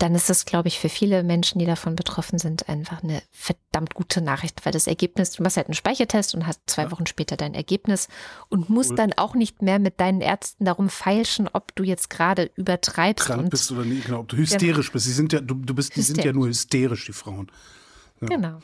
dann 0.00 0.14
ist 0.14 0.30
das, 0.30 0.46
glaube 0.46 0.68
ich, 0.68 0.78
für 0.78 0.88
viele 0.88 1.22
Menschen, 1.22 1.58
die 1.58 1.66
davon 1.66 1.94
betroffen 1.94 2.38
sind, 2.38 2.70
einfach 2.70 3.02
eine 3.02 3.22
verdammt 3.30 3.94
gute 3.94 4.22
Nachricht, 4.22 4.64
weil 4.64 4.72
das 4.72 4.86
Ergebnis, 4.86 5.32
du 5.32 5.42
machst 5.42 5.58
halt 5.58 5.66
einen 5.66 5.74
Speichertest 5.74 6.34
und 6.34 6.46
hast 6.46 6.62
zwei 6.66 6.84
ja. 6.84 6.90
Wochen 6.90 7.06
später 7.06 7.36
dein 7.36 7.52
Ergebnis 7.52 8.08
und 8.48 8.70
musst 8.70 8.90
cool. 8.90 8.96
dann 8.96 9.12
auch 9.12 9.34
nicht 9.34 9.60
mehr 9.60 9.78
mit 9.78 10.00
deinen 10.00 10.22
Ärzten 10.22 10.64
darum 10.64 10.88
feilschen, 10.88 11.48
ob 11.52 11.74
du 11.74 11.84
jetzt 11.84 12.08
gerade 12.08 12.50
übertreibst. 12.56 13.26
Krank 13.26 13.50
bist 13.50 13.70
oder 13.72 13.84
nicht, 13.84 14.06
genau, 14.06 14.20
ob 14.20 14.28
du 14.28 14.38
hysterisch 14.38 14.86
ja. 14.86 14.92
bist. 14.94 15.04
Sie 15.04 15.12
sind 15.12 15.34
ja, 15.34 15.40
du, 15.40 15.54
du 15.54 15.74
bist, 15.74 15.94
die 15.94 16.02
sind 16.02 16.24
ja 16.24 16.32
nur 16.32 16.48
hysterisch, 16.48 17.04
die 17.04 17.12
Frauen. 17.12 17.52
Ja. 18.22 18.28
Genau. 18.28 18.60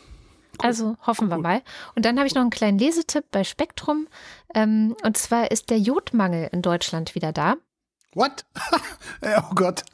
Cool. 0.58 0.66
Also 0.66 0.96
hoffen 1.06 1.28
wir 1.28 1.38
mal. 1.38 1.62
Und 1.94 2.04
dann 2.04 2.16
habe 2.18 2.26
ich 2.26 2.34
noch 2.34 2.42
einen 2.42 2.50
kleinen 2.50 2.78
Lesetipp 2.78 3.24
bei 3.30 3.44
Spektrum. 3.44 4.08
Ähm, 4.54 4.96
und 5.04 5.16
zwar 5.16 5.50
ist 5.50 5.70
der 5.70 5.78
Jodmangel 5.78 6.48
in 6.52 6.62
Deutschland 6.62 7.14
wieder 7.14 7.32
da. 7.32 7.56
What? 8.16 8.46
oh 9.22 9.54
Gott. 9.54 9.84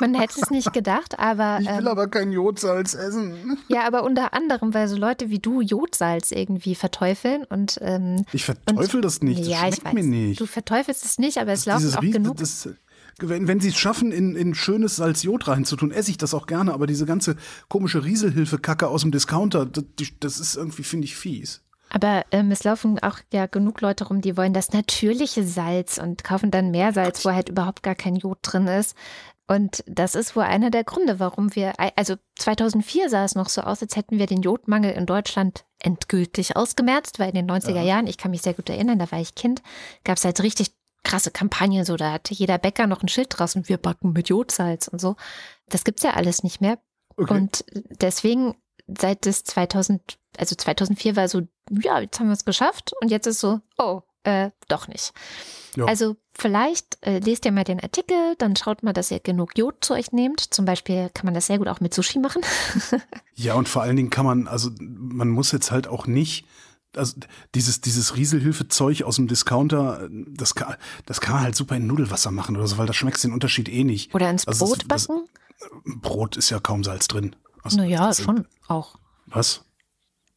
Man 0.00 0.14
hätte 0.14 0.40
es 0.40 0.48
nicht 0.48 0.72
gedacht, 0.72 1.18
aber. 1.18 1.58
Ich 1.60 1.68
will 1.68 1.80
ähm, 1.80 1.86
aber 1.86 2.08
kein 2.08 2.32
Jodsalz 2.32 2.94
essen. 2.94 3.58
Ja, 3.68 3.86
aber 3.86 4.04
unter 4.04 4.32
anderem, 4.32 4.72
weil 4.72 4.88
so 4.88 4.96
Leute 4.96 5.28
wie 5.28 5.38
du 5.38 5.60
Jodsalz 5.60 6.32
irgendwie 6.32 6.74
verteufeln 6.74 7.44
und. 7.44 7.78
Ähm, 7.82 8.24
ich 8.32 8.46
verteufel 8.46 8.96
und, 8.96 9.04
das 9.04 9.20
nicht. 9.20 9.40
Das 9.40 9.48
ja, 9.48 9.58
schmeckt 9.58 9.92
mir 9.92 10.02
nicht. 10.02 10.40
Du 10.40 10.46
verteufelst 10.46 11.04
es 11.04 11.18
nicht, 11.18 11.36
aber 11.36 11.52
es 11.52 11.66
laufen 11.66 11.94
auch 11.94 12.00
Ries 12.00 12.14
genug. 12.14 12.38
Das, 12.38 12.70
wenn, 13.18 13.48
wenn 13.48 13.60
sie 13.60 13.68
es 13.68 13.78
schaffen, 13.78 14.12
in, 14.12 14.36
in 14.36 14.54
schönes 14.54 14.96
Salz-Jod 14.96 15.48
reinzutun, 15.48 15.90
esse 15.90 16.10
ich 16.10 16.18
das 16.18 16.34
auch 16.34 16.46
gerne, 16.46 16.72
aber 16.72 16.86
diese 16.86 17.06
ganze 17.06 17.36
komische 17.68 18.04
Rieselhilfe-Kacke 18.04 18.88
aus 18.88 19.02
dem 19.02 19.12
Discounter, 19.12 19.66
das, 19.66 19.84
das 20.20 20.40
ist 20.40 20.56
irgendwie, 20.56 20.82
finde 20.82 21.06
ich, 21.06 21.16
fies. 21.16 21.62
Aber 21.90 22.24
ähm, 22.30 22.50
es 22.50 22.64
laufen 22.64 22.98
auch 23.00 23.18
ja 23.32 23.46
genug 23.46 23.82
Leute 23.82 24.04
rum, 24.04 24.22
die 24.22 24.36
wollen 24.38 24.54
das 24.54 24.72
natürliche 24.72 25.44
Salz 25.44 25.98
und 25.98 26.24
kaufen 26.24 26.50
dann 26.50 26.70
mehr 26.70 26.92
Salz, 26.94 27.24
wo 27.24 27.32
halt 27.32 27.50
überhaupt 27.50 27.82
gar 27.82 27.94
kein 27.94 28.16
Jod 28.16 28.38
drin 28.42 28.66
ist. 28.66 28.96
Und 29.46 29.84
das 29.86 30.14
ist 30.14 30.34
wohl 30.34 30.44
einer 30.44 30.70
der 30.70 30.84
Gründe, 30.84 31.20
warum 31.20 31.54
wir, 31.54 31.74
also 31.96 32.14
2004 32.38 33.10
sah 33.10 33.24
es 33.24 33.34
noch 33.34 33.50
so 33.50 33.60
aus, 33.60 33.82
als 33.82 33.96
hätten 33.96 34.18
wir 34.18 34.26
den 34.26 34.40
Jodmangel 34.40 34.92
in 34.92 35.04
Deutschland 35.04 35.66
endgültig 35.80 36.56
ausgemerzt, 36.56 37.18
weil 37.18 37.28
in 37.28 37.34
den 37.34 37.50
90er 37.50 37.74
ja. 37.74 37.82
Jahren, 37.82 38.06
ich 38.06 38.16
kann 38.16 38.30
mich 38.30 38.40
sehr 38.40 38.54
gut 38.54 38.70
erinnern, 38.70 38.98
da 38.98 39.10
war 39.12 39.20
ich 39.20 39.34
Kind, 39.34 39.62
gab 40.04 40.16
es 40.16 40.24
halt 40.24 40.42
richtig 40.42 40.70
krasse 41.04 41.30
Kampagnen, 41.30 41.84
so 41.84 41.96
da 41.96 42.12
hatte 42.12 42.34
jeder 42.34 42.58
Bäcker 42.58 42.86
noch 42.86 43.02
ein 43.02 43.08
Schild 43.08 43.28
draußen, 43.30 43.68
wir 43.68 43.76
backen 43.76 44.12
mit 44.12 44.28
Jodsalz 44.28 44.88
und 44.88 45.00
so. 45.00 45.16
Das 45.68 45.84
gibt's 45.84 46.02
ja 46.02 46.12
alles 46.12 46.42
nicht 46.42 46.60
mehr. 46.60 46.78
Okay. 47.16 47.34
Und 47.34 47.64
deswegen 48.00 48.54
seit 48.86 49.26
das 49.26 49.44
2000, 49.44 50.18
also 50.38 50.54
2004 50.54 51.16
war 51.16 51.28
so, 51.28 51.42
ja, 51.70 52.00
jetzt 52.00 52.18
haben 52.20 52.28
wir 52.28 52.34
es 52.34 52.44
geschafft 52.44 52.92
und 53.00 53.10
jetzt 53.10 53.26
ist 53.26 53.40
so, 53.40 53.60
oh, 53.78 54.02
äh, 54.24 54.50
doch 54.68 54.88
nicht. 54.88 55.12
Ja. 55.76 55.86
Also 55.86 56.16
vielleicht 56.34 56.98
äh, 57.02 57.18
lest 57.18 57.44
ihr 57.44 57.52
mal 57.52 57.64
den 57.64 57.80
Artikel, 57.80 58.34
dann 58.38 58.56
schaut 58.56 58.82
mal, 58.82 58.92
dass 58.92 59.10
ihr 59.10 59.20
genug 59.20 59.56
Jod 59.56 59.84
zu 59.84 59.94
euch 59.94 60.12
nehmt. 60.12 60.40
Zum 60.40 60.64
Beispiel 60.64 61.10
kann 61.12 61.26
man 61.26 61.34
das 61.34 61.46
sehr 61.46 61.58
gut 61.58 61.68
auch 61.68 61.80
mit 61.80 61.94
Sushi 61.94 62.18
machen. 62.18 62.42
ja, 63.34 63.54
und 63.54 63.68
vor 63.68 63.82
allen 63.82 63.96
Dingen 63.96 64.10
kann 64.10 64.26
man, 64.26 64.48
also 64.48 64.70
man 64.80 65.28
muss 65.28 65.52
jetzt 65.52 65.70
halt 65.70 65.88
auch 65.88 66.06
nicht 66.06 66.46
also 66.96 67.14
dieses, 67.54 67.80
dieses 67.80 68.16
Rieselhilfe-Zeug 68.16 69.04
aus 69.04 69.16
dem 69.16 69.28
Discounter, 69.28 70.08
das 70.10 70.54
kann, 70.54 70.76
das 71.06 71.20
kann 71.20 71.34
man 71.34 71.44
halt 71.44 71.56
super 71.56 71.76
in 71.76 71.86
Nudelwasser 71.86 72.30
machen 72.30 72.56
oder 72.56 72.66
so, 72.66 72.78
weil 72.78 72.86
da 72.86 72.92
schmeckst 72.92 73.24
du 73.24 73.28
den 73.28 73.34
Unterschied 73.34 73.68
eh 73.68 73.84
nicht. 73.84 74.14
Oder 74.14 74.30
ins 74.30 74.46
also 74.46 74.66
Brot 74.66 74.84
das, 74.88 75.06
backen? 75.06 75.28
Das, 75.58 75.68
Brot 76.00 76.36
ist 76.36 76.50
ja 76.50 76.60
kaum 76.60 76.84
Salz 76.84 77.08
drin. 77.08 77.36
Also, 77.62 77.78
naja, 77.78 78.12
schon 78.12 78.46
auch. 78.68 78.96
Was? 79.26 79.64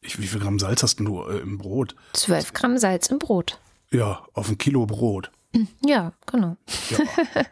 Ich, 0.00 0.20
wie 0.20 0.26
viel 0.26 0.40
Gramm 0.40 0.58
Salz 0.58 0.82
hast 0.82 1.00
du 1.00 1.22
äh, 1.24 1.38
im 1.38 1.58
Brot? 1.58 1.96
Zwölf 2.12 2.52
Gramm 2.52 2.78
Salz 2.78 3.08
im 3.08 3.18
Brot. 3.18 3.58
Ja, 3.90 4.24
auf 4.34 4.48
ein 4.48 4.58
Kilo 4.58 4.86
Brot. 4.86 5.30
Ja, 5.84 6.12
genau. 6.26 6.56
Ja. 6.90 6.98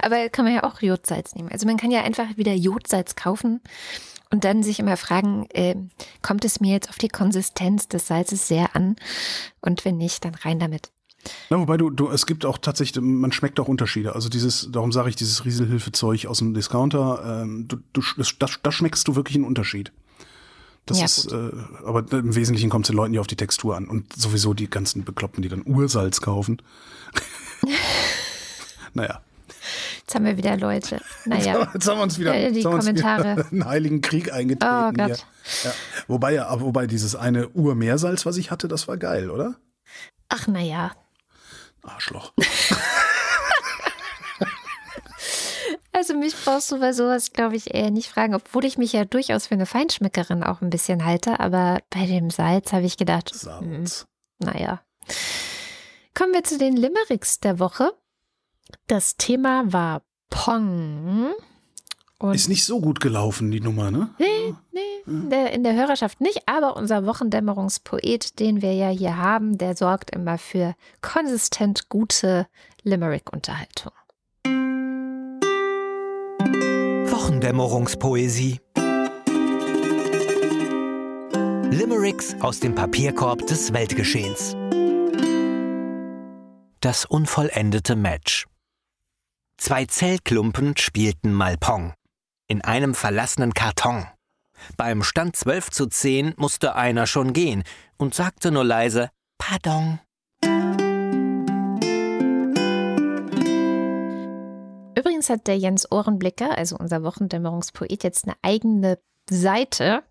Aber 0.00 0.28
kann 0.30 0.46
man 0.46 0.54
ja 0.54 0.64
auch 0.64 0.80
Jodsalz 0.80 1.34
nehmen. 1.34 1.50
Also 1.50 1.66
man 1.66 1.76
kann 1.76 1.90
ja 1.90 2.02
einfach 2.02 2.36
wieder 2.36 2.54
Jodsalz 2.54 3.14
kaufen 3.14 3.60
und 4.30 4.44
dann 4.44 4.62
sich 4.62 4.78
immer 4.78 4.96
fragen, 4.96 5.46
äh, 5.50 5.76
kommt 6.22 6.44
es 6.44 6.60
mir 6.60 6.72
jetzt 6.72 6.88
auf 6.88 6.98
die 6.98 7.08
Konsistenz 7.08 7.88
des 7.88 8.06
Salzes 8.06 8.48
sehr 8.48 8.74
an? 8.74 8.96
Und 9.60 9.84
wenn 9.84 9.96
nicht, 9.96 10.24
dann 10.24 10.34
rein 10.34 10.58
damit. 10.58 10.90
Na, 11.50 11.58
wobei 11.58 11.76
du, 11.76 11.90
du, 11.90 12.08
es 12.08 12.26
gibt 12.26 12.44
auch 12.44 12.58
tatsächlich, 12.58 13.02
man 13.02 13.32
schmeckt 13.32 13.58
auch 13.58 13.68
Unterschiede. 13.68 14.14
Also 14.14 14.28
dieses, 14.28 14.68
darum 14.70 14.92
sage 14.92 15.08
ich, 15.08 15.16
dieses 15.16 15.44
Rieselhilfezeug 15.44 16.26
aus 16.26 16.38
dem 16.38 16.54
Discounter, 16.54 17.42
ähm, 17.42 17.66
du, 17.68 17.78
du, 17.92 18.02
das, 18.38 18.58
da 18.62 18.72
schmeckst 18.72 19.06
du 19.08 19.16
wirklich 19.16 19.36
einen 19.36 19.44
Unterschied. 19.44 19.92
Das 20.86 20.98
ja, 21.00 21.04
ist, 21.04 21.32
äh, 21.32 21.50
aber 21.84 22.10
im 22.12 22.36
Wesentlichen 22.36 22.70
kommt 22.70 22.86
es 22.86 22.90
den 22.90 22.96
Leuten 22.96 23.12
ja 23.12 23.20
auf 23.20 23.26
die 23.26 23.36
Textur 23.36 23.76
an 23.76 23.88
und 23.88 24.12
sowieso 24.12 24.54
die 24.54 24.70
ganzen 24.70 25.04
Bekloppten, 25.04 25.42
die 25.42 25.48
dann 25.48 25.62
Ursalz 25.66 26.20
kaufen. 26.20 26.62
naja. 28.94 29.20
Jetzt 29.98 30.14
haben 30.14 30.24
wir 30.24 30.36
wieder 30.36 30.56
Leute. 30.56 31.00
Naja. 31.24 31.70
Jetzt 31.72 31.88
haben 31.88 31.98
wir 31.98 32.02
uns 32.02 32.18
wieder, 32.18 32.36
ja, 32.36 32.50
die 32.50 32.62
Kommentare. 32.62 33.46
einen 33.52 33.64
heiligen 33.64 34.00
Krieg 34.00 34.32
eingetreten. 34.32 34.74
Oh 34.74 34.92
Gott. 34.92 35.26
Ja. 35.64 35.72
Wobei 36.08 36.34
ja, 36.34 36.60
wobei 36.60 36.86
dieses 36.86 37.14
eine 37.16 37.48
Urmeersalz, 37.48 38.26
was 38.26 38.36
ich 38.36 38.50
hatte, 38.50 38.68
das 38.68 38.88
war 38.88 38.96
geil, 38.96 39.30
oder? 39.30 39.56
Ach, 40.28 40.46
naja. 40.46 40.92
Arschloch. 41.82 42.32
Also 45.96 46.12
mich 46.12 46.34
brauchst 46.44 46.70
du 46.70 46.78
bei 46.78 46.92
sowas, 46.92 47.32
glaube 47.32 47.56
ich, 47.56 47.74
eher 47.74 47.90
nicht 47.90 48.10
fragen, 48.10 48.34
obwohl 48.34 48.66
ich 48.66 48.76
mich 48.76 48.92
ja 48.92 49.06
durchaus 49.06 49.46
für 49.46 49.54
eine 49.54 49.64
Feinschmeckerin 49.64 50.42
auch 50.42 50.60
ein 50.60 50.68
bisschen 50.68 51.06
halte. 51.06 51.40
Aber 51.40 51.78
bei 51.88 52.04
dem 52.04 52.28
Salz 52.28 52.74
habe 52.74 52.84
ich 52.84 52.98
gedacht, 52.98 53.34
Salz. 53.34 54.06
Mh, 54.38 54.52
naja. 54.52 54.82
Kommen 56.12 56.34
wir 56.34 56.44
zu 56.44 56.58
den 56.58 56.76
Limericks 56.76 57.40
der 57.40 57.58
Woche. 57.58 57.94
Das 58.86 59.16
Thema 59.16 59.72
war 59.72 60.02
Pong. 60.30 61.34
Und 62.18 62.34
ist 62.34 62.48
nicht 62.48 62.64
so 62.64 62.80
gut 62.80 63.00
gelaufen, 63.00 63.50
die 63.50 63.60
Nummer, 63.60 63.90
ne? 63.90 64.08
Nee, 64.18 64.54
nee, 64.72 64.80
in 65.06 65.28
der, 65.28 65.52
in 65.52 65.62
der 65.62 65.74
Hörerschaft 65.74 66.20
nicht, 66.20 66.42
aber 66.46 66.76
unser 66.76 67.04
Wochendämmerungspoet, 67.04 68.40
den 68.40 68.62
wir 68.62 68.72
ja 68.72 68.88
hier 68.88 69.18
haben, 69.18 69.58
der 69.58 69.76
sorgt 69.76 70.12
immer 70.12 70.38
für 70.38 70.74
konsistent 71.02 71.90
gute 71.90 72.46
Limerick-Unterhaltung. 72.84 73.92
Wochendämmerungspoesie. 77.10 78.60
Limericks 81.70 82.34
aus 82.40 82.60
dem 82.60 82.74
Papierkorb 82.74 83.46
des 83.46 83.74
Weltgeschehens. 83.74 84.56
Das 86.80 87.04
unvollendete 87.04 87.94
Match. 87.94 88.46
Zwei 89.58 89.86
Zellklumpen 89.86 90.76
spielten 90.76 91.32
mal 91.32 91.56
Pong. 91.56 91.94
In 92.46 92.62
einem 92.62 92.94
verlassenen 92.94 93.54
Karton. 93.54 94.06
Beim 94.76 95.02
Stand 95.02 95.34
12 95.34 95.70
zu 95.70 95.86
10 95.86 96.34
musste 96.36 96.74
einer 96.76 97.06
schon 97.06 97.32
gehen 97.32 97.64
und 97.96 98.14
sagte 98.14 98.50
nur 98.50 98.64
leise 98.64 99.10
Pardon. 99.38 99.98
Übrigens 104.94 105.30
hat 105.30 105.46
der 105.46 105.58
Jens 105.58 105.90
Ohrenblicker, 105.90 106.56
also 106.56 106.76
unser 106.76 107.02
Wochendämmerungspoet, 107.02 108.04
jetzt 108.04 108.26
eine 108.26 108.36
eigene 108.42 108.98
Seite. 109.28 110.02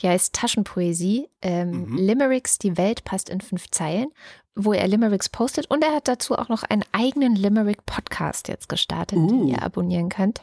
Die 0.00 0.08
heißt 0.08 0.34
Taschenpoesie. 0.34 1.28
Ähm, 1.42 1.86
mhm. 1.86 1.96
Limericks, 1.96 2.58
die 2.58 2.76
Welt 2.76 3.04
passt 3.04 3.28
in 3.28 3.40
fünf 3.40 3.70
Zeilen, 3.70 4.08
wo 4.54 4.72
er 4.72 4.86
Limericks 4.88 5.28
postet. 5.28 5.70
Und 5.70 5.84
er 5.84 5.94
hat 5.94 6.08
dazu 6.08 6.36
auch 6.36 6.48
noch 6.48 6.62
einen 6.62 6.84
eigenen 6.92 7.36
Limerick-Podcast 7.36 8.48
jetzt 8.48 8.68
gestartet, 8.68 9.18
uh. 9.18 9.26
den 9.26 9.48
ihr 9.48 9.62
abonnieren 9.62 10.08
könnt. 10.08 10.42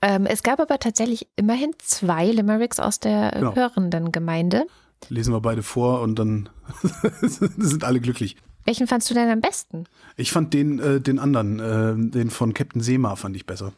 Ähm, 0.00 0.26
es 0.26 0.42
gab 0.42 0.60
aber 0.60 0.78
tatsächlich 0.78 1.28
immerhin 1.36 1.72
zwei 1.78 2.26
Limericks 2.26 2.80
aus 2.80 2.98
der 2.98 3.30
genau. 3.30 3.54
hörenden 3.54 4.10
Gemeinde. 4.10 4.66
Lesen 5.08 5.32
wir 5.32 5.40
beide 5.40 5.62
vor 5.62 6.00
und 6.00 6.18
dann 6.18 6.48
sind 7.22 7.84
alle 7.84 8.00
glücklich. 8.00 8.36
Welchen 8.64 8.86
fandst 8.86 9.10
du 9.10 9.14
denn 9.14 9.28
am 9.28 9.40
besten? 9.40 9.84
Ich 10.16 10.30
fand 10.30 10.54
den, 10.54 10.78
äh, 10.78 11.00
den 11.00 11.18
anderen, 11.18 11.58
äh, 11.58 12.10
den 12.10 12.30
von 12.30 12.54
Captain 12.54 12.80
Seema 12.80 13.16
fand 13.16 13.34
ich 13.36 13.46
besser. 13.46 13.72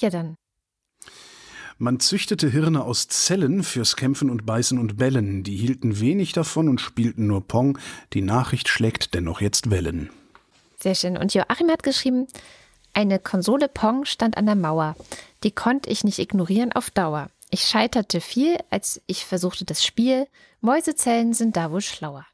Ja, 0.00 0.10
dann. 0.10 0.36
Man 1.78 2.00
züchtete 2.00 2.48
Hirne 2.48 2.84
aus 2.84 3.08
Zellen 3.08 3.62
fürs 3.62 3.96
Kämpfen 3.96 4.30
und 4.30 4.46
Beißen 4.46 4.78
und 4.78 4.96
Bellen. 4.96 5.42
Die 5.42 5.56
hielten 5.56 6.00
wenig 6.00 6.32
davon 6.32 6.68
und 6.68 6.80
spielten 6.80 7.26
nur 7.26 7.46
Pong. 7.46 7.78
Die 8.12 8.22
Nachricht 8.22 8.68
schlägt 8.68 9.14
dennoch 9.14 9.40
jetzt 9.40 9.70
Wellen. 9.70 10.10
Sehr 10.80 10.94
schön. 10.94 11.16
Und 11.16 11.34
Joachim 11.34 11.70
hat 11.70 11.82
geschrieben, 11.82 12.26
eine 12.92 13.18
Konsole 13.18 13.68
Pong 13.68 14.04
stand 14.04 14.36
an 14.36 14.46
der 14.46 14.54
Mauer. 14.54 14.96
Die 15.42 15.50
konnte 15.50 15.90
ich 15.90 16.04
nicht 16.04 16.18
ignorieren 16.18 16.72
auf 16.72 16.90
Dauer. 16.90 17.28
Ich 17.50 17.62
scheiterte 17.62 18.20
viel, 18.20 18.58
als 18.70 19.00
ich 19.06 19.24
versuchte 19.24 19.64
das 19.64 19.84
Spiel. 19.84 20.26
Mäusezellen 20.60 21.34
sind 21.34 21.56
da 21.56 21.70
wohl 21.70 21.80
schlauer 21.80 22.26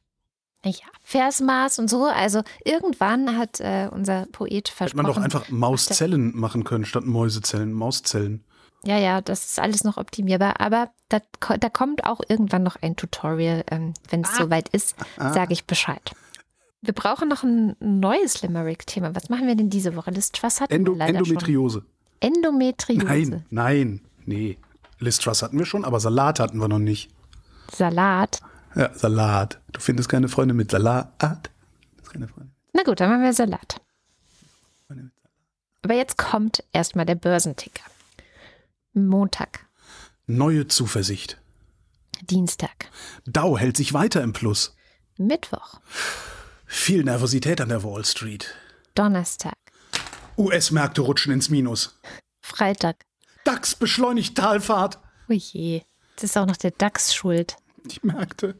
ja, 0.64 0.86
Versmaß 1.02 1.78
und 1.78 1.88
so. 1.88 2.04
Also 2.04 2.42
irgendwann 2.64 3.36
hat 3.36 3.60
äh, 3.60 3.88
unser 3.90 4.26
Poet 4.26 4.68
versprochen. 4.68 5.06
Hätte 5.06 5.20
man 5.20 5.30
doch 5.30 5.40
einfach 5.40 5.50
Mauszellen 5.50 6.36
machen 6.36 6.64
können 6.64 6.84
statt 6.84 7.04
Mäusezellen, 7.04 7.72
Mauszellen. 7.72 8.44
Ja, 8.84 8.98
ja, 8.98 9.20
das 9.20 9.44
ist 9.44 9.60
alles 9.60 9.84
noch 9.84 9.96
optimierbar. 9.96 10.60
Aber 10.60 10.90
da, 11.08 11.20
da 11.58 11.68
kommt 11.68 12.04
auch 12.04 12.20
irgendwann 12.28 12.62
noch 12.62 12.76
ein 12.80 12.96
Tutorial. 12.96 13.64
Ähm, 13.70 13.94
Wenn 14.08 14.22
es 14.22 14.30
ah. 14.30 14.44
soweit 14.44 14.68
ist, 14.70 14.96
ah. 15.18 15.32
sage 15.32 15.52
ich 15.52 15.66
Bescheid. 15.66 16.12
Wir 16.82 16.94
brauchen 16.94 17.28
noch 17.28 17.42
ein 17.42 17.76
neues 17.80 18.40
Limerick-Thema. 18.42 19.14
Was 19.14 19.28
machen 19.28 19.46
wir 19.46 19.54
denn 19.54 19.68
diese 19.68 19.96
Woche? 19.96 20.10
Liz 20.10 20.32
Truss 20.32 20.60
hatten 20.60 20.72
Endo 20.72 20.92
wir 20.92 20.98
leider 20.98 21.18
Endometriose. 21.18 21.80
schon. 21.80 22.34
Endometriose. 22.34 23.04
Nein, 23.06 23.44
nein, 23.50 24.00
nee. 24.24 24.56
Liz 24.98 25.18
Truss 25.18 25.42
hatten 25.42 25.58
wir 25.58 25.66
schon, 25.66 25.84
aber 25.84 26.00
Salat 26.00 26.40
hatten 26.40 26.58
wir 26.58 26.68
noch 26.68 26.78
nicht. 26.78 27.10
Salat. 27.70 28.40
Ja, 28.74 28.94
Salat. 28.94 29.60
Du 29.72 29.80
findest 29.80 30.08
keine 30.08 30.28
Freunde 30.28 30.54
mit 30.54 30.70
Salat. 30.70 31.18
Keine 31.18 32.28
Freunde. 32.28 32.50
Na 32.72 32.82
gut, 32.82 33.00
dann 33.00 33.10
machen 33.10 33.22
wir 33.22 33.32
Salat. 33.34 33.80
Aber 35.82 35.94
jetzt 35.94 36.18
kommt 36.18 36.62
erstmal 36.72 37.06
der 37.06 37.14
Börsenticker. 37.14 37.82
Montag, 38.92 39.66
Neue 40.26 40.66
Zuversicht. 40.68 41.40
Dienstag, 42.22 42.90
Dow 43.26 43.56
hält 43.58 43.76
sich 43.76 43.92
weiter 43.94 44.22
im 44.22 44.32
Plus. 44.32 44.74
Mittwoch, 45.16 45.80
Viel 46.66 47.04
Nervosität 47.04 47.60
an 47.60 47.68
der 47.68 47.82
Wall 47.82 48.04
Street. 48.04 48.54
Donnerstag, 48.94 49.54
US-Märkte 50.38 51.00
rutschen 51.02 51.32
ins 51.32 51.50
Minus. 51.50 51.98
Freitag. 52.42 52.96
DAX 53.44 53.74
beschleunigt 53.74 54.36
Talfahrt. 54.36 54.98
Oh 55.28 55.32
je, 55.32 55.82
jetzt 56.10 56.24
ist 56.24 56.36
auch 56.36 56.46
noch 56.46 56.56
der 56.56 56.72
DAX 56.72 57.14
schuld. 57.14 57.56
Die 57.84 58.00
Märkte. 58.02 58.58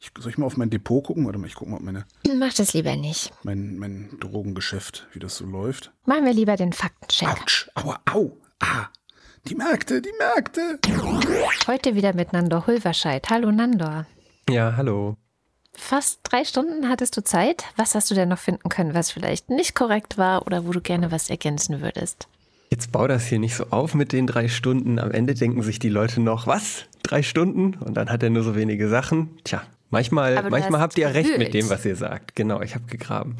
Ich, 0.00 0.10
soll 0.18 0.30
ich 0.30 0.38
mal 0.38 0.46
auf 0.46 0.56
mein 0.56 0.70
Depot 0.70 1.04
gucken? 1.04 1.24
Warte 1.26 1.38
mal, 1.38 1.46
ich 1.46 1.54
gucke 1.54 1.70
mal, 1.70 1.76
ob 1.76 1.82
meine, 1.82 2.06
Mach 2.38 2.52
das 2.54 2.72
lieber 2.74 2.96
nicht. 2.96 3.32
mein, 3.44 3.78
mein 3.78 4.16
Drogengeschäft, 4.20 5.06
wie 5.12 5.18
das 5.18 5.36
so 5.36 5.46
läuft. 5.46 5.92
Machen 6.06 6.24
wir 6.24 6.32
lieber 6.32 6.56
den 6.56 6.72
Faktencheck. 6.72 7.28
Autsch, 7.28 7.70
aua, 7.74 8.00
au, 8.10 8.36
ah. 8.60 8.86
Die 9.48 9.54
Märkte, 9.54 10.02
die 10.02 10.12
Märkte. 10.18 10.78
Heute 11.68 11.94
wieder 11.94 12.14
mit 12.14 12.32
Nandor 12.32 12.66
Hulverscheid. 12.66 13.30
Hallo 13.30 13.52
Nandor. 13.52 14.06
Ja, 14.50 14.74
hallo. 14.76 15.16
Fast 15.72 16.20
drei 16.24 16.44
Stunden 16.44 16.88
hattest 16.88 17.16
du 17.16 17.22
Zeit. 17.22 17.64
Was 17.76 17.94
hast 17.94 18.10
du 18.10 18.14
denn 18.16 18.28
noch 18.28 18.38
finden 18.38 18.68
können, 18.68 18.94
was 18.94 19.12
vielleicht 19.12 19.50
nicht 19.50 19.76
korrekt 19.76 20.18
war 20.18 20.46
oder 20.46 20.66
wo 20.66 20.72
du 20.72 20.80
gerne 20.80 21.12
was 21.12 21.30
ergänzen 21.30 21.80
würdest? 21.80 22.26
Jetzt 22.70 22.90
bau 22.90 23.06
das 23.06 23.26
hier 23.26 23.38
nicht 23.38 23.54
so 23.54 23.66
auf 23.70 23.94
mit 23.94 24.12
den 24.12 24.26
drei 24.26 24.48
Stunden. 24.48 24.98
Am 24.98 25.12
Ende 25.12 25.34
denken 25.34 25.62
sich 25.62 25.78
die 25.78 25.88
Leute 25.88 26.20
noch, 26.20 26.48
was? 26.48 26.86
Drei 27.04 27.22
Stunden? 27.22 27.74
Und 27.74 27.94
dann 27.94 28.10
hat 28.10 28.24
er 28.24 28.30
nur 28.30 28.42
so 28.42 28.56
wenige 28.56 28.88
Sachen. 28.88 29.38
Tja, 29.44 29.62
manchmal, 29.90 30.50
manchmal 30.50 30.80
habt 30.80 30.98
ihr 30.98 31.06
recht 31.06 31.32
gewühlt. 31.34 31.38
mit 31.38 31.54
dem, 31.54 31.70
was 31.70 31.84
ihr 31.84 31.94
sagt. 31.94 32.34
Genau, 32.34 32.62
ich 32.62 32.74
habe 32.74 32.86
gegraben. 32.86 33.36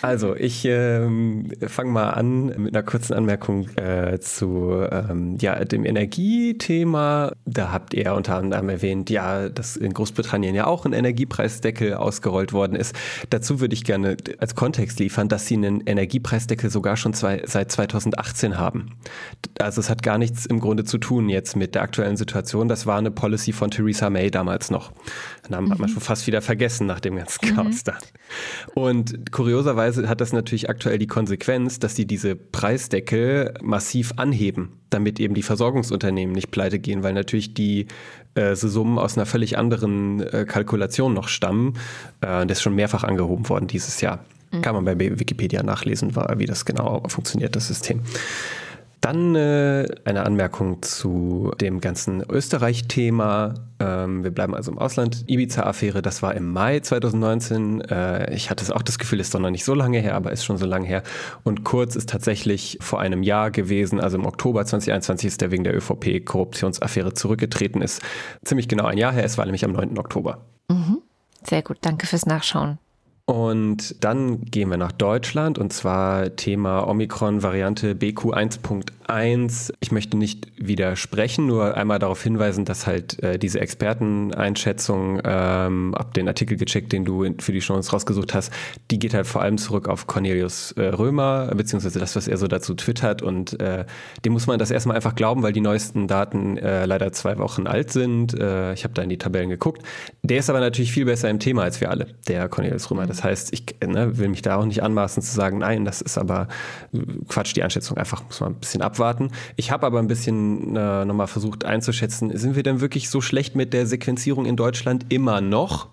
Also, 0.00 0.34
ich 0.34 0.64
ähm, 0.64 1.50
fange 1.66 1.90
mal 1.90 2.10
an 2.10 2.46
mit 2.56 2.74
einer 2.74 2.82
kurzen 2.82 3.14
Anmerkung 3.14 3.68
äh, 3.76 4.18
zu 4.20 4.84
ähm, 4.90 5.38
ja, 5.40 5.64
dem 5.64 5.84
Energiethema. 5.84 7.32
Da 7.44 7.72
habt 7.72 7.94
ihr 7.94 8.14
unter 8.14 8.36
anderem 8.36 8.68
erwähnt, 8.68 9.10
ja, 9.10 9.48
dass 9.48 9.76
in 9.76 9.94
Großbritannien 9.94 10.54
ja 10.54 10.66
auch 10.66 10.84
ein 10.84 10.92
Energiepreisdeckel 10.92 11.94
ausgerollt 11.94 12.52
worden 12.52 12.76
ist. 12.76 12.94
Dazu 13.30 13.60
würde 13.60 13.74
ich 13.74 13.84
gerne 13.84 14.16
als 14.38 14.54
Kontext 14.54 14.98
liefern, 14.98 15.28
dass 15.28 15.46
sie 15.46 15.54
einen 15.54 15.80
Energiepreisdeckel 15.82 16.70
sogar 16.70 16.96
schon 16.96 17.14
zwei, 17.14 17.42
seit 17.46 17.70
2018 17.70 18.58
haben. 18.58 18.90
Also 19.58 19.80
es 19.80 19.90
hat 19.90 20.02
gar 20.02 20.18
nichts 20.18 20.46
im 20.46 20.60
Grunde 20.60 20.84
zu 20.84 20.98
tun 20.98 21.28
jetzt 21.28 21.56
mit 21.56 21.74
der 21.74 21.82
aktuellen 21.82 22.16
Situation. 22.16 22.68
Das 22.68 22.86
war 22.86 22.98
eine 22.98 23.10
Policy 23.10 23.52
von 23.52 23.70
Theresa 23.70 24.10
May 24.10 24.30
damals 24.30 24.70
noch. 24.70 24.92
Den 25.44 25.52
Namen 25.52 25.70
hat 25.70 25.78
man 25.78 25.88
schon 25.88 26.02
fast 26.02 26.26
wieder 26.26 26.42
vergessen 26.42 26.86
nach 26.86 27.00
dem 27.00 27.16
ganzen 27.16 27.54
Chaos 27.54 27.84
da. 27.84 27.98
Und 28.74 29.30
kurioserweise 29.62 30.08
hat 30.08 30.20
das 30.20 30.32
natürlich 30.32 30.68
aktuell 30.68 30.98
die 30.98 31.06
Konsequenz, 31.06 31.78
dass 31.78 31.94
sie 31.94 32.04
diese 32.04 32.34
Preisdeckel 32.34 33.54
massiv 33.62 34.12
anheben, 34.16 34.72
damit 34.90 35.20
eben 35.20 35.34
die 35.34 35.42
Versorgungsunternehmen 35.42 36.34
nicht 36.34 36.50
pleite 36.50 36.80
gehen, 36.80 37.04
weil 37.04 37.12
natürlich 37.12 37.54
die 37.54 37.86
äh, 38.34 38.56
Summen 38.56 38.98
aus 38.98 39.16
einer 39.16 39.26
völlig 39.26 39.56
anderen 39.56 40.20
äh, 40.20 40.44
Kalkulation 40.48 41.14
noch 41.14 41.28
stammen. 41.28 41.74
Äh, 42.20 42.44
das 42.46 42.58
ist 42.58 42.62
schon 42.62 42.74
mehrfach 42.74 43.04
angehoben 43.04 43.48
worden 43.48 43.68
dieses 43.68 44.00
Jahr. 44.00 44.24
Kann 44.60 44.74
man 44.74 44.84
bei 44.84 44.98
Wikipedia 44.98 45.62
nachlesen, 45.62 46.14
wie 46.36 46.44
das 46.44 46.66
genau 46.66 47.04
funktioniert, 47.08 47.56
das 47.56 47.68
System. 47.68 48.02
Dann 49.02 49.34
äh, 49.34 49.88
eine 50.04 50.24
Anmerkung 50.24 50.80
zu 50.80 51.50
dem 51.60 51.80
ganzen 51.80 52.22
Österreich-Thema. 52.22 53.54
Ähm, 53.80 54.22
wir 54.22 54.30
bleiben 54.30 54.54
also 54.54 54.70
im 54.70 54.78
Ausland. 54.78 55.24
Ibiza-Affäre, 55.26 56.02
das 56.02 56.22
war 56.22 56.36
im 56.36 56.52
Mai 56.52 56.78
2019. 56.78 57.80
Äh, 57.80 58.32
ich 58.32 58.48
hatte 58.48 58.74
auch 58.76 58.82
das 58.82 59.00
Gefühl, 59.00 59.18
ist 59.18 59.34
doch 59.34 59.40
noch 59.40 59.50
nicht 59.50 59.64
so 59.64 59.74
lange 59.74 59.98
her, 59.98 60.14
aber 60.14 60.30
ist 60.30 60.44
schon 60.44 60.56
so 60.56 60.66
lange 60.66 60.86
her. 60.86 61.02
Und 61.42 61.64
Kurz 61.64 61.96
ist 61.96 62.10
tatsächlich 62.10 62.78
vor 62.80 63.00
einem 63.00 63.24
Jahr 63.24 63.50
gewesen, 63.50 63.98
also 63.98 64.18
im 64.18 64.24
Oktober 64.24 64.64
2021 64.64 65.26
ist 65.26 65.42
er 65.42 65.50
wegen 65.50 65.64
der 65.64 65.76
ÖVP-Korruptionsaffäre 65.76 67.12
zurückgetreten. 67.12 67.82
Ist 67.82 68.02
ziemlich 68.44 68.68
genau 68.68 68.84
ein 68.84 68.98
Jahr 68.98 69.12
her. 69.12 69.24
Es 69.24 69.36
war 69.36 69.44
nämlich 69.46 69.64
am 69.64 69.72
9. 69.72 69.98
Oktober. 69.98 70.46
Sehr 71.42 71.62
gut, 71.62 71.78
danke 71.80 72.06
fürs 72.06 72.24
Nachschauen. 72.24 72.78
Und 73.24 74.02
dann 74.02 74.40
gehen 74.46 74.68
wir 74.68 74.76
nach 74.76 74.90
Deutschland 74.90 75.56
und 75.56 75.72
zwar 75.72 76.34
Thema 76.34 76.88
Omikron-Variante 76.88 77.94
BQ1.1. 77.94 79.72
Ich 79.78 79.92
möchte 79.92 80.16
nicht 80.16 80.48
widersprechen, 80.56 81.46
nur 81.46 81.76
einmal 81.76 82.00
darauf 82.00 82.20
hinweisen, 82.20 82.64
dass 82.64 82.88
halt 82.88 83.22
äh, 83.22 83.38
diese 83.38 83.60
Experteneinschätzung, 83.60 85.20
ähm, 85.24 85.94
ab 85.94 86.14
den 86.14 86.26
Artikel 86.26 86.56
gecheckt, 86.56 86.92
den 86.92 87.04
du 87.04 87.24
für 87.38 87.52
die 87.52 87.60
Chance 87.60 87.92
rausgesucht 87.92 88.34
hast, 88.34 88.52
die 88.90 88.98
geht 88.98 89.14
halt 89.14 89.28
vor 89.28 89.40
allem 89.40 89.56
zurück 89.56 89.88
auf 89.88 90.08
Cornelius 90.08 90.72
äh, 90.72 90.86
Römer, 90.86 91.46
beziehungsweise 91.54 92.00
das, 92.00 92.16
was 92.16 92.26
er 92.26 92.38
so 92.38 92.48
dazu 92.48 92.74
twittert 92.74 93.22
und 93.22 93.60
äh, 93.60 93.84
dem 94.24 94.32
muss 94.32 94.48
man 94.48 94.58
das 94.58 94.72
erstmal 94.72 94.96
einfach 94.96 95.14
glauben, 95.14 95.44
weil 95.44 95.52
die 95.52 95.60
neuesten 95.60 96.08
Daten 96.08 96.56
äh, 96.56 96.86
leider 96.86 97.12
zwei 97.12 97.38
Wochen 97.38 97.68
alt 97.68 97.92
sind. 97.92 98.34
Äh, 98.34 98.72
ich 98.72 98.82
habe 98.82 98.94
da 98.94 99.02
in 99.02 99.10
die 99.10 99.18
Tabellen 99.18 99.48
geguckt. 99.48 99.82
Der 100.24 100.38
ist 100.38 100.50
aber 100.50 100.58
natürlich 100.58 100.90
viel 100.90 101.04
besser 101.04 101.30
im 101.30 101.38
Thema 101.38 101.62
als 101.62 101.80
wir 101.80 101.88
alle, 101.88 102.08
der 102.26 102.48
Cornelius 102.48 102.90
Römer. 102.90 103.11
Das 103.12 103.22
heißt, 103.22 103.52
ich 103.52 103.66
ne, 103.86 104.16
will 104.16 104.28
mich 104.28 104.40
da 104.40 104.56
auch 104.56 104.64
nicht 104.64 104.82
anmaßen 104.82 105.22
zu 105.22 105.34
sagen, 105.34 105.58
nein, 105.58 105.84
das 105.84 106.00
ist 106.00 106.16
aber 106.16 106.48
Quatsch, 107.28 107.54
die 107.54 107.62
Einschätzung 107.62 107.98
einfach 107.98 108.24
muss 108.24 108.40
man 108.40 108.52
ein 108.52 108.60
bisschen 108.60 108.80
abwarten. 108.80 109.30
Ich 109.56 109.70
habe 109.70 109.84
aber 109.84 109.98
ein 109.98 110.08
bisschen 110.08 110.74
äh, 110.74 111.04
nochmal 111.04 111.26
versucht 111.26 111.66
einzuschätzen, 111.66 112.34
sind 112.36 112.56
wir 112.56 112.62
denn 112.62 112.80
wirklich 112.80 113.10
so 113.10 113.20
schlecht 113.20 113.54
mit 113.54 113.74
der 113.74 113.86
Sequenzierung 113.86 114.46
in 114.46 114.56
Deutschland 114.56 115.06
immer 115.10 115.42
noch? 115.42 115.88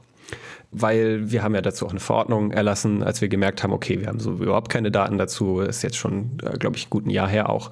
weil 0.72 1.32
wir 1.32 1.42
haben 1.42 1.56
ja 1.56 1.62
dazu 1.62 1.88
auch 1.88 1.90
eine 1.90 2.00
Verordnung 2.00 2.52
erlassen, 2.52 3.02
als 3.02 3.22
wir 3.22 3.28
gemerkt 3.28 3.64
haben, 3.64 3.74
okay, 3.74 4.02
wir 4.02 4.08
haben 4.08 4.20
so 4.20 4.34
überhaupt 4.34 4.70
keine 4.70 4.92
Daten 4.92 5.18
dazu, 5.18 5.62
ist 5.62 5.82
jetzt 5.82 5.98
schon, 5.98 6.38
äh, 6.44 6.60
glaube 6.60 6.78
ich, 6.78 6.86
ein 6.86 6.90
guten 6.92 7.10
Jahr 7.10 7.28
her 7.28 7.50
auch. 7.50 7.72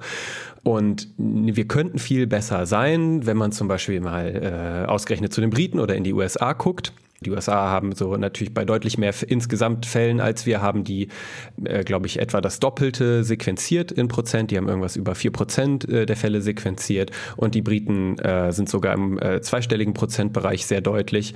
Und 0.64 1.06
wir 1.16 1.68
könnten 1.68 2.00
viel 2.00 2.26
besser 2.26 2.66
sein, 2.66 3.24
wenn 3.24 3.36
man 3.36 3.52
zum 3.52 3.68
Beispiel 3.68 4.00
mal 4.00 4.82
äh, 4.84 4.90
ausgerechnet 4.90 5.32
zu 5.32 5.40
den 5.40 5.50
Briten 5.50 5.78
oder 5.78 5.94
in 5.94 6.02
die 6.02 6.12
USA 6.12 6.54
guckt. 6.54 6.92
Die 7.24 7.30
USA 7.30 7.68
haben 7.68 7.94
so 7.94 8.16
natürlich 8.16 8.54
bei 8.54 8.64
deutlich 8.64 8.96
mehr 8.96 9.12
insgesamt 9.26 9.86
Fällen 9.86 10.20
als 10.20 10.46
wir 10.46 10.62
haben 10.62 10.84
die, 10.84 11.08
äh, 11.64 11.82
glaube 11.82 12.06
ich, 12.06 12.20
etwa 12.20 12.40
das 12.40 12.60
Doppelte 12.60 13.24
sequenziert 13.24 13.90
in 13.90 14.06
Prozent. 14.06 14.50
Die 14.50 14.56
haben 14.56 14.68
irgendwas 14.68 14.94
über 14.94 15.14
vier 15.16 15.32
Prozent 15.32 15.88
äh, 15.88 16.06
der 16.06 16.16
Fälle 16.16 16.40
sequenziert 16.42 17.10
und 17.36 17.54
die 17.56 17.62
Briten 17.62 18.18
äh, 18.18 18.52
sind 18.52 18.68
sogar 18.68 18.94
im 18.94 19.18
äh, 19.18 19.40
zweistelligen 19.40 19.94
Prozentbereich 19.94 20.66
sehr 20.66 20.80
deutlich. 20.80 21.34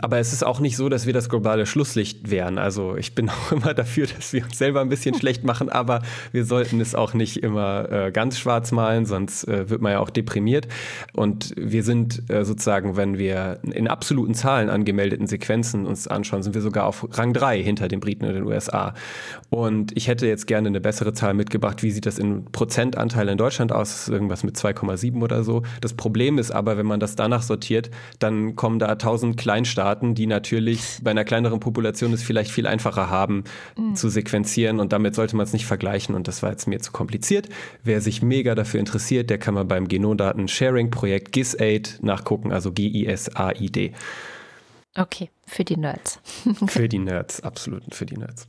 Aber 0.00 0.18
es 0.18 0.32
ist 0.32 0.42
auch 0.42 0.58
nicht 0.58 0.76
so, 0.76 0.88
dass 0.88 1.06
wir 1.06 1.12
das 1.12 1.28
globale 1.28 1.66
Schlusslicht 1.66 2.30
wären. 2.30 2.58
Also 2.58 2.96
ich 2.96 3.14
bin 3.14 3.28
auch 3.30 3.52
immer 3.52 3.74
dafür, 3.74 4.06
dass 4.06 4.32
wir 4.32 4.44
uns 4.44 4.58
selber 4.58 4.80
ein 4.80 4.88
bisschen 4.88 5.14
schlecht 5.14 5.44
machen, 5.44 5.68
aber 5.68 6.02
wir 6.32 6.44
sollten 6.44 6.80
es 6.80 6.94
auch 6.94 7.14
nicht 7.14 7.36
immer 7.36 7.90
äh, 7.90 8.10
ganz 8.10 8.38
schwarz 8.38 8.72
malen, 8.72 9.06
sonst 9.06 9.46
äh, 9.48 9.68
wird 9.68 9.82
man 9.82 9.92
ja 9.92 9.98
auch 10.00 10.10
deprimiert. 10.10 10.66
Und 11.12 11.52
wir 11.56 11.82
sind 11.82 12.30
äh, 12.30 12.44
sozusagen, 12.44 12.96
wenn 12.96 13.18
wir 13.18 13.58
in 13.62 13.86
absoluten 13.86 14.34
Zahlen 14.34 14.70
angemeldeten 14.70 15.26
Sequenzen 15.26 15.86
uns 15.86 16.08
anschauen, 16.08 16.42
sind 16.42 16.54
wir 16.54 16.62
sogar 16.62 16.86
auf 16.86 17.06
Rang 17.18 17.32
3 17.32 17.62
hinter 17.62 17.88
den 17.88 18.00
Briten 18.00 18.24
und 18.24 18.34
den 18.34 18.44
USA. 18.44 18.94
Und 19.50 19.96
ich 19.96 20.08
hätte 20.08 20.26
jetzt 20.26 20.46
gerne 20.46 20.68
eine 20.68 20.80
bessere 20.80 21.12
Zahl 21.12 21.34
mitgebracht. 21.34 21.82
Wie 21.82 21.90
sieht 21.90 22.06
das 22.06 22.18
in 22.18 22.46
Prozentanteil 22.46 23.28
in 23.28 23.38
Deutschland 23.38 23.72
aus? 23.72 23.92
Ist 23.92 24.08
irgendwas 24.08 24.42
mit 24.42 24.56
2,7 24.56 25.22
oder 25.22 25.44
so. 25.44 25.62
Das 25.80 25.92
Problem 25.92 26.38
ist 26.38 26.50
aber, 26.50 26.76
wenn 26.78 26.86
man 26.86 26.98
das 26.98 27.14
danach 27.14 27.42
sortiert, 27.42 27.90
dann 28.18 28.56
kommen 28.56 28.78
da 28.78 28.86
1000 28.88 29.36
Kleinstaaten, 29.36 29.81
die 30.14 30.26
natürlich 30.26 30.98
bei 31.02 31.10
einer 31.10 31.24
kleineren 31.24 31.60
Population 31.60 32.12
es 32.12 32.22
vielleicht 32.22 32.50
viel 32.50 32.66
einfacher 32.66 33.10
haben 33.10 33.44
zu 33.94 34.08
sequenzieren 34.08 34.80
und 34.80 34.92
damit 34.92 35.14
sollte 35.14 35.36
man 35.36 35.44
es 35.44 35.52
nicht 35.52 35.66
vergleichen 35.66 36.14
und 36.14 36.28
das 36.28 36.42
war 36.42 36.50
jetzt 36.50 36.66
mir 36.66 36.80
zu 36.80 36.92
kompliziert. 36.92 37.48
Wer 37.82 38.00
sich 38.00 38.22
mega 38.22 38.54
dafür 38.54 38.80
interessiert, 38.80 39.30
der 39.30 39.38
kann 39.38 39.54
mal 39.54 39.64
beim 39.64 39.88
Genomdaten-Sharing-Projekt 39.88 41.32
GISAID 41.32 41.98
nachgucken, 42.02 42.52
also 42.52 42.72
G-I-S-A-I-D. 42.72 43.92
Okay, 44.96 45.30
für 45.46 45.64
die 45.64 45.76
Nerds. 45.76 46.20
Für 46.66 46.88
die 46.88 46.98
Nerds, 46.98 47.42
absolut 47.42 47.82
für 47.94 48.06
die 48.06 48.18
Nerds. 48.18 48.46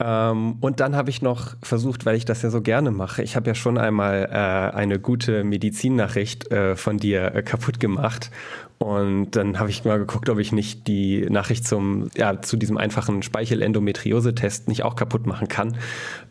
Ähm, 0.00 0.56
und 0.60 0.80
dann 0.80 0.96
habe 0.96 1.10
ich 1.10 1.22
noch 1.22 1.56
versucht, 1.62 2.04
weil 2.04 2.16
ich 2.16 2.24
das 2.24 2.42
ja 2.42 2.50
so 2.50 2.60
gerne 2.60 2.90
mache, 2.90 3.22
ich 3.22 3.36
habe 3.36 3.46
ja 3.46 3.54
schon 3.54 3.78
einmal 3.78 4.28
äh, 4.30 4.76
eine 4.76 4.98
gute 4.98 5.44
Medizinnachricht 5.44 6.50
äh, 6.50 6.74
von 6.74 6.98
dir 6.98 7.34
äh, 7.34 7.42
kaputt 7.42 7.78
gemacht. 7.78 8.30
Und 8.78 9.30
dann 9.30 9.60
habe 9.60 9.70
ich 9.70 9.84
mal 9.84 9.98
geguckt, 9.98 10.28
ob 10.28 10.38
ich 10.38 10.50
nicht 10.50 10.88
die 10.88 11.24
Nachricht 11.30 11.66
zum, 11.66 12.10
ja, 12.16 12.42
zu 12.42 12.56
diesem 12.56 12.76
einfachen 12.76 13.22
Speichelendometriose-Test 13.22 14.66
nicht 14.68 14.82
auch 14.82 14.96
kaputt 14.96 15.26
machen 15.26 15.46
kann. 15.46 15.76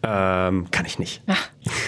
Ähm, 0.03 0.69
kann 0.69 0.85
ich 0.85 0.99
nicht. 0.99 1.23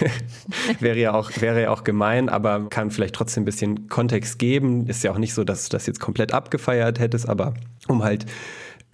wäre, 0.80 0.98
ja 0.98 1.14
auch, 1.14 1.30
wäre 1.40 1.64
ja 1.64 1.72
auch 1.72 1.84
gemein, 1.84 2.30
aber 2.30 2.70
kann 2.70 2.90
vielleicht 2.90 3.16
trotzdem 3.16 3.44
ein 3.44 3.46
bisschen 3.46 3.90
Kontext 3.90 4.40
geben. 4.40 4.88
Ist 4.88 5.04
ja 5.04 5.12
auch 5.12 5.18
nicht 5.18 5.34
so, 5.34 5.44
dass 5.44 5.68
du 5.68 5.76
das 5.76 5.86
jetzt 5.88 6.00
komplett 6.00 6.34
abgefeiert 6.34 7.00
hättest, 7.00 7.28
aber 7.28 7.54
um 7.88 8.04
halt 8.04 8.26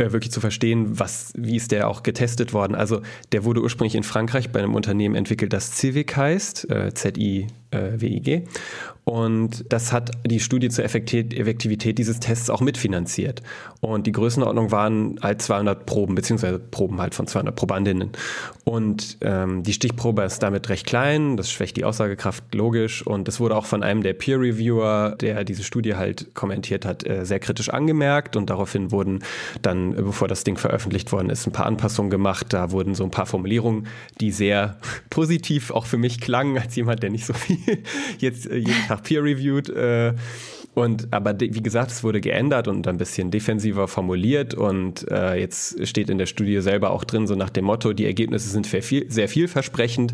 äh, 0.02 0.12
wirklich 0.12 0.32
zu 0.32 0.42
verstehen, 0.42 1.00
was, 1.00 1.32
wie 1.36 1.56
ist 1.56 1.72
der 1.72 1.88
auch 1.88 2.04
getestet 2.04 2.54
worden. 2.54 2.76
Also 2.76 3.02
der 3.32 3.46
wurde 3.46 3.62
ursprünglich 3.62 3.96
in 3.96 4.04
Frankreich 4.04 4.52
bei 4.52 4.60
einem 4.60 4.76
Unternehmen 4.76 5.16
entwickelt, 5.16 5.54
das 5.54 5.78
Civic 5.78 6.16
heißt, 6.16 6.70
äh, 6.70 6.92
Z-I-W-I-G. 7.72 8.44
Und 9.04 9.66
das 9.70 9.92
hat 9.92 10.12
die 10.26 10.40
Studie 10.40 10.70
zur 10.70 10.86
Effektivität 10.86 11.98
dieses 11.98 12.20
Tests 12.20 12.52
auch 12.52 12.62
mitfinanziert. 12.62 13.42
Und 13.80 14.06
die 14.06 14.12
Größenordnung 14.12 14.72
waren 14.72 15.20
halt 15.24 15.42
200 15.42 15.88
Proben, 15.88 16.14
beziehungsweise 16.14 16.60
Proben 16.60 17.02
halt 17.02 17.16
von 17.16 17.26
200 17.26 17.56
Probandinnen. 17.56 18.12
Und 18.64 19.18
ähm, 19.22 19.64
die 19.64 19.74
Stichprobe 19.74 20.22
ist 20.22 20.44
damit 20.44 20.70
recht 20.70 20.86
klein, 20.86 21.36
das 21.36 21.52
schwächt 21.52 21.78
die 21.78 21.84
Aussagekraft 21.84 22.54
logisch. 22.54 23.06
Und 23.06 23.28
es 23.28 23.40
wurde 23.40 23.56
auch 23.56 23.66
von 23.66 23.82
einem 23.82 24.04
der 24.04 24.14
Peer-Reviewer, 24.14 25.16
der 25.20 25.44
diese 25.46 25.64
Studie 25.64 25.96
halt 25.96 26.36
kommentiert 26.36 26.86
hat, 26.86 27.06
äh, 27.06 27.26
sehr 27.26 27.40
kritisch 27.40 27.70
angemerkt. 27.70 28.36
Und 28.36 28.52
daraufhin 28.52 28.92
wurden 28.92 29.24
dann, 29.64 29.96
bevor 29.96 30.28
das 30.28 30.44
Ding 30.44 30.58
veröffentlicht 30.58 31.12
worden 31.12 31.32
ist, 31.32 31.48
ein 31.48 31.52
paar 31.52 31.66
Anpassungen 31.66 32.12
gemacht. 32.12 32.54
Da 32.54 32.70
wurden 32.70 32.94
so 32.94 33.04
ein 33.04 33.12
paar 33.12 33.26
Formulierungen, 33.26 33.88
die 34.20 34.32
sehr 34.32 34.78
positiv 35.10 35.72
auch 35.72 35.88
für 35.88 35.98
mich 35.98 36.22
klangen, 36.22 36.60
als 36.60 36.76
jemand, 36.76 37.02
der 37.02 37.10
nicht 37.10 37.26
so 37.26 37.34
viel 37.34 37.58
jetzt 38.20 38.50
äh, 38.50 38.58
jeden 38.58 38.88
Tag 38.88 39.04
peer-reviewed. 39.04 39.70
Äh, 39.70 40.14
und 40.74 41.12
aber 41.12 41.38
wie 41.40 41.50
gesagt, 41.50 41.92
es 41.92 42.04
wurde 42.04 42.22
geändert 42.22 42.68
und 42.68 42.88
ein 42.88 42.98
bisschen 42.98 43.30
defensiver 43.30 43.90
formuliert 43.90 44.54
und 44.54 45.06
äh, 45.12 45.36
jetzt 45.36 45.86
steht 45.86 46.10
in 46.10 46.18
der 46.18 46.28
Studie 46.28 46.62
selber 46.62 46.92
auch 46.92 47.04
drin, 47.04 47.28
so 47.28 47.36
nach 47.36 47.50
dem 47.50 47.66
Motto, 47.66 47.92
die 47.92 48.06
Ergebnisse 48.06 48.50
sind 48.50 48.66
sehr, 48.66 48.82
viel, 48.82 49.12
sehr 49.12 49.28
vielversprechend, 49.28 50.14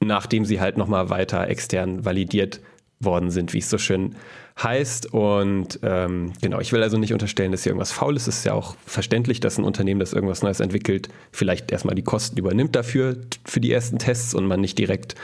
nachdem 0.00 0.44
sie 0.44 0.60
halt 0.60 0.76
nochmal 0.76 1.08
weiter 1.08 1.48
extern 1.48 2.04
validiert 2.04 2.60
worden 3.00 3.30
sind, 3.30 3.54
wie 3.54 3.58
es 3.58 3.70
so 3.70 3.78
schön 3.78 4.14
heißt. 4.62 5.12
Und 5.12 5.80
ähm, 5.82 6.32
genau, 6.40 6.60
ich 6.60 6.72
will 6.72 6.82
also 6.82 6.96
nicht 6.96 7.12
unterstellen, 7.12 7.52
dass 7.52 7.64
hier 7.64 7.70
irgendwas 7.70 7.92
faul 7.92 8.16
ist. 8.16 8.28
Es 8.28 8.38
ist 8.38 8.44
ja 8.44 8.54
auch 8.54 8.76
verständlich, 8.86 9.40
dass 9.40 9.58
ein 9.58 9.64
Unternehmen, 9.64 10.00
das 10.00 10.12
irgendwas 10.12 10.42
Neues 10.42 10.60
entwickelt, 10.60 11.08
vielleicht 11.32 11.72
erstmal 11.72 11.94
die 11.94 12.02
Kosten 12.02 12.38
übernimmt 12.38 12.76
dafür, 12.76 13.16
für 13.44 13.60
die 13.60 13.72
ersten 13.72 13.98
Tests 13.98 14.34
und 14.34 14.46
man 14.46 14.60
nicht 14.60 14.78
direkt, 14.78 15.14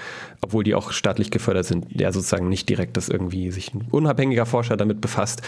obwohl 0.41 0.65
die 0.65 0.75
auch 0.75 0.93
staatlich 0.93 1.31
gefördert 1.31 1.67
sind, 1.67 1.87
ja 1.91 2.13
sozusagen 2.13 2.49
nicht 2.49 2.69
direkt, 2.69 2.97
dass 2.97 3.09
irgendwie 3.09 3.51
sich 3.51 3.73
ein 3.75 3.87
unabhängiger 3.91 4.47
Forscher 4.47 4.77
damit 4.77 5.01
befasst. 5.01 5.43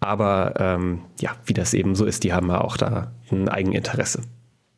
Aber 0.00 0.54
ähm, 0.58 1.00
ja, 1.20 1.32
wie 1.46 1.54
das 1.54 1.74
eben 1.74 1.94
so 1.94 2.04
ist, 2.04 2.24
die 2.24 2.32
haben 2.32 2.48
ja 2.48 2.60
auch 2.60 2.76
da 2.76 3.12
ein 3.30 3.48
Eigeninteresse. 3.48 4.20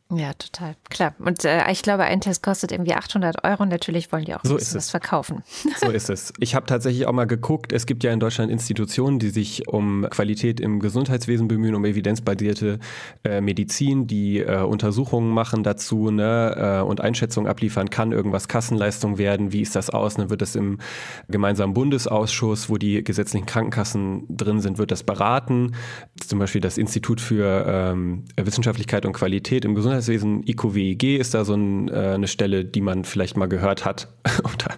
Ja, 0.09 0.31
total. 0.33 0.75
Klar. 0.89 1.15
Und 1.19 1.43
äh, 1.43 1.69
ich 1.69 1.81
glaube, 1.81 2.03
ein 2.03 2.21
Test 2.21 2.41
kostet 2.41 2.71
irgendwie 2.71 2.93
800 2.93 3.43
Euro. 3.43 3.65
Natürlich 3.65 4.09
wollen 4.13 4.23
die 4.23 4.35
auch 4.35 4.39
so 4.43 4.55
was 4.55 4.89
verkaufen. 4.89 5.43
So 5.77 5.89
ist 5.91 6.09
es. 6.09 6.31
Ich 6.39 6.55
habe 6.55 6.65
tatsächlich 6.65 7.05
auch 7.07 7.11
mal 7.11 7.27
geguckt. 7.27 7.73
Es 7.73 7.85
gibt 7.85 8.05
ja 8.05 8.13
in 8.13 8.21
Deutschland 8.21 8.49
Institutionen, 8.49 9.19
die 9.19 9.31
sich 9.31 9.67
um 9.67 10.07
Qualität 10.09 10.61
im 10.61 10.79
Gesundheitswesen 10.79 11.49
bemühen, 11.49 11.75
um 11.75 11.83
evidenzbasierte 11.83 12.79
äh, 13.25 13.41
Medizin, 13.41 14.07
die 14.07 14.39
äh, 14.39 14.61
Untersuchungen 14.61 15.33
machen 15.33 15.63
dazu 15.63 16.09
ne, 16.09 16.79
äh, 16.79 16.87
und 16.87 17.01
Einschätzungen 17.01 17.49
abliefern. 17.49 17.89
Kann 17.89 18.13
irgendwas 18.13 18.47
Kassenleistung 18.47 19.17
werden? 19.17 19.51
Wie 19.51 19.61
ist 19.61 19.75
das 19.75 19.89
aus? 19.89 20.15
Dann 20.15 20.29
wird 20.29 20.41
das 20.41 20.55
im 20.55 20.77
gemeinsamen 21.27 21.73
Bundesausschuss, 21.73 22.69
wo 22.69 22.77
die 22.77 23.03
gesetzlichen 23.03 23.45
Krankenkassen 23.45 24.25
drin 24.29 24.61
sind, 24.61 24.77
wird 24.77 24.91
das 24.91 25.03
beraten. 25.03 25.75
Zum 26.25 26.39
Beispiel 26.39 26.61
das 26.61 26.77
Institut 26.77 27.19
für 27.19 27.65
ähm, 27.67 28.23
Wissenschaftlichkeit 28.37 29.05
und 29.05 29.11
Qualität 29.11 29.65
im 29.65 29.75
Gesundheitswesen 29.75 29.96
Gesundheitswesen, 29.97 30.43
IQWEG 30.47 31.19
ist 31.19 31.33
da 31.33 31.45
so 31.45 31.53
ein, 31.53 31.89
äh, 31.89 32.13
eine 32.15 32.27
Stelle, 32.27 32.65
die 32.65 32.81
man 32.81 33.03
vielleicht 33.03 33.37
mal 33.37 33.47
gehört 33.47 33.85
hat 33.85 34.07
oder 34.43 34.75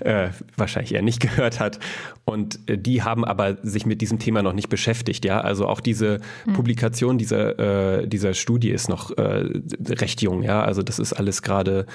äh, 0.00 0.30
wahrscheinlich 0.56 0.94
eher 0.94 1.02
nicht 1.02 1.20
gehört 1.20 1.60
hat. 1.60 1.78
Und 2.24 2.58
äh, 2.68 2.78
die 2.78 3.02
haben 3.02 3.24
aber 3.24 3.58
sich 3.62 3.86
mit 3.86 4.00
diesem 4.00 4.18
Thema 4.18 4.42
noch 4.42 4.52
nicht 4.52 4.68
beschäftigt. 4.68 5.24
Ja, 5.24 5.40
also 5.40 5.66
auch 5.66 5.80
diese 5.80 6.20
mhm. 6.46 6.52
Publikation 6.54 7.18
dieser, 7.18 8.00
äh, 8.00 8.08
dieser 8.08 8.34
Studie 8.34 8.70
ist 8.70 8.88
noch 8.88 9.16
äh, 9.16 9.44
recht 9.88 10.22
jung. 10.22 10.42
Ja, 10.42 10.62
also 10.62 10.82
das 10.82 10.98
ist 10.98 11.12
alles 11.12 11.42
gerade 11.42 11.86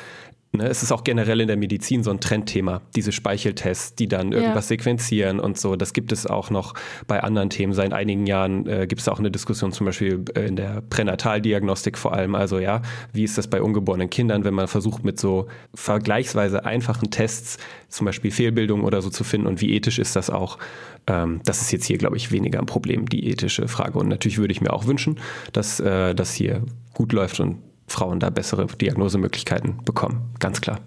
Ne, 0.54 0.66
es 0.66 0.82
ist 0.82 0.94
auch 0.94 1.04
generell 1.04 1.42
in 1.42 1.48
der 1.48 1.58
Medizin 1.58 2.04
so 2.04 2.10
ein 2.10 2.22
Trendthema, 2.22 2.82
diese 2.96 3.12
Speicheltests, 3.12 3.96
die 3.96 4.08
dann 4.08 4.32
irgendwas 4.32 4.70
ja. 4.70 4.78
sequenzieren 4.78 5.42
und 5.42 5.58
so. 5.60 5.76
Das 5.76 5.92
gibt 5.92 6.14
es 6.14 6.26
auch 6.26 6.50
noch 6.50 6.74
bei 7.06 7.22
anderen 7.22 7.50
Themen. 7.50 7.74
Seit 7.74 7.92
einigen 7.92 8.26
Jahren 8.26 8.66
äh, 8.66 8.88
gibt 8.88 9.02
es 9.02 9.10
auch 9.10 9.20
eine 9.20 9.30
Diskussion 9.30 9.74
zum 9.74 9.86
Beispiel 9.86 10.24
äh, 10.36 10.48
in 10.48 10.56
der 10.56 10.82
Pränataldiagnostik 10.90 11.98
vor 11.98 12.14
allem. 12.14 12.34
Also 12.34 12.60
ja, 12.60 12.82
wie 13.12 13.26
ist 13.26 13.38
das 13.38 13.48
bei 13.48 13.62
ungeborenen 13.62 14.10
Kindern, 14.10 14.46
wenn 14.46 14.54
man 14.54 14.70
versucht 14.70 15.04
mit 15.04 15.20
so 15.20 15.48
vergleichsweise 15.76 16.64
einfachen 16.64 17.12
Tests 17.12 17.58
zum 17.90 18.06
Beispiel 18.06 18.32
Fehlbildungen 18.32 18.86
oder 18.86 19.02
so 19.02 19.10
zu 19.10 19.26
finden 19.26 19.48
und 19.48 19.60
wie 19.60 19.74
ethisch 19.74 20.00
ist 20.00 20.16
das 20.16 20.30
auch? 20.30 20.60
Ähm, 21.08 21.42
das 21.44 21.62
ist 21.62 21.74
jetzt 21.74 21.86
hier, 21.86 21.98
glaube 21.98 22.16
ich, 22.16 22.32
weniger 22.32 22.60
ein 22.60 22.66
Problem, 22.66 23.08
die 23.10 23.28
ethische 23.28 23.68
Frage. 23.68 24.00
Und 24.00 24.08
natürlich 24.08 24.38
würde 24.38 24.54
ich 24.54 24.62
mir 24.62 24.72
auch 24.72 24.88
wünschen, 24.88 25.20
dass 25.52 25.82
äh, 25.82 26.16
das 26.16 26.34
hier 26.34 26.64
gut 26.94 27.12
läuft 27.12 27.42
und 27.42 27.58
Frauen 27.88 28.20
da 28.20 28.30
bessere 28.30 28.68
Diagnosemöglichkeiten 28.68 29.84
bekommen. 29.84 30.34
Ganz 30.40 30.62
klar. 30.62 30.80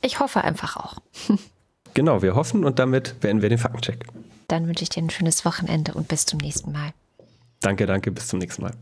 Ich 0.00 0.20
hoffe 0.20 0.42
einfach 0.42 0.76
auch. 0.76 0.98
genau, 1.94 2.22
wir 2.22 2.34
hoffen 2.34 2.64
und 2.64 2.78
damit 2.78 3.20
beenden 3.20 3.42
wir 3.42 3.48
den 3.48 3.58
Faktencheck. 3.58 4.06
Dann 4.48 4.66
wünsche 4.66 4.82
ich 4.82 4.88
dir 4.88 5.02
ein 5.02 5.10
schönes 5.10 5.44
Wochenende 5.44 5.94
und 5.94 6.08
bis 6.08 6.24
zum 6.24 6.38
nächsten 6.38 6.72
Mal. 6.72 6.92
Danke, 7.60 7.86
danke, 7.86 8.10
bis 8.10 8.28
zum 8.28 8.38
nächsten 8.38 8.62
Mal. 8.62 8.72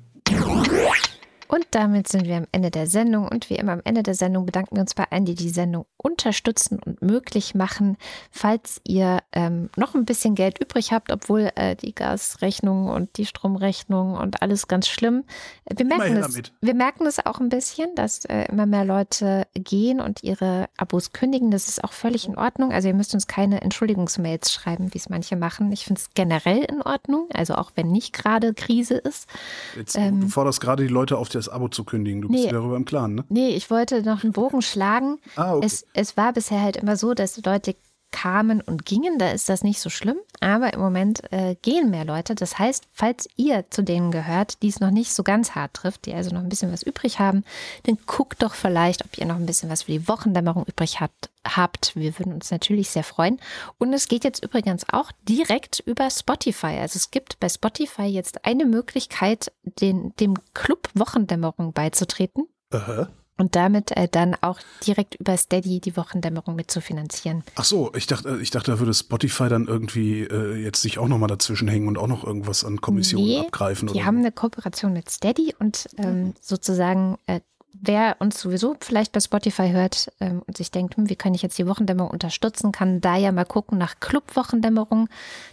Und 1.48 1.66
damit 1.70 2.08
sind 2.08 2.26
wir 2.26 2.36
am 2.36 2.46
Ende 2.52 2.70
der 2.70 2.86
Sendung. 2.86 3.28
Und 3.28 3.50
wie 3.50 3.56
immer 3.56 3.72
am 3.72 3.82
Ende 3.84 4.02
der 4.02 4.14
Sendung 4.14 4.46
bedanken 4.46 4.76
wir 4.76 4.82
uns 4.82 4.94
bei 4.94 5.04
allen, 5.10 5.24
die 5.24 5.34
die 5.34 5.50
Sendung 5.50 5.86
unterstützen 5.96 6.78
und 6.84 7.02
möglich 7.02 7.54
machen. 7.54 7.96
Falls 8.30 8.80
ihr 8.84 9.18
ähm, 9.32 9.70
noch 9.76 9.94
ein 9.94 10.04
bisschen 10.04 10.34
Geld 10.34 10.58
übrig 10.60 10.92
habt, 10.92 11.12
obwohl 11.12 11.50
äh, 11.56 11.76
die 11.76 11.94
Gasrechnung 11.94 12.88
und 12.88 13.16
die 13.16 13.26
Stromrechnung 13.26 14.14
und 14.14 14.42
alles 14.42 14.68
ganz 14.68 14.88
schlimm. 14.88 15.24
Wir 15.68 15.86
merken, 15.86 16.16
es, 16.16 16.42
wir 16.60 16.74
merken 16.74 17.06
es 17.06 17.24
auch 17.24 17.40
ein 17.40 17.48
bisschen, 17.48 17.94
dass 17.94 18.24
äh, 18.24 18.46
immer 18.48 18.66
mehr 18.66 18.84
Leute 18.84 19.46
gehen 19.54 20.00
und 20.00 20.22
ihre 20.22 20.68
Abos 20.76 21.12
kündigen. 21.12 21.50
Das 21.50 21.68
ist 21.68 21.82
auch 21.84 21.92
völlig 21.92 22.26
in 22.28 22.36
Ordnung. 22.36 22.72
Also 22.72 22.88
ihr 22.88 22.94
müsst 22.94 23.14
uns 23.14 23.26
keine 23.26 23.62
Entschuldigungsmails 23.62 24.52
schreiben, 24.52 24.92
wie 24.94 24.98
es 24.98 25.08
manche 25.08 25.36
machen. 25.36 25.72
Ich 25.72 25.84
finde 25.84 26.00
es 26.00 26.10
generell 26.14 26.64
in 26.64 26.82
Ordnung. 26.82 27.28
Also 27.32 27.54
auch 27.54 27.72
wenn 27.74 27.90
nicht 27.90 28.12
gerade 28.12 28.54
Krise 28.54 28.94
ist. 28.94 29.28
Jetzt, 29.76 29.96
ähm, 29.96 30.22
du 30.22 30.28
forderst 30.28 30.60
gerade 30.60 30.84
die 30.84 30.92
Leute 30.92 31.18
auf, 31.18 31.28
das 31.36 31.48
Abo 31.48 31.68
zu 31.68 31.84
kündigen. 31.84 32.22
Du 32.22 32.28
nee, 32.28 32.42
bist 32.42 32.52
darüber 32.52 32.76
im 32.76 32.84
Klaren, 32.84 33.14
ne? 33.14 33.24
Nee, 33.28 33.50
ich 33.50 33.70
wollte 33.70 34.02
noch 34.02 34.24
einen 34.24 34.32
Bogen 34.32 34.62
schlagen. 34.62 35.18
Ah, 35.36 35.54
okay. 35.54 35.66
es, 35.66 35.86
es 35.94 36.16
war 36.16 36.32
bisher 36.32 36.60
halt 36.60 36.76
immer 36.76 36.96
so, 36.96 37.14
dass 37.14 37.42
Leute 37.44 37.76
kamen 38.10 38.60
und 38.60 38.84
gingen, 38.84 39.18
da 39.18 39.30
ist 39.30 39.48
das 39.48 39.62
nicht 39.62 39.80
so 39.80 39.90
schlimm. 39.90 40.18
Aber 40.40 40.72
im 40.72 40.80
Moment 40.80 41.30
äh, 41.32 41.56
gehen 41.60 41.90
mehr 41.90 42.04
Leute. 42.04 42.34
Das 42.34 42.58
heißt, 42.58 42.84
falls 42.92 43.28
ihr 43.36 43.70
zu 43.70 43.82
denen 43.82 44.10
gehört, 44.10 44.62
die 44.62 44.68
es 44.68 44.80
noch 44.80 44.90
nicht 44.90 45.12
so 45.12 45.22
ganz 45.22 45.54
hart 45.54 45.74
trifft, 45.74 46.06
die 46.06 46.14
also 46.14 46.34
noch 46.34 46.40
ein 46.40 46.48
bisschen 46.48 46.72
was 46.72 46.82
übrig 46.82 47.18
haben, 47.18 47.44
dann 47.84 47.98
guckt 48.06 48.42
doch 48.42 48.54
vielleicht, 48.54 49.04
ob 49.04 49.18
ihr 49.18 49.26
noch 49.26 49.36
ein 49.36 49.46
bisschen 49.46 49.70
was 49.70 49.84
für 49.84 49.92
die 49.92 50.08
Wochendämmerung 50.08 50.64
übrig 50.64 51.00
habt. 51.00 51.30
habt. 51.46 51.96
Wir 51.96 52.18
würden 52.18 52.32
uns 52.32 52.50
natürlich 52.50 52.90
sehr 52.90 53.04
freuen. 53.04 53.40
Und 53.78 53.92
es 53.92 54.08
geht 54.08 54.24
jetzt 54.24 54.42
übrigens 54.42 54.86
auch 54.90 55.12
direkt 55.28 55.80
über 55.80 56.10
Spotify. 56.10 56.78
Also 56.80 56.96
es 56.96 57.10
gibt 57.10 57.40
bei 57.40 57.48
Spotify 57.48 58.06
jetzt 58.06 58.44
eine 58.44 58.64
Möglichkeit, 58.64 59.52
den, 59.62 60.14
dem 60.20 60.34
Club 60.54 60.88
Wochendämmerung 60.94 61.72
beizutreten. 61.72 62.48
Aha 62.70 63.08
und 63.36 63.54
damit 63.54 63.96
äh, 63.96 64.08
dann 64.08 64.34
auch 64.40 64.60
direkt 64.86 65.14
über 65.16 65.36
Steady 65.36 65.80
die 65.80 65.96
Wochendämmerung 65.96 66.56
mitzufinanzieren. 66.56 67.44
Ach 67.54 67.64
so, 67.64 67.92
ich 67.94 68.06
dachte, 68.06 68.38
ich 68.40 68.50
dachte, 68.50 68.72
da 68.72 68.78
würde 68.78 68.94
Spotify 68.94 69.48
dann 69.48 69.66
irgendwie 69.66 70.22
äh, 70.22 70.54
jetzt 70.56 70.80
sich 70.80 70.98
auch 70.98 71.08
nochmal 71.08 71.28
dazwischen 71.28 71.68
hängen 71.68 71.88
und 71.88 71.98
auch 71.98 72.06
noch 72.06 72.24
irgendwas 72.24 72.64
an 72.64 72.80
Kommissionen 72.80 73.26
nee, 73.26 73.40
abgreifen. 73.40 73.88
Die 73.88 74.04
haben 74.04 74.18
eine 74.18 74.32
Kooperation 74.32 74.92
mit 74.92 75.10
Steady 75.10 75.54
und 75.58 75.86
ähm, 75.98 76.34
sozusagen 76.40 77.18
äh, 77.26 77.40
wer 77.72 78.16
uns 78.20 78.40
sowieso 78.40 78.76
vielleicht 78.80 79.12
bei 79.12 79.20
Spotify 79.20 79.70
hört 79.70 80.10
ähm, 80.20 80.42
und 80.46 80.56
sich 80.56 80.70
denkt, 80.70 80.96
hm, 80.96 81.08
wie 81.08 81.16
kann 81.16 81.34
ich 81.34 81.42
jetzt 81.42 81.58
die 81.58 81.66
Wochendämmerung 81.66 82.10
unterstützen, 82.10 82.72
kann 82.72 83.00
da 83.00 83.16
ja 83.16 83.32
mal 83.32 83.44
gucken 83.44 83.78
nach 83.78 84.00
Club 84.00 84.34
Wochendämmerung. 84.34 85.08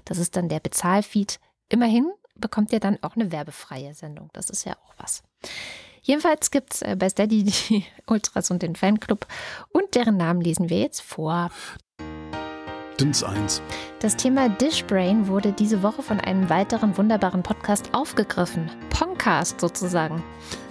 Das 0.06 0.18
ist 0.18 0.36
dann 0.36 0.50
der 0.50 0.60
Bezahlfeed. 0.60 1.40
Immerhin 1.70 2.12
bekommt 2.36 2.72
ihr 2.72 2.80
dann 2.80 2.98
auch 3.02 3.16
eine 3.16 3.32
werbefreie 3.32 3.94
Sendung. 3.94 4.30
Das 4.34 4.50
ist 4.50 4.66
ja 4.66 4.74
auch 4.74 4.94
was. 4.98 5.24
Jedenfalls 6.04 6.52
gibt 6.52 6.76
es 6.76 6.82
äh, 6.82 6.96
bei 6.98 7.10
Steady 7.10 7.44
die 7.44 7.86
Ultras 8.08 8.52
und 8.52 8.62
den 8.62 8.76
Fanclub 8.76 9.26
und 9.72 9.96
deren 9.96 10.18
Namen 10.18 10.42
lesen 10.42 10.70
wir 10.70 10.80
jetzt 10.80 11.02
vor. 11.02 11.50
Dins 13.00 13.24
1. 13.24 13.62
Das 14.00 14.16
Thema 14.16 14.50
Dishbrain 14.50 15.28
wurde 15.28 15.52
diese 15.52 15.82
Woche 15.82 16.04
von 16.04 16.20
einem 16.20 16.50
weiteren 16.50 16.96
wunderbaren 16.96 17.42
Podcast 17.42 17.90
aufgegriffen. 17.94 18.70
Pongcast 18.92 19.60
sozusagen. 19.60 20.22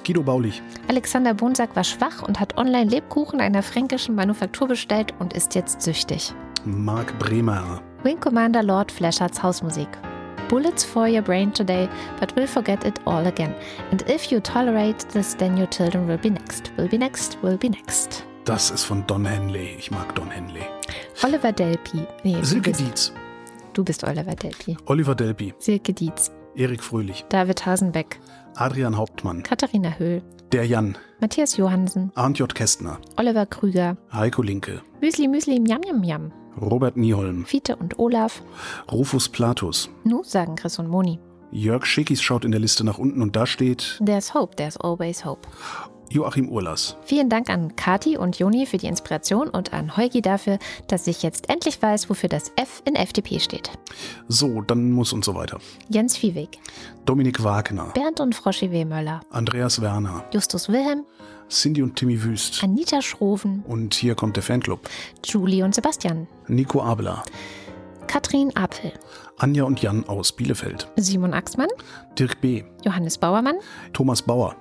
Guido 0.07 0.23
Baulich. 0.23 0.63
Alexander 0.89 1.35
Bonsack 1.35 1.75
war 1.75 1.85
schwach 1.85 2.23
und 2.23 2.39
hat 2.39 2.57
online 2.59 2.89
Lebkuchen 2.91 3.41
einer 3.41 3.63
fränkischen 3.63 4.15
Manufaktur 4.15 4.69
bestellt 4.69 5.15
und 5.19 5.33
ist 5.33 5.55
jetzt 5.55 5.83
süchtig. 5.83 6.33
Marc 6.65 7.19
Bremer. 7.19 7.83
Wing 8.05 8.21
Commander 8.21 8.63
Lord 8.63 8.93
Flashards 8.93 9.43
Hausmusik 9.43 9.89
bullets 10.53 10.85
for 10.85 11.09
your 11.09 11.23
brain 11.23 11.51
today, 11.51 11.89
but 12.21 12.37
will 12.37 12.47
forget 12.47 12.85
it 12.85 13.01
all 13.07 13.27
again. 13.27 13.55
And 13.91 14.03
if 14.07 14.31
you 14.31 14.39
tolerate 14.39 14.99
this, 15.09 15.35
then 15.35 15.57
your 15.57 15.69
children 15.69 16.07
will 16.07 16.19
be 16.19 16.29
next, 16.29 16.71
will 16.77 16.89
be 16.89 16.99
next, 16.99 17.39
will 17.43 17.57
be 17.57 17.71
next. 17.71 18.25
Das 18.45 18.71
ist 18.71 18.85
von 18.85 19.07
Don 19.07 19.25
Henley. 19.25 19.77
Ich 19.79 19.91
mag 19.91 20.15
Don 20.15 20.31
Henley. 20.31 20.65
Oliver 21.23 21.53
Delpi. 21.53 22.07
Nee, 22.23 22.43
Silke 22.43 22.73
du 22.73 22.79
bist, 22.79 22.81
Dietz. 22.81 23.13
Du 23.73 23.83
bist 23.83 24.05
Oliver 24.05 24.35
Delpi. 24.35 24.77
Oliver 24.87 25.15
Delpi. 25.15 25.55
Silke 25.59 25.95
Dietz. 25.95 26.31
Erik 26.55 26.83
Fröhlich. 26.83 27.25
David 27.31 27.65
Hasenbeck. 27.65 28.21
Adrian 28.57 28.97
Hauptmann, 28.97 29.43
Katharina 29.43 29.99
Höhl, 29.99 30.23
der 30.53 30.67
Jan, 30.67 30.97
Matthias 31.21 31.57
Johansen, 31.57 32.13
Arndt 32.15 32.39
J. 32.39 32.55
Kästner, 32.55 32.99
Oliver 33.17 33.47
Krüger, 33.47 33.97
Heiko 34.13 34.43
Linke, 34.43 34.83
Müsli 35.01 35.29
Müsli 35.29 35.59
Miam 35.61 35.81
Miam 35.81 36.01
Miam, 36.01 36.33
Robert 36.61 36.97
Nieholm, 36.97 37.45
Fiete 37.47 37.77
und 37.77 37.99
Olaf. 37.99 38.43
Rufus 38.91 39.29
Platus, 39.29 39.89
Nu 40.05 40.23
sagen 40.23 40.57
Chris 40.57 40.79
und 40.79 40.89
Moni. 40.89 41.19
Jörg 41.51 41.85
Schickis 41.87 42.23
schaut 42.23 42.45
in 42.45 42.51
der 42.51 42.61
Liste 42.61 42.85
nach 42.85 42.99
unten 42.99 43.23
und 43.23 43.37
da 43.37 43.47
steht 43.47 44.01
There's 44.05 44.33
hope, 44.35 44.57
there's 44.57 44.77
always 44.79 45.25
hope. 45.25 45.49
Joachim 46.13 46.49
Urlas. 46.49 46.97
Vielen 47.05 47.29
Dank 47.29 47.49
an 47.49 47.75
Kati 47.75 48.17
und 48.17 48.39
Joni 48.39 48.67
für 48.67 48.77
die 48.77 48.87
Inspiration 48.87 49.49
und 49.49 49.73
an 49.73 49.97
Heugi 49.97 50.21
dafür, 50.21 50.59
dass 50.87 51.07
ich 51.07 51.23
jetzt 51.23 51.49
endlich 51.49 51.81
weiß, 51.81 52.11
wofür 52.11 52.29
das 52.29 52.53
F 52.57 52.83
in 52.85 52.95
FDP 52.97 53.41
steht. 53.41 53.71
So, 54.29 54.61
dann 54.61 54.93
muss 54.93 55.13
und 55.13 55.25
so 55.25 55.35
weiter. 55.35 55.59
Jens 55.89 56.17
Viehweg, 56.17 56.59
Dominik 57.07 57.43
Wagner, 57.43 57.87
Bernd 57.95 58.21
und 58.21 58.35
Froschi 58.35 58.71
Wehmöller, 58.71 59.21
Andreas 59.31 59.81
Werner, 59.81 60.25
Justus 60.33 60.69
Wilhelm, 60.69 61.05
Cindy 61.49 61.83
und 61.83 61.97
Timmy 61.97 62.23
Wüst. 62.23 62.63
Anita 62.63 63.01
Schroven, 63.03 63.65
Und 63.67 63.95
hier 63.95 64.15
kommt 64.15 64.37
der 64.37 64.43
Fanclub. 64.43 64.89
Julie 65.25 65.65
und 65.65 65.75
Sebastian, 65.75 66.27
Nico 66.47 66.83
Abela, 66.83 67.23
Katrin 68.07 68.55
Apfel, 68.57 68.93
Anja 69.39 69.65
und 69.65 69.81
Jan 69.81 70.07
aus 70.09 70.33
Bielefeld, 70.33 70.89
Simon 70.97 71.33
Axmann, 71.33 71.71
Dirk 72.19 72.41
B., 72.41 72.65
Johannes 72.85 73.17
Bauermann, 73.19 73.57
Thomas 73.93 74.23
Bauer, 74.23 74.55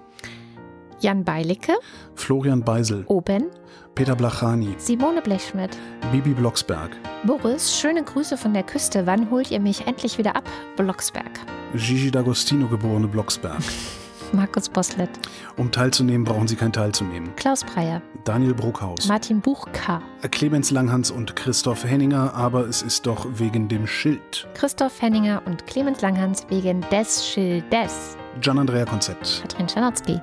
Jan 1.02 1.24
Beilicke, 1.24 1.74
Florian 2.16 2.64
Beisel, 2.64 3.04
Oben, 3.08 3.48
Peter 3.96 4.16
Blachani, 4.16 4.76
Simone 4.78 5.22
Blechschmidt, 5.22 5.76
Bibi 6.12 6.30
Blocksberg, 6.34 6.92
Boris, 7.26 7.76
schöne 7.76 8.04
Grüße 8.04 8.38
von 8.38 8.54
der 8.54 8.64
Küste. 8.64 9.06
Wann 9.08 9.30
holt 9.32 9.50
ihr 9.52 9.60
mich 9.60 9.88
endlich 9.88 10.18
wieder 10.18 10.36
ab? 10.36 10.48
Blocksberg. 10.78 11.32
Gigi 11.76 12.10
D'Agostino 12.10 12.68
geborene 12.70 13.08
Blocksberg. 13.08 13.62
Markus 14.34 14.70
Boslett, 14.70 15.10
Um 15.58 15.72
teilzunehmen, 15.72 16.24
brauchen 16.24 16.48
Sie 16.48 16.56
kein 16.56 16.72
Teilzunehmen. 16.72 17.36
Klaus 17.36 17.66
Breyer, 17.66 18.02
Daniel 18.24 18.54
Bruckhaus, 18.54 19.08
Martin 19.08 19.42
Buch 19.42 19.68
K., 19.74 20.02
Clemens 20.32 20.72
Langhans 20.72 21.12
und 21.12 21.36
Christoph 21.36 21.84
Henninger, 21.84 22.34
aber 22.34 22.66
es 22.66 22.82
ist 22.82 23.06
doch 23.08 23.26
wegen 23.34 23.68
dem 23.68 23.88
Schild. 23.88 24.48
Christoph 24.54 25.02
Henninger 25.02 25.42
und 25.46 25.68
Clemens 25.68 26.00
Langhans 26.02 26.46
wegen 26.50 26.80
des 26.92 27.28
Schildes. 27.28 28.16
Gian 28.40 28.60
Andrea 28.60 28.86
Konzept, 28.86 29.42
Katrin 29.42 29.68
Czernotzki, 29.68 30.22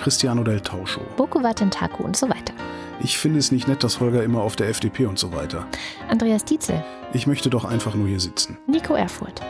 Cristiano 0.00 0.42
del 0.42 0.60
Tauscho. 0.60 1.02
Boko 1.16 1.42
Watentaku 1.42 2.02
und 2.02 2.16
so 2.16 2.28
weiter. 2.28 2.54
Ich 3.02 3.18
finde 3.18 3.38
es 3.38 3.52
nicht 3.52 3.68
nett, 3.68 3.84
dass 3.84 4.00
Holger 4.00 4.22
immer 4.24 4.40
auf 4.40 4.56
der 4.56 4.68
FDP 4.68 5.06
und 5.06 5.18
so 5.18 5.32
weiter. 5.32 5.66
Andreas 6.08 6.44
Dietzel, 6.44 6.82
Ich 7.12 7.26
möchte 7.26 7.50
doch 7.50 7.64
einfach 7.64 7.94
nur 7.94 8.08
hier 8.08 8.20
sitzen. 8.20 8.56
Nico 8.66 8.94
Erfurt, 8.94 9.42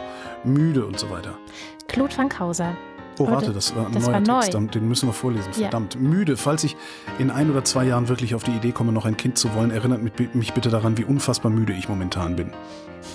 Müde 0.45 0.85
und 0.85 0.99
so 0.99 1.09
weiter. 1.11 1.39
Claude 1.87 2.15
Fankhauser, 2.15 2.77
Oh, 3.21 3.25
Leute, 3.31 3.35
warte, 3.37 3.53
das 3.53 3.75
war 3.77 3.87
ein 3.87 3.93
das 3.93 4.07
neuer 4.07 4.27
war 4.27 4.41
Text. 4.43 4.59
neu. 4.59 4.67
Den 4.67 4.89
müssen 4.89 5.09
wir 5.09 5.13
vorlesen. 5.13 5.49
Ja. 5.55 5.63
Verdammt. 5.63 6.01
Müde. 6.01 6.37
Falls 6.37 6.65
ich 6.65 6.77
in 7.19 7.31
ein 7.31 7.51
oder 7.51 7.65
zwei 7.65 7.85
Jahren 7.85 8.09
wirklich 8.09 8.35
auf 8.35 8.45
die 8.45 8.53
Idee 8.53 8.73
komme, 8.73 8.93
noch 8.93 9.05
ein 9.05 9.17
Kind 9.17 9.39
zu 9.39 9.55
wollen, 9.55 9.71
erinnert 9.71 10.03
mich- 10.03 10.53
bitte 10.55 10.69
daran, 10.71 10.99
wie 10.99 11.05
unfassbar 11.05 11.51
müde 11.51 11.73
ich 11.73 11.89
momentan 11.89 12.37
bin. 12.37 12.51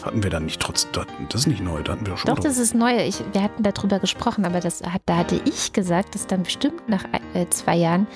Hatten 0.03 0.23
wir 0.23 0.30
dann 0.30 0.45
nicht 0.45 0.61
trotz. 0.61 0.88
Das 1.30 1.41
ist 1.41 1.48
nicht 1.48 1.61
neu, 1.61 1.82
da 1.84 1.94
hatten 1.94 2.06
wir 2.06 2.11
doch 2.14 2.18
schon 2.19 2.34
Doch, 2.36 2.40
das 2.41 2.57
ist 2.57 2.73
neu. 2.76 2.98
Ich, 3.06 3.23
wir 3.34 3.41
hatten 3.44 3.61
darüber 3.64 3.99
gesprochen, 3.99 4.45
aber 4.45 4.60
das 4.60 4.82
hat, 4.82 5.02
da 5.06 5.18
hatte 5.18 5.40
ich 5.45 5.73
gesagt, 5.73 6.15
dass 6.15 6.27
dann 6.27 6.44
bestimmt 6.44 6.88
nach 6.90 7.03
äh, 7.34 7.48
zwei 7.49 7.76
Jahren 7.76 8.07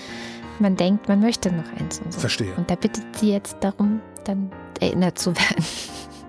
man 0.59 0.75
denkt, 0.75 1.07
man 1.07 1.21
möchte 1.21 1.51
noch 1.51 1.63
eins 1.79 1.99
und 1.99 2.13
so. 2.13 2.19
Verstehe. 2.19 2.53
Und 2.57 2.69
da 2.69 2.75
bittet 2.75 3.05
sie 3.17 3.31
jetzt 3.31 3.57
darum, 3.61 4.01
dann 4.25 4.51
erinnert 4.81 5.17
zu 5.17 5.35
werden. 5.35 5.63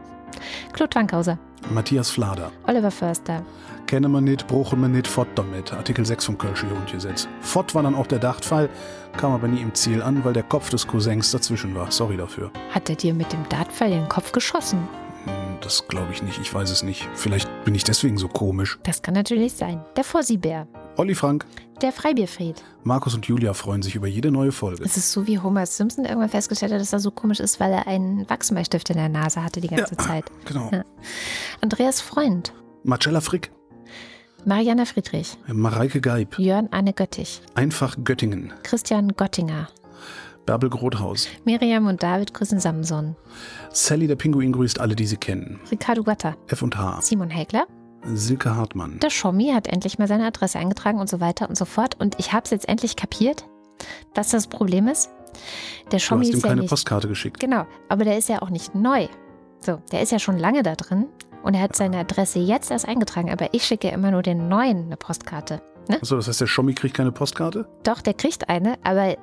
Claude 0.72 0.90
Fankhauser, 0.94 1.38
Matthias 1.68 2.10
Flader. 2.10 2.50
Oliver 2.66 2.90
Förster, 2.90 3.42
Kenne 3.86 4.08
man 4.08 4.22
nicht, 4.24 4.46
brauchen 4.46 4.80
man 4.80 4.92
nicht, 4.92 5.08
fort 5.08 5.28
damit. 5.34 5.72
Artikel 5.72 6.06
6 6.06 6.24
vom 6.24 6.38
Kölsche 6.38 6.66
Grundgesetz. 6.66 7.26
Fort 7.40 7.74
war 7.74 7.82
dann 7.82 7.94
auch 7.96 8.06
der 8.06 8.20
Dachtfall, 8.20 8.68
kam 9.16 9.32
aber 9.32 9.48
nie 9.48 9.60
im 9.60 9.74
Ziel 9.74 10.00
an, 10.02 10.24
weil 10.24 10.32
der 10.32 10.44
Kopf 10.44 10.70
des 10.70 10.86
Cousins 10.86 11.32
dazwischen 11.32 11.74
war. 11.74 11.90
Sorry 11.90 12.16
dafür. 12.16 12.50
hat 12.72 12.88
er 12.88 12.94
dir 12.96 13.12
mit 13.14 13.32
dem 13.32 13.48
Dartpfeil 13.48 13.90
den 13.90 14.08
Kopf 14.08 14.30
geschossen? 14.30 14.78
Hm, 15.24 15.58
Das 15.60 15.86
glaube 15.88 16.12
ich 16.12 16.22
nicht, 16.22 16.38
ich 16.40 16.52
weiß 16.52 16.70
es 16.70 16.82
nicht. 16.82 17.08
Vielleicht 17.14 17.48
bin 17.64 17.74
ich 17.74 17.84
deswegen 17.84 18.16
so 18.18 18.28
komisch. 18.28 18.78
Das 18.82 19.02
kann 19.02 19.14
natürlich 19.14 19.52
sein. 19.52 19.80
Der 19.96 20.04
Fossibär, 20.04 20.66
Olli 20.96 21.14
Frank, 21.14 21.46
der 21.82 21.92
Freibierfried. 21.92 22.62
Markus 22.82 23.14
und 23.14 23.26
Julia 23.26 23.54
freuen 23.54 23.82
sich 23.82 23.94
über 23.94 24.06
jede 24.06 24.30
neue 24.30 24.52
Folge. 24.52 24.82
Es 24.84 24.96
ist 24.96 25.12
so, 25.12 25.26
wie 25.26 25.38
Homer 25.38 25.64
Simpson 25.66 26.04
irgendwann 26.04 26.28
festgestellt 26.28 26.72
hat, 26.72 26.80
dass 26.80 26.92
er 26.92 27.00
so 27.00 27.10
komisch 27.10 27.40
ist, 27.40 27.58
weil 27.60 27.72
er 27.72 27.86
einen 27.86 28.28
Wachsmalstift 28.28 28.90
in 28.90 28.96
der 28.96 29.08
Nase 29.08 29.42
hatte 29.44 29.60
die 29.60 29.68
ganze 29.68 29.96
Zeit. 29.96 30.24
Genau. 30.46 30.68
Ja. 30.72 30.84
Andreas 31.62 32.00
Freund, 32.00 32.52
Marcella 32.82 33.20
Frick, 33.20 33.50
Mariana 34.44 34.84
Friedrich, 34.86 35.36
Mareike 35.46 36.00
Geib, 36.00 36.38
Jörn 36.38 36.68
Anne 36.70 36.92
Göttich, 36.94 37.40
Einfach 37.54 37.96
Göttingen, 38.04 38.52
Christian 38.62 39.08
Gottinger, 39.14 39.68
Bärbel 40.46 40.70
Grothaus, 40.70 41.28
Miriam 41.44 41.86
und 41.86 42.02
David 42.02 42.34
grüßen 42.34 42.58
Samson, 42.60 43.16
Sally 43.70 44.06
der 44.06 44.16
Pinguin 44.16 44.52
grüßt 44.52 44.80
alle, 44.80 44.96
die 44.96 45.06
sie 45.06 45.16
kennen. 45.16 45.60
Ricardo 45.70 46.02
Gatter, 46.02 46.36
F 46.48 46.62
und 46.62 46.76
H, 46.76 47.00
Simon 47.02 47.30
Hägler, 47.30 47.66
Silke 48.04 48.56
Hartmann. 48.56 48.98
der 49.00 49.10
Schommi 49.10 49.52
hat 49.52 49.66
endlich 49.66 49.98
mal 49.98 50.08
seine 50.08 50.26
Adresse 50.26 50.58
eingetragen 50.58 50.98
und 50.98 51.08
so 51.08 51.20
weiter 51.20 51.48
und 51.48 51.56
so 51.56 51.64
fort. 51.66 52.00
Und 52.00 52.18
ich 52.18 52.32
habe 52.32 52.44
es 52.44 52.50
jetzt 52.50 52.68
endlich 52.68 52.96
kapiert, 52.96 53.44
was 54.14 54.30
das 54.30 54.46
Problem 54.46 54.88
ist. 54.88 55.10
Der 55.92 55.98
Du 55.98 56.00
Schommi 56.00 56.24
hast 56.24 56.32
ihm 56.32 56.36
ist 56.38 56.42
ja 56.42 56.48
keine 56.48 56.60
nicht 56.62 56.70
Postkarte 56.70 57.08
geschickt. 57.08 57.38
Genau, 57.38 57.66
aber 57.88 58.04
der 58.04 58.16
ist 58.18 58.28
ja 58.28 58.42
auch 58.42 58.50
nicht 58.50 58.74
neu. 58.74 59.06
So, 59.60 59.80
der 59.92 60.00
ist 60.00 60.10
ja 60.12 60.18
schon 60.18 60.38
lange 60.38 60.62
da 60.62 60.74
drin 60.74 61.06
und 61.42 61.54
er 61.54 61.60
hat 61.60 61.76
seine 61.76 61.98
Adresse 61.98 62.38
jetzt 62.38 62.70
erst 62.70 62.88
eingetragen, 62.88 63.30
aber 63.30 63.52
ich 63.52 63.64
schicke 63.64 63.88
immer 63.88 64.10
nur 64.10 64.22
den 64.22 64.48
neuen 64.48 64.86
eine 64.86 64.96
Postkarte. 64.96 65.60
Achso, 65.90 66.16
das 66.16 66.28
heißt, 66.28 66.40
der 66.40 66.46
Schommi 66.46 66.72
kriegt 66.74 66.96
keine 66.96 67.12
Postkarte? 67.12 67.68
Doch, 67.82 68.00
der 68.00 68.14
kriegt 68.14 68.48
eine, 68.48 68.78
aber 68.82 69.16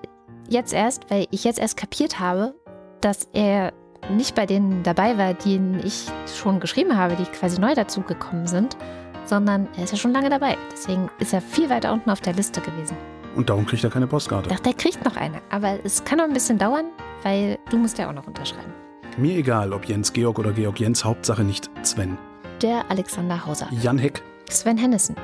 jetzt 0.49 0.73
erst, 0.73 1.09
weil 1.09 1.27
ich 1.31 1.43
jetzt 1.43 1.59
erst 1.59 1.77
kapiert 1.77 2.19
habe, 2.19 2.55
dass 3.01 3.27
er 3.33 3.73
nicht 4.09 4.35
bei 4.35 4.45
denen 4.45 4.83
dabei 4.83 5.17
war, 5.17 5.33
denen 5.33 5.79
ich 5.85 6.05
schon 6.33 6.59
geschrieben 6.59 6.97
habe, 6.97 7.15
die 7.15 7.25
quasi 7.25 7.59
neu 7.59 7.73
dazugekommen 7.75 8.47
sind, 8.47 8.77
sondern 9.25 9.67
er 9.75 9.83
ist 9.83 9.91
ja 9.91 9.97
schon 9.97 10.13
lange 10.13 10.29
dabei. 10.29 10.57
Deswegen 10.71 11.09
ist 11.19 11.33
er 11.33 11.41
viel 11.41 11.69
weiter 11.69 11.91
unten 11.91 12.09
auf 12.09 12.21
der 12.21 12.33
Liste 12.33 12.61
gewesen. 12.61 12.95
Und 13.35 13.49
darum 13.49 13.65
kriegt 13.65 13.83
er 13.83 13.89
keine 13.89 14.07
Postkarte. 14.07 14.49
Dachte, 14.49 14.63
der 14.63 14.73
kriegt 14.73 15.03
noch 15.05 15.15
eine, 15.15 15.41
aber 15.51 15.79
es 15.83 16.03
kann 16.03 16.17
noch 16.17 16.25
ein 16.25 16.33
bisschen 16.33 16.57
dauern, 16.57 16.85
weil 17.23 17.59
du 17.69 17.77
musst 17.77 17.97
ja 17.97 18.09
auch 18.09 18.13
noch 18.13 18.25
unterschreiben. 18.25 18.73
Mir 19.17 19.37
egal, 19.37 19.73
ob 19.73 19.85
Jens 19.85 20.13
Georg 20.13 20.39
oder 20.39 20.53
Georg 20.53 20.79
Jens, 20.79 21.03
Hauptsache 21.03 21.43
nicht 21.43 21.69
Sven. 21.83 22.17
Der 22.61 22.89
Alexander 22.89 23.45
Hauser. 23.45 23.67
Jan 23.71 23.97
Heck, 23.97 24.23
Sven 24.49 24.77
Hennissen. 24.77 25.15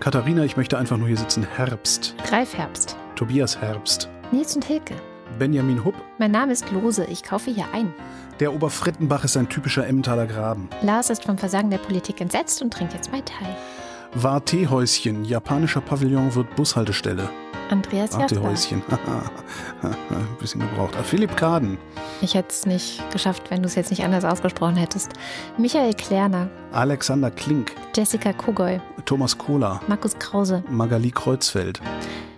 Katharina, 0.00 0.44
ich 0.44 0.56
möchte 0.56 0.78
einfach 0.78 0.96
nur 0.96 1.08
hier 1.08 1.16
sitzen. 1.16 1.46
Herbst. 1.56 2.14
Greif 2.26 2.56
Herbst. 2.56 2.96
Tobias 3.16 3.60
Herbst. 3.60 4.08
Nils 4.32 4.56
und 4.56 4.64
Hilke. 4.64 4.94
Benjamin 5.38 5.84
Hupp. 5.84 5.94
Mein 6.18 6.30
Name 6.32 6.52
ist 6.52 6.70
Lose, 6.72 7.04
ich 7.04 7.22
kaufe 7.22 7.50
hier 7.50 7.66
ein. 7.72 7.92
Der 8.40 8.52
Oberfrittenbach 8.52 9.24
ist 9.24 9.36
ein 9.36 9.48
typischer 9.48 9.86
Emmentaler 9.86 10.26
Graben. 10.26 10.68
Lars 10.82 11.10
ist 11.10 11.24
vom 11.24 11.38
Versagen 11.38 11.70
der 11.70 11.78
Politik 11.78 12.20
entsetzt 12.20 12.60
und 12.62 12.72
trinkt 12.72 12.94
jetzt 12.94 13.12
Mai 13.12 13.20
Tai. 13.20 13.46
War 14.14 14.44
Teehäuschen. 14.44 15.24
Japanischer 15.24 15.80
Pavillon 15.80 16.34
wird 16.34 16.54
Bushaltestelle. 16.56 17.28
Andreas. 17.70 18.10
Teehäuschen. 18.10 18.82
Ein 19.82 20.36
bisschen 20.38 20.60
gebraucht. 20.60 20.94
Ah, 20.98 21.02
Philipp 21.02 21.36
Kaden. 21.36 21.78
Ich 22.20 22.34
hätte 22.34 22.48
es 22.50 22.66
nicht 22.66 23.02
geschafft, 23.10 23.50
wenn 23.50 23.62
du 23.62 23.68
es 23.68 23.74
jetzt 23.74 23.90
nicht 23.90 24.04
anders 24.04 24.24
ausgesprochen 24.24 24.76
hättest. 24.76 25.12
Michael 25.56 25.94
Klerner, 25.94 26.48
Alexander 26.72 27.30
Klink. 27.30 27.72
Jessica 27.94 28.32
Kogoy, 28.32 28.80
Thomas 29.04 29.36
Kohler. 29.36 29.80
Markus 29.88 30.18
Krause, 30.18 30.62
Magali 30.70 31.10
Kreuzfeld. 31.10 31.80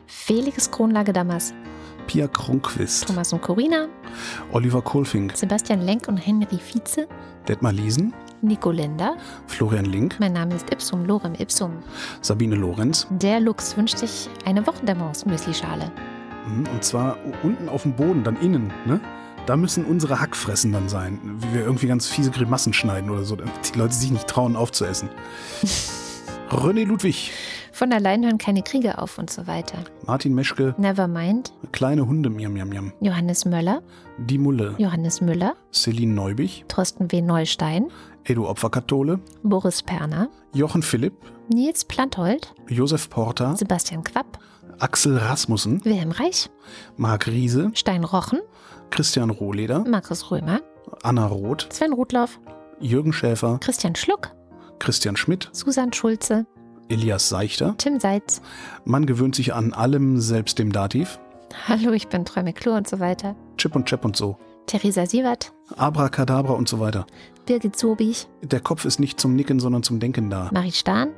Felix 0.07 0.71
Kronlage-Dammers, 0.71 1.53
Pia 2.07 2.29
Kronquist. 2.29 3.07
Thomas 3.07 3.33
und 3.33 3.43
Corina, 3.43 3.89
Oliver 4.53 4.81
Kohlfink. 4.83 5.37
Sebastian 5.37 5.81
Lenk 5.83 6.07
und 6.09 6.17
Henry 6.17 6.59
Vize, 6.59 7.09
Detmar 7.49 7.73
Liesen. 7.73 8.15
Nico 8.43 8.71
Linder. 8.71 9.17
Florian 9.47 9.87
Link. 9.87 10.17
Mein 10.21 10.35
Name 10.35 10.55
ist 10.55 10.71
Ipsum 10.71 11.05
Lorem 11.07 11.35
Ipsum. 11.35 11.79
Sabine 12.21 12.55
Lorenz. 12.55 13.07
Der 13.11 13.41
Lux 13.41 13.77
wünscht 13.77 13.97
sich 13.99 14.29
eine 14.45 14.65
Wochendämmerungs-Müsli-Schale. 14.67 15.91
Mhm, 16.47 16.67
Und 16.73 16.85
zwar 16.85 17.17
unten 17.43 17.69
auf 17.69 17.83
dem 17.83 17.95
Boden, 17.95 18.23
dann 18.25 18.37
innen. 18.41 18.73
Ne? 18.85 19.01
Da 19.47 19.57
müssen 19.57 19.85
unsere 19.87 20.21
Hackfressen 20.21 20.71
dann 20.71 20.89
sein. 20.89 21.19
Wie 21.41 21.55
wir 21.55 21.63
irgendwie 21.65 21.87
ganz 21.87 22.07
fiese 22.07 22.31
Grimassen 22.31 22.73
schneiden 22.75 23.11
oder 23.11 23.25
so, 23.25 23.37
damit 23.37 23.75
die 23.75 23.79
Leute 23.79 23.95
sich 23.95 24.11
nicht 24.11 24.27
trauen 24.29 24.55
aufzuessen. 24.55 25.09
René 26.51 26.85
Ludwig. 26.85 27.33
Von 27.77 27.93
allein 27.93 28.25
hören 28.25 28.39
keine 28.39 28.63
Kriege 28.63 28.97
auf 28.97 29.19
und 29.19 29.29
so 29.29 29.47
weiter. 29.47 29.77
Martin 30.07 30.35
Meschke. 30.35 30.75
Nevermind. 30.79 31.53
Kleine 31.73 32.07
Hunde, 32.07 32.31
miam, 32.31 32.55
miam, 32.55 32.71
miam. 32.71 32.95
Johannes 33.03 33.45
Möller, 33.45 33.83
Die 34.17 34.39
Mulle. 34.39 34.75
Johannes 34.79 35.21
Müller, 35.21 35.57
Celine 35.75 36.15
Neubich. 36.15 36.65
Thorsten 36.69 37.13
W. 37.13 37.21
Neustein, 37.21 37.89
Edu 38.25 38.47
Opferkathole. 38.49 39.21
Boris 39.43 39.83
Perner, 39.83 40.31
Jochen 40.55 40.81
Philipp. 40.81 41.13
Nils 41.53 41.85
Planthold, 41.85 42.55
Josef 42.67 43.11
Porter. 43.11 43.55
Sebastian 43.59 44.03
Quapp, 44.03 44.39
Axel 44.79 45.19
Rasmussen. 45.19 45.85
Wilhelm 45.85 46.13
Reich, 46.13 46.49
Marc 46.97 47.27
Riese. 47.27 47.73
Stein 47.75 48.05
Rochen, 48.05 48.39
Christian 48.89 49.29
Rohleder. 49.29 49.81
Markus 49.81 50.31
Römer, 50.31 50.63
Anna 51.03 51.27
Roth. 51.27 51.67
Sven 51.71 51.93
Rudloff, 51.93 52.41
Jürgen 52.81 53.13
Schäfer. 53.13 53.59
Christian 53.61 53.95
Schluck, 53.95 54.31
Christian 54.79 55.15
Schmidt. 55.15 55.51
Susan 55.53 55.93
Schulze, 55.93 56.47
Elias 56.89 57.29
Seichter. 57.29 57.75
Tim 57.79 58.01
Seitz. 58.01 58.41
Man 58.85 59.07
gewöhnt 59.07 59.35
sich 59.35 59.55
an 59.55 59.73
allem, 59.73 60.21
selbst 60.21 60.59
dem 60.59 60.73
Dativ. 60.73 61.19
Hallo, 61.69 61.93
ich 61.93 62.09
bin 62.09 62.25
Träume 62.25 62.53
Klo 62.53 62.75
und 62.75 62.89
so 62.89 63.01
weiter. 63.01 63.35
Chip 63.57 63.75
und 63.75 63.87
Chap 63.87 64.05
und 64.05 64.17
so. 64.17 64.37
Theresa 64.67 65.07
Sievert. 65.07 65.53
Abracadabra 65.77 66.53
und 66.53 66.69
so 66.69 66.81
weiter. 66.81 67.07
Birgit 67.47 67.79
Sobich. 67.79 68.27
Der 68.43 68.61
Kopf 68.61 68.85
ist 68.85 68.99
nicht 68.99 69.21
zum 69.21 69.37
Nicken, 69.37 69.61
sondern 69.61 69.85
zum 69.85 70.01
Denken 70.01 70.29
da. 70.31 70.51
Marie 70.53 70.73
Stahn. 70.73 71.13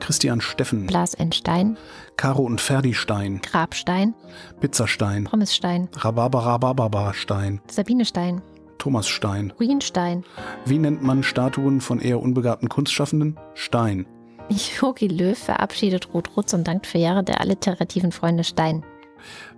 Christian 0.00 0.40
Steffen. 0.40 0.86
Blas 0.86 1.14
N. 1.14 1.30
Stein. 1.30 1.78
Caro 2.16 2.42
und 2.42 2.60
Ferdi 2.60 2.94
Stein. 2.94 3.40
Grabstein. 3.42 4.14
Pizzastein. 4.60 5.24
Pommesstein. 5.24 5.88
Rhabarber-Rhabarber-Stein. 5.94 7.60
Sabine 7.68 8.04
Stein. 8.04 8.42
Thomas 8.78 9.08
Stein. 9.08 9.52
Ruinstein. 9.60 10.24
Wie 10.64 10.78
nennt 10.78 11.02
man 11.02 11.22
Statuen 11.22 11.80
von 11.80 12.00
eher 12.00 12.20
unbegabten 12.20 12.68
Kunstschaffenden? 12.68 13.38
Stein. 13.54 14.06
Jogi 14.50 15.06
Löw 15.06 15.38
verabschiedet 15.38 16.12
Ruth 16.12 16.36
Rutz 16.36 16.52
und 16.52 16.66
dankt 16.66 16.86
für 16.86 16.98
Jahre 16.98 17.22
der 17.22 17.40
alliterativen 17.40 18.12
Freunde 18.12 18.44
Stein. 18.44 18.84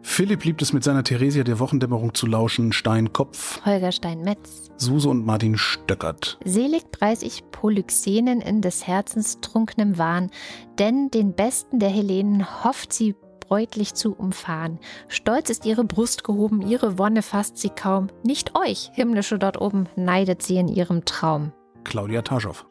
Philipp 0.02 0.44
liebt 0.44 0.62
es 0.62 0.72
mit 0.72 0.82
seiner 0.82 1.04
Theresia 1.04 1.44
der 1.44 1.58
Wochendämmerung 1.58 2.14
zu 2.14 2.26
lauschen. 2.26 2.72
Stein 2.72 3.12
Kopf. 3.12 3.64
Holger 3.64 3.92
Stein-Metz. 3.92 4.70
Suse 4.76 5.08
und 5.08 5.24
Martin 5.24 5.56
Stöckert. 5.56 6.38
Selig 6.44 6.90
preis 6.90 7.22
ich 7.22 7.44
Polyxenen 7.50 8.40
in 8.40 8.60
des 8.60 8.86
Herzens 8.86 9.40
trunkenem 9.40 9.98
Wahn, 9.98 10.30
denn 10.78 11.10
den 11.10 11.34
Besten 11.34 11.78
der 11.78 11.90
Hellenen 11.90 12.64
hofft 12.64 12.92
sie 12.92 13.14
bräutlich 13.40 13.94
zu 13.94 14.14
umfahren. 14.14 14.78
Stolz 15.08 15.50
ist 15.50 15.66
ihre 15.66 15.84
Brust 15.84 16.24
gehoben, 16.24 16.62
ihre 16.62 16.98
Wonne 16.98 17.22
fasst 17.22 17.58
sie 17.58 17.70
kaum. 17.70 18.08
Nicht 18.24 18.56
euch, 18.56 18.90
Himmlische 18.94 19.38
dort 19.38 19.60
oben, 19.60 19.88
neidet 19.94 20.42
sie 20.42 20.56
in 20.56 20.68
ihrem 20.68 21.04
Traum. 21.04 21.52
Claudia 21.84 22.22
Taschow. 22.22 22.64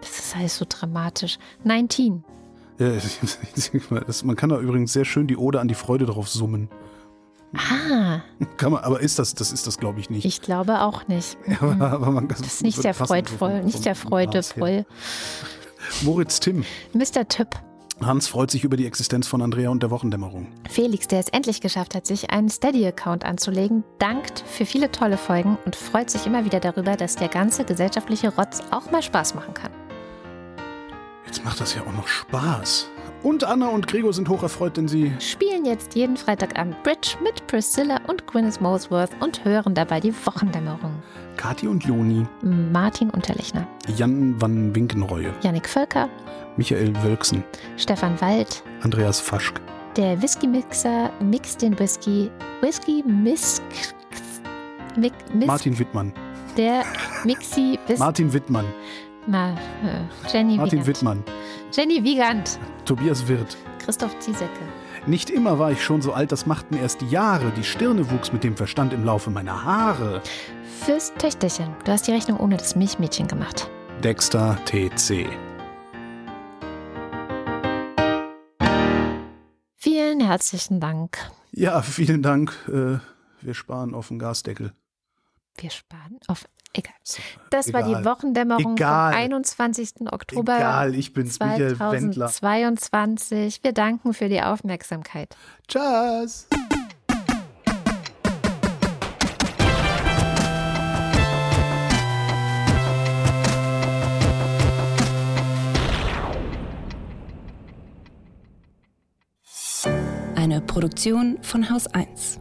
Das 0.00 0.18
ist 0.18 0.36
alles 0.36 0.56
so 0.56 0.64
dramatisch. 0.68 1.38
19. 1.64 2.24
Ja, 2.78 2.92
das, 4.06 4.24
man 4.24 4.36
kann 4.36 4.48
da 4.48 4.58
übrigens 4.58 4.92
sehr 4.92 5.04
schön 5.04 5.26
die 5.26 5.36
Ode 5.36 5.60
an 5.60 5.68
die 5.68 5.74
Freude 5.74 6.06
drauf 6.06 6.28
summen. 6.28 6.70
Ah, 7.54 8.20
Kann 8.56 8.72
man, 8.72 8.84
aber 8.84 9.00
ist 9.00 9.18
das, 9.18 9.34
das 9.34 9.52
ist 9.52 9.66
das 9.66 9.78
glaube 9.78 10.00
ich 10.00 10.08
nicht. 10.08 10.24
ich 10.24 10.40
glaube 10.40 10.80
auch 10.82 11.08
nicht. 11.08 11.36
Ja, 11.46 11.60
aber, 11.60 11.90
aber 11.90 12.10
man, 12.10 12.28
Das 12.28 12.40
ist 12.40 12.62
nicht 12.62 12.80
sehr 12.80 12.94
freudvoll, 12.94 13.62
nicht 13.64 13.82
sehr 13.82 13.94
freudevoll. 13.94 14.86
Moritz 16.02 16.40
Timm. 16.40 16.64
Mr. 16.92 17.26
Tipp. 17.28 17.48
Hans 18.00 18.28
freut 18.28 18.50
sich 18.50 18.64
über 18.64 18.78
die 18.78 18.86
Existenz 18.86 19.26
von 19.26 19.42
Andrea 19.42 19.68
und 19.68 19.82
der 19.82 19.90
Wochendämmerung. 19.90 20.46
Felix, 20.70 21.06
der 21.06 21.20
es 21.20 21.28
endlich 21.28 21.60
geschafft 21.60 21.94
hat, 21.94 22.06
sich 22.06 22.30
einen 22.30 22.48
Steady-Account 22.48 23.24
anzulegen, 23.26 23.84
dankt 23.98 24.42
für 24.46 24.64
viele 24.64 24.90
tolle 24.90 25.18
Folgen 25.18 25.58
und 25.66 25.76
freut 25.76 26.08
sich 26.08 26.26
immer 26.26 26.46
wieder 26.46 26.60
darüber, 26.60 26.96
dass 26.96 27.16
der 27.16 27.28
ganze 27.28 27.64
gesellschaftliche 27.64 28.34
Rotz 28.34 28.62
auch 28.70 28.90
mal 28.90 29.02
Spaß 29.02 29.34
machen 29.34 29.52
kann. 29.52 29.70
Jetzt 31.30 31.44
macht 31.44 31.60
das 31.60 31.76
ja 31.76 31.82
auch 31.82 31.92
noch 31.92 32.08
Spaß. 32.08 32.88
Und 33.22 33.44
Anna 33.44 33.68
und 33.68 33.86
Gregor 33.86 34.12
sind 34.12 34.28
hocherfreut, 34.28 34.76
denn 34.76 34.88
sie 34.88 35.12
Spielen 35.20 35.64
jetzt 35.64 35.94
jeden 35.94 36.16
Freitagabend 36.16 36.82
Bridge 36.82 37.16
mit 37.22 37.46
Priscilla 37.46 38.00
und 38.08 38.26
Gwyneth 38.26 38.60
Molesworth 38.60 39.12
und 39.20 39.44
hören 39.44 39.72
dabei 39.72 40.00
die 40.00 40.12
Wochendämmerung. 40.26 40.92
Kathi 41.36 41.68
und 41.68 41.84
Joni, 41.84 42.26
Martin 42.42 43.10
Unterlechner, 43.10 43.64
Jan 43.94 44.40
van 44.42 44.74
Winkenreue, 44.74 45.32
Yannick 45.42 45.68
Völker, 45.68 46.08
Michael 46.56 46.92
Wölksen, 47.04 47.44
Stefan 47.76 48.20
Wald, 48.20 48.64
Andreas 48.82 49.20
Faschk, 49.20 49.60
der 49.96 50.20
Whisky-Mixer 50.20 51.12
mixt 51.22 51.62
den 51.62 51.78
Whisky, 51.78 52.28
Whisky 52.60 53.04
Misk, 53.06 53.62
Misk 54.96 55.14
Martin 55.46 55.78
Wittmann. 55.78 56.12
der 56.56 56.82
Mixi 57.22 57.78
Martin 57.98 58.32
Wittmann. 58.32 58.66
Ma, 59.26 59.52
äh, 59.52 60.00
Jenny 60.32 60.56
Martin 60.56 60.80
Wiegand. 60.80 60.86
Wittmann. 60.86 61.24
Jenny 61.72 62.02
Wiegand. 62.02 62.58
Tobias 62.84 63.26
Wirth. 63.28 63.56
Christoph 63.78 64.18
Ziesecke. 64.18 64.60
Nicht 65.06 65.30
immer 65.30 65.58
war 65.58 65.72
ich 65.72 65.82
schon 65.82 66.02
so 66.02 66.12
alt, 66.12 66.32
das 66.32 66.46
machten 66.46 66.74
erst 66.74 67.00
die 67.00 67.08
Jahre. 67.08 67.50
Die 67.56 67.64
Stirne 67.64 68.10
wuchs 68.10 68.32
mit 68.32 68.44
dem 68.44 68.56
Verstand 68.56 68.92
im 68.92 69.04
Laufe 69.04 69.30
meiner 69.30 69.64
Haare. 69.64 70.22
Fürs 70.84 71.12
Töchterchen. 71.14 71.74
Du 71.84 71.92
hast 71.92 72.06
die 72.06 72.12
Rechnung 72.12 72.38
ohne 72.38 72.56
das 72.56 72.76
Milchmädchen 72.76 73.26
gemacht. 73.28 73.70
Dexter 74.02 74.58
TC. 74.64 75.26
Vielen 79.76 80.20
herzlichen 80.20 80.80
Dank. 80.80 81.18
Ja, 81.52 81.82
vielen 81.82 82.22
Dank. 82.22 82.52
Äh, 82.68 82.98
wir 83.42 83.54
sparen 83.54 83.94
auf 83.94 84.08
den 84.08 84.18
Gasdeckel. 84.18 84.72
Wir 85.56 85.70
sparen 85.70 86.18
auf. 86.28 86.44
Egal. 86.72 86.94
Das 87.50 87.72
war 87.72 87.80
Egal. 87.80 88.00
die 88.00 88.04
Wochendämmerung 88.04 88.74
Egal. 88.76 89.12
vom 89.12 89.20
21. 89.20 90.12
Oktober 90.12 90.56
Egal, 90.56 90.94
ich 90.94 91.12
bin's, 91.12 91.40
Michael 91.40 91.78
Wendler. 91.80 92.28
2022. 92.28 93.64
Wir 93.64 93.72
danken 93.72 94.14
für 94.14 94.28
die 94.28 94.40
Aufmerksamkeit. 94.40 95.36
Tschüss. 95.66 96.46
Eine 110.36 110.60
Produktion 110.60 111.38
von 111.42 111.68
Haus 111.70 111.86
1. 111.88 112.40